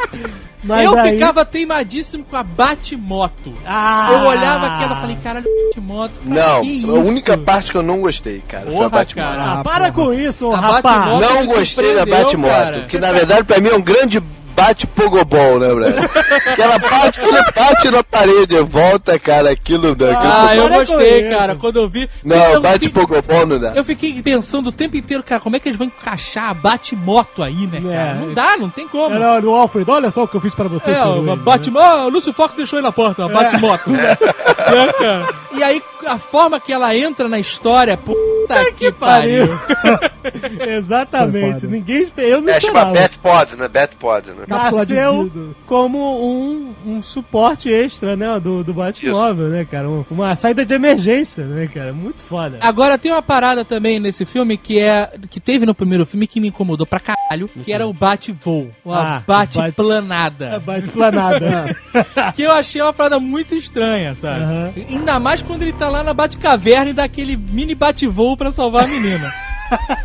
Mas 0.63 0.85
eu 0.85 0.97
aí- 0.97 1.13
ficava 1.13 1.43
teimadíssimo 1.43 2.23
com 2.23 2.35
a 2.35 2.43
Batmoto. 2.43 3.51
Ah! 3.65 4.09
Eu 4.11 4.19
olhava 4.27 4.67
aquela 4.67 4.95
e 4.95 5.01
falei, 5.01 5.17
caralho, 5.23 5.45
Batmoto, 5.69 6.13
cara, 6.27 6.47
Não, 6.53 6.61
que 6.61 6.69
a 6.69 6.71
isso? 6.73 6.93
única 7.09 7.37
parte 7.37 7.71
que 7.71 7.77
eu 7.77 7.83
não 7.83 7.99
gostei, 8.01 8.41
cara, 8.47 8.65
foi 8.65 8.73
a 8.73 8.77
Porra, 8.77 8.89
Batman. 8.89 9.23
cara. 9.23 9.51
Ah, 9.59 9.63
para 9.63 9.91
com 9.91 10.13
isso, 10.13 10.47
ô 10.49 10.53
A 10.53 10.59
rapaz. 10.59 10.83
Batmoto- 10.83 11.21
Não 11.33 11.45
gostei 11.47 11.95
da 11.95 12.05
Batmoto, 12.05 12.53
cara. 12.53 12.81
que 12.87 12.97
na 12.99 13.11
verdade 13.11 13.43
pra 13.43 13.59
mim 13.59 13.69
é 13.69 13.75
um 13.75 13.81
grande 13.81 14.21
bate-pogobol, 14.51 15.59
né, 15.59 15.67
brother? 15.69 16.09
Aquela 16.47 16.79
parte 16.79 17.19
que 17.19 17.25
ele 17.27 17.43
bate 17.55 17.91
na 17.91 18.03
parede 18.03 18.55
volta, 18.61 19.17
cara, 19.19 19.49
aquilo... 19.51 19.91
aquilo 19.91 20.09
Ah, 20.15 20.55
eu 20.55 20.69
gostei, 20.69 21.29
cara, 21.29 21.55
quando 21.55 21.77
eu 21.77 21.89
vi. 21.89 22.09
Não, 22.23 22.35
eu, 22.37 22.55
fi- 22.61 22.67
bate-pogobol 22.67 23.45
não 23.45 23.59
dá. 23.59 23.73
eu 23.75 23.83
fiquei 23.83 24.21
pensando 24.21 24.67
o 24.67 24.71
tempo 24.71 24.95
inteiro, 24.97 25.23
cara, 25.23 25.41
como 25.41 25.55
é 25.55 25.59
que 25.59 25.67
eles 25.69 25.77
vão 25.77 25.87
encaixar 25.87 26.49
a 26.49 26.53
Batmoto 26.53 27.41
aí, 27.43 27.67
né, 27.67 27.81
cara? 27.81 27.93
É. 27.93 28.13
Não 28.13 28.33
dá, 28.33 28.57
não 28.57 28.69
tem 28.69 28.87
como. 28.87 29.15
Era 29.15 29.39
do 29.39 29.49
Alfred, 29.53 29.89
olha 29.89 30.11
só 30.11 30.23
o 30.23 30.27
que 30.27 30.35
eu 30.35 30.41
fiz 30.41 30.53
pra 30.53 30.67
você, 30.67 30.91
É, 30.91 31.03
uma 31.03 31.33
Luiz, 31.33 31.39
Batman. 31.41 31.81
Ah, 31.81 32.05
o 32.05 32.09
Lúcio 32.09 32.33
Fox 32.33 32.55
deixou 32.55 32.77
aí 32.77 32.83
na 32.83 32.91
porta, 32.91 33.25
uma 33.25 33.29
Batmoto. 33.33 33.89
É. 33.95 35.41
E 35.53 35.61
aí, 35.61 35.83
a 36.07 36.17
forma 36.17 36.61
que 36.61 36.71
ela 36.71 36.95
entra 36.95 37.27
na 37.27 37.37
história, 37.37 37.97
puta 37.97 38.71
que, 38.71 38.89
pariu. 38.89 39.47
Exatamente. 40.77 41.41
Foi 41.41 41.51
foda. 41.59 41.67
Ninguém 41.67 42.07
eu 42.17 42.41
não 42.41 42.49
É, 42.53 42.59
chama 42.61 42.79
esperava. 42.79 42.91
Batpod, 42.93 43.55
né? 43.57 43.67
Batpod, 43.67 44.29
né? 44.31 44.40
De 44.45 44.49
Nasceu 44.49 45.53
como 45.65 45.97
um, 45.97 46.73
um 46.85 47.01
suporte 47.01 47.69
extra, 47.71 48.15
né, 48.15 48.39
do, 48.39 48.63
do 48.63 48.73
Batmóvel, 48.73 49.47
né, 49.49 49.65
cara? 49.65 49.89
Um- 49.89 50.03
uma 50.11 50.35
saída 50.35 50.65
de 50.65 50.73
emergência, 50.73 51.45
né, 51.45 51.67
cara? 51.67 51.93
Muito 51.93 52.21
foda. 52.21 52.57
Agora 52.61 52.97
tem 52.97 53.11
uma 53.11 53.21
parada 53.21 53.63
também 53.65 53.99
nesse 53.99 54.25
filme 54.25 54.57
que 54.57 54.79
é 54.79 55.11
que 55.29 55.39
teve 55.39 55.65
no 55.65 55.73
primeiro 55.75 56.05
filme 56.05 56.27
que 56.27 56.39
me 56.39 56.47
incomodou 56.49 56.85
pra 56.85 56.99
caralho, 56.99 57.47
que 57.47 57.71
era 57.71 57.85
o 57.87 57.93
bate-voo, 57.93 58.69
a 58.85 59.17
Ah, 59.17 59.23
bate-planada. 59.25 60.55
A 60.55 60.59
Batplanada. 60.59 61.75
que 62.35 62.41
eu 62.43 62.51
achei 62.51 62.81
uma 62.81 62.93
parada 62.93 63.19
muito 63.19 63.55
estranha, 63.55 64.15
sabe? 64.15 64.85
Ainda 64.89 65.19
mais 65.19 65.41
quando 65.41 65.61
ele 65.63 65.73
tá 65.73 65.89
lá 65.89 66.03
na 66.03 66.13
Batcaverna 66.13 66.89
e 66.91 66.93
dá 66.93 67.03
aquele 67.03 67.35
mini 67.35 67.75
bate-voo 67.75 68.35
pra 68.37 68.51
salvar 68.51 68.85
a 68.85 68.87
menina. 68.87 69.31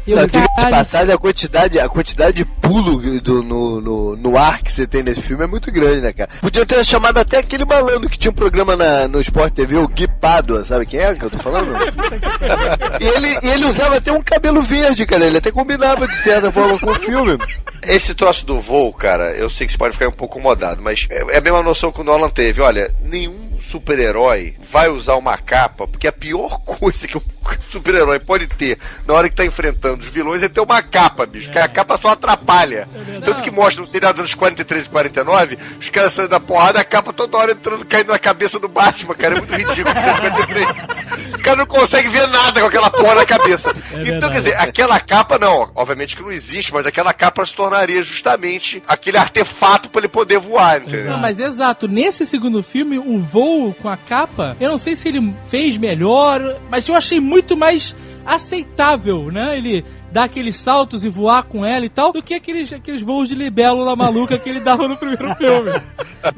Eu, 0.07 0.17
Não, 0.17 0.27
de 0.27 0.71
passagem, 0.71 1.15
a 1.15 1.19
quantidade, 1.19 1.79
a 1.79 1.89
quantidade 1.89 2.37
de 2.39 2.45
pulo 2.45 3.21
do, 3.21 3.43
no, 3.43 3.81
no, 3.81 4.17
no 4.17 4.39
ar 4.39 4.63
que 4.63 4.73
você 4.73 4.87
tem 4.87 5.03
nesse 5.03 5.21
filme 5.21 5.45
é 5.45 5.47
muito 5.47 5.71
grande, 5.71 6.01
né, 6.01 6.13
cara? 6.13 6.31
Podia 6.41 6.65
ter 6.65 6.85
chamado 6.85 7.19
até 7.19 7.39
aquele 7.39 7.65
malandro 7.65 8.09
que 8.09 8.19
tinha 8.19 8.31
um 8.31 8.35
programa 8.35 8.77
na, 8.77 9.07
no 9.09 9.21
Sport 9.21 9.53
TV, 9.53 9.77
o 9.77 9.89
Gui 9.89 10.09
Pádua, 10.09 10.65
sabe 10.65 10.87
quem 10.87 11.01
é 11.01 11.15
que 11.15 11.25
eu 11.25 11.31
tô 11.31 11.39
falando? 11.39 11.77
e, 13.01 13.07
ele, 13.07 13.39
e 13.43 13.49
ele 13.49 13.67
usava 13.67 13.97
até 13.97 14.13
um 14.13 14.23
cabelo 14.23 14.63
verde, 14.63 15.07
cara, 15.07 15.27
ele 15.27 15.39
até 15.39 15.51
combinava 15.51 16.07
de 16.07 16.17
certa 16.19 16.51
forma 16.51 16.79
com 16.79 16.91
o 16.91 16.95
filme. 16.95 17.39
Esse 17.83 18.15
troço 18.15 18.45
do 18.47 18.61
voo, 18.61 18.93
cara, 18.93 19.31
eu 19.33 19.51
sei 19.51 19.67
que 19.67 19.73
você 19.73 19.79
pode 19.79 19.93
ficar 19.93 20.09
um 20.09 20.13
pouco 20.13 20.39
incomodado, 20.39 20.83
mas 20.83 21.07
é 21.11 21.37
é 21.37 21.39
a 21.39 21.41
mesma 21.41 21.63
noção 21.63 21.93
que 21.93 22.01
o 22.01 22.05
Nolan 22.05 22.31
teve. 22.31 22.61
Olha, 22.63 22.91
nenhum 23.03 23.46
super-herói 23.61 24.57
vai 24.71 24.89
usar 24.89 25.17
uma 25.17 25.37
capa, 25.39 25.87
porque 25.87 26.07
a 26.07 26.13
pior 26.13 26.59
coisa 26.65 27.07
que 27.07 27.17
um 27.17 27.23
super-herói 27.71 28.19
pode 28.19 28.47
ter 28.47 28.79
na 29.07 29.15
hora 29.15 29.29
que 29.29 29.37
tá 29.37 29.45
enfrentando 29.45 30.03
os 30.03 30.09
vilões 30.09 30.43
é 30.43 30.49
ter 30.49 30.61
uma 30.61 30.83
capa, 30.83 31.27
bicho. 31.27 31.51
Que 31.51 31.59
a 31.59 31.69
capa 31.69 31.99
só 31.99 32.09
atrapalha. 32.09 32.89
Tanto 33.25 33.43
que 33.43 33.51
mostra 33.51 33.81
no 33.81 33.87
seriado 33.87 34.15
dos 34.15 34.21
anos 34.21 34.35
43 34.35 34.87
e 34.87 34.91
49, 34.91 35.59
os 35.81 35.89
caras 35.89 36.13
saindo 36.13 36.31
da 36.31 36.41
porrada, 36.41 36.81
a 36.81 36.85
capa 36.85 37.13
toda 37.13 37.37
hora 37.39 37.53
entrando, 37.53 37.85
caindo 37.85 38.13
na 38.13 38.19
cabeça 38.19 38.59
do 38.59 38.69
Batman, 38.69 39.15
cara. 39.15 39.35
É 39.35 39.39
muito 39.39 39.55
ridículo. 39.55 39.95
53. 40.17 40.96
O 41.35 41.39
cara 41.43 41.57
não 41.57 41.67
consegue 41.67 42.09
ver 42.09 42.27
nada 42.29 42.61
com 42.61 42.67
aquela 42.67 42.91
porra 42.91 43.17
na 43.17 43.27
cabeça. 43.27 43.71
então, 43.71 44.05
verdade. 44.05 44.33
quer 44.33 44.39
dizer, 44.39 44.57
aquela 44.57 45.01
capa 45.01 45.39
não, 45.39 45.71
obviamente 45.75 46.17
que 46.17 46.23
não 46.23 46.33
existe, 46.33 46.73
mas 46.73 46.87
aquela 46.87 47.13
capa 47.13 47.45
se 47.45 47.55
tornaria 47.55 48.03
justamente 48.03 48.83
aquele 48.87 49.19
artefato 49.19 49.89
para 49.91 50.01
ele 50.01 50.09
poder 50.09 50.39
voar, 50.39 50.83
entendeu? 50.83 51.11
Não, 51.11 51.19
mas 51.19 51.39
exato, 51.39 51.89
nesse 51.89 52.27
segundo 52.27 52.63
filme, 52.63 52.99
o 52.99 53.19
voo 53.19 53.75
com 53.75 53.89
a 53.89 53.97
capa, 53.97 54.57
eu 54.61 54.71
não 54.71 54.79
sei 54.79 54.97
se 54.97 55.09
ele 55.09 55.35
fez 55.47 55.77
melhor, 55.77 56.61
mas 56.71 56.89
eu 56.89 56.95
achei 56.95 57.21
muito 57.21 57.57
mais 57.57 57.95
aceitável, 58.27 59.31
né? 59.31 59.57
Ele 59.57 59.85
dar 60.17 60.25
aqueles 60.25 60.57
saltos 60.57 61.05
e 61.05 61.11
voar 61.11 61.43
com 61.43 61.63
ela 61.65 61.85
e 61.85 61.91
tal, 61.91 62.11
do 62.11 62.23
que 62.23 62.33
aqueles, 62.35 62.73
aqueles 62.73 63.03
voos 63.03 63.29
de 63.29 63.35
libélula 63.35 63.95
maluca 63.95 64.39
que 64.39 64.49
ele 64.49 64.61
dava 64.61 64.89
no 64.89 64.97
primeiro 64.97 65.33
filme. 65.37 65.71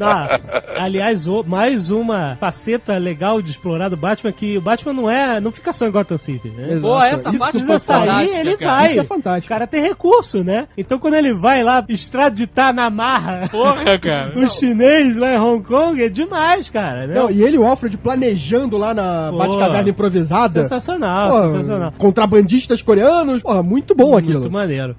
Ah, 0.00 0.40
aliás, 0.76 1.28
o- 1.28 1.44
mais 1.44 1.88
uma 1.90 2.36
faceta 2.40 2.96
legal 2.96 3.40
de 3.40 3.50
explorar 3.52 3.88
do 3.88 3.96
Batman 3.96 4.32
que 4.32 4.58
o 4.58 4.60
Batman 4.60 4.92
não 4.92 5.08
é, 5.10 5.40
não 5.40 5.52
fica 5.52 5.72
só 5.72 5.86
em 5.86 5.90
Gotham 5.92 6.18
City, 6.18 6.48
né? 6.48 6.78
Pô, 6.80 7.00
essa 7.00 7.28
Isso 7.30 7.38
parte 7.38 7.52
foi 7.58 7.60
foi 7.60 7.68
Precisa 7.68 7.78
sair, 7.78 8.06
fantástica, 8.08 8.38
ele 8.40 8.56
cara. 8.56 8.72
vai. 8.72 8.90
Isso 8.90 9.00
é 9.00 9.04
fantástico. 9.04 9.46
O 9.46 9.48
cara 9.48 9.66
tem 9.66 9.80
recurso, 9.82 10.42
né? 10.42 10.66
Então 10.76 10.98
quando 10.98 11.14
ele 11.14 11.32
vai 11.34 11.62
lá 11.62 11.84
extraditar 11.88 12.74
na 12.74 12.90
marra 12.90 13.48
Porra, 13.48 13.98
cara. 13.98 14.32
o 14.38 14.48
chinês 14.48 15.16
lá 15.16 15.32
em 15.34 15.38
Hong 15.38 15.62
Kong, 15.64 16.02
é 16.02 16.08
demais, 16.08 16.68
cara. 16.68 17.06
Né? 17.06 17.14
Não, 17.14 17.30
e 17.30 17.42
ele 17.42 17.56
e 17.56 17.58
o 17.58 17.64
Alfred 17.64 17.96
planejando 17.96 18.76
lá 18.76 18.92
na. 18.92 19.30
Batcaverna 19.32 19.88
improvisada. 19.90 20.62
Sensacional, 20.62 21.30
Pô, 21.30 21.46
sensacional. 21.48 21.92
Contrabandistas 21.96 22.82
coreanos. 22.82 23.42
Porra, 23.42 23.62
muito 23.68 23.94
bom 23.94 24.16
aquilo. 24.16 24.40
Muito 24.40 24.50
maneiro. 24.50 24.94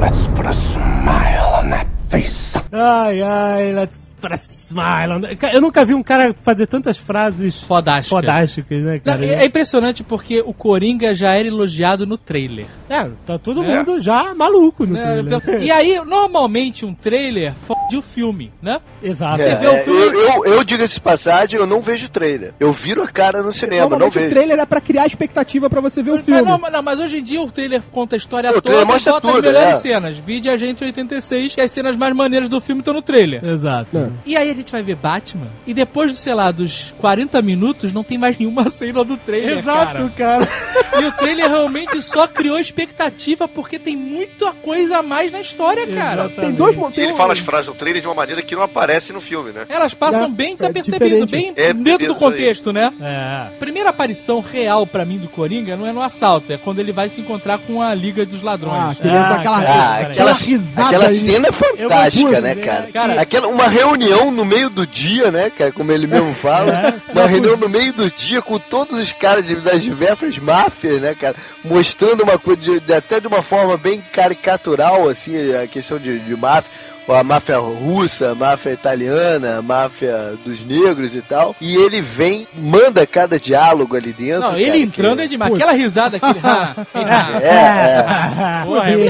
Let's 0.00 0.26
put 0.28 0.46
a 0.46 0.52
smile 0.52 1.64
on 1.64 1.70
that 1.70 1.86
face. 2.10 2.61
Ai, 2.72 3.20
ai, 3.20 3.72
let's 3.74 4.12
a 4.22 4.34
smile. 4.36 5.36
Eu 5.52 5.60
nunca 5.60 5.84
vi 5.84 5.94
um 5.94 6.02
cara 6.02 6.32
fazer 6.42 6.68
tantas 6.68 6.96
frases 6.96 7.60
Fodástica. 7.60 8.14
fodásticas, 8.20 8.82
né, 8.84 8.92
Não, 8.92 9.00
cara? 9.00 9.26
é 9.26 9.42
é 9.42 9.46
impressionante 9.46 10.04
porque 10.04 10.40
o 10.46 10.54
Coringa 10.54 11.12
já 11.12 11.30
era 11.30 11.48
elogiado 11.48 12.06
no 12.06 12.16
trailer. 12.16 12.66
É, 12.88 13.10
tá 13.26 13.36
todo 13.36 13.64
É. 13.64 13.76
mundo 13.78 13.98
já 14.00 14.32
maluco 14.32 14.86
no 14.86 14.94
né? 14.94 15.22
trailer. 15.40 15.62
E 15.64 15.72
aí, 15.72 16.00
normalmente, 16.06 16.86
um 16.86 16.94
trailer 16.94 17.52
fode 17.54 17.96
o 17.96 18.00
filme, 18.02 18.52
né? 18.62 18.80
Exato. 19.02 19.42
É, 19.42 19.56
vê 19.56 19.66
o 19.66 19.72
é, 19.72 19.78
filme- 19.82 20.00
eu, 20.00 20.44
eu, 20.44 20.44
eu 20.54 20.64
digo 20.64 20.84
esse 20.84 21.00
passagem, 21.00 21.58
eu 21.58 21.66
não 21.66 21.82
vejo 21.82 22.08
trailer. 22.08 22.54
Eu 22.60 22.72
viro 22.72 23.02
a 23.02 23.08
cara 23.08 23.42
no 23.42 23.52
cinema, 23.52 23.82
não 23.82 23.88
Normalmente 23.90 24.18
o 24.18 24.20
vejo. 24.20 24.30
trailer 24.34 24.58
é 24.60 24.66
pra 24.66 24.80
criar 24.80 25.06
expectativa 25.06 25.68
pra 25.68 25.80
você 25.80 26.00
ver 26.00 26.12
o 26.12 26.14
Mas, 26.14 26.24
filme. 26.24 26.42
não, 26.42 26.58
mas- 26.58 26.72
não, 26.72 26.82
mas 26.82 27.00
hoje 27.00 27.18
em 27.18 27.22
dia 27.24 27.42
o 27.42 27.50
trailer 27.50 27.82
conta 27.90 28.14
a 28.14 28.18
história 28.18 28.50
O 28.56 28.62
toda 28.62 28.82
e 28.82 28.84
mostra 28.84 29.12
bota 29.14 29.26
as 29.26 29.34
tudo, 29.34 29.44
melhores 29.46 29.68
é. 29.70 29.74
cenas. 29.74 30.16
Vide 30.16 30.48
a 30.48 30.56
gente 30.56 30.84
86, 30.84 31.56
que 31.56 31.60
as 31.60 31.70
cenas 31.72 31.96
mais 31.96 32.14
maneiras 32.14 32.48
do 32.48 32.60
filme 32.66 32.80
estão 32.80 32.94
no 32.94 33.02
trailer. 33.02 33.44
Exato. 33.44 33.96
É. 33.98 34.10
E 34.26 34.36
aí 34.36 34.50
a 34.50 34.54
gente 34.54 34.70
vai 34.72 34.82
ver 34.82 34.96
Batman, 34.96 35.48
e 35.66 35.72
depois, 35.74 36.18
sei 36.18 36.34
lá, 36.34 36.50
dos 36.50 36.92
40 36.98 37.40
minutos, 37.42 37.92
não 37.92 38.02
tem 38.04 38.18
mais 38.18 38.38
nenhuma 38.38 38.68
cena 38.70 39.04
do 39.04 39.16
trailer, 39.16 39.58
Exato, 39.58 40.10
cara. 40.16 40.46
cara. 40.46 40.48
E 41.00 41.04
o 41.06 41.12
trailer 41.12 41.48
realmente 41.48 42.02
só 42.02 42.26
criou 42.26 42.58
expectativa, 42.58 43.48
porque 43.48 43.78
tem 43.78 43.96
muita 43.96 44.52
coisa 44.52 44.98
a 44.98 45.02
mais 45.02 45.32
na 45.32 45.40
história, 45.40 45.86
cara. 45.86 46.28
Tem 46.28 46.52
dois 46.52 46.76
E 46.96 47.00
ele 47.00 47.14
fala 47.14 47.32
as 47.32 47.38
frases 47.38 47.66
do 47.66 47.74
trailer 47.74 48.02
de 48.02 48.06
uma 48.08 48.14
maneira 48.14 48.42
que 48.42 48.54
não 48.54 48.62
aparece 48.62 49.10
no 49.12 49.20
filme, 49.20 49.52
né? 49.52 49.64
Elas 49.70 49.94
passam 49.94 50.26
É, 50.26 50.28
bem 50.28 50.52
é 50.52 50.56
desapercebido, 50.56 51.24
diferente. 51.26 51.30
bem 51.30 51.64
É, 51.64 51.72
dentro 51.72 51.98
do 51.98 52.02
isso 52.04 52.12
aí. 52.12 52.18
contexto, 52.18 52.72
né? 52.72 52.92
É. 53.00 53.56
Primeira 53.58 53.88
aparição 53.88 54.40
real 54.40 54.86
pra 54.86 55.04
mim 55.04 55.16
do 55.18 55.28
Coringa 55.28 55.76
não 55.76 55.86
é 55.86 55.92
no 55.92 56.02
assalto, 56.02 56.52
é 56.52 56.58
quando 56.58 56.78
ele 56.78 56.92
vai 56.92 57.08
se 57.08 57.20
encontrar 57.22 57.58
com 57.58 57.80
a 57.80 57.94
Liga 57.94 58.26
dos 58.26 58.42
Ah, 58.42 58.44
Ladrões. 58.44 58.98
Ah, 59.00 59.04
dar 59.04 59.34
aquela, 59.36 59.62
cara. 59.62 59.72
Ah, 59.72 59.96
Peraí. 59.98 60.12
aquela, 60.12 60.32
risada 60.34 60.88
aquela 60.88 61.06
aí. 61.08 61.18
cena 61.20 61.48
é 61.48 61.52
fantástica, 61.52 62.40
vou 62.40 62.40
né, 62.54 62.60
dizer 62.60 62.66
cara? 62.66 62.88
Cara, 62.92 63.20
Aquela, 63.20 63.48
uma 63.48 63.68
reunião 63.68 64.30
no 64.30 64.44
meio 64.44 64.68
do 64.70 64.86
dia, 64.86 65.30
né, 65.30 65.50
cara? 65.50 65.72
Como 65.72 65.90
ele 65.92 66.06
mesmo 66.06 66.34
fala. 66.34 66.72
É. 67.08 67.12
Uma 67.12 67.26
reunião 67.26 67.56
no 67.56 67.68
meio 67.68 67.92
do 67.92 68.10
dia 68.10 68.40
com 68.42 68.58
todos 68.58 68.98
os 68.98 69.12
caras 69.12 69.46
de- 69.46 69.56
das 69.56 69.82
diversas 69.82 70.36
máfias, 70.38 71.00
né, 71.00 71.14
cara? 71.14 71.34
Mostrando 71.64 72.22
uma 72.22 72.38
coisa, 72.38 72.60
de- 72.60 72.80
de- 72.80 72.94
até 72.94 73.20
de 73.20 73.26
uma 73.26 73.42
forma 73.42 73.76
bem 73.76 74.02
caricatural, 74.12 75.08
assim, 75.08 75.54
a 75.54 75.66
questão 75.66 75.98
de, 75.98 76.18
de 76.20 76.36
máfia. 76.36 76.70
A 77.08 77.24
máfia 77.24 77.58
russa, 77.58 78.30
a 78.30 78.34
máfia 78.34 78.70
italiana, 78.70 79.58
a 79.58 79.62
máfia 79.62 80.34
dos 80.44 80.64
negros 80.64 81.14
e 81.16 81.20
tal. 81.20 81.54
E 81.60 81.74
ele 81.76 82.00
vem, 82.00 82.46
manda 82.54 83.06
cada 83.06 83.38
diálogo 83.40 83.96
ali 83.96 84.12
dentro. 84.12 84.40
Não, 84.40 84.56
ele 84.56 84.66
cara, 84.66 84.78
entrando 84.78 85.16
que- 85.18 85.22
é 85.24 85.26
demais. 85.26 85.52
Aquela 85.54 85.72
risada, 85.72 86.16
aquele. 86.16 86.38
ah, 86.42 86.74
É, 87.42 87.48
é. 87.48 88.92
É 88.92 89.06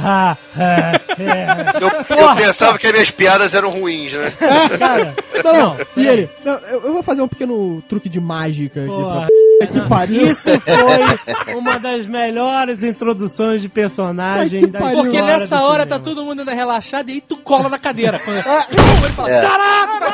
É, 0.00 0.36
é, 0.58 0.96
é. 1.22 1.56
Eu, 1.80 2.16
eu 2.16 2.36
pensava 2.36 2.78
que 2.78 2.86
as 2.86 2.92
minhas 2.92 3.10
piadas 3.10 3.54
eram 3.54 3.70
ruins, 3.70 4.12
né? 4.12 4.32
Cara, 4.78 5.14
Não, 5.44 5.52
não. 5.52 5.76
E 5.96 6.06
ele? 6.06 6.28
Não, 6.44 6.52
eu, 6.70 6.82
eu 6.84 6.92
vou 6.92 7.02
fazer 7.02 7.22
um 7.22 7.28
pequeno 7.28 7.82
truque 7.88 8.08
de 8.08 8.20
mágica 8.20 8.80
aqui 8.80 8.88
Porra. 8.90 9.26
pra 9.26 9.28
que 9.66 9.80
pariu. 9.88 10.30
Isso 10.30 10.50
foi 10.60 11.54
uma 11.54 11.78
das 11.78 12.06
melhores 12.06 12.82
introduções 12.82 13.60
de 13.62 13.68
personagem 13.68 14.66
da 14.68 14.78
pariu. 14.78 14.98
Porque 15.02 15.16
história 15.16 15.38
nessa 15.38 15.62
hora 15.62 15.86
tá 15.86 15.98
todo 15.98 16.24
mundo 16.24 16.40
ainda 16.40 16.54
relaxado 16.54 17.08
e 17.10 17.14
aí 17.14 17.20
tu 17.20 17.36
cola 17.36 17.68
na 17.68 17.78
cadeira. 17.78 18.18
Quando... 18.18 18.36
ele 18.36 19.12
fala, 19.14 19.30
É. 19.30 19.40
caraca! 19.40 20.12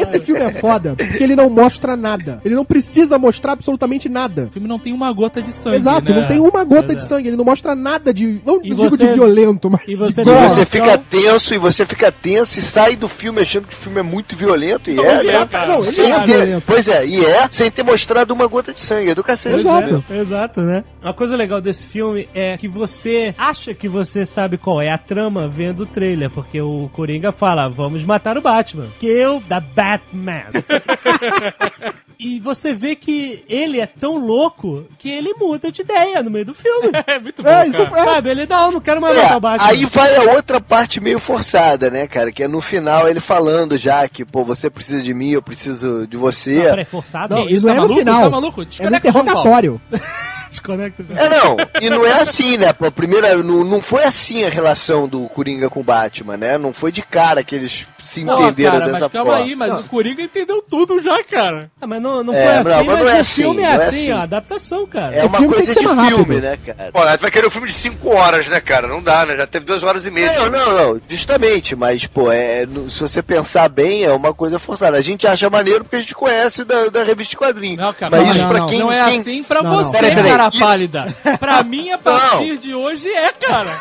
Esse 0.00 0.20
filme 0.20 0.40
é 0.42 0.50
foda 0.50 0.94
porque 0.96 1.22
ele 1.22 1.36
não 1.36 1.48
mostra 1.50 1.96
nada. 1.96 2.40
Ele 2.44 2.54
não 2.54 2.64
precisa 2.64 3.18
mostrar 3.18 3.52
absolutamente 3.52 4.08
nada. 4.08 4.46
O 4.48 4.52
filme 4.52 4.68
não 4.68 4.78
tem 4.78 4.92
uma 4.92 5.12
gota 5.12 5.42
de 5.42 5.52
sangue, 5.52 5.76
Exato, 5.76 6.04
né? 6.12 6.20
não 6.20 6.28
tem 6.28 6.40
uma 6.40 6.64
gota 6.64 6.88
de 6.88 6.94
Exato. 7.00 7.08
sangue. 7.08 7.28
Ele 7.28 7.36
não 7.36 7.44
mostra 7.44 7.74
nada 7.74 8.12
de. 8.12 8.40
Não 8.44 8.58
E 8.58 8.62
digo 8.70 8.76
você- 8.90 9.06
de 9.06 9.12
violento, 9.14 9.70
mas. 9.70 9.82
e 9.86 9.94
você 9.94 10.24
de 10.24 10.30
você 10.30 10.64
fica 10.64 10.98
tenso, 10.98 11.54
e 11.54 11.58
você 11.58 11.84
fica 11.86 12.12
tenso 12.12 12.58
e 12.58 12.62
sai 12.62 12.96
do 12.96 13.08
filme 13.08 13.40
achando 13.40 13.66
que 13.66 13.74
o 13.74 13.76
filme 13.76 13.98
é 14.00 14.02
muito 14.02 14.36
violento, 14.36 14.90
e 14.90 14.98
é, 14.98 15.02
é, 15.02 15.22
né? 15.40 15.46
cara. 15.50 15.66
Não, 15.68 15.82
ele 15.82 15.92
Sem 15.92 16.10
é 16.12 16.20
violento. 16.24 16.64
Pois 16.66 16.88
é, 16.88 16.93
E 17.02 17.24
é 17.24 17.48
sem 17.50 17.70
ter 17.70 17.82
mostrado 17.82 18.34
uma 18.34 18.46
gota 18.46 18.72
de 18.72 18.80
sangue. 18.80 19.10
É 19.10 19.14
do 19.14 19.24
cacete. 19.24 19.60
Exato. 19.60 20.04
É, 20.10 20.18
exato, 20.18 20.60
né? 20.60 20.84
Uma 21.02 21.14
coisa 21.14 21.36
legal 21.36 21.60
desse 21.60 21.84
filme 21.84 22.28
é 22.34 22.56
que 22.56 22.68
você 22.68 23.34
acha 23.38 23.74
que 23.74 23.88
você 23.88 24.26
sabe 24.26 24.58
qual 24.58 24.82
é 24.82 24.92
a 24.92 24.98
trama 24.98 25.48
vendo 25.48 25.80
o 25.84 25.86
trailer, 25.86 26.30
porque 26.30 26.60
o 26.60 26.90
Coringa 26.92 27.32
fala, 27.32 27.68
vamos 27.68 28.04
matar 28.04 28.36
o 28.36 28.42
Batman. 28.42 28.88
Kill 29.00 29.42
the 29.48 29.60
Batman. 29.60 30.44
E 32.26 32.40
você 32.40 32.72
vê 32.72 32.96
que 32.96 33.44
ele 33.48 33.80
é 33.80 33.86
tão 33.86 34.16
louco 34.16 34.86
que 34.98 35.10
ele 35.10 35.34
muda 35.34 35.70
de 35.70 35.82
ideia 35.82 36.22
no 36.22 36.30
meio 36.30 36.46
do 36.46 36.54
filme. 36.54 36.90
É 37.06 37.18
muito 37.18 37.42
bom, 37.42 37.48
É, 37.50 37.66
isso 37.68 37.84
cara. 37.86 38.00
é. 38.00 38.04
Sabe, 38.14 38.30
ele 38.30 38.46
não, 38.46 38.72
não 38.72 38.80
quero 38.80 39.00
mais 39.00 39.16
É, 39.16 39.22
matar 39.22 39.36
o 39.36 39.40
Batman. 39.40 39.68
aí 39.68 39.84
vai 39.84 40.16
a 40.16 40.22
outra 40.34 40.60
parte 40.60 41.00
meio 41.00 41.18
forçada, 41.20 41.90
né, 41.90 42.06
cara? 42.06 42.32
Que 42.32 42.44
é 42.44 42.48
no 42.48 42.60
final 42.62 43.08
ele 43.08 43.20
falando 43.20 43.76
já 43.76 44.08
que, 44.08 44.24
pô, 44.24 44.42
você 44.44 44.70
precisa 44.70 45.02
de 45.02 45.12
mim, 45.12 45.30
eu 45.32 45.42
preciso 45.42 46.06
de 46.06 46.16
você. 46.16 46.54
Não, 46.56 46.62
peraí, 46.70 46.84
forçado? 46.84 47.34
Não, 47.34 47.48
isso 47.48 47.66
não 47.66 47.74
tá 47.74 47.78
é 47.78 47.82
no 47.82 47.88
maluco? 47.88 47.98
final. 47.98 48.22
Tá 48.22 48.30
maluco? 48.30 48.60
É 48.60 48.64
no 48.64 48.70
Desconecta 48.70 49.08
o 49.08 49.12
João 49.12 49.24
Paulo. 49.26 49.40
interrogatório. 49.40 49.80
Desconecta. 50.48 51.04
É, 51.16 51.28
não, 51.28 51.56
e 51.80 51.90
não 51.90 52.06
é 52.06 52.20
assim, 52.20 52.56
né? 52.56 52.72
Pô, 52.72 52.90
primeira, 52.90 53.36
não, 53.42 53.64
não 53.64 53.80
foi 53.82 54.04
assim 54.04 54.44
a 54.44 54.48
relação 54.50 55.06
do 55.08 55.28
Coringa 55.28 55.68
com 55.68 55.80
o 55.80 55.84
Batman, 55.84 56.36
né? 56.36 56.56
Não 56.58 56.72
foi 56.72 56.90
de 56.92 57.02
cara 57.02 57.42
que 57.44 57.54
eles 57.54 57.86
se 58.04 58.20
entenderam 58.20 58.72
cara, 58.78 58.86
dessa 58.86 59.00
mas 59.04 59.12
calma 59.12 59.30
forma. 59.32 59.44
aí, 59.44 59.56
mas 59.56 59.78
o 59.78 59.82
Coringa 59.84 60.22
entendeu 60.22 60.62
tudo 60.62 61.00
já, 61.02 61.22
cara. 61.24 61.70
Ah, 61.80 61.86
mas 61.86 62.00
não, 62.00 62.22
não 62.22 62.32
É, 62.34 62.62
foi 62.62 62.72
não, 62.72 62.78
assim, 62.78 62.86
mas 62.86 62.86
mas, 62.86 62.98
não 63.04 63.08
é 63.08 63.14
o 63.16 63.20
assim, 63.20 63.42
filme 63.42 63.62
é 63.62 63.64
não 63.64 63.70
é 63.72 63.74
assim, 63.88 63.98
assim. 63.98 64.12
ó, 64.12 64.22
adaptação, 64.22 64.86
cara. 64.86 65.14
É 65.16 65.24
uma 65.24 65.38
coisa 65.44 65.74
de 65.74 65.80
filme, 65.80 65.94
rápido. 66.02 66.40
né, 66.40 66.58
cara? 66.66 66.90
Pô, 66.92 67.00
tu 67.00 67.20
vai 67.20 67.30
querer 67.30 67.46
um 67.46 67.50
filme 67.50 67.66
de 67.68 67.72
5 67.74 68.08
horas, 68.10 68.48
né, 68.48 68.60
cara? 68.60 68.86
Não 68.86 69.02
dá, 69.02 69.24
né? 69.26 69.36
Já 69.36 69.46
teve 69.46 69.64
2 69.64 69.82
horas 69.82 70.06
e 70.06 70.10
meia. 70.10 70.32
Não, 70.38 70.50
não, 70.50 70.74
não, 70.94 71.00
justamente, 71.08 71.74
mas, 71.74 72.06
pô, 72.06 72.30
é, 72.30 72.66
no- 72.66 72.90
se 72.90 73.00
você 73.00 73.22
pensar 73.22 73.68
bem, 73.68 74.04
é 74.04 74.12
uma 74.12 74.32
coisa 74.34 74.58
forçada. 74.58 74.96
A 74.96 75.00
gente 75.00 75.26
acha 75.26 75.48
maneiro 75.50 75.84
porque 75.84 75.96
a 75.96 76.00
gente 76.00 76.14
conhece 76.14 76.64
da, 76.64 76.88
da 76.88 77.02
revista 77.02 77.30
de 77.30 77.36
quadrinhos. 77.36 77.78
Não, 77.78 77.92
cara, 77.92 78.10
mas 78.10 78.20
não, 78.22 78.30
isso 78.30 78.42
não, 78.42 78.48
pra 78.48 78.58
não. 78.58 78.66
quem 78.68 78.78
não 78.78 78.92
é 78.92 79.10
quem- 79.10 79.20
assim 79.20 79.42
pra 79.42 79.62
Não, 79.62 79.70
não. 79.70 79.84
você, 79.84 80.14
cara 80.14 80.50
E- 80.52 80.58
pálida. 80.58 81.06
Pra 81.40 81.62
mim, 81.62 81.90
a 81.90 81.98
partir 81.98 82.58
de 82.58 82.74
hoje 82.74 83.08
é, 83.08 83.32
cara. 83.32 83.80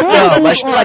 Não, 0.00 0.40
mas 0.42 0.62
pra 0.62 0.84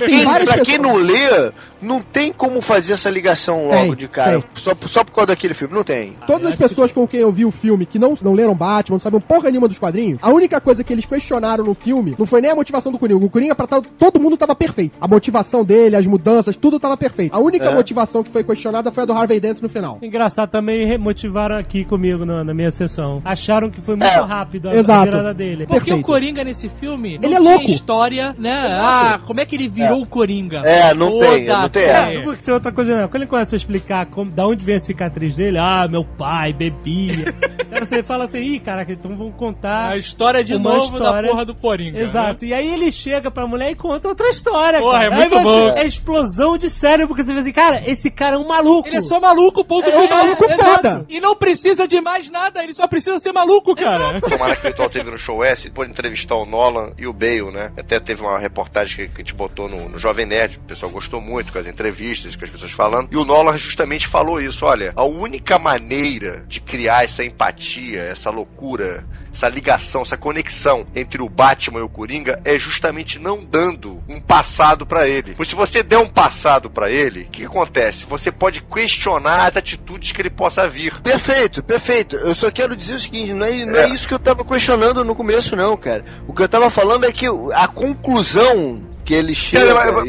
quem, 0.63 0.77
não 0.77 0.95
lê, 0.95 1.51
não 1.81 2.01
tem 2.01 2.31
como 2.31 2.61
fazer 2.73 2.93
essa 2.93 3.09
ligação 3.09 3.63
logo 3.65 3.71
Tem, 3.75 3.95
de 3.95 4.07
cara. 4.07 4.31
tem. 4.39 4.43
Só, 4.55 4.71
só 4.85 5.03
por 5.03 5.11
causa 5.13 5.27
daquele 5.27 5.53
filme, 5.53 5.73
não 5.73 5.83
tem. 5.83 6.15
Todas 6.27 6.47
as 6.47 6.55
pessoas 6.55 6.91
com 6.91 7.07
quem 7.07 7.19
eu 7.19 7.31
vi 7.31 7.45
o 7.45 7.51
filme 7.51 7.85
que 7.85 7.97
não, 7.99 8.13
não 8.21 8.33
leram 8.33 8.55
Batman, 8.55 8.95
não 8.95 8.99
sabem 8.99 9.19
porra 9.19 9.49
nenhuma 9.49 9.67
dos 9.67 9.79
quadrinhos, 9.79 10.19
a 10.21 10.29
única 10.29 10.59
coisa 10.61 10.83
que 10.83 10.91
eles 10.93 11.05
questionaram 11.05 11.63
no 11.63 11.73
filme 11.73 12.15
não 12.17 12.25
foi 12.25 12.41
nem 12.41 12.51
a 12.51 12.55
motivação 12.55 12.91
do 12.91 12.99
Coringa. 12.99 13.25
O 13.25 13.29
Coringa, 13.29 13.55
pra 13.55 13.67
tal, 13.67 13.81
todo 13.81 14.19
mundo 14.19 14.37
tava 14.37 14.55
perfeito. 14.55 14.97
A 14.99 15.07
motivação 15.07 15.63
dele, 15.63 15.95
as 15.95 16.05
mudanças, 16.05 16.55
tudo 16.55 16.79
tava 16.79 16.95
perfeito. 16.97 17.33
A 17.35 17.39
única 17.39 17.65
É. 17.65 17.73
motivação 17.75 18.23
que 18.23 18.31
foi 18.31 18.43
questionada 18.43 18.91
foi 18.91 19.03
a 19.03 19.05
do 19.05 19.13
Harvey 19.13 19.39
Dent 19.39 19.61
no 19.61 19.69
final. 19.69 19.97
Engraçado, 20.01 20.49
também 20.49 20.85
remotivaram 20.87 21.57
aqui 21.57 21.83
comigo 21.85 22.25
na, 22.25 22.43
na 22.43 22.53
minha 22.53 22.71
sessão. 22.71 23.21
Acharam 23.25 23.69
que 23.69 23.81
foi 23.81 23.95
muito 23.95 24.09
É, 24.11 24.19
rápido 24.21 24.69
a, 24.69 24.71
a 24.71 24.75
exato. 24.75 25.05
virada 25.05 25.33
dele. 25.33 25.65
Porque 25.65 25.85
Perfeito. 25.85 25.99
o 25.99 26.03
Coringa 26.03 26.43
nesse 26.43 26.69
filme 26.69 27.17
não 27.17 27.25
Ele 27.25 27.35
é 27.35 27.39
tinha 27.39 27.51
louco. 27.51 27.65
história, 27.69 28.35
né? 28.37 28.77
Ah, 28.81 29.19
como 29.25 29.39
é 29.39 29.45
que 29.45 29.55
ele 29.55 29.67
virou 29.67 30.01
o 30.01 30.05
Coringa? 30.05 30.59
É, 30.65 30.93
não 30.93 31.19
tem, 31.19 31.45
não 31.45 31.69
tem 31.69 31.83
É, 31.83 32.23
isso 32.39 32.51
é 32.51 32.53
outra 32.61 32.71
coisa, 32.71 33.01
não. 33.01 33.07
Quando 33.09 33.23
ele 33.23 33.29
começa 33.29 33.55
a 33.55 33.57
explicar 33.57 34.05
como, 34.07 34.31
da 34.31 34.45
onde 34.45 34.63
vem 34.65 34.75
a 34.75 34.79
cicatriz 34.79 35.35
dele, 35.35 35.57
ah, 35.59 35.87
meu 35.89 36.05
pai 36.05 36.53
bebia. 36.53 37.33
Aí 37.71 37.79
você 37.79 38.03
fala 38.03 38.25
assim, 38.25 38.39
ih, 38.39 38.59
caraca, 38.59 38.91
então 38.91 39.15
vamos 39.15 39.35
contar. 39.35 39.91
A 39.91 39.97
história 39.97 40.43
de 40.43 40.57
novo 40.57 40.95
história. 40.97 41.21
da 41.23 41.27
porra 41.29 41.45
do 41.45 41.55
Coringa. 41.55 41.97
né? 41.97 42.03
Exato. 42.03 42.43
E 42.45 42.53
aí 42.53 42.67
ele 42.73 42.91
chega 42.91 43.31
pra 43.31 43.47
mulher 43.47 43.71
e 43.71 43.75
conta 43.75 44.09
outra 44.09 44.29
história, 44.29 44.79
Porra, 44.79 44.99
cara. 44.99 45.05
é 45.05 45.09
muito 45.17 45.35
aí 45.37 45.43
você, 45.43 45.71
bom. 45.71 45.77
É 45.77 45.85
explosão 45.85 46.57
de 46.57 46.69
cérebro, 46.69 47.07
porque 47.07 47.23
você 47.23 47.33
vê 47.33 47.39
assim, 47.39 47.53
cara, 47.53 47.81
esse 47.89 48.11
cara 48.11 48.35
é 48.35 48.39
um 48.39 48.45
maluco. 48.47 48.89
Ele 48.89 48.97
é 48.97 49.01
só 49.01 49.19
maluco, 49.21 49.63
ponto 49.63 49.87
É, 49.87 49.91
final. 49.91 50.07
maluco 50.09 50.43
Exato. 50.45 50.63
foda. 50.63 51.05
E 51.07 51.21
não 51.21 51.33
precisa 51.35 51.87
de 51.87 52.01
mais 52.01 52.29
nada, 52.29 52.61
ele 52.61 52.73
só 52.73 52.87
precisa 52.87 53.17
ser 53.19 53.31
maluco, 53.31 53.73
cara. 53.73 54.17
O 54.17 54.21
Tomara 54.21 54.53
que 54.55 54.61
o 54.61 54.63
Virtual 54.63 54.89
teve 54.89 55.09
no 55.09 55.17
show 55.17 55.41
S, 55.43 55.69
por 55.71 55.87
entrevistar 55.87 56.35
o 56.35 56.45
Nolan 56.45 56.91
e 56.97 57.07
o 57.07 57.13
Bale, 57.13 57.51
né? 57.53 57.71
Até 57.77 57.99
teve 58.01 58.21
uma 58.21 58.37
reportagem 58.37 59.07
que, 59.07 59.07
que 59.07 59.21
a 59.21 59.23
gente 59.23 59.33
botou 59.33 59.69
no, 59.69 59.87
no 59.87 59.97
Jovem 59.97 60.25
Nerd, 60.25 60.57
o 60.57 60.67
pessoal 60.67 60.91
gostou 60.91 61.21
muito 61.21 61.53
com 61.53 61.59
as 61.59 61.67
entrevistas, 61.67 62.35
com 62.35 62.43
as 62.43 62.50
pessoas 62.51 62.71
falando. 62.71 63.09
E 63.11 63.17
o 63.17 63.25
Nolan 63.25 63.57
justamente 63.57 64.07
falou 64.07 64.41
isso: 64.41 64.65
olha, 64.65 64.93
a 64.95 65.05
única 65.05 65.57
maneira 65.57 66.43
de 66.47 66.59
criar 66.59 67.03
essa 67.03 67.23
empatia, 67.23 68.01
essa 68.01 68.29
loucura, 68.29 69.05
essa 69.33 69.47
ligação, 69.47 70.01
essa 70.01 70.17
conexão 70.17 70.85
entre 70.95 71.21
o 71.21 71.29
Batman 71.29 71.79
e 71.79 71.83
o 71.83 71.89
Coringa 71.89 72.41
é 72.43 72.59
justamente 72.59 73.17
não 73.17 73.43
dando 73.43 74.03
um 74.09 74.19
passado 74.19 74.85
pra 74.85 75.07
ele. 75.07 75.33
Porque 75.35 75.49
se 75.51 75.55
você 75.55 75.81
der 75.81 75.97
um 75.97 76.09
passado 76.09 76.69
pra 76.69 76.91
ele, 76.91 77.21
o 77.21 77.27
que 77.29 77.45
acontece? 77.45 78.05
Você 78.05 78.31
pode 78.31 78.61
questionar 78.61 79.45
as 79.47 79.55
atitudes 79.55 80.11
que 80.11 80.21
ele 80.21 80.29
possa 80.29 80.67
vir. 80.69 80.99
Perfeito, 81.01 81.63
perfeito. 81.63 82.15
Eu 82.17 82.35
só 82.35 82.51
quero 82.51 82.75
dizer 82.75 82.95
o 82.95 82.99
seguinte, 82.99 83.33
não 83.33 83.45
é, 83.45 83.65
não 83.65 83.75
é 83.79 83.83
É. 83.85 83.89
isso 83.89 84.07
que 84.07 84.13
eu 84.13 84.19
tava 84.19 84.43
questionando 84.43 85.03
no 85.05 85.15
começo, 85.15 85.55
não, 85.55 85.77
cara. 85.77 86.03
O 86.27 86.33
que 86.33 86.41
eu 86.41 86.49
tava 86.49 86.69
falando 86.69 87.05
é 87.05 87.11
que 87.11 87.25
a 87.53 87.67
conclusão 87.67 88.81
que 89.11 89.15
ele 89.15 89.35
chega. 89.35 90.03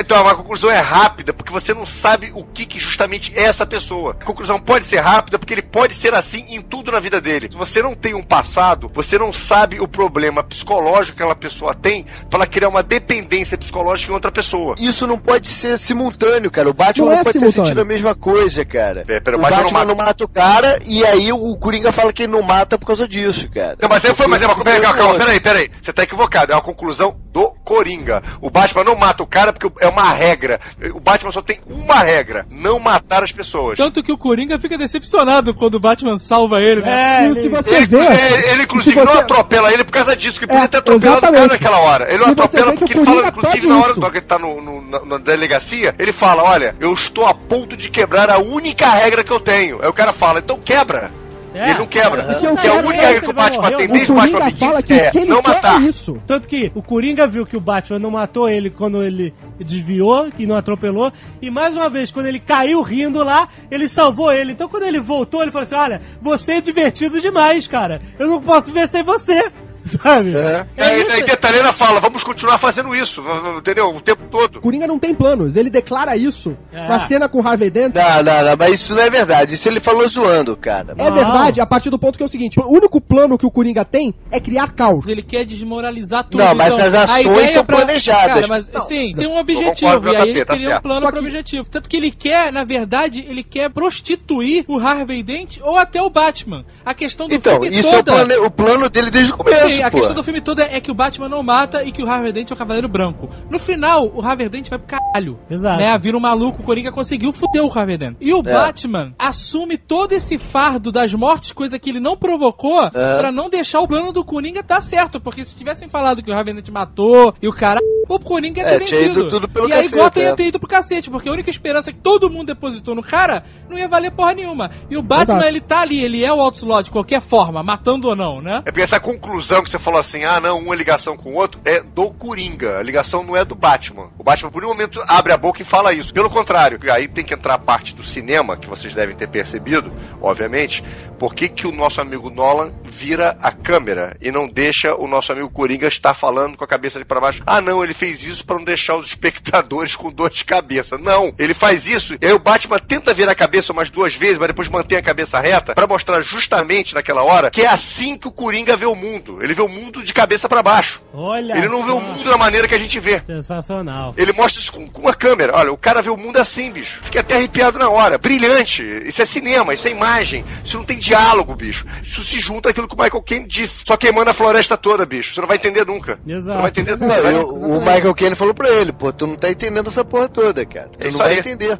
Então, 0.00 0.28
a 0.28 0.34
conclusão 0.34 0.70
é 0.70 0.78
rápida, 0.78 1.32
porque 1.32 1.50
você 1.50 1.72
não 1.72 1.86
sabe 1.86 2.30
o 2.34 2.44
que, 2.44 2.66
que 2.66 2.78
justamente 2.78 3.32
é 3.34 3.44
essa 3.44 3.64
pessoa. 3.64 4.14
A 4.20 4.24
conclusão 4.24 4.60
pode 4.60 4.84
ser 4.84 5.00
rápida, 5.00 5.38
porque 5.38 5.54
ele 5.54 5.62
pode 5.62 5.94
ser 5.94 6.12
assim 6.14 6.44
em 6.50 6.60
tudo 6.60 6.92
na 6.92 7.00
vida 7.00 7.20
dele. 7.20 7.48
Se 7.50 7.56
você 7.56 7.82
não 7.82 7.94
tem 7.94 8.14
um 8.14 8.22
passado, 8.22 8.90
você 8.92 9.18
não 9.18 9.32
sabe 9.32 9.80
o 9.80 9.88
problema 9.88 10.42
psicológico 10.44 11.16
que 11.16 11.22
aquela 11.22 11.34
pessoa 11.34 11.74
tem 11.74 12.04
para 12.28 12.40
ela 12.40 12.46
criar 12.46 12.68
uma 12.68 12.82
dependência 12.82 13.56
psicológica 13.56 14.12
em 14.12 14.14
outra 14.14 14.30
pessoa. 14.30 14.74
Isso 14.78 15.06
não 15.06 15.18
pode 15.18 15.48
ser 15.48 15.78
simultâneo, 15.78 16.50
cara. 16.50 16.68
O 16.68 16.74
Batman 16.74 17.06
Não 17.06 17.12
não, 17.12 17.20
é 17.20 17.24
pode 17.24 17.38
simultâneo. 17.38 17.62
ter 17.62 17.68
sentido 17.68 17.80
a 17.80 17.84
mesma 17.84 18.14
coisa, 18.14 18.64
cara. 18.64 19.04
É, 19.08 19.18
pera, 19.20 19.36
o 19.36 19.40
o 19.40 19.42
Batman 19.42 19.62
Batman, 19.62 19.80
não 19.80 19.94
não, 19.94 19.96
mata... 19.96 20.24
o 20.24 20.28
cara 20.28 20.78
e 20.84 21.04
aí 21.06 21.32
o 21.32 21.56
Coringa 21.56 21.90
fala 21.90 22.12
que 22.12 22.24
ele 22.24 22.32
não 22.32 22.42
mata 22.42 22.78
por 22.78 22.86
causa 22.86 23.08
disso, 23.08 23.48
cara. 23.50 23.76
Não, 23.80 23.88
mas 23.88 24.04
aí 24.04 24.14
foi, 24.14 24.26
mas 24.26 24.42
é 24.42 24.46
uma 24.46 24.56
calma, 24.56 24.70
é 24.70 24.80
calma, 24.80 25.14
peraí, 25.14 25.40
peraí. 25.40 25.70
Você 25.80 25.92
tá 25.92 26.02
equivocado. 26.02 26.52
É 26.52 26.54
uma 26.54 26.62
conclusão 26.62 27.16
do 27.32 27.48
Coringa. 27.64 28.22
O 28.42 28.50
Batman 28.50 28.82
não 28.82 28.96
mata 28.96 29.22
o 29.22 29.26
cara 29.26 29.52
porque 29.52 29.70
é 29.80 29.88
uma 29.88 30.12
regra. 30.12 30.60
O 30.94 30.98
Batman 31.00 31.30
só 31.30 31.40
tem 31.40 31.60
uma 31.64 32.00
regra: 32.00 32.44
não 32.50 32.78
matar 32.80 33.22
as 33.22 33.30
pessoas. 33.30 33.76
Tanto 33.78 34.02
que 34.02 34.10
o 34.12 34.18
Coringa 34.18 34.58
fica 34.58 34.76
decepcionado 34.76 35.54
quando 35.54 35.76
o 35.76 35.80
Batman 35.80 36.18
salva 36.18 36.58
ele, 36.60 36.80
né? 36.82 37.24
É, 37.26 37.28
E 37.30 37.34
se 37.34 37.38
ele- 37.40 37.48
você 37.50 37.74
Ele, 37.76 37.86
vê. 37.86 37.96
ele, 37.98 38.46
ele, 38.50 38.62
inclusive, 38.64 38.98
se 38.98 39.06
você- 39.06 39.14
não 39.14 39.20
atropela 39.20 39.72
ele 39.72 39.84
por 39.84 39.92
causa 39.92 40.16
disso, 40.16 40.40
que 40.40 40.44
É, 40.44 40.48
podia 40.48 40.66
ter 40.68 40.76
atropelado 40.78 41.18
o 41.18 41.20
cara 41.20 41.32
exatamente. 41.36 41.52
naquela 41.62 41.78
hora. 41.78 42.08
Ele 42.12 42.18
não 42.18 42.28
E 42.28 42.32
atropela 42.32 42.72
porque 42.72 42.92
ele 42.98 43.04
fala, 43.04 43.28
inclusive, 43.28 43.66
na 43.68 43.76
hora 43.78 43.90
isso. 43.92 44.00
do 44.00 44.10
que 44.10 44.16
ele 44.18 44.26
tá 44.26 44.38
no, 44.40 44.60
no- 44.60 44.82
na, 44.82 45.04
na 45.04 45.18
delegacia, 45.18 45.94
ele 45.96 46.12
fala: 46.12 46.42
Olha, 46.42 46.74
eu 46.80 46.92
estou 46.92 47.24
a 47.24 47.32
ponto 47.32 47.76
de 47.76 47.88
quebrar 47.88 48.28
a 48.28 48.38
única 48.38 48.88
regra 48.90 49.22
que 49.22 49.30
eu 49.32 49.38
tenho. 49.38 49.80
Aí 49.80 49.88
o 49.88 49.92
cara 49.92 50.12
fala: 50.12 50.40
Então 50.40 50.58
quebra. 50.58 51.12
É. 51.54 51.70
Ele 51.70 51.78
não 51.78 51.86
quebra. 51.86 52.24
Porque 52.24 52.46
o 52.46 52.54
Porque 52.54 52.68
a 52.68 52.74
única 52.74 53.20
que 53.20 53.30
o 53.30 53.32
Batman 53.32 53.62
morrer, 53.62 53.76
tem 53.76 53.86
o 53.86 53.92
desde 53.92 54.12
o 54.12 54.14
Batman 54.14 54.44
Begins 54.44 54.82
que 54.82 54.92
é 54.94 55.10
que 55.10 55.18
ele 55.18 55.26
não 55.26 55.42
matar. 55.42 55.82
é 55.82 55.84
isso. 55.86 56.22
Tanto 56.26 56.48
que 56.48 56.72
o 56.74 56.82
Coringa 56.82 57.26
viu 57.26 57.44
que 57.46 57.56
o 57.56 57.60
Batman 57.60 57.98
não 57.98 58.10
matou 58.10 58.48
ele 58.48 58.70
quando 58.70 59.02
ele 59.02 59.34
desviou, 59.58 60.30
que 60.30 60.46
não 60.46 60.56
atropelou. 60.56 61.12
E 61.40 61.50
mais 61.50 61.76
uma 61.76 61.88
vez, 61.90 62.10
quando 62.10 62.26
ele 62.26 62.40
caiu 62.40 62.82
rindo 62.82 63.22
lá, 63.22 63.48
ele 63.70 63.88
salvou 63.88 64.32
ele. 64.32 64.52
Então 64.52 64.68
quando 64.68 64.84
ele 64.84 65.00
voltou, 65.00 65.42
ele 65.42 65.50
falou 65.50 65.64
assim: 65.64 65.74
Olha, 65.74 66.00
você 66.20 66.52
é 66.54 66.60
divertido 66.60 67.20
demais, 67.20 67.66
cara. 67.66 68.00
Eu 68.18 68.28
não 68.28 68.40
posso 68.40 68.72
ver 68.72 68.88
sem 68.88 69.02
você. 69.02 69.50
Sabe? 70.02 70.34
É. 70.36 70.66
É 70.76 70.84
Aí, 70.84 71.02
isso. 71.02 71.12
aí 71.12 71.22
Detalheira 71.24 71.72
fala: 71.72 72.00
Vamos 72.00 72.22
continuar 72.24 72.58
fazendo 72.58 72.94
isso, 72.94 73.22
entendeu? 73.58 73.88
O 73.94 74.00
tempo 74.00 74.22
todo. 74.30 74.60
Coringa 74.60 74.86
não 74.86 74.98
tem 74.98 75.14
planos. 75.14 75.56
Ele 75.56 75.70
declara 75.70 76.16
isso 76.16 76.56
É. 76.72 76.88
na 76.88 77.06
cena 77.06 77.28
com 77.28 77.40
o 77.40 77.46
Harvey 77.46 77.70
Dent. 77.70 77.94
Não, 77.94 78.22
não, 78.22 78.44
não, 78.44 78.56
mas 78.58 78.74
isso 78.74 78.94
não 78.94 79.02
é 79.02 79.10
verdade. 79.10 79.54
Isso 79.54 79.68
ele 79.68 79.80
falou 79.80 80.06
zoando, 80.06 80.56
cara. 80.56 80.94
É 80.96 81.10
verdade, 81.10 81.60
a 81.60 81.66
partir 81.66 81.90
do 81.90 81.98
ponto 81.98 82.16
que 82.16 82.22
é 82.22 82.26
o 82.26 82.28
seguinte: 82.28 82.58
o 82.60 82.66
único 82.68 83.00
plano 83.00 83.36
que 83.38 83.46
o 83.46 83.50
Coringa 83.50 83.84
tem 83.84 84.14
é 84.30 84.38
criar 84.40 84.72
caos. 84.72 85.08
Ele 85.08 85.22
quer 85.22 85.44
desmoralizar 85.44 86.24
tudo. 86.24 86.42
Não, 86.42 86.54
mas 86.54 86.74
então, 86.74 86.86
as 86.86 86.94
ações 86.94 87.50
são 87.50 87.64
pra- 87.64 87.76
planejadas. 87.76 88.34
Cara, 88.34 88.46
mas 88.48 88.68
Não. 88.68 88.80
sim, 88.82 89.12
tem 89.14 89.26
um 89.26 89.36
objetivo. 89.38 90.08
E 90.08 90.10
o 90.12 90.18
aí 90.22 90.30
ele 90.30 90.44
tá 90.44 90.54
cria 90.54 90.68
um 90.68 90.70
certo. 90.72 90.82
plano 90.82 91.00
Só 91.00 91.10
pro 91.10 91.20
que- 91.20 91.26
objetivo. 91.26 91.68
Tanto 91.70 91.88
que 91.88 91.96
ele 91.96 92.10
quer, 92.10 92.52
na 92.52 92.64
verdade, 92.64 93.24
ele 93.28 93.42
quer 93.42 93.68
prostituir 93.96 94.64
o 94.68 94.78
Harvey 94.78 95.22
Dent 95.22 95.58
ou 95.62 95.76
até 95.76 96.00
o 96.00 96.08
Batman. 96.10 96.64
A 96.84 96.94
questão 96.94 97.28
do 97.28 97.34
Então, 97.34 97.60
filme 97.60 97.78
isso 97.78 97.90
toda... 97.90 98.10
é 98.12 98.14
o, 98.14 98.16
plane- 98.26 98.46
o 98.46 98.50
plano 98.50 98.88
dele 98.90 99.10
desde 99.10 99.32
o 99.32 99.36
começo, 99.36 99.66
Sim, 99.76 99.82
a 99.82 99.90
pô. 99.90 99.96
questão 99.98 100.14
do 100.14 100.22
filme 100.22 100.40
todo 100.40 100.60
é 100.60 100.80
que 100.80 100.90
o 100.90 100.94
Batman 100.94 101.28
não 101.28 101.42
mata 101.42 101.82
e 101.84 101.92
que 101.92 102.02
o 102.02 102.10
Harvey 102.10 102.32
Dent 102.32 102.50
é 102.50 102.54
o 102.54 102.56
Cavaleiro 102.56 102.88
Branco. 102.88 103.28
No 103.50 103.58
final, 103.58 104.10
o 104.14 104.20
Harvey 104.24 104.48
Dent 104.48 104.68
vai 104.68 104.78
pro 104.78 104.88
caralho. 104.88 105.38
Exato. 105.50 105.78
Né? 105.80 105.98
Vira 105.98 106.16
um 106.16 106.20
maluco, 106.20 106.62
o 106.62 106.64
Coringa 106.64 106.90
conseguiu 106.92 107.32
fuder 107.32 107.62
o 107.64 107.70
Harvey 107.78 107.96
Dent. 107.98 108.16
E 108.20 108.32
o 108.32 108.40
É. 108.40 108.42
Batman 108.42 109.14
assume 109.18 109.76
todo 109.78 110.12
esse 110.12 110.38
fardo 110.38 110.90
das 110.92 111.12
mortes, 111.14 111.52
coisa 111.52 111.78
que 111.78 111.90
ele 111.90 112.00
não 112.00 112.16
provocou, 112.16 112.90
pra 112.90 113.30
não 113.32 113.48
deixar 113.48 113.80
o 113.80 113.88
plano 113.88 114.12
do 114.12 114.24
Coringa 114.24 114.62
tá 114.62 114.80
certo. 114.80 115.20
Porque 115.20 115.44
se 115.44 115.54
tivessem 115.54 115.88
falado 115.88 116.22
que 116.22 116.30
o 116.30 116.34
Harvey 116.36 116.54
Dent 116.54 116.68
matou 116.70 117.34
e 117.40 117.48
o 117.48 117.52
cara... 117.52 117.80
O 118.08 118.18
Coringa 118.18 118.60
ia 118.60 118.66
ter 118.66 118.74
É, 118.74 118.78
tinha 118.80 119.00
vencido. 119.00 119.20
ido 119.20 119.30
tudo 119.30 119.48
pelo 119.48 119.68
e 119.68 119.72
aí 119.72 119.84
cacete, 119.84 119.96
Gotham 120.02 120.20
é. 120.20 120.24
ia 120.24 120.36
ter 120.36 120.46
ido 120.48 120.58
pro 120.60 120.68
cacete, 120.68 121.08
porque 121.08 121.28
a 121.28 121.32
única 121.32 121.48
esperança 121.48 121.92
que 121.92 121.98
todo 121.98 122.28
mundo 122.28 122.48
depositou 122.48 122.94
no 122.94 123.02
cara 123.02 123.42
não 123.70 123.78
ia 123.78 123.88
valer 123.88 124.10
porra 124.10 124.34
nenhuma. 124.34 124.70
E 124.90 124.96
o 124.96 125.02
Batman, 125.02 125.36
Exato. 125.36 125.48
ele 125.48 125.60
tá 125.60 125.80
ali, 125.80 126.04
ele 126.04 126.22
é 126.24 126.30
o 126.32 126.40
Outlaw 126.40 126.82
de 126.82 126.90
qualquer 126.90 127.20
forma, 127.22 127.62
matando 127.62 128.08
ou 128.08 128.16
não, 128.16 128.42
né? 128.42 128.58
É 128.66 128.70
porque 128.70 128.82
essa 128.82 128.98
conclusão 129.00 129.61
que 129.64 129.70
você 129.70 129.78
falou 129.78 130.00
assim, 130.00 130.24
ah 130.24 130.40
não, 130.40 130.58
uma 130.58 130.74
ligação 130.74 131.16
com 131.16 131.30
o 131.30 131.34
outro, 131.34 131.60
é 131.64 131.80
do 131.82 132.10
Coringa. 132.12 132.78
A 132.78 132.82
ligação 132.82 133.22
não 133.22 133.36
é 133.36 133.44
do 133.44 133.54
Batman. 133.54 134.10
O 134.18 134.24
Batman, 134.24 134.50
por 134.50 134.64
um 134.64 134.68
momento, 134.68 135.02
abre 135.06 135.32
a 135.32 135.36
boca 135.36 135.62
e 135.62 135.64
fala 135.64 135.92
isso. 135.92 136.12
Pelo 136.12 136.30
contrário, 136.30 136.78
aí 136.90 137.08
tem 137.08 137.24
que 137.24 137.34
entrar 137.34 137.54
a 137.54 137.58
parte 137.58 137.94
do 137.94 138.02
cinema, 138.02 138.56
que 138.56 138.68
vocês 138.68 138.94
devem 138.94 139.16
ter 139.16 139.28
percebido, 139.28 139.92
obviamente, 140.20 140.82
por 141.18 141.34
que, 141.34 141.48
que 141.48 141.66
o 141.66 141.72
nosso 141.72 142.00
amigo 142.00 142.30
Nolan 142.30 142.72
vira 142.84 143.38
a 143.40 143.52
câmera 143.52 144.16
e 144.20 144.32
não 144.32 144.48
deixa 144.48 144.94
o 144.96 145.06
nosso 145.06 145.30
amigo 145.30 145.48
Coringa 145.48 145.86
estar 145.86 146.14
falando 146.14 146.56
com 146.56 146.64
a 146.64 146.66
cabeça 146.66 146.98
ali 146.98 147.04
para 147.04 147.20
baixo? 147.20 147.42
Ah, 147.46 147.60
não, 147.60 147.84
ele 147.84 147.94
fez 147.94 148.24
isso 148.24 148.44
para 148.44 148.56
não 148.56 148.64
deixar 148.64 148.96
os 148.96 149.06
espectadores 149.06 149.94
com 149.94 150.10
dor 150.10 150.30
de 150.30 150.44
cabeça. 150.44 150.98
Não, 150.98 151.32
ele 151.38 151.54
faz 151.54 151.86
isso 151.86 152.14
e 152.20 152.26
aí 152.26 152.32
o 152.32 152.38
Batman 152.38 152.78
tenta 152.78 153.14
virar 153.14 153.32
a 153.32 153.36
cabeça 153.36 153.72
umas 153.72 153.88
duas 153.88 154.14
vezes, 154.14 154.38
mas 154.38 154.48
depois 154.48 154.68
mantém 154.68 154.98
a 154.98 155.02
cabeça 155.02 155.38
reta 155.38 155.74
para 155.74 155.86
mostrar 155.86 156.20
justamente 156.22 156.94
naquela 156.94 157.22
hora 157.22 157.50
que 157.50 157.62
é 157.62 157.68
assim 157.68 158.18
que 158.18 158.28
o 158.28 158.32
Coringa 158.32 158.76
vê 158.76 158.86
o 158.86 158.94
mundo. 158.94 159.38
Ele 159.42 159.51
vê 159.54 159.62
o 159.62 159.68
mundo 159.68 160.02
de 160.02 160.12
cabeça 160.12 160.48
para 160.48 160.62
baixo. 160.62 161.00
Olha 161.12 161.56
Ele 161.56 161.68
não 161.68 161.80
só. 161.80 161.84
vê 161.86 161.90
o 161.92 162.00
mundo 162.00 162.24
da 162.24 162.36
maneira 162.38 162.66
que 162.68 162.74
a 162.74 162.78
gente 162.78 162.98
vê. 163.00 163.22
Sensacional. 163.26 164.14
Ele 164.16 164.32
mostra 164.32 164.60
isso 164.60 164.72
com, 164.72 164.88
com 164.88 165.00
uma 165.02 165.14
câmera. 165.14 165.52
Olha, 165.56 165.72
o 165.72 165.76
cara 165.76 166.00
vê 166.02 166.10
o 166.10 166.16
mundo 166.16 166.36
assim, 166.38 166.70
bicho. 166.70 167.00
Fica 167.02 167.20
até 167.20 167.36
arrepiado 167.36 167.78
na 167.78 167.88
hora. 167.88 168.18
Brilhante. 168.18 168.82
Isso 169.06 169.20
é 169.22 169.24
cinema, 169.26 169.74
isso 169.74 169.86
é 169.86 169.90
imagem. 169.90 170.44
Isso 170.64 170.76
não 170.76 170.84
tem 170.84 170.98
diálogo, 170.98 171.54
bicho. 171.54 171.86
Isso 172.02 172.22
se 172.22 172.40
junta 172.40 172.70
àquilo 172.70 172.88
que 172.88 172.94
o 172.94 173.02
Michael 173.02 173.22
Caine 173.22 173.46
disse. 173.46 173.84
Só 173.86 173.96
queimando 173.96 174.30
a 174.30 174.34
floresta 174.34 174.76
toda, 174.76 175.04
bicho. 175.06 175.34
Você 175.34 175.40
não 175.40 175.48
vai 175.48 175.56
entender 175.56 175.86
nunca. 175.86 176.18
Você 176.24 176.32
Exato. 176.32 176.54
não 176.56 176.62
vai 176.62 176.70
entender 176.70 176.96
Não, 176.96 177.06
nunca. 177.08 177.28
eu- 177.28 177.48
o 177.54 177.80
Michael 177.80 178.14
Caine 178.14 178.36
falou 178.36 178.54
pra 178.54 178.68
ele, 178.70 178.92
pô, 178.92 179.12
tu 179.12 179.26
não 179.26 179.36
tá 179.36 179.50
entendendo 179.50 179.88
essa 179.88 180.04
porra 180.04 180.28
toda, 180.28 180.64
cara. 180.64 180.90
Tu 180.98 181.06
É 181.06 181.10
não 181.10 181.18
vai 181.18 181.32
aí. 181.32 181.38
entender. 181.38 181.76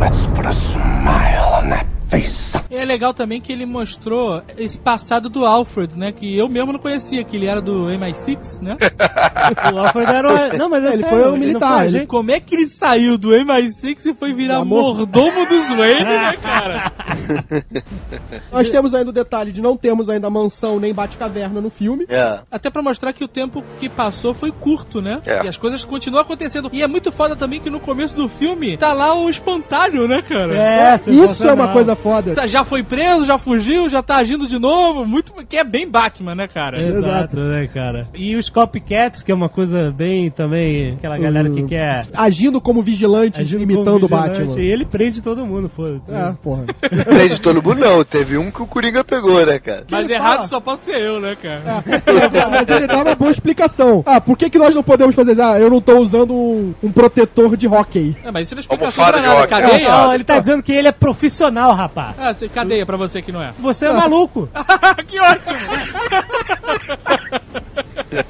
Let's 0.00 0.26
put 0.34 0.46
a 0.46 0.50
smile 0.52 1.64
on 1.64 1.68
that 1.70 1.86
E 2.70 2.76
é 2.76 2.84
legal 2.84 3.12
também 3.14 3.40
que 3.40 3.52
ele 3.52 3.66
mostrou 3.66 4.42
esse 4.56 4.78
passado 4.78 5.28
do 5.28 5.44
Alfred, 5.44 5.98
né? 5.98 6.12
Que 6.12 6.36
eu 6.36 6.48
mesmo 6.48 6.72
não 6.72 6.78
conhecia, 6.78 7.24
que 7.24 7.36
ele 7.36 7.46
era 7.46 7.60
do 7.60 7.86
MI6, 7.86 8.60
né? 8.62 8.76
O 9.72 9.78
Alfred 9.78 10.10
era 10.10 10.28
o... 10.28 10.56
Não, 10.56 10.68
mas 10.70 10.84
é 10.84 10.88
Ele 10.88 10.96
sério, 10.98 11.18
foi 11.18 11.30
um 11.30 11.36
militar, 11.36 11.90
foi. 11.90 12.06
Como 12.06 12.30
é 12.30 12.40
que 12.40 12.54
ele 12.54 12.66
saiu 12.66 13.18
do 13.18 13.30
MI6 13.30 14.06
e 14.06 14.14
foi 14.14 14.32
virar 14.32 14.58
Amor. 14.58 14.96
mordomo 14.96 15.46
dos 15.46 15.68
Wayne, 15.76 16.04
né, 16.04 16.36
cara? 16.40 16.92
Nós 18.50 18.70
temos 18.70 18.94
ainda 18.94 19.10
o 19.10 19.12
detalhe 19.12 19.52
de 19.52 19.60
não 19.60 19.76
termos 19.76 20.08
ainda 20.08 20.30
mansão 20.30 20.80
nem 20.80 20.94
bate-caverna 20.94 21.60
no 21.60 21.70
filme. 21.70 22.06
É. 22.08 22.40
Até 22.50 22.70
pra 22.70 22.82
mostrar 22.82 23.12
que 23.12 23.24
o 23.24 23.28
tempo 23.28 23.62
que 23.78 23.88
passou 23.88 24.32
foi 24.32 24.50
curto, 24.50 25.00
né? 25.00 25.20
É. 25.26 25.44
E 25.44 25.48
as 25.48 25.56
coisas 25.56 25.84
continuam 25.84 26.22
acontecendo. 26.22 26.70
E 26.72 26.82
é 26.82 26.86
muito 26.86 27.12
foda 27.12 27.36
também 27.36 27.60
que 27.60 27.70
no 27.70 27.80
começo 27.80 28.16
do 28.16 28.28
filme 28.28 28.76
tá 28.78 28.92
lá 28.92 29.14
o 29.14 29.28
espantalho, 29.28 30.08
né, 30.08 30.22
cara? 30.22 30.56
É, 30.56 30.94
Isso 30.96 31.10
é 31.10 31.12
uma 31.12 31.26
sensacional. 31.28 31.93
Coisa 31.94 31.96
foda. 31.96 32.34
Tá- 32.34 32.46
Já 32.46 32.64
foi 32.64 32.82
preso, 32.82 33.24
já 33.24 33.38
fugiu, 33.38 33.88
já 33.88 34.02
tá 34.02 34.16
agindo 34.16 34.46
de 34.46 34.58
novo. 34.58 35.04
Muito. 35.06 35.32
Que 35.46 35.56
é 35.56 35.64
bem 35.64 35.88
Batman, 35.88 36.34
né, 36.34 36.46
cara? 36.48 36.80
Exato, 36.80 37.38
né, 37.40 37.66
cara? 37.66 38.08
E 38.14 38.36
os 38.36 38.48
copycats, 38.48 39.22
que 39.22 39.32
é 39.32 39.34
uma 39.34 39.48
coisa 39.48 39.90
bem 39.90 40.30
também, 40.30 40.94
aquela 40.94 41.18
galera 41.18 41.50
que 41.50 41.62
quer 41.64 42.04
Agindo 42.14 42.60
como 42.60 42.82
vigilante, 42.82 43.40
agindo 43.40 43.62
imitando 43.62 44.04
o 44.04 44.08
como 44.08 44.22
vigilante, 44.22 44.40
Batman. 44.48 44.60
E 44.62 44.66
ele 44.72 44.84
prende 44.84 45.22
todo 45.22 45.46
mundo, 45.46 45.68
foda-se. 45.68 46.02
É, 46.10 46.32
porra. 46.42 46.64
Tem 47.16 47.28
de 47.28 47.40
todo 47.40 47.62
mundo, 47.62 47.80
não. 47.80 48.04
Teve 48.04 48.36
um 48.38 48.50
que 48.50 48.62
o 48.62 48.66
Coringa 48.66 49.02
pegou, 49.04 49.44
né, 49.44 49.58
cara? 49.58 49.84
Mas 49.90 50.04
ele 50.04 50.14
errado 50.14 50.36
fala? 50.36 50.48
só 50.48 50.60
posso 50.60 50.84
ser 50.84 51.00
eu, 51.00 51.20
né, 51.20 51.36
cara? 51.40 51.82
Mas 52.50 52.68
ele 52.68 52.86
dá 52.86 53.02
uma 53.02 53.14
boa 53.14 53.30
explicação. 53.30 54.02
Ah, 54.06 54.20
por 54.20 54.36
que, 54.36 54.50
que 54.50 54.58
nós 54.58 54.74
não 54.74 54.82
podemos 54.82 55.14
fazer? 55.14 55.40
Ah, 55.40 55.58
eu 55.58 55.70
não 55.70 55.80
tô 55.80 55.98
usando 55.98 56.34
um, 56.34 56.74
um 56.82 56.92
protetor 56.92 57.56
de 57.56 57.66
hockey. 57.66 58.16
É, 58.24 58.30
mas 58.30 58.46
isso 58.46 58.54
não 58.54 58.58
é 58.58 58.60
explicação 58.60 59.04
pra 59.04 59.20
nada. 59.20 59.46
Cadeia? 59.46 59.90
Não, 59.90 60.14
ele 60.14 60.24
tá 60.24 60.38
dizendo 60.38 60.62
que 60.62 60.72
ele 60.72 60.88
é 60.88 60.92
profissional, 60.92 61.72
rapaz. 61.72 61.83
Ah, 62.18 62.32
cê- 62.34 62.48
cadeia 62.48 62.84
pra 62.86 62.96
você 62.96 63.20
que 63.22 63.30
não 63.32 63.42
é. 63.42 63.52
Você 63.58 63.86
é 63.86 63.92
maluco. 63.92 64.48
que 65.06 65.18
ótimo! 65.20 65.58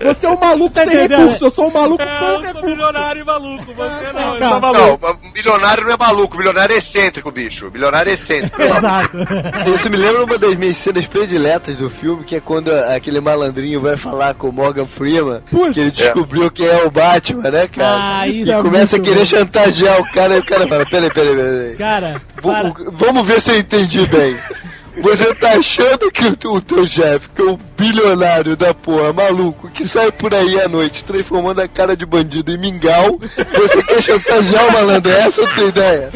Você 0.05 0.27
é 0.27 0.31
um 0.31 0.39
maluco 0.39 0.75
sem 0.75 0.85
entendendo? 0.87 1.21
recurso, 1.21 1.45
eu 1.47 1.51
sou 1.51 1.69
um 1.69 1.73
maluco 1.73 2.03
É, 2.03 2.07
com 2.07 2.25
eu 2.25 2.29
sou 2.35 2.43
recurso. 2.43 2.67
milionário 2.67 3.23
e 3.23 3.25
maluco, 3.25 3.65
você 3.75 4.13
não, 4.13 4.35
eu 4.35 4.41
Não, 4.41 4.49
sou 4.51 4.61
maluco. 4.61 5.07
Não, 5.07 5.33
milionário 5.35 5.85
não 5.85 5.93
é 5.93 5.97
maluco, 5.99 6.37
milionário 6.37 6.75
é 6.75 6.79
excêntrico, 6.79 7.31
bicho. 7.31 7.71
Milionário 7.73 8.11
é 8.11 8.15
excêntrico. 8.15 8.61
Exato. 8.63 9.17
Isso 9.75 9.91
me 9.91 9.97
lembra 9.97 10.25
uma 10.25 10.39
das 10.39 10.55
minhas 10.57 10.77
cenas 10.77 11.07
prediletas 11.07 11.77
do 11.77 11.91
filme, 11.91 12.25
que 12.25 12.37
é 12.37 12.41
quando 12.41 12.71
aquele 12.73 13.21
malandrinho 13.21 13.81
vai 13.81 13.97
falar 13.97 14.35
com 14.35 14.49
o 14.49 14.53
Morgan 14.53 14.87
Freeman, 14.87 15.41
Putz. 15.51 15.73
que 15.75 15.81
ele 15.81 15.91
descobriu 15.91 16.51
quem 16.51 16.67
é 16.67 16.85
o 16.85 16.91
Batman, 16.91 17.51
né, 17.51 17.67
cara? 17.69 18.19
Ah, 18.21 18.29
isso 18.29 18.51
e 18.51 18.53
é 18.53 18.61
começa 18.63 18.97
a 18.97 19.01
querer 19.01 19.19
bom. 19.21 19.25
chantagear 19.25 20.01
o 20.01 20.13
cara, 20.13 20.37
e 20.37 20.41
o 20.41 20.45
cara 20.45 20.67
fala, 20.67 20.87
peraí, 20.87 21.11
peraí, 21.13 21.35
peraí. 21.37 21.77
Cara. 21.77 22.23
Vamos, 22.43 22.75
vamos 22.93 23.27
ver 23.27 23.41
se 23.41 23.51
eu 23.51 23.59
entendi 23.59 24.07
bem. 24.07 24.37
Você 24.97 25.35
tá 25.35 25.53
achando 25.53 26.11
que 26.11 26.47
o, 26.47 26.61
teu 26.61 26.87
chefe, 26.87 27.29
que 27.35 27.43
é 27.43 27.45
um 27.45 27.59
bilionário 27.77 28.57
da 28.57 28.73
porra, 28.73 29.13
maluco, 29.13 29.69
que 29.71 29.85
sai 29.85 30.13
por 30.13 30.33
aí 30.33 30.61
à 30.61 30.69
noite 30.69 31.05
transformando 31.05 31.61
a 31.61 31.69
cara 31.69 31.97
de 31.97 32.07
bandido 32.07 32.53
em 32.53 32.59
mingau, 32.59 33.19
você 33.19 33.83
quer 33.83 34.03
chantagear 34.03 34.69
o 34.69 34.73
malandro? 34.73 35.11
É 35.11 35.21
essa 35.21 35.45
a 35.45 35.55
tua 35.55 35.65
ideia? 35.65 36.11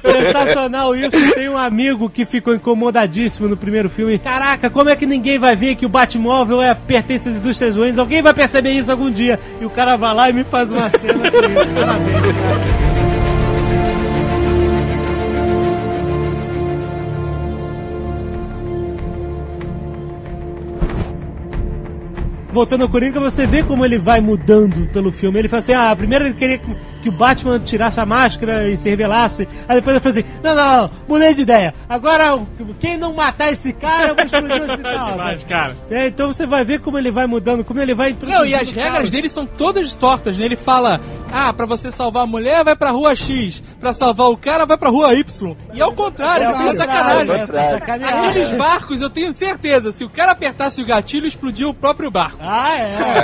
Sensacional 0.00 0.96
isso. 0.96 1.34
Tem 1.34 1.48
um 1.48 1.58
amigo 1.58 2.08
que 2.08 2.24
ficou 2.24 2.54
incomodadíssimo 2.54 3.48
no 3.48 3.56
primeiro 3.56 3.90
filme. 3.90 4.18
Caraca, 4.18 4.70
como 4.70 4.88
é 4.88 4.96
que 4.96 5.06
ninguém 5.06 5.38
vai 5.38 5.54
ver 5.54 5.76
que 5.76 5.86
o 5.86 5.88
Batmóvel 5.88 6.62
é 6.62 6.74
pertence 6.74 7.28
às 7.28 7.36
indústrias 7.36 7.76
Wayne? 7.76 7.98
Alguém 7.98 8.22
vai 8.22 8.32
perceber 8.32 8.70
isso 8.70 8.90
algum 8.90 9.10
dia. 9.10 9.38
E 9.60 9.64
o 9.64 9.70
cara 9.70 9.96
vai 9.96 10.14
lá 10.14 10.30
e 10.30 10.32
me 10.32 10.44
faz 10.44 10.72
uma 10.72 10.90
cena. 10.90 11.30
Parabéns, 11.30 12.22
cara. 12.22 12.89
Voltando 22.52 22.82
ao 22.82 22.88
Coringa, 22.88 23.20
você 23.20 23.46
vê 23.46 23.62
como 23.62 23.84
ele 23.84 23.98
vai 23.98 24.20
mudando 24.20 24.88
pelo 24.92 25.12
filme. 25.12 25.38
Ele 25.38 25.48
fala 25.48 25.62
assim: 25.62 25.72
ah, 25.72 25.94
primeiro 25.94 26.26
ele 26.26 26.34
queria 26.34 26.60
que, 27.02 27.08
o 27.08 27.12
Batman 27.12 27.58
tirasse 27.60 28.00
a 28.00 28.06
máscara 28.06 28.68
e 28.68 28.76
se 28.76 28.88
revelasse. 28.88 29.48
Aí 29.68 29.76
depois 29.76 29.96
ele 29.96 30.00
falou 30.02 30.18
assim: 30.18 30.40
não, 30.42 30.54
não, 30.54 30.76
não, 30.82 30.90
mudei 31.08 31.34
de 31.34 31.42
ideia. 31.42 31.74
Agora, 31.88 32.38
quem 32.78 32.96
não 32.98 33.12
matar 33.14 33.50
esse 33.52 33.72
cara, 33.72 34.08
eu 34.08 34.14
vou 34.14 34.24
explodir 34.24 34.62
o 34.62 34.64
hospital. 34.70 35.10
Demais, 35.12 35.42
cara. 35.44 35.76
É, 35.90 36.08
então 36.08 36.32
você 36.32 36.46
vai 36.46 36.64
ver 36.64 36.80
como 36.80 36.98
ele 36.98 37.10
vai 37.10 37.26
mudando, 37.26 37.64
como 37.64 37.80
ele 37.80 37.94
vai 37.94 38.10
introduzindo. 38.10 38.40
Não, 38.44 38.46
e 38.48 38.54
as 38.54 38.70
cara. 38.72 38.86
regras 38.90 39.10
dele 39.10 39.28
são 39.28 39.46
todas 39.46 39.94
tortas, 39.96 40.36
né? 40.38 40.44
Ele 40.44 40.56
fala, 40.56 41.00
ah, 41.32 41.52
pra 41.52 41.66
você 41.66 41.90
salvar 41.92 42.24
a 42.24 42.26
mulher, 42.26 42.64
vai 42.64 42.76
pra 42.76 42.90
rua 42.90 43.14
X. 43.14 43.62
Pra 43.78 43.92
salvar 43.92 44.28
o 44.28 44.36
cara, 44.36 44.64
vai 44.66 44.76
pra 44.76 44.88
rua 44.90 45.14
Y. 45.14 45.56
E 45.72 45.80
ao 45.80 45.92
contrário, 45.92 46.46
É, 46.46 46.50
é, 46.50 46.54
uma 46.54 46.74
sacanagem. 46.74 47.30
é, 47.54 47.70
sacanear. 47.70 48.24
Aqueles 48.28 48.50
barcos, 48.52 49.00
eu 49.00 49.10
tenho 49.10 49.32
certeza, 49.32 49.92
se 49.92 50.04
o 50.04 50.08
cara 50.10 50.32
apertasse 50.32 50.82
o 50.82 50.86
gatilho, 50.86 51.26
explodia 51.26 51.68
o 51.68 51.74
próprio 51.74 52.10
barco. 52.10 52.38
Ah, 52.40 52.76
é. 52.78 52.90
É, 53.20 53.22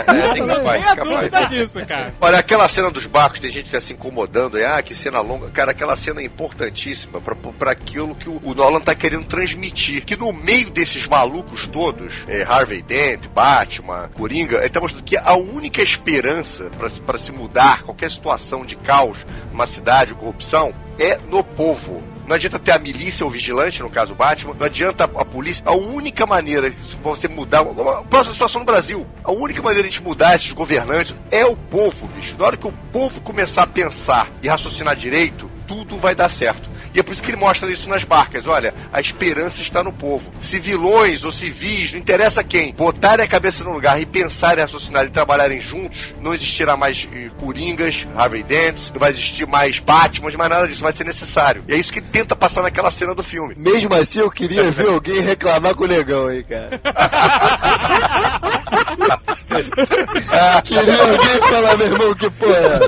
capaz. 0.95 0.97
dúvida 0.97 1.45
disso, 1.47 1.87
cara. 1.87 2.15
Olha, 2.21 2.39
aquela 2.39 2.69
cena 2.69 2.91
dos 2.91 3.07
barcos, 3.07 3.41
tem 3.41 3.51
gente 3.51 3.65
que 3.65 3.66
tá 3.71 3.81
se 3.81 3.93
incomodando, 3.93 4.57
aí, 4.57 4.65
ah, 4.65 4.83
que 4.83 4.95
cena 4.95 5.21
longa. 5.21 5.51
Cara, 5.51 5.73
aquela 5.73 5.97
cena 5.97 6.21
é 6.21 6.25
importantíssima 6.25 7.21
pra 7.21 7.71
aquilo 7.73 8.15
que 8.15 8.29
o, 8.29 8.41
o 8.45 8.55
Nolan 8.55 8.81
tá 8.81 8.95
querendo 8.95 9.27
transmitir. 9.27 10.05
Que 10.05 10.17
no 10.17 10.33
meio 10.33 10.71
desses 10.71 11.07
malucos 11.07 11.67
todos, 11.67 12.25
é, 12.29 12.43
Harvey 12.43 12.83
Dent, 12.83 13.29
Batman, 13.29 14.09
Coringa, 14.15 14.59
ele 14.59 14.69
tá 14.69 14.81
mostrando 14.81 15.05
que 15.05 15.17
a 15.17 15.35
única 15.35 15.83
esperança 15.83 16.71
pra, 16.79 16.89
se- 17.19 17.33
mudar 17.33 17.83
qualquer 17.83 18.11
situação 18.11 18.65
de 18.65 18.77
caos 18.77 19.19
numa 19.51 19.67
cidade, 19.67 20.15
corrupção, 20.15 20.73
é 20.99 21.17
no 21.19 21.43
povo. 21.45 22.03
Não 22.27 22.35
adianta 22.35 22.59
ter 22.59 22.73
a 22.73 22.79
milícia 22.79 23.25
ou 23.25 23.31
vigilante, 23.31 23.81
no 23.83 23.89
caso 23.89 24.13
o 24.13 24.17
Batman, 24.17 24.55
não 24.55 24.67
adianta 24.67 25.05
a, 25.05 25.23
a 25.23 25.25
polícia. 25.25 25.63
A 25.65 25.75
única 25.75 26.27
maneira 26.27 26.71
de 26.71 26.97
você 26.97 27.29
mudar. 27.29 27.61
A 27.61 28.03
próxima 28.03 28.33
situação 28.33 28.61
no 28.61 28.67
Brasil. 28.67 29.07
A 29.23 29.31
única 29.31 29.63
maneira 29.63 29.89
de 29.89 30.03
mudar 30.03 30.35
esses 30.35 30.51
governantes 30.53 31.15
é 31.31 31.45
o 31.47 31.57
povo, 31.57 32.09
bicho. 32.09 32.37
Na 32.37 32.47
hora 32.47 32.57
que 32.57 32.67
o 32.67 32.73
povo 32.93 33.21
começar 33.21 33.63
a 33.63 33.67
pensar 33.67 34.31
e 34.43 34.49
raciocinar 34.49 34.97
direito, 34.97 35.49
tudo 35.69 35.97
vai 35.99 36.15
dar 36.15 36.29
certo. 36.29 36.69
E 36.97 37.01
é 37.01 37.03
por 37.03 37.13
isso 37.13 37.23
que 37.23 37.31
ele 37.31 37.37
mostra 37.37 37.71
isso 37.71 37.87
nas 37.91 38.05
barcas. 38.05 38.47
Olha, 38.47 38.73
a 38.91 38.99
esperança 38.99 39.61
está 39.61 39.85
no 39.85 39.93
povo. 39.93 40.33
Se 40.41 40.59
vilões 40.59 41.25
ou 41.25 41.31
civis, 41.31 41.93
não 41.93 42.01
interessa 42.01 42.43
quem, 42.43 42.73
botarem 42.73 43.23
a 43.23 43.29
cabeça 43.29 43.63
no 43.63 43.71
lugar 43.71 44.01
e 44.01 44.07
pensarem, 44.07 44.65
raciocinarem 44.65 45.11
e 45.11 45.13
trabalharem 45.13 45.61
juntos, 45.61 46.15
não 46.23 46.33
existirá 46.33 46.75
mais 46.75 47.07
eh, 47.13 47.29
Coringas, 47.39 48.09
Harvey 48.17 48.43
Dents, 48.43 48.91
não 48.91 48.99
vai 48.99 49.11
existir 49.11 49.47
mais 49.47 49.79
Batman, 49.79 50.31
mais 50.39 50.51
nada 50.51 50.67
disso, 50.67 50.81
vai 50.81 50.93
ser 50.93 51.05
necessário. 51.05 51.63
E 51.69 51.75
é 51.75 51.77
isso 51.77 51.93
que 51.93 51.99
ele 51.99 52.07
tenta 52.11 52.35
passar 52.35 52.63
naquela 52.63 52.91
cena 52.91 53.15
do 53.15 53.23
filme. 53.23 53.55
Mesmo 53.59 53.95
assim, 53.95 54.21
eu 54.21 54.31
queria 54.31 54.73
ver 54.73 54.89
alguém 54.89 55.21
reclamar 55.21 55.75
com 55.75 55.85
o 55.85 55.87
negão 55.87 56.29
aí, 56.29 56.43
cara. 56.45 56.81
queria 60.65 61.03
alguém 61.03 61.43
falar, 61.51 61.77
meu 61.77 61.89
irmão, 61.89 62.15
que 62.15 62.31
porra. 62.31 62.57
é? 62.57 62.79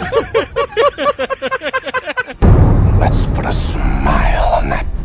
Let's 2.99 3.27
put 3.27 3.47
a 3.47 3.53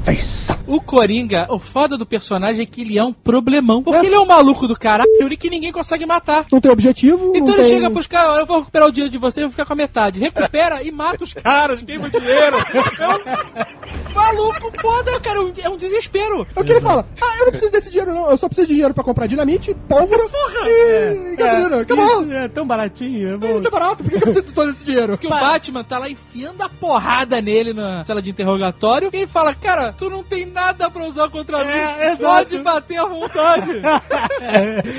face. 0.05 0.42
O 0.73 0.81
Coringa, 0.81 1.45
o 1.51 1.59
foda 1.59 1.95
do 1.95 2.03
personagem 2.03 2.63
é 2.63 2.65
que 2.65 2.81
ele 2.81 2.97
é 2.97 3.03
um 3.03 3.13
problemão. 3.13 3.83
Porque 3.83 4.07
ele 4.07 4.15
é 4.15 4.19
um 4.19 4.25
maluco 4.25 4.67
do 4.67 4.75
caralho 4.75 5.07
que 5.39 5.47
ninguém 5.47 5.71
consegue 5.71 6.03
matar. 6.03 6.47
Não 6.51 6.59
tem 6.59 6.71
objetivo. 6.71 7.31
Então 7.35 7.53
ele 7.53 7.61
tem... 7.61 7.73
chega 7.75 7.91
pros 7.91 8.07
caras, 8.07 8.39
eu 8.39 8.47
vou 8.47 8.57
recuperar 8.57 8.87
o 8.87 8.91
dinheiro 8.91 9.11
de 9.11 9.19
você, 9.19 9.41
eu 9.41 9.43
vou 9.43 9.51
ficar 9.51 9.65
com 9.65 9.73
a 9.73 9.75
metade. 9.75 10.19
Recupera 10.19 10.81
e 10.81 10.91
mata 10.91 11.23
os 11.23 11.31
caras, 11.31 11.83
queima 11.83 12.07
o 12.07 12.09
dinheiro. 12.09 12.57
É 12.99 13.07
um 13.07 14.15
maluco 14.15 14.71
foda, 14.81 15.19
cara, 15.19 15.39
é 15.61 15.69
um 15.69 15.77
desespero. 15.77 16.47
É 16.55 16.59
o 16.59 16.63
que 16.63 16.71
ele 16.71 16.81
fala? 16.81 17.05
Ah, 17.21 17.37
eu 17.37 17.45
não 17.45 17.51
preciso 17.51 17.71
desse 17.71 17.91
dinheiro, 17.91 18.11
não. 18.11 18.31
Eu 18.31 18.37
só 18.37 18.47
preciso 18.47 18.67
de 18.67 18.73
dinheiro 18.73 18.95
pra 18.95 19.03
comprar 19.03 19.27
dinamite, 19.27 19.75
pólvora 19.87 20.23
Porra! 20.27 20.69
e 20.69 21.35
gasolina. 21.35 21.81
Acabou. 21.81 22.23
Isso 22.23 22.31
é 22.31 22.47
tão 22.47 22.65
baratinho, 22.65 23.33
é 23.35 23.37
bom. 23.37 23.57
Isso 23.59 23.67
é 23.67 23.71
barato, 23.71 24.03
por 24.03 24.09
que 24.09 24.15
eu 24.15 24.21
preciso 24.21 24.45
de 24.47 24.53
todo 24.53 24.71
esse 24.71 24.83
dinheiro? 24.83 25.19
Que 25.19 25.27
o 25.27 25.29
Batman 25.29 25.83
tá 25.83 25.99
lá 25.99 26.09
enfiando 26.09 26.63
a 26.63 26.69
porrada 26.69 27.39
nele 27.39 27.73
na 27.73 28.03
sala 28.05 28.23
de 28.23 28.31
interrogatório 28.31 29.11
e 29.13 29.17
ele 29.17 29.27
fala, 29.27 29.53
cara, 29.53 29.93
tu 29.93 30.09
não 30.09 30.23
tem 30.23 30.45
nada 30.47 30.62
pra 30.91 31.03
usar 31.05 31.29
contra 31.29 31.63
mim, 31.65 31.71
exato. 32.03 32.23
pode 32.23 32.57
bater 32.59 32.97
à 32.97 33.05
vontade. 33.05 33.81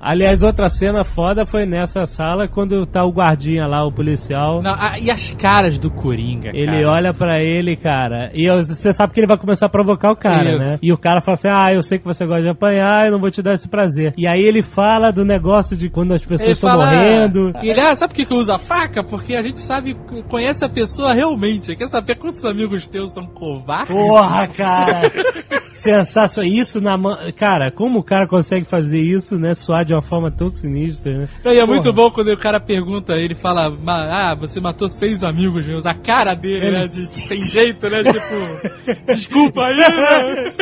Aliás, 0.00 0.42
outra 0.42 0.68
cena 0.70 1.04
foda 1.04 1.44
foi 1.46 1.66
nessa 1.66 2.06
sala 2.06 2.48
quando 2.48 2.84
tá 2.86 3.04
o 3.04 3.12
guardinha 3.12 3.66
lá, 3.66 3.84
o 3.84 3.92
policial. 3.92 4.62
Não, 4.62 4.72
ah, 4.72 4.96
e 4.98 5.10
as 5.10 5.32
caras 5.32 5.78
do 5.78 5.90
Coringa, 5.90 6.50
Ele 6.54 6.66
cara? 6.82 6.90
olha 6.90 7.14
pra 7.14 7.40
ele, 7.40 7.76
cara, 7.76 8.30
e 8.34 8.44
eu- 8.44 8.62
você 8.62 8.92
sabe 8.92 9.12
que 9.14 9.20
ele 9.20 9.26
vai 9.26 9.38
começar 9.38 9.66
a 9.66 9.70
provocar 9.70 10.10
o 10.12 10.16
cara, 10.16 10.50
Isso. 10.50 10.58
né? 10.58 10.78
E 10.82 10.92
o 10.92 10.98
cara 10.98 11.20
fala 11.20 11.34
assim: 11.34 11.48
Ah, 11.48 11.72
eu 11.72 11.82
sei 11.82 11.98
que 11.98 12.04
você 12.04 12.26
gosta 12.26 12.42
de 12.42 12.48
apanhar, 12.48 13.06
eu 13.06 13.12
não 13.12 13.20
vou 13.20 13.30
te 13.30 13.42
dar 13.42 13.54
esse 13.54 13.68
prazer. 13.68 14.12
E 14.16 14.26
aí 14.28 14.40
ele 14.42 14.62
fala 14.62 15.10
do 15.10 15.24
negócio 15.24 15.76
de 15.76 15.88
quando 15.88 16.12
as 16.12 16.24
pessoas 16.24 16.50
estão 16.52 16.76
morrendo. 16.76 17.52
E 17.62 17.70
ele, 17.70 17.80
ah, 17.80 17.94
sabe 17.96 18.12
por 18.12 18.16
que 18.16 18.26
que 18.26 18.34
usa 18.34 18.56
a 18.56 18.58
faca? 18.58 19.02
Porque 19.02 19.34
a 19.34 19.42
gente 19.42 19.60
sabe, 19.60 19.94
conhece 20.28 20.64
a 20.64 20.68
pessoa 20.68 21.12
realmente. 21.12 21.74
Quer 21.76 21.88
saber 21.88 22.16
quantos 22.16 22.44
amigos 22.44 22.86
teus 22.88 23.12
são 23.14 23.26
covardes? 23.26 23.88
Porra, 23.94 24.46
cara! 24.48 24.67
Sensacional. 25.72 26.50
Isso 26.50 26.80
na 26.80 26.96
mão. 26.96 27.16
Cara, 27.36 27.70
como 27.70 28.00
o 28.00 28.02
cara 28.02 28.26
consegue 28.26 28.64
fazer 28.66 28.98
isso, 28.98 29.36
né? 29.38 29.54
Soar 29.54 29.84
de 29.84 29.94
uma 29.94 30.02
forma 30.02 30.30
tão 30.30 30.50
sinistra, 30.50 31.16
né? 31.16 31.28
Não, 31.44 31.52
e 31.52 31.58
é 31.58 31.64
muito 31.64 31.92
bom 31.92 32.10
quando 32.10 32.32
o 32.32 32.36
cara 32.38 32.58
pergunta, 32.58 33.12
ele 33.14 33.34
fala, 33.34 33.70
"Ma- 33.70 34.30
ah, 34.32 34.34
você 34.34 34.60
matou 34.60 34.88
seis 34.88 35.22
amigos 35.22 35.66
meus. 35.66 35.86
A 35.86 35.94
cara 35.94 36.34
dele, 36.34 36.70
né? 36.72 36.80
De, 36.88 37.06
sem 37.06 37.40
jeito, 37.42 37.88
né? 37.88 38.02
Tipo, 38.02 39.06
desculpa 39.06 39.66
aí, 39.66 39.76
né? 39.76 40.52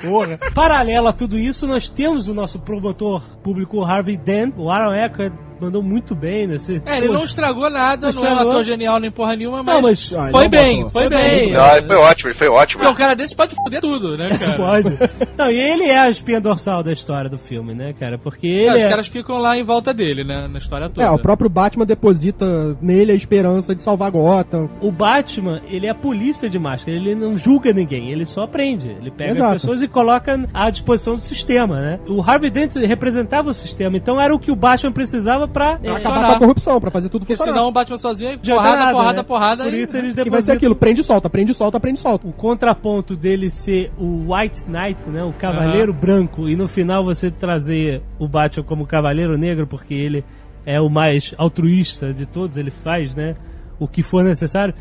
Porra. 0.00 0.38
Paralelo 0.54 1.08
a 1.08 1.12
tudo 1.12 1.38
isso, 1.38 1.66
nós 1.66 1.88
temos 1.88 2.28
o 2.28 2.34
nosso 2.34 2.58
promotor 2.60 3.22
público 3.42 3.84
Harvey 3.84 4.16
Dent. 4.16 4.54
O 4.56 4.70
Aaron 4.70 4.94
Eckhart 4.94 5.32
mandou 5.62 5.82
muito 5.82 6.14
bem 6.14 6.46
nesse. 6.46 6.82
É, 6.84 6.98
ele 6.98 7.06
não 7.08 7.14
Poxa, 7.14 7.26
estragou 7.26 7.70
nada, 7.70 8.08
Não 8.10 8.14
não 8.14 8.26
é 8.26 8.28
um 8.28 8.32
estragou. 8.32 8.52
ator 8.52 8.64
genial 8.64 8.98
nem 9.00 9.10
porra 9.10 9.36
nenhuma, 9.36 9.62
mas, 9.62 9.74
Não, 9.74 9.82
mas- 9.82 10.12
Ah, 10.12 10.30
foi 10.30 10.42
não 10.42 10.48
bem, 10.50 10.82
foi 10.82 10.90
Foi 10.90 11.08
bem. 11.08 11.40
bem. 11.46 11.52
Não, 11.52 11.76
ele 11.76 11.86
foi 11.86 11.96
ótimo, 11.96 12.28
ele 12.30 12.38
foi 12.38 12.48
ótimo. 12.48 12.80
Porque 12.82 12.92
um 12.92 12.96
cara 12.96 13.14
desse 13.14 13.34
pode 13.36 13.54
foder 13.54 13.80
tudo, 13.80 14.16
né, 14.16 14.30
cara? 14.38 14.56
Pode. 14.56 14.98
Não, 15.38 15.50
e 15.50 15.54
ele 15.58 15.84
é 15.84 15.98
a 15.98 16.10
espinha 16.10 16.40
dorsal 16.40 16.82
da 16.82 16.92
história 16.92 17.28
do 17.30 17.38
filme, 17.38 17.74
né, 17.74 17.92
cara? 17.98 18.18
Porque 18.18 18.46
É, 18.46 18.50
ele 18.66 18.76
os 18.76 18.82
é... 18.82 18.88
caras 18.88 19.06
ficam 19.08 19.38
lá 19.38 19.56
em 19.56 19.62
volta 19.64 19.92
dele, 19.94 20.24
né? 20.24 20.48
Na 20.48 20.58
história 20.58 20.88
toda. 20.88 21.06
É, 21.06 21.10
o 21.10 21.18
próprio 21.18 21.48
Batman 21.48 21.84
deposita 21.86 22.76
nele 22.80 23.12
a 23.12 23.14
esperança 23.14 23.74
de 23.74 23.82
salvar 23.82 24.10
Gotham. 24.10 24.68
O 24.80 24.90
Batman, 24.92 25.60
ele 25.68 25.86
é 25.86 25.90
a 25.90 25.94
polícia 25.94 26.48
de 26.48 26.58
máscara, 26.58 26.96
ele 26.96 27.14
não 27.14 27.36
julga 27.38 27.72
ninguém, 27.72 28.10
ele 28.10 28.24
só 28.26 28.46
prende. 28.46 28.88
Ele 28.88 29.10
pega 29.10 29.32
Exato. 29.32 29.54
as 29.56 29.62
pessoas 29.62 29.82
e 29.82 29.88
coloca 29.88 30.48
à 30.52 30.70
disposição 30.70 31.14
do 31.14 31.20
sistema, 31.20 31.80
né? 31.80 32.00
O 32.08 32.20
Harvey 32.22 32.50
Dent 32.50 32.74
representava 32.76 33.50
o 33.50 33.54
sistema, 33.54 33.96
então 33.96 34.20
era 34.20 34.34
o 34.34 34.38
que 34.38 34.50
o 34.50 34.56
Batman 34.56 34.92
precisava 34.92 35.46
pra 35.52 35.78
eh, 35.82 35.90
acabar 35.90 36.26
com 36.26 36.32
a 36.32 36.38
corrupção, 36.38 36.80
pra 36.80 36.90
fazer 36.90 37.08
tudo 37.08 37.20
Porque 37.22 37.36
funcionar. 37.36 37.56
senão 37.58 37.68
o 37.68 37.72
Batman 37.72 37.98
sozinho, 37.98 38.38
Joga 38.42 38.60
porrada, 38.62 38.76
nada, 38.78 38.92
porrada, 38.92 39.16
né? 39.18 39.22
porrada. 39.22 39.64
Por 39.64 39.74
e- 39.74 39.82
isso 39.82 39.96
eles 39.96 40.12
E 40.12 40.14
vai 40.16 40.24
ser 40.24 40.30
depositam 40.30 40.56
aquilo, 40.56 40.74
prende 40.76 41.00
e 41.00 41.04
solta, 41.04 41.30
prende 41.30 41.52
e 41.52 41.54
solta, 41.54 41.78
prende 41.78 41.98
e 42.00 42.02
solta. 42.02 42.26
o 42.26 42.32
contraponto 42.32 43.14
dele 43.14 43.50
ser 43.50 43.92
o 43.98 44.32
White 44.34 44.64
Knight, 44.68 45.08
né, 45.08 45.22
o 45.22 45.32
Cavaleiro 45.32 45.92
Branco, 45.92 46.48
e 46.48 46.56
no 46.56 46.66
final 46.66 47.04
você 47.04 47.30
trazer 47.30 48.02
o 48.18 48.26
Batman 48.26 48.64
como 48.64 48.86
Cavaleiro 48.86 49.36
Negro, 49.38 49.66
porque 49.66 49.94
ele 49.94 50.24
é 50.64 50.80
o 50.80 50.88
mais 50.88 51.34
altruísta 51.38 52.12
de 52.12 52.24
todos, 52.26 52.56
ele 52.56 52.70
faz, 52.70 53.14
né, 53.14 53.34
o 53.82 53.88
que 53.88 54.02
for 54.02 54.22
necessário, 54.22 54.74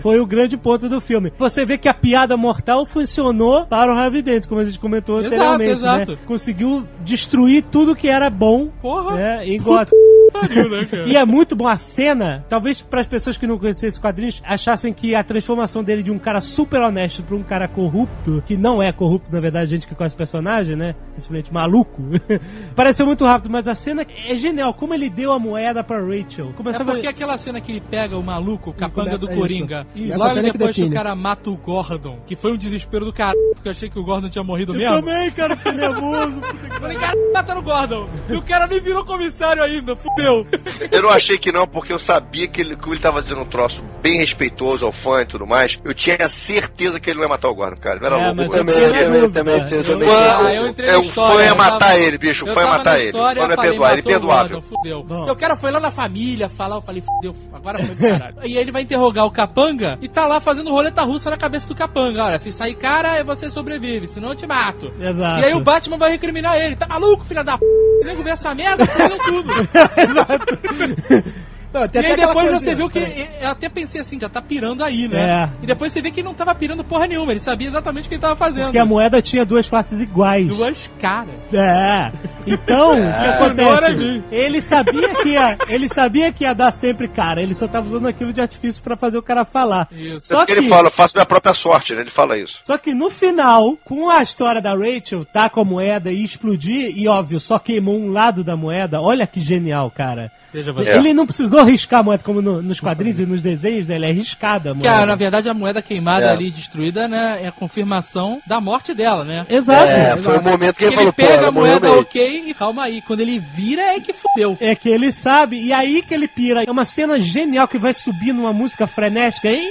foi 0.00 0.20
o 0.20 0.26
grande 0.26 0.56
ponto 0.56 0.88
do 0.88 1.00
filme. 1.00 1.32
Você 1.38 1.64
vê 1.64 1.78
que 1.78 1.88
a 1.88 1.94
piada 1.94 2.36
mortal 2.36 2.84
funcionou 2.84 3.66
para 3.66 3.92
o 3.92 3.96
Harvey 3.96 4.22
Dent, 4.22 4.46
como 4.46 4.60
a 4.60 4.64
gente 4.64 4.78
comentou 4.78 5.20
Exato, 5.20 5.34
anteriormente, 5.34 5.72
exato. 5.72 6.10
né? 6.12 6.18
Conseguiu 6.26 6.86
destruir 7.02 7.64
tudo 7.70 7.94
que 7.94 8.08
era 8.08 8.28
bom, 8.30 8.68
Porra. 8.80 9.16
né, 9.16 9.46
em 9.46 9.58
Gotham. 9.58 9.96
Pariu, 10.32 10.68
né, 10.68 10.84
cara? 10.84 11.08
E 11.08 11.16
é 11.16 11.24
muito 11.24 11.56
bom 11.56 11.66
a 11.66 11.76
cena. 11.76 12.44
Talvez 12.48 12.82
para 12.82 13.00
as 13.00 13.06
pessoas 13.06 13.38
que 13.38 13.46
não 13.46 13.58
conhecem 13.58 13.88
esses 13.88 13.98
quadrinhos 13.98 14.42
achassem 14.44 14.92
que 14.92 15.14
a 15.14 15.24
transformação 15.24 15.82
dele 15.82 16.02
de 16.02 16.10
um 16.10 16.18
cara 16.18 16.40
super 16.40 16.80
honesto 16.80 17.22
para 17.22 17.36
um 17.36 17.42
cara 17.42 17.66
corrupto, 17.66 18.42
que 18.44 18.56
não 18.56 18.82
é 18.82 18.92
corrupto, 18.92 19.32
na 19.32 19.40
verdade, 19.40 19.64
a 19.64 19.68
gente 19.68 19.86
que 19.86 19.94
conhece 19.94 20.14
o 20.14 20.18
personagem, 20.18 20.76
né? 20.76 20.94
Simplesmente 21.16 21.52
maluco. 21.52 22.02
Pareceu 22.74 23.06
muito 23.06 23.24
rápido, 23.24 23.50
mas 23.50 23.66
a 23.66 23.74
cena 23.74 24.04
é 24.26 24.36
genial. 24.36 24.74
Como 24.74 24.92
ele 24.92 25.08
deu 25.08 25.32
a 25.32 25.38
moeda 25.38 25.82
para 25.82 26.00
Rachel. 26.00 26.50
É 26.50 26.52
Começava 26.52 26.92
porque 26.92 27.06
aquela 27.06 27.38
cena 27.38 27.60
que 27.60 27.72
ele 27.72 27.80
pega 27.80 28.16
o 28.16 28.22
maluco, 28.22 28.47
o 28.54 28.58
capanga 28.72 28.92
começa- 29.10 29.18
do 29.26 29.30
é 29.32 29.34
Coringa, 29.36 29.86
isso. 29.94 30.12
e 30.14 30.16
logo 30.16 30.34
cena 30.34 30.50
que 30.52 30.58
depois 30.58 30.76
que 30.76 30.82
o 30.84 30.90
cara 30.92 31.14
mata 31.14 31.50
o 31.50 31.56
Gordon, 31.56 32.18
que 32.26 32.36
foi 32.36 32.52
um 32.52 32.56
desespero 32.56 33.04
do 33.04 33.12
cara, 33.12 33.34
porque 33.54 33.68
eu 33.68 33.72
achei 33.72 33.88
que 33.90 33.98
o 33.98 34.04
Gordon 34.04 34.28
tinha 34.28 34.44
morrido 34.44 34.72
Eu 34.74 34.78
mesmo. 34.78 34.94
também, 35.06 35.30
cara, 35.32 35.56
fiquei 35.56 35.72
nervoso. 35.72 36.40
Falei, 36.80 36.96
cara, 36.98 37.14
matando 37.34 37.60
o 37.60 37.62
Gordon. 37.62 38.08
E 38.28 38.34
o 38.34 38.42
cara 38.42 38.66
nem 38.66 38.80
virou 38.80 39.04
comissário 39.04 39.62
ainda, 39.62 39.94
fudeu. 39.96 40.46
Eu 40.90 41.02
não 41.02 41.10
achei 41.10 41.38
que 41.38 41.50
não, 41.52 41.66
porque 41.66 41.92
eu 41.92 41.98
sabia 41.98 42.46
que 42.48 42.60
ele, 42.60 42.76
como 42.76 42.94
ele 42.94 43.00
tava 43.00 43.16
fazendo 43.22 43.40
um 43.40 43.46
troço 43.46 43.82
bem 44.02 44.18
respeitoso 44.18 44.84
ao 44.84 44.92
fã 44.92 45.22
e 45.22 45.26
tudo 45.26 45.46
mais. 45.46 45.78
Eu 45.84 45.92
tinha 45.94 46.28
certeza 46.28 47.00
que 47.00 47.10
ele 47.10 47.16
não 47.18 47.24
ia 47.24 47.28
matar 47.30 47.48
o 47.48 47.54
Gordon, 47.54 47.76
cara. 47.80 47.98
Era 48.04 48.16
É, 48.16 48.24
louco. 48.26 48.36
mas 48.36 48.50
O 48.50 48.54
eu 48.54 48.58
Também, 48.58 48.74
também, 48.74 49.30
também, 49.30 49.54
Eu- 49.54 49.84
também. 49.84 50.08
fã, 50.08 50.46
Ah, 50.46 50.54
eu 50.54 50.66
entrei 50.68 50.90
é, 50.90 50.98
história, 51.00 51.36
fã 51.38 51.42
ia 51.44 51.48
eu 51.50 51.56
matar 51.56 51.78
tava- 51.78 51.98
ele, 51.98 52.18
bicho. 52.18 52.44
O 52.44 52.48
Eu 52.48 52.54
fã 52.54 52.60
ia 52.62 52.66
matar 52.68 53.00
ele. 53.00 53.12
Fã 53.12 53.34
não 53.34 53.44
é 53.50 53.56
perdoar, 53.56 53.92
ele 53.92 54.00
imperdoável. 54.02 54.60
Gordon, 54.60 54.76
Fudeu. 54.76 55.06
E 55.26 55.30
o 55.30 55.36
cara 55.36 55.56
foi 55.56 55.70
lá 55.70 55.80
na 55.80 55.90
família 55.90 56.48
falar, 56.48 56.76
eu 56.76 56.82
falei, 56.82 57.02
fudeu, 57.02 57.34
agora 57.52 57.78
foi 57.78 57.94
do 57.94 57.96
caralho. 58.00 58.27
E 58.44 58.56
ele 58.56 58.72
vai 58.72 58.82
interrogar 58.82 59.24
o 59.24 59.30
capanga 59.30 59.98
e 60.00 60.08
tá 60.08 60.26
lá 60.26 60.40
fazendo 60.40 60.70
roleta 60.70 61.02
russa 61.02 61.30
na 61.30 61.36
cabeça 61.36 61.68
do 61.68 61.74
capanga. 61.74 62.24
Olha, 62.24 62.38
se 62.38 62.52
sair 62.52 62.74
cara, 62.74 63.22
você 63.24 63.50
sobrevive, 63.50 64.06
senão 64.06 64.30
eu 64.30 64.34
te 64.34 64.46
mato. 64.46 64.92
Exato. 65.00 65.40
E 65.40 65.44
aí 65.44 65.54
o 65.54 65.60
Batman 65.60 65.98
vai 65.98 66.10
recriminar 66.10 66.56
ele. 66.56 66.76
Tá 66.76 66.86
maluco, 66.86 67.24
filha 67.24 67.44
da 67.44 67.58
p? 67.58 67.64
Nego 68.04 68.22
vê 68.22 68.30
essa 68.30 68.54
merda, 68.54 68.86
fudeu 68.86 69.18
tudo. 69.18 69.52
Não, 71.72 71.82
E 71.82 72.06
aí 72.06 72.16
depois 72.16 72.50
você 72.52 72.74
viu 72.74 72.88
que. 72.88 72.98
Eu 73.40 73.50
até 73.50 73.68
pensei 73.68 74.00
assim, 74.00 74.18
já 74.18 74.28
tá 74.28 74.40
pirando 74.40 74.82
aí, 74.82 75.08
né? 75.08 75.44
É. 75.44 75.50
E 75.62 75.66
depois 75.66 75.92
você 75.92 76.00
vê 76.00 76.10
que 76.10 76.20
ele 76.20 76.28
não 76.28 76.34
tava 76.34 76.54
pirando 76.54 76.82
porra 76.82 77.06
nenhuma, 77.06 77.32
ele 77.32 77.40
sabia 77.40 77.68
exatamente 77.68 78.06
o 78.06 78.08
que 78.08 78.14
ele 78.14 78.22
tava 78.22 78.36
fazendo. 78.36 78.64
Porque 78.64 78.78
a 78.78 78.86
moeda 78.86 79.20
tinha 79.20 79.44
duas 79.44 79.66
faces 79.66 80.00
iguais. 80.00 80.46
Duas 80.46 80.90
caras. 81.00 81.34
É. 81.52 82.12
Então, 82.46 82.92
o 82.92 82.94
que 82.94 83.52
Agora 83.58 83.92
acontece? 83.92 84.22
Ele 84.30 84.62
sabia 84.62 85.14
que 85.14 85.28
ia, 85.28 85.58
ele 85.68 85.88
sabia 85.88 86.32
que 86.32 86.44
ia 86.44 86.54
dar 86.54 86.72
sempre 86.72 87.08
cara. 87.08 87.42
Ele 87.42 87.54
só 87.54 87.68
tava 87.68 87.86
usando 87.86 88.08
aquilo 88.08 88.32
de 88.32 88.40
artifício 88.40 88.82
pra 88.82 88.96
fazer 88.96 89.18
o 89.18 89.22
cara 89.22 89.44
falar. 89.44 89.88
Isso. 89.92 90.28
Só 90.28 90.46
que, 90.46 90.52
ele 90.52 90.68
fala, 90.68 90.90
faço 90.90 91.16
minha 91.16 91.26
própria 91.26 91.52
sorte, 91.52 91.94
né? 91.94 92.00
Ele 92.00 92.10
fala 92.10 92.38
isso. 92.38 92.60
só 92.64 92.78
que 92.78 92.94
no 92.94 93.10
final, 93.10 93.76
com 93.84 94.08
a 94.08 94.22
história 94.22 94.62
da 94.62 94.74
Rachel 94.74 95.24
tá 95.24 95.50
com 95.50 95.60
a 95.60 95.64
moeda 95.64 96.10
e 96.10 96.24
explodir, 96.24 96.96
e 96.96 97.06
óbvio, 97.08 97.38
só 97.38 97.58
queimou 97.58 97.98
um 97.98 98.10
lado 98.10 98.42
da 98.42 98.56
moeda. 98.56 99.00
Olha 99.00 99.26
que 99.26 99.40
genial, 99.40 99.90
cara. 99.90 100.32
Seja 100.50 100.72
você. 100.72 100.90
Ele 100.90 101.12
não 101.12 101.26
precisou 101.26 101.62
riscar 101.64 102.00
a 102.00 102.02
moeda 102.02 102.22
como 102.24 102.40
no- 102.40 102.62
nos 102.62 102.80
quadrinhos 102.80 103.20
e 103.20 103.26
nos 103.26 103.42
desenhos 103.42 103.86
dele, 103.86 104.06
é 104.06 104.12
riscada 104.12 104.70
a 104.70 104.74
Que, 104.74 104.78
moeda. 104.80 105.02
ah, 105.02 105.06
na 105.06 105.14
verdade, 105.14 105.48
a 105.48 105.54
moeda 105.54 105.82
queimada 105.82 106.26
É. 106.26 106.30
ali, 106.30 106.50
destruída, 106.50 107.06
né, 107.06 107.40
é 107.42 107.48
a 107.48 107.52
confirmação 107.52 108.40
da 108.46 108.60
morte 108.60 108.94
dela, 108.94 109.24
né? 109.24 109.44
Exato. 109.48 109.90
É, 109.90 110.16
foi 110.16 110.38
o 110.38 110.42
momento 110.42 110.76
que 110.76 110.84
ele 110.84 110.88
ele 110.94 110.96
falou, 110.96 111.12
pega 111.12 111.48
a 111.48 111.50
moeda 111.50 111.92
ok 111.92 112.44
e 112.46 112.54
calma 112.54 112.84
aí. 112.84 113.02
Quando 113.02 113.20
ele 113.20 113.38
vira 113.38 113.82
é 113.94 114.00
que 114.00 114.12
fudeu. 114.12 114.56
É 114.60 114.74
que 114.74 114.88
ele 114.88 115.12
sabe, 115.12 115.60
e 115.60 115.72
aí 115.72 116.02
que 116.02 116.14
ele 116.14 116.26
pira. 116.26 116.64
É 116.64 116.70
uma 116.70 116.84
cena 116.84 117.20
genial 117.20 117.68
que 117.68 117.78
vai 117.78 117.92
subir 117.92 118.32
numa 118.32 118.52
música 118.52 118.86
frenética. 118.86 119.48
E, 119.50 119.62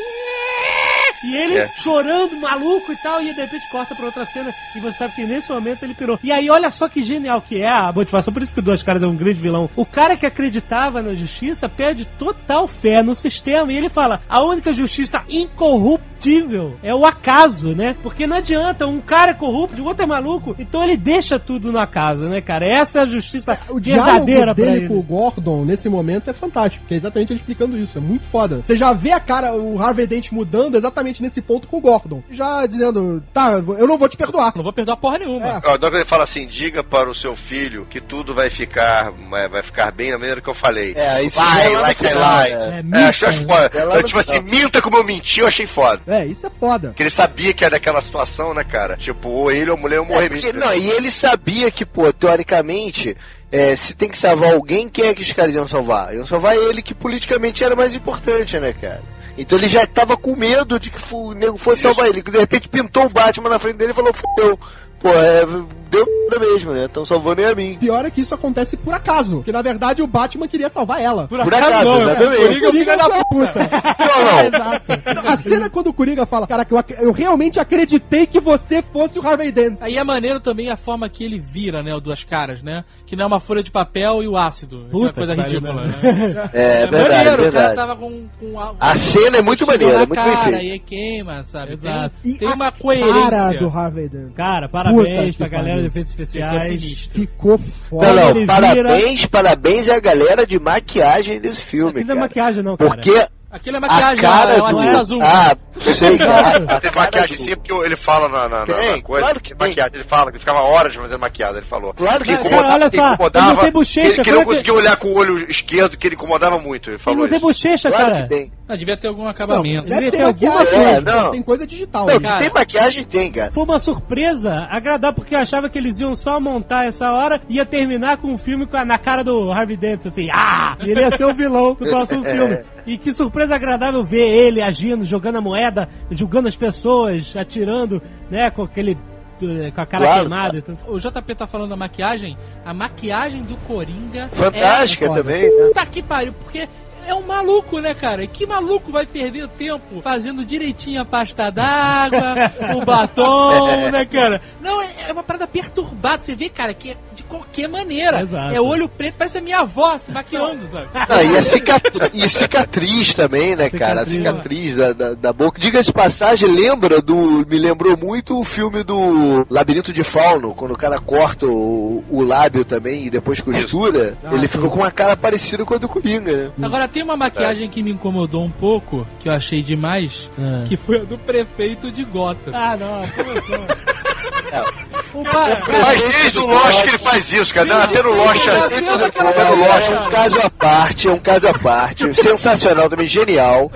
e 1.28 1.36
ele 1.36 1.58
É. 1.58 1.68
chorando, 1.78 2.40
maluco 2.40 2.92
e 2.92 2.96
tal, 2.98 3.22
e 3.22 3.34
de 3.34 3.40
repente 3.42 3.70
corta 3.72 3.94
pra 3.96 4.06
outra 4.06 4.26
cena. 4.26 4.54
E 4.76 4.80
você 4.80 4.98
sabe 4.98 5.14
que 5.16 5.24
nesse 5.26 5.52
momento 5.52 5.84
ele 5.84 5.94
pirou. 5.94 6.20
E 6.24 6.32
aí, 6.32 6.50
olha 6.50 6.72
só 6.72 6.88
que 6.88 7.04
genial 7.04 7.42
que 7.42 7.62
é 7.62 7.70
a 7.70 7.92
motivação. 7.92 8.34
Por 8.34 8.42
isso 8.42 8.54
que 8.54 8.60
o 8.60 8.64
Dois 8.64 8.82
Caras 8.84 9.04
é 9.04 9.08
um 9.08 9.16
grande 9.16 9.40
vilão. 9.42 9.70
O 9.76 9.86
cara 9.86 10.16
que 10.16 10.26
acreditava 10.26 11.02
na 11.02 11.14
justiça 11.14 11.68
perde 11.70 12.06
total 12.18 12.68
fé 12.68 13.02
no 13.04 13.14
sistema. 13.16 13.72
E 13.72 13.78
ele 13.78 13.90
fala: 13.90 14.22
a 14.30 14.42
única 14.44 14.74
justiça 14.74 15.24
incorruptível 15.30 16.76
é 16.84 16.94
o 16.94 17.06
acaso, 17.06 17.76
né? 17.76 17.96
Porque 18.02 18.26
não 18.28 18.38
adianta, 18.38 18.88
um 18.88 19.00
cara 19.00 19.32
é 19.32 19.34
corrupto, 19.34 19.82
o 19.82 19.86
outro 19.86 20.04
é 20.04 20.06
maluco. 20.06 20.56
Então 20.60 20.84
ele 20.84 20.98
deixa 20.98 21.38
tudo 21.40 21.72
no 21.72 21.80
acaso, 21.80 22.28
né, 22.30 22.42
cara? 22.42 22.66
Essa 22.66 23.00
é 23.00 23.02
a 23.04 23.06
justiça 23.06 23.58
O 23.70 23.80
verdadeira 23.80 24.54
pra 24.56 24.76
ele. 24.76 24.88
com 24.88 24.98
o 24.98 25.02
Gordon 25.04 25.64
nesse 25.66 25.88
momento 25.90 26.30
é 26.30 26.34
fantástico, 26.34 26.82
porque 26.84 26.96
é 26.96 26.98
exatamente 26.98 27.32
ele 27.32 27.40
explicando 27.40 27.78
isso, 27.78 27.98
é 27.98 28.02
muito 28.02 28.26
foda. 28.32 28.62
Você 28.66 28.76
já 28.76 28.94
vê 28.94 29.12
a 29.12 29.20
cara, 29.20 29.54
o 29.56 29.82
Harvey 29.82 30.08
Dent 30.08 30.32
mudando 30.32 30.76
exatamente 30.76 31.17
nesse 31.22 31.42
ponto 31.42 31.68
com 31.68 31.78
o 31.78 31.82
Gordon. 31.82 32.24
Já 32.32 32.66
dizendo, 32.66 33.24
tá, 33.34 33.52
eu 33.54 33.88
não 33.88 33.98
vou 33.98 34.08
te 34.10 34.18
perdoar. 34.18 34.54
Não 34.56 34.64
vou 34.64 34.74
perdoar 34.74 34.98
porra 34.98 35.20
nenhuma. 35.20 35.62
É. 35.64 35.76
Então 35.76 35.90
ele 35.94 36.06
fala 36.06 36.24
assim: 36.24 36.46
diga 36.48 36.84
para 36.84 37.10
o 37.10 37.16
seu 37.16 37.36
filho 37.36 37.86
que 37.90 38.00
tudo 38.02 38.34
vai 38.34 38.50
ficar, 38.50 39.12
vai 39.50 39.64
ficar 39.64 39.92
bem 39.92 40.12
da 40.12 40.18
maneira 40.18 40.42
que 40.42 40.50
eu 40.50 40.54
falei. 40.54 40.94
É, 40.96 41.24
isso 41.24 41.36
vai, 41.38 41.74
é 41.74 41.80
like 41.80 42.04
I 42.04 42.08
lie. 42.10 42.84
né? 42.84 42.84
É, 42.94 43.02
É, 43.02 43.10
achei 43.10 43.30
minta, 43.30 43.54
foda. 43.54 43.98
É 44.00 44.04
tipo 44.04 44.20
assim, 44.20 44.40
minta 44.42 44.82
como 44.82 44.98
eu 44.98 45.04
menti, 45.04 45.40
eu 45.40 45.48
achei 45.48 45.66
foda. 45.68 46.02
É, 46.08 46.26
isso 46.26 46.46
é 46.46 46.50
foda. 46.50 46.94
Que 46.96 47.04
ele 47.04 47.10
sabia 47.10 47.54
que 47.54 47.64
era 47.64 47.76
daquela 47.76 48.02
situação, 48.02 48.54
né, 48.54 48.64
cara? 48.64 48.98
Tipo, 48.98 49.30
ou 49.30 49.52
ele 49.52 49.70
ou 49.70 49.78
a 49.78 49.80
mulher 49.80 49.96
iam 49.98 50.06
morrer 50.06 50.26
É, 50.26 50.30
porque, 50.30 50.54
mesmo. 50.54 50.60
não, 50.60 50.74
e 50.74 50.90
ele 50.90 51.12
sabia 51.12 51.70
que, 51.72 51.86
pô, 51.86 52.12
teoricamente, 52.14 53.16
é, 53.52 53.76
se 53.76 53.94
tem 53.96 54.10
que 54.10 54.18
salvar 54.18 54.54
alguém, 54.54 54.90
quem 54.90 55.06
é 55.08 55.14
que 55.16 55.22
os 55.22 55.32
caras 55.34 55.54
iam 55.54 55.68
salvar? 55.68 56.14
Iam 56.14 56.26
salvar 56.26 56.56
ele, 56.56 56.82
que 56.82 56.94
politicamente 56.94 57.64
era 57.64 57.76
mais 57.76 57.94
importante, 57.96 58.60
né, 58.60 58.74
cara? 58.74 59.02
Então 59.38 59.58
ele 59.58 59.70
já 59.70 59.86
tava 59.86 60.18
com 60.18 60.36
medo 60.36 60.80
de 60.80 60.90
que 60.90 61.00
o 61.14 61.34
nego 61.34 61.58
fosse 61.58 61.84
salvar 61.84 62.08
ele. 62.08 62.22
De 62.24 62.38
repente 62.38 62.68
pintou 62.68 63.06
o 63.06 63.10
Batman 63.10 63.50
na 63.50 63.60
frente 63.60 63.78
dele 63.78 63.92
e 63.92 63.96
falou, 63.96 64.12
fudeu. 64.14 64.60
Pô, 65.00 65.10
é, 65.10 65.46
deu 65.90 66.06
merda 66.30 66.40
mesmo, 66.40 66.74
né? 66.74 66.86
Estão 66.86 67.06
salvando 67.06 67.42
nem 67.42 67.46
a 67.52 67.56
mim. 67.56 67.78
Pior 67.80 68.04
é 68.06 68.10
que 68.12 68.20
isso 68.22 68.34
acontece 68.34 68.76
por 68.76 68.94
acaso. 68.94 69.42
Que 69.44 69.52
na 69.52 69.62
verdade 69.62 70.02
o 70.02 70.08
Batman 70.08 70.48
queria 70.48 70.70
salvar 70.70 71.00
ela. 71.02 71.28
Por 71.28 71.40
acaso, 71.40 72.02
exatamente. 72.02 72.42
O 72.58 72.60
Coringa 72.60 72.66
é 72.66 72.70
um 72.70 72.72
filho 72.74 72.98
da 72.98 73.24
puta. 73.26 73.70
Não, 74.08 74.24
não. 74.24 74.74
Exato. 74.74 74.92
A 75.28 75.38
cena 75.38 75.70
quando 75.70 75.88
o 75.88 75.94
Coringa 75.94 76.26
fala, 76.26 76.48
cara, 76.48 76.66
que 76.66 76.74
eu, 76.74 76.78
ac- 76.78 76.96
eu 77.00 77.12
realmente 77.12 77.60
acreditei 77.60 78.26
que 78.26 78.40
você 78.40 78.82
fosse 78.82 79.20
o 79.20 79.28
Harvey 79.28 79.52
Dent. 79.52 79.78
Aí 79.82 79.98
é 79.98 80.04
maneiro 80.04 80.40
também 80.40 80.70
a 80.70 80.78
forma 80.78 81.08
que 81.10 81.24
ele 81.24 81.40
vira, 81.40 81.82
né? 81.84 81.94
O 81.94 82.00
Duas 82.00 82.24
Caras, 82.24 82.62
né? 82.64 82.84
Que 83.06 83.16
não 83.16 83.24
é 83.24 83.28
uma 83.28 83.40
folha 83.40 83.62
de 83.64 83.70
papel 83.72 84.24
e 84.24 84.28
o 84.28 84.38
ácido. 84.38 84.86
Aquela 84.88 84.92
Puta 84.92 85.14
coisa 85.14 85.34
ridícula, 85.36 85.84
né? 85.86 85.94
né? 86.02 86.50
É, 86.54 86.88
verdade, 86.88 86.94
maneiro, 86.94 87.10
o 87.10 87.12
cara 87.14 87.36
verdade. 87.52 87.76
tava 87.76 87.96
com, 87.96 88.26
com 88.40 88.60
a, 88.60 88.74
A 88.80 88.96
cena 88.96 89.38
é 89.38 89.42
muito 89.42 89.66
maneira, 89.68 89.94
é 89.94 89.98
muito 90.06 90.16
bem 90.16 90.24
cara, 90.34 90.38
feita. 90.44 90.64
E 90.64 90.80
queima, 90.80 91.44
sabe? 91.44 91.74
Exato. 91.74 92.16
Tem, 92.22 92.32
E 92.32 92.38
tem 92.38 92.48
uma 92.48 92.72
Cara 92.72 92.76
coerência. 92.82 93.60
do 93.60 93.70
Harvey 93.70 94.10
Dent. 94.10 94.34
Cara, 94.34 94.68
Puta 94.68 94.87
parabéns 94.96 95.32
que 95.32 95.38
pra 95.38 95.48
galera 95.48 95.70
pariu. 95.70 95.82
de 95.82 95.88
efeitos 95.88 96.12
especiais. 96.12 97.10
Ficou 97.14 97.52
Não, 97.52 97.58
foda. 97.58 98.14
não, 98.14 98.30
ele 98.38 98.46
parabéns, 98.46 99.26
parabéns 99.26 99.90
à 99.90 100.00
galera 100.00 100.46
de 100.46 100.60
maquiagem 100.60 101.40
desse 101.40 101.62
filme, 101.62 101.94
não 101.96 102.02
é 102.02 102.08
cara. 102.08 102.20
maquiagem, 102.20 102.64
não, 102.64 102.78
cara. 102.78 102.90
Porque 102.90 103.28
Aquilo 103.58 103.76
é 103.76 103.78
a 103.78 103.82
maquiagem, 103.82 104.18
cara 104.22 104.54
é 104.54 104.62
uma 104.62 104.72
do... 104.74 104.78
tinta 104.80 105.00
azul. 105.00 105.20
Ah, 105.22 105.56
sei, 105.80 106.18
cara. 106.18 106.66
Ah, 106.68 106.80
Tem 106.80 106.92
maquiagem 106.96 107.38
sim, 107.38 107.56
porque 107.56 107.74
ele 107.74 107.96
fala 107.96 108.28
na, 108.30 108.48
na, 108.50 108.60
na- 108.66 108.74
Tem, 108.74 108.96
na 108.96 109.02
coisa. 109.02 109.22
claro 109.24 109.40
que 109.42 109.56
tem. 109.56 109.68
maquiagem. 109.68 109.92
Ele 109.96 110.04
fala 110.04 110.32
que 110.32 110.40
ficava 110.40 110.60
horas 110.62 110.96
fazendo 110.96 111.20
maquiagem, 111.20 111.58
ele 111.58 111.66
falou. 111.66 111.94
Claro 111.94 112.24
que 112.24 112.32
que 112.32 112.36
Cara, 112.38 112.48
incomodava, 112.48 112.74
olha 112.76 112.90
só, 112.90 113.14
incomodava, 113.14 113.46
ele 113.48 113.56
não 113.56 113.62
tem 113.64 113.72
bochecha, 113.72 114.10
que, 114.10 114.16
que 114.16 114.24
como 114.24 114.36
não 114.36 114.42
é 114.42 114.46
que- 114.46 114.50
conseguia 114.52 114.74
olhar 114.74 114.96
com 114.98 115.08
o 115.10 115.16
olho 115.18 115.50
esquerdo, 115.52 115.98
que 115.98 116.08
ele 116.08 116.16
incomodava 116.16 116.58
muito. 116.60 116.90
Ele 116.90 116.96
Ele 116.96 117.04
falou 117.04 117.20
não 117.22 117.28
tem 117.30 117.40
bochecha, 117.40 117.90
Claro 117.90 118.06
cara. 118.12 118.24
que 118.24 118.30
tem. 118.30 118.52
Ah, 118.70 118.76
devia 118.76 118.98
ter 118.98 119.08
algum 119.08 119.24
Não, 119.24 119.30
acabamento. 119.30 119.88
deve 119.88 119.96
Devia 119.96 120.12
ter 120.12 120.18
ter 120.18 120.24
alguma 120.24 120.56
maquiagem, 120.56 120.84
coisa. 120.84 121.02
mas 121.02 121.16
Não. 121.24 121.32
Tem 121.32 121.42
coisa 121.44 121.68
digital 121.68 122.06
Não, 122.06 122.14
aí. 122.14 122.20
que 122.20 122.38
tem 122.40 122.50
maquiagem, 122.54 123.06
tem, 123.06 123.32
cara. 123.32 123.52
Foi 123.52 123.64
uma 123.64 123.80
surpresa 123.80 124.68
agradável, 124.70 125.16
porque 125.16 125.36
eu 125.36 125.40
achava 125.40 125.70
que 125.70 125.78
eles 125.78 126.00
iam 126.00 126.16
só 126.16 126.40
montar 126.40 126.86
essa 126.86 127.12
hora 127.12 127.40
e 127.50 127.56
ia 127.58 127.66
terminar 127.66 128.18
com 128.18 128.28
um 128.28 128.38
filme 128.38 128.66
com 128.66 128.76
a- 128.78 128.84
na 128.86 128.98
cara 128.98 129.24
do 129.24 129.52
Harvey 129.52 129.78
Dent, 129.78 130.06
assim, 130.06 130.28
ah! 130.34 130.76
E 130.82 130.90
ele 130.92 131.00
ia 131.02 131.12
ser 131.16 131.26
o 131.26 131.34
vilão 131.34 131.74
do 131.76 131.88
próximo 131.90 132.24
filme. 132.26 132.58
E 132.88 132.98
que 132.98 133.12
surpresa 133.12 133.54
agradável 133.54 134.04
ver 134.04 134.26
ele 134.26 134.62
agindo, 134.62 135.04
jogando 135.04 135.38
a 135.38 135.42
moeda, 135.42 135.90
julgando 136.10 136.48
as 136.48 136.56
pessoas, 136.56 137.36
atirando, 137.36 138.02
né, 138.32 138.50
com 138.50 138.64
aquele. 138.64 138.98
eh, 139.44 139.72
com 139.72 139.82
a 139.82 139.86
cara 139.86 140.06
Claro, 140.06 140.22
queimada 140.22 140.58
e 140.58 140.62
tudo. 140.62 140.80
O 140.88 140.98
JP 140.98 141.36
tá 141.36 141.46
falando 141.46 141.70
da 141.72 141.76
maquiagem. 141.76 142.38
A 142.66 142.74
maquiagem 142.74 143.44
do 143.44 143.58
Coringa 143.58 144.30
Fantástica 144.30 145.06
é... 145.06 145.10
também, 145.10 145.44
né? 145.44 145.68
Puta 145.68 145.86
que 145.86 146.02
pariu, 146.02 146.34
porque 146.34 146.68
é 147.06 147.14
um 147.14 147.22
maluco, 147.22 147.80
né, 147.80 147.94
cara? 147.94 148.24
E 148.24 148.28
que 148.28 148.46
maluco 148.46 148.92
vai 148.92 149.06
perder 149.06 149.48
tempo 149.50 150.02
fazendo 150.02 150.46
direitinho 150.46 151.02
a 151.02 151.06
pasta 151.06 151.50
d'água, 151.52 152.52
o 152.76 152.86
batom, 152.86 153.90
né, 153.92 154.06
cara? 154.06 154.42
Não, 154.62 154.82
é 154.82 154.88
é 155.08 155.14
uma 155.14 155.24
parada 155.24 155.48
perturbada. 155.48 156.24
Você 156.24 156.36
vê, 156.36 156.50
cara, 156.50 156.74
que 156.74 156.92
é 156.92 156.98
de 157.14 157.24
qualquer 157.24 157.68
maneira. 157.70 158.22
Exato. 158.22 158.54
É 158.54 158.60
olho 158.60 158.90
preto, 158.90 159.16
parece 159.18 159.38
a 159.38 159.42
minha 159.42 159.60
avó 159.60 159.98
se 160.00 160.12
maquiando, 160.12 160.68
sabe? 160.70 160.88
Ah, 160.94 161.24
e, 161.24 161.38
a 161.38 161.42
cicatri- 161.42 162.12
e 162.14 162.28
cicatriz 162.30 163.14
também, 163.14 163.56
né, 163.56 163.70
cara? 163.70 164.02
A 164.02 164.06
Cicatriz. 164.06 164.72
cicatriz 164.72 164.76
da, 164.76 164.94
da, 164.94 165.14
da 165.14 165.34
boca. 165.34 165.60
Diga-se 165.60 165.88
de 165.88 165.94
passagem, 165.94 166.50
lembra 166.50 167.02
do. 167.02 167.46
Me 167.48 167.58
lembrou 167.58 167.96
muito 167.98 168.40
o 168.40 168.44
filme 168.44 168.84
do 168.84 169.46
Labirinto 169.50 169.94
de 169.94 170.04
Fauno, 170.04 170.54
quando 170.54 170.72
o 170.74 170.78
cara 170.78 171.00
corta 171.00 171.46
o, 171.46 172.04
o 172.10 172.22
lábio 172.22 172.66
também 172.66 173.06
e 173.06 173.10
depois 173.10 173.40
costura. 173.40 174.18
Ah, 174.24 174.34
ele 174.34 174.42
sim. 174.42 174.48
ficou 174.50 174.70
com 174.70 174.80
uma 174.80 174.92
cara 174.92 175.16
parecida 175.16 175.64
com 175.66 175.74
a 175.74 175.78
do 175.78 175.88
Coringa, 175.88 176.36
né? 176.36 176.52
Agora 176.62 176.87
tem 176.88 177.04
uma 177.04 177.18
maquiagem 177.18 177.70
que 177.70 177.84
me 177.84 177.92
incomodou 177.92 178.44
um 178.44 178.52
pouco, 178.52 179.06
que 179.20 179.30
eu 179.30 179.34
achei 179.34 179.62
demais, 179.62 180.30
que 180.68 180.76
foi 180.78 181.02
a 181.02 181.04
do 181.04 181.18
prefeito 181.18 181.92
de 181.92 182.04
Gotham. 182.04 182.54
Ah, 182.54 182.76
não, 182.78 183.08
como 183.12 183.32
assim? 183.32 184.87
O 185.20 185.24
cara, 185.24 185.64
Mas 185.82 186.02
desde 186.02 186.40
o 186.40 186.46
Lost 186.46 186.82
que 186.84 186.90
ele 186.90 186.98
faz 186.98 187.32
isso, 187.34 187.54
cara. 187.54 187.84
Até 187.84 188.04
no 188.04 188.12
Lost. 188.14 188.46
Desde 188.70 188.90
até 188.90 189.44
no 189.50 189.56
Lost. 189.56 189.82
É 189.92 190.00
um 190.00 190.10
caso 190.10 190.40
à 190.42 190.50
parte, 190.50 191.08
é 191.08 191.12
um 191.12 191.20
caso 191.20 191.48
à 191.48 191.54
parte, 191.54 192.14
sensacional 192.14 192.90
também, 192.90 193.08
genial. 193.08 193.72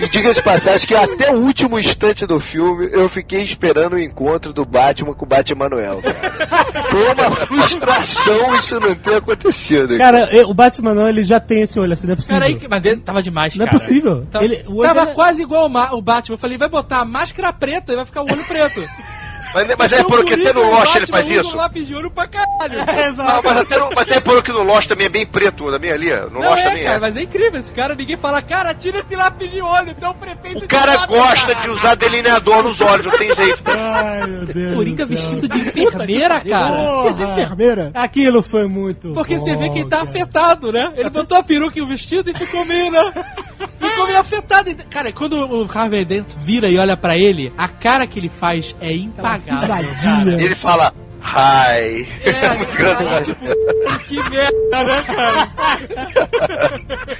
E 0.00 0.08
diga-se 0.08 0.36
de 0.36 0.42
passagem 0.42 0.86
que 0.86 0.94
até 0.94 1.32
o 1.32 1.38
último 1.38 1.78
instante 1.78 2.26
do 2.26 2.38
filme 2.40 2.88
eu 2.92 3.08
fiquei 3.08 3.42
esperando 3.42 3.94
o 3.94 3.98
encontro 3.98 4.52
do 4.52 4.64
Batman 4.64 5.14
com 5.14 5.24
o 5.24 5.28
Batman 5.28 5.68
Manuel. 5.68 6.00
Cara. 6.02 6.84
Foi 6.90 7.12
uma 7.12 7.30
frustração 7.30 8.54
isso 8.56 8.78
não 8.80 8.94
ter 8.94 9.16
acontecido. 9.16 9.96
Cara, 9.98 10.28
eh, 10.30 10.44
o 10.44 10.54
Batman 10.54 10.94
não, 10.94 11.08
ele 11.08 11.24
já 11.24 11.40
tem 11.40 11.62
esse 11.62 11.78
olho 11.78 11.92
assim, 11.92 12.06
não 12.06 12.12
é 12.14 12.16
possível. 12.16 12.36
cara 12.40 12.46
aí, 12.46 12.58
mas 12.68 12.84
ele 12.84 13.00
tava 13.00 13.22
demais, 13.22 13.56
Não 13.56 13.64
é 13.64 13.68
cara. 13.68 13.78
possível. 13.78 14.26
Tava, 14.30 14.44
Ele- 14.44 14.64
tava 14.82 15.00
é- 15.02 15.06
quase 15.14 15.42
igual 15.42 15.68
o, 15.70 15.96
o 15.96 16.02
Batman. 16.02 16.34
Eu 16.34 16.38
falei, 16.38 16.58
vai 16.58 16.68
botar 16.68 16.98
a 17.00 17.04
máscara 17.04 17.52
preta 17.52 17.92
e 17.92 17.96
vai 17.96 18.04
ficar 18.06 18.22
o 18.22 18.24
olho 18.24 18.44
preto. 18.44 18.80
Mas, 19.56 19.74
mas 19.78 19.92
é 19.92 20.00
Então, 20.00 20.10
porque 20.10 20.36
por 20.36 20.40
até 20.40 20.50
isso 20.50 20.54
no 20.54 20.70
Lost 20.70 20.96
ele 20.96 21.06
faz 21.06 21.30
isso. 21.30 21.54
um 21.54 21.56
lápis 21.56 21.86
de 21.86 21.94
olho 21.94 22.10
pra 22.10 22.26
caralho. 22.26 22.46
É, 22.96 23.08
exato. 23.08 23.42
mas, 23.44 23.56
até 23.56 23.78
no, 23.78 23.90
mas 23.94 24.10
é 24.10 24.20
por 24.20 24.42
que 24.42 24.52
no 24.52 24.62
Lost 24.62 24.86
também 24.86 25.06
é 25.06 25.08
bem 25.08 25.24
preto, 25.26 25.70
também 25.70 25.90
ali. 25.90 26.10
No 26.10 26.40
Não 26.40 26.50
Lost 26.50 26.60
é, 26.60 26.68
também 26.68 26.84
cara, 26.84 26.96
é. 26.96 27.00
mas 27.00 27.16
é 27.16 27.22
incrível 27.22 27.60
esse 27.60 27.72
cara. 27.72 27.94
Ninguém 27.94 28.16
fala, 28.16 28.42
cara, 28.42 28.74
tira 28.74 29.00
esse 29.00 29.16
lápis 29.16 29.50
de 29.50 29.60
olho, 29.60 29.96
é 29.98 30.08
o 30.08 30.14
prefeito 30.14 30.64
O 30.64 30.68
cara 30.68 30.96
Gotham, 30.96 31.18
gosta 31.18 31.46
cara. 31.46 31.60
de 31.60 31.70
usar 31.70 31.94
delineador 31.94 32.62
nos 32.62 32.80
olhos, 32.80 33.06
não 33.06 33.16
tem 33.16 33.34
jeito. 33.34 33.62
Ai, 33.70 34.26
meu 34.26 34.46
Deus. 34.46 34.74
Coringa 34.74 35.06
vestido 35.06 35.48
de 35.48 35.58
enfermeira, 35.58 36.40
cara. 36.40 36.74
Que 37.04 37.12
de 37.14 37.22
enfermeira. 37.24 37.90
Aquilo 37.94 38.42
foi 38.42 38.66
muito. 38.68 39.12
Porque 39.12 39.38
você 39.38 39.56
vê 39.56 39.70
que 39.70 39.78
ele 39.80 39.88
tá 39.88 39.98
bom, 39.98 40.06
cara. 40.06 40.22
afetado, 40.22 40.72
né? 40.72 40.92
Ele 40.96 41.10
botou 41.10 41.38
a 41.38 41.42
peruca 41.42 41.78
e 41.78 41.82
o 41.82 41.88
vestido 41.88 42.30
e 42.30 42.34
ficou 42.34 42.64
meio, 42.64 42.90
né? 42.90 43.12
Ficou 43.78 44.06
meio 44.06 44.18
afetado. 44.18 44.70
E, 44.70 44.74
Cara, 44.74 45.12
quando 45.12 45.34
o 45.34 45.68
Harvey 45.70 46.04
Dent 46.04 46.26
vira 46.38 46.68
e 46.68 46.78
olha 46.78 46.96
pra 46.96 47.14
ele, 47.16 47.52
a 47.56 47.68
cara 47.68 48.06
que 48.06 48.18
ele 48.18 48.28
faz 48.28 48.74
é 48.80 48.94
impagável, 48.94 49.94
cara. 50.02 50.40
E 50.40 50.44
ele 50.44 50.54
fala, 50.54 50.92
hi. 51.22 52.06
É, 52.24 52.48
muito 52.56 52.72
engraçado. 52.74 53.24
tipo, 53.24 53.44
que 54.04 54.30
merda, 54.30 54.84
né, 54.84 55.02
cara? 55.02 55.48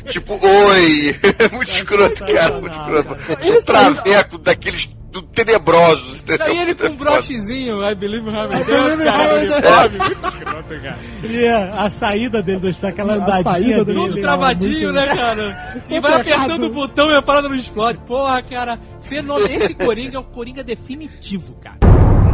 tipo, 0.11 0.35
oi. 0.47 1.17
muito 1.53 1.71
escroto, 1.71 2.25
cara. 2.27 2.61
Muito 2.61 2.77
escroto. 2.77 3.17
Um 3.45 3.63
traveco 3.65 4.39
daqueles 4.39 4.89
do- 5.11 5.23
tenebrosos. 5.23 6.21
entendeu? 6.21 6.47
Aí 6.47 6.59
ele 6.59 6.75
com 6.75 6.87
um 6.89 6.97
brochezinho, 6.97 7.83
I 7.83 7.95
believe 7.95 8.29
in 8.29 8.35
Harvey 8.35 8.61
I 8.61 8.65
Dent, 8.65 8.83
believe 8.85 9.03
in 9.03 9.05
cara, 9.07 9.35
uniforme, 9.39 9.99
muito 10.05 10.27
escroto, 10.27 10.83
cara. 10.83 10.99
E 11.25 11.47
a, 11.49 11.85
a 11.85 11.91
saída 11.91 12.43
dele 12.43 12.61
do 12.61 12.69
estúdio, 12.69 12.89
aquela 12.91 13.13
A 13.13 13.17
andadinha 13.17 13.43
saída 13.43 13.85
dele. 13.85 13.99
Tudo 13.99 14.21
travadinho, 14.21 14.93
né, 14.93 15.07
cara? 15.15 15.83
E 15.89 16.01
vai 16.01 16.13
apertando 16.21 16.65
o 16.65 16.71
botão 16.73 17.11
e 17.11 17.17
a 17.17 17.23
parada 17.23 17.49
não 17.49 17.57
explode. 17.57 17.99
Porra, 18.07 18.43
cara, 18.43 18.79
fenômeno. 19.03 19.49
Esse 19.49 19.75
Coringa 19.75 20.17
é 20.17 20.21
o 20.21 20.25
Coringa 20.25 20.63
definitivo, 20.65 21.55
cara. 21.63 21.79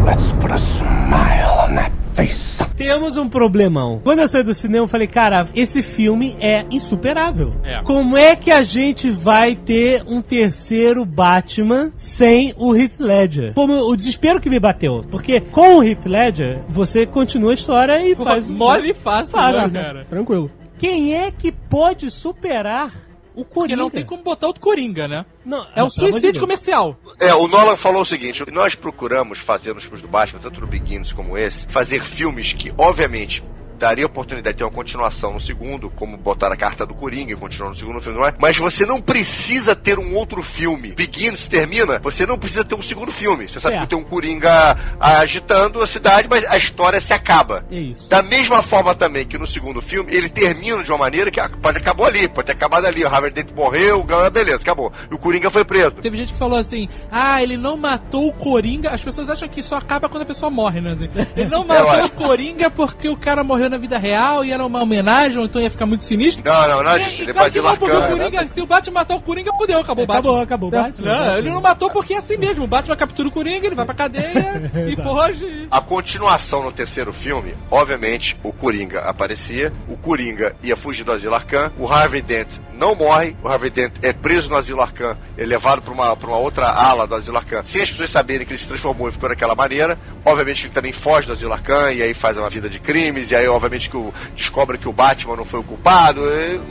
Let's 0.05 0.33
put 0.33 0.53
a 0.53 0.57
smile 0.59 1.71
on 1.71 1.75
that 1.77 1.93
face. 2.15 2.53
Temos 2.77 3.17
um 3.17 3.29
problemão. 3.29 4.01
Quando 4.03 4.19
eu 4.21 4.29
saí 4.29 4.43
do 4.43 4.55
cinema, 4.55 4.85
eu 4.85 4.89
falei, 4.89 5.07
cara, 5.07 5.47
esse 5.55 5.83
filme 5.83 6.37
é 6.41 6.65
insuperável. 6.71 7.55
É. 7.63 7.83
Como 7.85 8.17
é 8.17 8.35
que 8.35 8.51
a 8.51 8.63
gente 8.65 9.11
vai 9.11 9.55
ter 9.55 10.03
um 10.09 10.21
terceiro 10.21 11.05
Batman 11.05 11.93
sem 11.97 12.53
o 12.57 12.72
Heath 12.77 12.99
Ledger? 12.99 13.55
Como 13.55 13.73
o 13.75 13.97
desespero 13.97 14.41
que 14.41 14.51
me 14.51 14.59
bateu. 14.61 15.03
Porque 15.11 15.41
com 15.41 15.79
o 15.79 15.85
Heath 15.85 16.07
Ledger, 16.07 16.61
você 16.69 17.07
continua 17.07 17.51
a 17.53 17.55
história 17.55 18.05
e 18.07 18.15
faz... 18.15 18.49
um- 18.49 18.55
Mole 18.55 18.91
e 18.91 18.95
fácil, 18.95 19.33
Fácil, 19.33 19.69
né, 19.69 19.83
cara? 19.83 20.05
Tranquilo. 20.05 20.51
Quem 20.79 21.15
é 21.15 21.31
que 21.31 21.53
pode 21.53 22.11
superar 22.11 22.89
o 23.35 23.45
Porque 23.45 23.55
Coringa? 23.55 23.77
não 23.77 23.89
tem 23.91 24.05
como 24.05 24.23
botar 24.23 24.49
outro 24.49 24.61
Coringa, 24.61 25.07
né? 25.09 25.25
Não, 25.45 25.65
É 25.75 25.83
um 25.83 25.89
suicídio 25.89 26.41
comercial. 26.41 26.97
É, 27.21 27.33
o 27.35 27.47
Nolan 27.49 27.77
falou 27.77 28.03
o 28.03 28.05
seguinte: 28.05 28.45
nós 28.53 28.75
procuramos 28.75 29.39
fazer 29.39 29.73
nos 29.73 29.85
filmes 29.85 30.03
do 30.03 30.09
Batman, 30.09 30.41
tanto 30.41 30.61
no 30.61 30.67
Begins 30.67 31.13
como 31.13 31.39
esse, 31.39 31.67
fazer 31.69 32.03
filmes 32.03 32.53
que, 32.53 32.73
obviamente, 32.77 33.43
daria 33.83 34.07
oportunidade 34.07 34.55
de 34.55 34.59
ter 34.59 34.65
uma 34.65 34.71
continuação 34.71 35.33
no 35.33 35.41
segundo, 35.41 35.91
como 35.91 36.17
botar 36.17 36.53
a 36.53 36.57
carta 36.57 36.87
do 36.87 36.95
Coringa 36.95 37.33
e 37.33 37.37
continuar 37.37 37.71
no 37.71 37.75
segundo 37.75 38.01
filme, 38.01 38.17
mas- 38.17 38.35
mas 38.39 38.57
você 38.57 38.87
não 38.87 39.01
precisa 39.01 39.75
ter 39.75 39.99
um 39.99 40.15
outro 40.15 40.41
filme. 40.41 40.93
Begins 40.95 41.49
termina, 41.49 41.99
você 41.99 42.25
não 42.25 42.39
precisa 42.39 42.65
ter 42.65 42.77
um 42.77 42.83
segundo 42.83 43.11
filme. 43.11 43.49
Você 43.49 43.59
sabe 43.59 43.75
Certo. 43.75 43.89
que 43.89 43.97
tem 43.97 43.99
um 43.99 44.09
Coringa 44.09 44.77
agitando 45.01 45.83
a 45.83 45.87
cidade, 45.87 46.29
mas 46.31 46.45
a 46.45 46.57
história 46.57 47.01
se 47.01 47.13
acaba. 47.13 47.65
É 47.73 47.77
isso. 47.77 48.09
Da 48.09 48.23
mesma 48.23 48.63
forma 48.63 48.95
também 48.95 49.27
que 49.27 49.37
no 49.37 49.49
segundo 49.49 49.83
filme, 49.83 50.15
ele 50.15 50.29
termina 50.29 50.81
de 50.85 50.91
uma 50.93 50.99
maneira 50.99 51.29
que 51.29 51.41
ah, 51.41 51.51
pode 51.61 51.79
acabou 51.79 52.07
ali, 52.07 52.29
pode 52.29 52.47
ter 52.47 52.53
acabado 52.53 52.87
ali. 52.87 53.03
O 53.03 53.09
Harvey 53.09 53.33
Dent 53.33 53.51
morreu, 53.53 54.07
beleza, 54.33 54.59
acabou. 54.63 54.93
E 55.11 55.15
o 55.15 55.19
Coringa 55.19 55.51
foi 55.51 55.65
preso. 55.65 55.93
Teve 56.01 56.17
gente 56.19 56.33
que 56.33 56.39
falou 56.39 56.57
assim: 56.59 56.89
ah, 57.11 57.43
ele 57.43 57.57
não 57.57 57.77
matou 57.77 58.29
o 58.29 58.33
Coringa. 58.33 58.91
As 58.91 59.01
pessoas 59.03 59.29
acham 59.29 59.49
que 59.49 59.61
só 59.61 59.77
acaba 59.77 60.09
quando 60.09 60.23
a 60.23 60.27
pessoa 60.27 60.51
morre, 60.51 60.81
né? 60.81 60.97
Ele 61.35 61.49
não 61.51 61.65
matou 61.67 62.05
o 62.07 62.11
Coringa 62.11 62.71
porque 62.71 63.09
o 63.09 63.17
cara 63.17 63.43
morreu 63.43 63.72
na 63.73 63.79
vida 63.79 63.99
real 63.99 64.45
e 64.45 64.53
era 64.53 64.65
uma 64.65 64.83
homenagem, 64.83 65.39
ou 65.39 65.45
então 65.45 65.61
ia 65.61 65.71
ficar 65.71 65.87
muito 65.87 66.05
sinistro. 66.05 66.45
Não, 66.45 66.69
não, 66.69 66.83
não, 66.83 66.97
E- 66.97 67.03
ele 67.03 67.51
que 67.51 67.61
não, 67.61 67.77
porque 67.77 67.97
o 67.97 68.09
Coringa, 68.09 68.47
se 68.49 68.61
o 68.61 68.67
Batman 68.67 68.93
matar 68.95 69.17
o 69.17 69.21
Coringa, 69.21 69.51
fudeu, 69.59 69.81
acabou 69.81 70.05
o 70.05 70.07
Batman. 70.07 70.19
Acabou, 70.23 70.41
acabou 70.43 70.69
o 70.69 70.73
Batman. 70.73 71.07
Não, 71.13 71.39
ele 71.39 71.51
não 71.51 71.61
matou 71.61 71.91
porque 71.91 72.15
é 72.15 72.19
assim 72.19 72.37
mesmo. 72.37 72.65
O 72.65 72.67
Batman 72.67 72.97
captura 72.97 73.29
o 73.29 73.33
Coringa, 73.33 73.67
ele 73.67 73.75
vai 73.75 73.85
pra 73.85 73.95
cadeia 73.95 74.71
e 74.89 74.97
foge. 74.97 75.67
A 75.71 75.81
continuação 75.81 76.63
no 76.63 76.73
terceiro 76.73 77.13
filme, 77.13 77.55
obviamente, 77.71 78.37
o 78.43 78.53
Coringa 78.53 79.01
aparecia, 79.01 79.73
o 79.89 79.97
Coringa 79.97 80.55
ia 80.63 80.77
fugir 80.77 81.05
do 81.05 81.13
Asilo 81.13 81.35
Arcan, 81.35 81.73
o 81.79 81.91
Harvey 81.91 82.23
Dent 82.23 82.49
não 82.75 82.95
morre, 82.95 83.37
o 83.43 83.49
Harvey 83.49 83.71
Dent 83.71 83.93
é 84.03 84.13
preso 84.13 84.49
no 84.49 84.57
Asilo 84.57 84.81
Arcan, 84.81 85.17
é 85.39 85.45
levado 85.45 85.81
pra 85.83 85.93
uma, 85.93 86.17
pra 86.17 86.29
uma 86.29 86.39
outra 86.39 86.67
ala 86.69 87.07
do 87.07 87.15
Asilo 87.15 87.37
Arcan, 87.37 87.63
sem 87.63 87.81
as 87.83 87.91
pessoas 87.91 88.11
saberem 88.11 88.45
que 88.47 88.53
ele 88.53 88.59
se 88.59 88.67
transformou 88.67 89.09
e 89.09 89.13
ficou 89.13 89.29
daquela 89.29 89.55
maneira. 89.55 89.97
Obviamente 90.25 90.67
ele 90.67 90.73
também 90.75 90.91
foge 90.93 91.27
do 91.27 91.33
Asilo 91.33 91.53
Arcan 91.53 91.93
e 91.93 92.03
aí 92.03 92.13
faz 92.15 92.37
uma 92.37 92.51
vida 92.51 92.69
de 92.69 92.79
crimes, 92.81 93.31
e 93.31 93.37
aí 93.37 93.47
obviamente 93.55 93.89
que 93.91 93.97
o, 93.97 94.13
descobre 94.37 94.79
que 94.79 94.89
o 94.89 94.93
Batman 94.93 95.37
não 95.37 95.45
foi 95.45 95.61
o 95.61 95.65
culpado, 95.65 96.21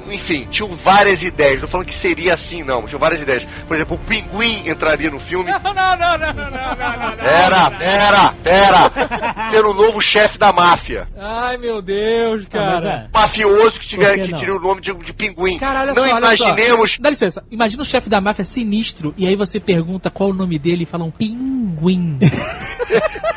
enfim, 0.09 0.47
tinham 0.49 0.69
várias 0.75 1.23
ideias, 1.23 1.55
não 1.55 1.61
tô 1.61 1.67
falando 1.67 1.87
que 1.87 1.95
seria 1.95 2.33
assim 2.33 2.63
não, 2.63 2.85
tinham 2.85 2.99
várias 2.99 3.21
ideias. 3.21 3.47
Por 3.67 3.75
exemplo, 3.75 3.95
o 3.95 3.99
Pinguim 3.99 4.67
entraria 4.69 5.09
no 5.09 5.19
filme, 5.19 5.51
Não, 5.51 5.59
não, 5.59 5.73
não, 5.73 5.95
não, 5.95 6.17
não, 6.17 6.33
não, 6.33 6.33
não, 6.33 7.09
não. 7.11 7.17
Pera, 7.17 7.71
pera, 7.71 8.33
pera! 8.43 9.49
Ser 9.49 9.65
o 9.65 9.73
novo 9.73 10.01
chefe 10.01 10.37
da 10.37 10.51
máfia. 10.51 11.07
Ai, 11.17 11.57
meu 11.57 11.81
Deus, 11.81 12.45
Ah, 12.47 12.49
cara. 12.51 13.09
é. 13.13 13.17
Mafioso 13.17 13.79
que, 13.79 13.87
tiver, 13.87 14.13
que 14.15 14.21
que 14.27 14.31
não? 14.31 14.39
tira 14.39 14.55
o 14.55 14.59
nome 14.59 14.81
de, 14.81 14.93
de 14.93 15.13
pinguim. 15.13 15.57
Cara, 15.57 15.81
olha 15.81 15.93
não 15.93 16.03
só, 16.07 16.15
olha 16.15 16.37
só. 16.37 16.47
imaginemos. 16.49 16.97
Dá 16.99 17.09
licença, 17.09 17.43
imagina 17.51 17.81
o 17.81 17.85
chefe 17.85 18.09
da 18.09 18.19
máfia 18.21 18.43
sinistro 18.45 19.13
e 19.17 19.27
aí 19.27 19.35
você 19.35 19.59
pergunta 19.59 20.09
qual 20.09 20.29
o 20.29 20.33
nome 20.33 20.57
dele 20.59 20.83
e 20.83 20.85
fala 20.85 21.03
um 21.03 21.11
pinguim. 21.11 22.17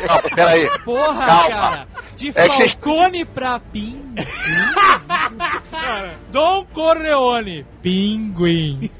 Calma, 0.07 0.23
peraí. 0.35 0.69
Porra, 0.85 1.27
Calma. 1.27 1.49
cara. 1.49 1.87
De 2.17 2.29
É 2.35 2.49
que 2.49 2.57
vocês- 2.57 2.73
Falcone 2.75 3.25
pra 3.35 3.59
pinguim. 3.59 4.14
Cara, 5.71 6.15
Dom 6.31 6.65
Corleone. 6.73 7.67
Pinguim. 7.83 8.91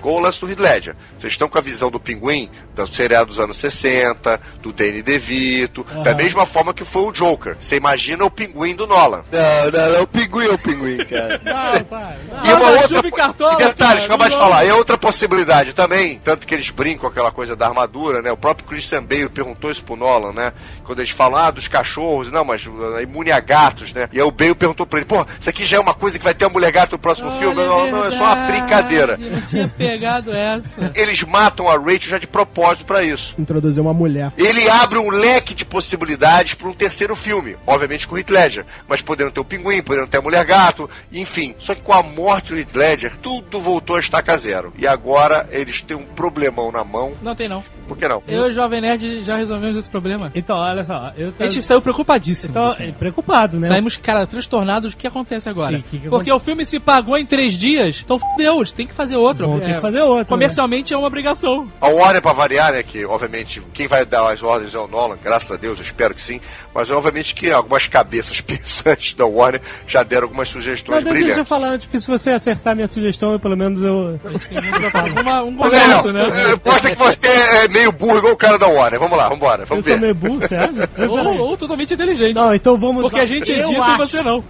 Com 0.00 0.12
o 0.14 0.18
lance 0.20 0.40
do 0.40 0.48
Heath 0.48 0.60
Ledger. 0.60 0.96
Vocês 1.18 1.32
estão 1.32 1.48
com 1.48 1.58
a 1.58 1.60
visão 1.60 1.90
do 1.90 1.98
pinguim, 1.98 2.48
do 2.74 2.86
seriado 2.86 3.26
dos 3.26 3.40
anos 3.40 3.56
60, 3.56 4.40
do 4.62 4.72
Danny 4.72 5.02
DeVito, 5.02 5.84
da 6.04 6.14
mesma 6.14 6.46
forma 6.46 6.72
que 6.72 6.84
foi 6.84 7.02
o 7.02 7.12
Joker. 7.12 7.56
Você 7.60 7.76
imagina 7.76 8.24
o 8.24 8.30
pinguim 8.30 8.76
do 8.76 8.86
Nolan. 8.86 9.24
Não, 9.32 9.70
não, 9.72 9.92
não, 9.94 10.02
o 10.02 10.06
pinguim 10.06 10.46
é 10.46 10.50
o 10.50 10.58
pinguim, 10.58 10.98
cara. 11.04 11.40
Não, 11.44 11.84
pai. 11.84 12.16
Não. 12.30 12.44
E 12.44 12.52
uma 12.54 12.70
outra. 12.70 13.08
e 13.08 13.10
cartola, 13.10 13.54
e 13.54 13.56
detalhes, 13.64 14.04
acabei 14.04 14.28
de 14.28 14.34
não- 14.34 14.40
falar. 14.40 14.64
E 14.64 14.70
outra 14.70 14.96
possibilidade 14.96 15.72
também, 15.72 16.20
tanto 16.22 16.46
que 16.46 16.54
eles 16.54 16.70
brincam 16.70 17.00
com 17.00 17.06
aquela 17.08 17.32
coisa 17.32 17.56
da 17.56 17.66
armadura, 17.66 18.22
né? 18.22 18.30
O 18.30 18.36
próprio 18.36 18.68
Christian 18.68 19.02
Bale 19.04 19.28
perguntou 19.28 19.68
isso 19.70 19.82
pro 19.84 19.96
Nolan, 19.96 20.32
né? 20.32 20.52
Quando 20.84 21.00
eles 21.00 21.10
falam, 21.10 21.38
ah, 21.38 21.50
dos 21.50 21.66
cachorros, 21.66 22.30
não, 22.30 22.44
mas 22.44 22.62
imune 23.02 23.32
a 23.32 23.40
gatos, 23.78 23.92
né? 23.92 24.08
E 24.12 24.18
aí 24.18 24.22
o 24.22 24.30
Bale 24.30 24.54
perguntou 24.54 24.86
pra 24.86 24.98
ele, 24.98 25.06
pô, 25.06 25.24
isso 25.38 25.48
aqui 25.48 25.64
já 25.64 25.76
é 25.76 25.80
uma 25.80 25.94
coisa 25.94 26.18
que 26.18 26.24
vai 26.24 26.34
ter 26.34 26.44
a 26.44 26.48
mulher 26.48 26.72
gato 26.72 26.92
no 26.92 26.98
próximo 26.98 27.30
filme? 27.32 27.60
Olha, 27.60 27.90
Não, 27.90 27.98
não, 27.98 28.04
é 28.06 28.10
só 28.10 28.24
uma 28.24 28.34
brincadeira. 28.48 29.16
Não 29.16 29.40
tinha 29.42 29.68
pegado 29.68 30.32
essa. 30.32 30.92
Eles 30.94 31.22
matam 31.22 31.68
a 31.68 31.76
Rachel 31.76 32.10
já 32.10 32.18
de 32.18 32.26
propósito 32.26 32.84
pra 32.84 33.02
isso. 33.02 33.34
Introduzir 33.38 33.80
uma 33.82 33.94
mulher. 33.94 34.32
Ele 34.36 34.68
abre 34.68 34.98
um 34.98 35.10
leque 35.10 35.54
de 35.54 35.64
possibilidades 35.64 36.54
para 36.54 36.68
um 36.68 36.74
terceiro 36.74 37.14
filme, 37.14 37.56
obviamente 37.66 38.06
com 38.06 38.14
o 38.14 38.18
Heath 38.18 38.30
Ledger, 38.30 38.66
mas 38.88 39.02
podendo 39.02 39.30
ter 39.30 39.40
o 39.40 39.44
Pinguim, 39.44 39.82
podendo 39.82 40.08
ter 40.08 40.18
a 40.18 40.22
Mulher 40.22 40.44
Gato, 40.44 40.88
enfim. 41.12 41.54
Só 41.58 41.74
que 41.74 41.82
com 41.82 41.92
a 41.92 42.02
morte 42.02 42.50
do 42.50 42.58
Heath 42.58 42.74
Ledger, 42.74 43.16
tudo 43.18 43.60
voltou 43.60 43.96
a 43.96 44.00
estaca 44.00 44.36
zero. 44.36 44.72
E 44.76 44.86
agora 44.86 45.48
eles 45.50 45.82
têm 45.82 45.96
um 45.96 46.04
problemão 46.04 46.72
na 46.72 46.84
mão. 46.84 47.12
Não 47.22 47.34
tem 47.34 47.48
não. 47.48 47.62
Por 47.88 47.96
que 47.96 48.06
não? 48.06 48.22
Eu 48.28 48.46
e 48.46 48.50
o 48.50 48.52
Jovem 48.52 48.80
Nerd 48.80 49.24
já 49.24 49.36
resolvemos 49.36 49.76
esse 49.76 49.88
problema. 49.90 50.30
Então, 50.34 50.56
olha 50.58 50.84
só. 50.84 51.12
Eu 51.16 51.32
A 51.40 51.44
gente 51.48 51.62
saiu 51.64 51.80
preocupadíssimo. 51.80 52.50
Então, 52.50 52.66
assim. 52.68 52.88
é 52.88 52.92
preocupado, 52.92 53.58
né? 53.58 53.68
Saímos, 53.68 53.96
cara, 53.96 54.26
transtornados. 54.26 54.92
O 54.92 54.96
que 54.96 55.06
acontece 55.06 55.48
agora? 55.48 55.78
E 55.78 55.82
que 55.82 55.98
que 55.98 56.08
Porque 56.08 56.30
o 56.30 56.38
filme 56.38 56.64
se 56.66 56.78
pagou 56.78 57.16
em 57.18 57.24
três 57.26 57.54
dias, 57.54 58.02
então 58.04 58.18
fudeu, 58.18 58.62
tem 58.76 58.86
que 58.86 58.94
fazer 58.94 59.16
outro. 59.16 59.58
Ter 59.58 59.70
É, 59.70 59.74
que 59.74 59.80
fazer 59.80 60.00
outro. 60.00 60.18
né? 60.18 60.24
Comercialmente 60.26 60.92
é 60.92 60.96
uma 60.96 61.06
obrigação. 61.06 61.68
A 61.80 61.88
Warner, 61.88 62.20
pra 62.22 62.32
variar, 62.32 62.72
né, 62.72 62.82
que 62.82 63.04
obviamente 63.04 63.62
quem 63.72 63.86
vai 63.88 64.04
dar 64.04 64.30
as 64.30 64.42
ordens 64.42 64.74
é 64.74 64.78
o 64.78 64.86
Nolan, 64.86 65.16
graças 65.22 65.50
a 65.50 65.56
Deus, 65.56 65.78
eu 65.78 65.84
espero 65.84 66.14
que 66.14 66.20
sim, 66.20 66.40
mas 66.74 66.90
obviamente 66.90 67.34
que 67.34 67.50
algumas 67.50 67.86
cabeças 67.86 68.40
pensantes 68.42 69.14
da 69.14 69.24
Warner 69.26 69.60
já 69.86 70.02
deram 70.02 70.24
algumas 70.24 70.48
sugestões 70.48 70.96
Mas 70.96 71.04
deixa 71.04 71.18
eu 71.18 71.24
brilhantes. 71.26 71.48
falar 71.48 71.68
antes, 71.70 71.86
porque 71.86 72.00
se 72.00 72.06
você 72.06 72.30
acertar 72.30 72.74
minha 72.76 72.88
sugestão, 72.88 73.32
eu, 73.32 73.40
pelo 73.40 73.56
menos 73.56 73.82
eu. 73.82 74.18
Tem 74.22 74.38
falar. 74.90 75.08
Uma- 75.20 75.42
um 75.42 75.50
Não, 75.50 75.56
conjunto, 75.58 76.12
né? 76.12 76.22
Mostra 76.64 76.90
que 76.90 76.98
você 77.02 77.26
é 77.26 77.68
meio 77.78 77.92
burro 77.92 78.18
igual 78.18 78.32
o 78.32 78.36
cara 78.36 78.58
da 78.58 78.66
Warner. 78.66 78.98
Vamos 79.00 79.16
lá, 79.16 79.28
vambora, 79.28 79.62
Eu 79.62 79.66
vamos 79.66 79.84
sou 79.84 79.94
ver. 79.94 80.00
meio 80.00 80.14
burro, 80.14 80.40
você 80.40 80.56
acha? 80.56 80.88
Ou, 81.08 81.38
ou 81.38 81.56
totalmente 81.56 81.94
inteligente. 81.94 82.34
Não, 82.34 82.54
então 82.54 82.78
vamos 82.78 83.02
Porque 83.02 83.16
lá. 83.16 83.22
a 83.22 83.26
gente 83.26 83.50
Eu 83.50 83.58
edita 83.58 83.72
e 83.72 83.80
acho. 83.82 83.96
você 83.98 84.22
não. 84.22 84.42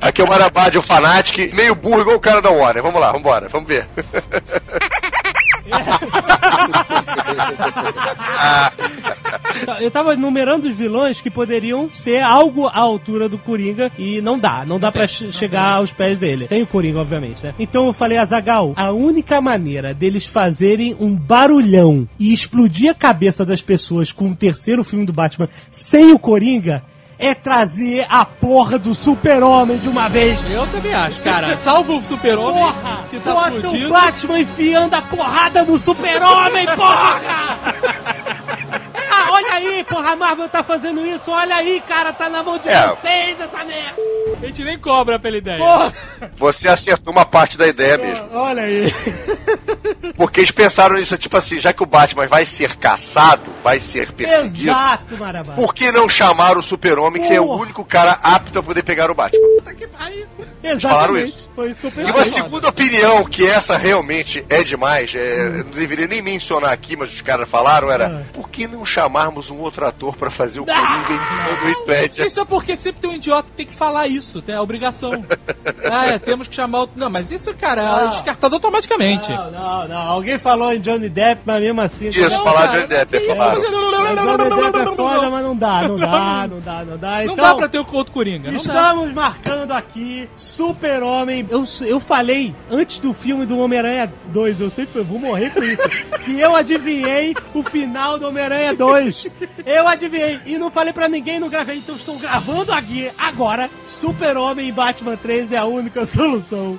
Aqui 0.00 0.20
é 0.20 0.24
o 0.24 0.28
Marabad, 0.28 0.76
o 0.76 0.82
Fanatic, 0.82 1.52
meio 1.54 1.74
burro 1.74 2.02
igual 2.02 2.16
o 2.16 2.20
cara 2.20 2.40
da 2.42 2.50
Warner. 2.50 2.82
Vamos 2.82 3.00
lá, 3.00 3.10
vambora, 3.12 3.48
vamos 3.48 3.66
ver. 3.66 3.86
Tá, 9.64 9.80
Eu 9.80 9.90
tava 9.90 10.14
numerando 10.16 10.68
os 10.68 10.76
vilões 10.78 11.20
que 11.20 11.30
poderiam 11.30 11.88
ser 11.92 12.20
algo 12.22 12.66
à 12.66 12.78
altura 12.78 13.28
do 13.28 13.38
Coringa 13.38 13.90
e 13.98 14.20
não 14.20 14.38
dá, 14.38 14.64
não 14.66 14.78
dá 14.78 14.92
pra 14.92 15.06
che- 15.06 15.30
chegar 15.32 15.72
aos 15.74 15.92
pés 15.92 16.18
dele. 16.18 16.46
Tem 16.46 16.62
o 16.62 16.66
Coringa, 16.66 17.00
obviamente, 17.00 17.44
né? 17.44 17.54
Então 17.58 17.86
eu 17.86 17.92
falei, 17.92 18.18
Azagal, 18.18 18.72
a 18.76 18.92
única 18.92 19.40
maneira 19.40 19.92
deles 19.94 20.26
fazerem 20.26 20.94
um 20.98 21.14
barulhão 21.14 22.06
e 22.18 22.32
explodir 22.32 22.90
a 22.90 22.94
cabeça 22.94 23.44
das 23.44 23.62
pessoas 23.62 24.12
com 24.12 24.30
o 24.30 24.36
terceiro 24.36 24.84
filme 24.84 25.04
do 25.06 25.12
Batman 25.12 25.48
sem 25.70 26.12
o 26.12 26.18
Coringa 26.18 26.82
é 27.18 27.34
trazer 27.34 28.06
a 28.10 28.24
porra 28.24 28.78
do 28.78 28.94
super-homem 28.94 29.78
de 29.78 29.88
uma 29.88 30.08
vez. 30.08 30.38
Eu 30.50 30.66
também 30.66 30.92
acho, 30.92 31.20
cara. 31.22 31.56
Salva 31.58 31.94
o 31.94 32.02
super-homem 32.02 32.62
Porra! 32.62 33.04
que 33.10 33.18
tá 33.20 33.32
Bota 33.32 33.50
fudido. 33.52 33.86
o 33.86 33.90
Batman 33.90 34.40
enfiando 34.40 34.94
a 34.94 35.02
porrada 35.02 35.64
no 35.64 35.78
super-homem, 35.78 36.66
porra! 36.76 37.20
Ah, 39.18 39.30
olha 39.32 39.52
aí, 39.54 39.84
porra, 39.84 40.10
a 40.10 40.16
Marvel 40.16 40.48
tá 40.48 40.62
fazendo 40.62 41.04
isso, 41.06 41.30
olha 41.30 41.56
aí, 41.56 41.80
cara, 41.88 42.12
tá 42.12 42.28
na 42.28 42.42
mão 42.42 42.58
de 42.58 42.68
É. 42.68 42.86
vocês 42.88 43.40
essa 43.40 43.64
merda! 43.64 43.96
A 44.42 44.46
gente 44.46 44.62
nem 44.64 44.78
cobra 44.78 45.18
pela 45.18 45.36
ideia. 45.38 45.58
Porra! 45.58 45.92
Você 46.36 46.68
acertou 46.68 47.12
uma 47.12 47.24
parte 47.24 47.56
da 47.56 47.66
ideia 47.66 47.96
mesmo. 47.96 48.28
Olha 48.32 48.62
aí. 48.62 48.92
Porque 50.16 50.40
eles 50.40 50.50
pensaram 50.50 50.96
nisso, 50.96 51.16
tipo 51.18 51.36
assim, 51.36 51.58
já 51.60 51.72
que 51.72 51.82
o 51.82 51.86
Batman 51.86 52.26
vai 52.26 52.44
ser 52.44 52.76
caçado, 52.76 53.42
vai 53.62 53.80
ser 53.80 54.12
perseguido, 54.12 54.70
Exato, 54.70 55.16
Marabá. 55.18 55.54
por 55.54 55.74
que 55.74 55.90
não 55.92 56.08
chamar 56.08 56.56
o 56.56 56.62
super-homem, 56.62 57.22
que 57.22 57.32
é 57.34 57.40
o 57.40 57.46
Porra. 57.46 57.62
único 57.62 57.84
cara 57.84 58.18
apto 58.22 58.58
a 58.58 58.62
poder 58.62 58.82
pegar 58.82 59.10
o 59.10 59.14
Batman? 59.14 59.40
falaram 60.80 61.16
Exatamente. 61.16 61.48
Foi 61.54 61.70
isso 61.70 61.80
que 61.80 61.86
eu 61.86 61.90
E 61.90 61.94
pensei. 61.94 62.12
uma 62.12 62.24
segunda 62.24 62.68
opinião, 62.68 63.24
que 63.24 63.46
essa 63.46 63.76
realmente 63.76 64.44
é 64.48 64.62
demais, 64.64 65.14
é, 65.14 65.46
eu 65.60 65.64
não 65.64 65.70
deveria 65.72 66.06
nem 66.06 66.20
mencionar 66.22 66.72
aqui, 66.72 66.96
mas 66.96 67.12
os 67.12 67.20
caras 67.22 67.48
falaram, 67.48 67.90
era 67.90 68.06
Ah. 68.06 68.22
por 68.32 68.48
que 68.48 68.66
não 68.66 68.84
chamarmos 69.06 69.50
um 69.50 69.58
outro 69.60 69.86
ator 69.86 70.16
pra 70.16 70.30
fazer 70.30 70.58
o 70.60 70.66
Coringa 70.66 71.12
em 71.12 71.56
do 71.62 71.68
Heath 71.68 71.86
Ledger? 71.86 72.26
Isso 72.26 72.40
é 72.40 72.44
porque 72.44 72.76
sempre 72.76 73.00
tem 73.00 73.10
um 73.10 73.14
idiota 73.14 73.44
que 73.48 73.52
tem 73.56 73.66
que 73.66 73.72
falar 73.72 74.08
isso, 74.08 74.42
tem 74.42 74.54
a 74.54 74.60
obrigação. 74.62 75.12
ah, 75.90 76.06
é, 76.08 76.18
temos 76.18 76.48
que 76.48 76.54
chamar 76.56 76.82
o... 76.84 76.88
Não, 76.96 77.08
mas 77.08 77.30
isso, 77.30 77.54
cara, 77.54 77.82
é 77.82 77.84
Não. 78.04 78.10
descartado 78.10 78.56
automaticamente. 78.56 79.30
Não, 79.30 79.50
não, 79.50 79.88
não. 79.88 79.96
Alguém 80.10 80.38
falou 80.38 80.72
em 80.72 80.80
Johnny 80.80 81.08
Depp, 81.08 81.42
mas 81.44 81.60
mesmo 81.62 81.80
assim. 81.80 82.08
Isso, 82.08 82.28
Não, 82.28 82.42
falar 82.42 82.66
cara, 82.68 82.80
de 82.80 82.86
Depp, 82.88 83.10
que 83.18 83.24
isso, 83.24 83.36
falaram. 83.36 83.60
mas- 83.60 83.70
Johnny 83.70 84.72
Depp 84.72 84.78
é 84.78 84.96
foda, 84.96 85.30
mas 85.30 85.42
não 85.44 85.56
dá, 85.56 85.82
não 85.88 85.98
dá, 85.98 86.48
não 86.48 86.60
dá, 86.60 86.84
não 86.84 86.98
dá. 86.98 87.10
Não 87.24 87.32
Então, 87.32 87.36
dá 87.36 87.54
pra 87.54 87.68
ter 87.68 87.78
o 87.78 87.86
outro 87.92 88.12
Coringa, 88.12 88.50
não 88.50 88.58
dá. 88.62 88.64
Estamos 88.64 89.12
marcando 89.12 89.70
aqui 89.72 90.28
Super-Homem. 90.36 91.46
Eu, 91.48 91.64
eu 91.82 92.00
falei 92.00 92.54
antes 92.70 92.98
do 92.98 93.12
filme 93.12 93.46
do 93.46 93.58
Homem-Aranha 93.58 94.12
2, 94.26 94.60
eu 94.60 94.70
sempre 94.70 95.02
vou 95.02 95.18
morrer 95.18 95.50
com 95.50 95.62
isso, 95.62 95.88
que 96.24 96.38
eu 96.40 96.56
adivinhei 96.56 97.34
o 97.54 97.62
final 97.62 98.18
do 98.18 98.26
Homem-Aranha 98.28 98.74
2. 98.74 98.95
Eu 99.64 99.88
adivinhei 99.88 100.40
e 100.46 100.58
não 100.58 100.70
falei 100.70 100.92
pra 100.92 101.08
ninguém, 101.08 101.38
não 101.38 101.48
gravei, 101.48 101.78
então 101.78 101.96
estou 101.96 102.16
gravando 102.18 102.72
aqui 102.72 103.10
agora. 103.18 103.70
Super-Homem 103.84 104.68
e 104.68 104.72
Batman 104.72 105.16
3 105.16 105.52
é 105.52 105.58
a 105.58 105.64
única 105.64 106.04
solução. 106.06 106.78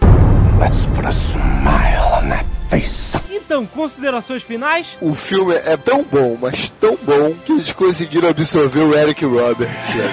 Let's 0.59 0.85
put 0.87 1.05
a 1.05 1.11
smile 1.11 2.23
on 2.25 2.29
that 2.29 2.45
face. 2.69 3.17
Então, 3.29 3.65
considerações 3.65 4.43
finais? 4.43 4.97
O 4.99 5.13
filme 5.13 5.53
é 5.55 5.77
tão 5.77 6.03
bom, 6.03 6.37
mas 6.41 6.69
tão 6.81 6.97
bom, 7.01 7.33
que 7.45 7.53
eles 7.53 7.71
conseguiram 7.71 8.27
absorver 8.29 8.81
o 8.81 8.93
Eric 8.93 9.23
Roberts. 9.23 9.95
né? 9.95 10.11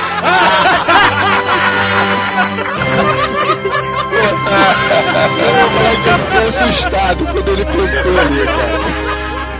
Eu 5.40 6.18
fiquei 6.18 6.46
assustado 6.48 7.24
quando 7.26 7.48
ele 7.48 7.64
cantou 7.64 8.20
ali, 8.20 8.46
cara. 8.46 9.09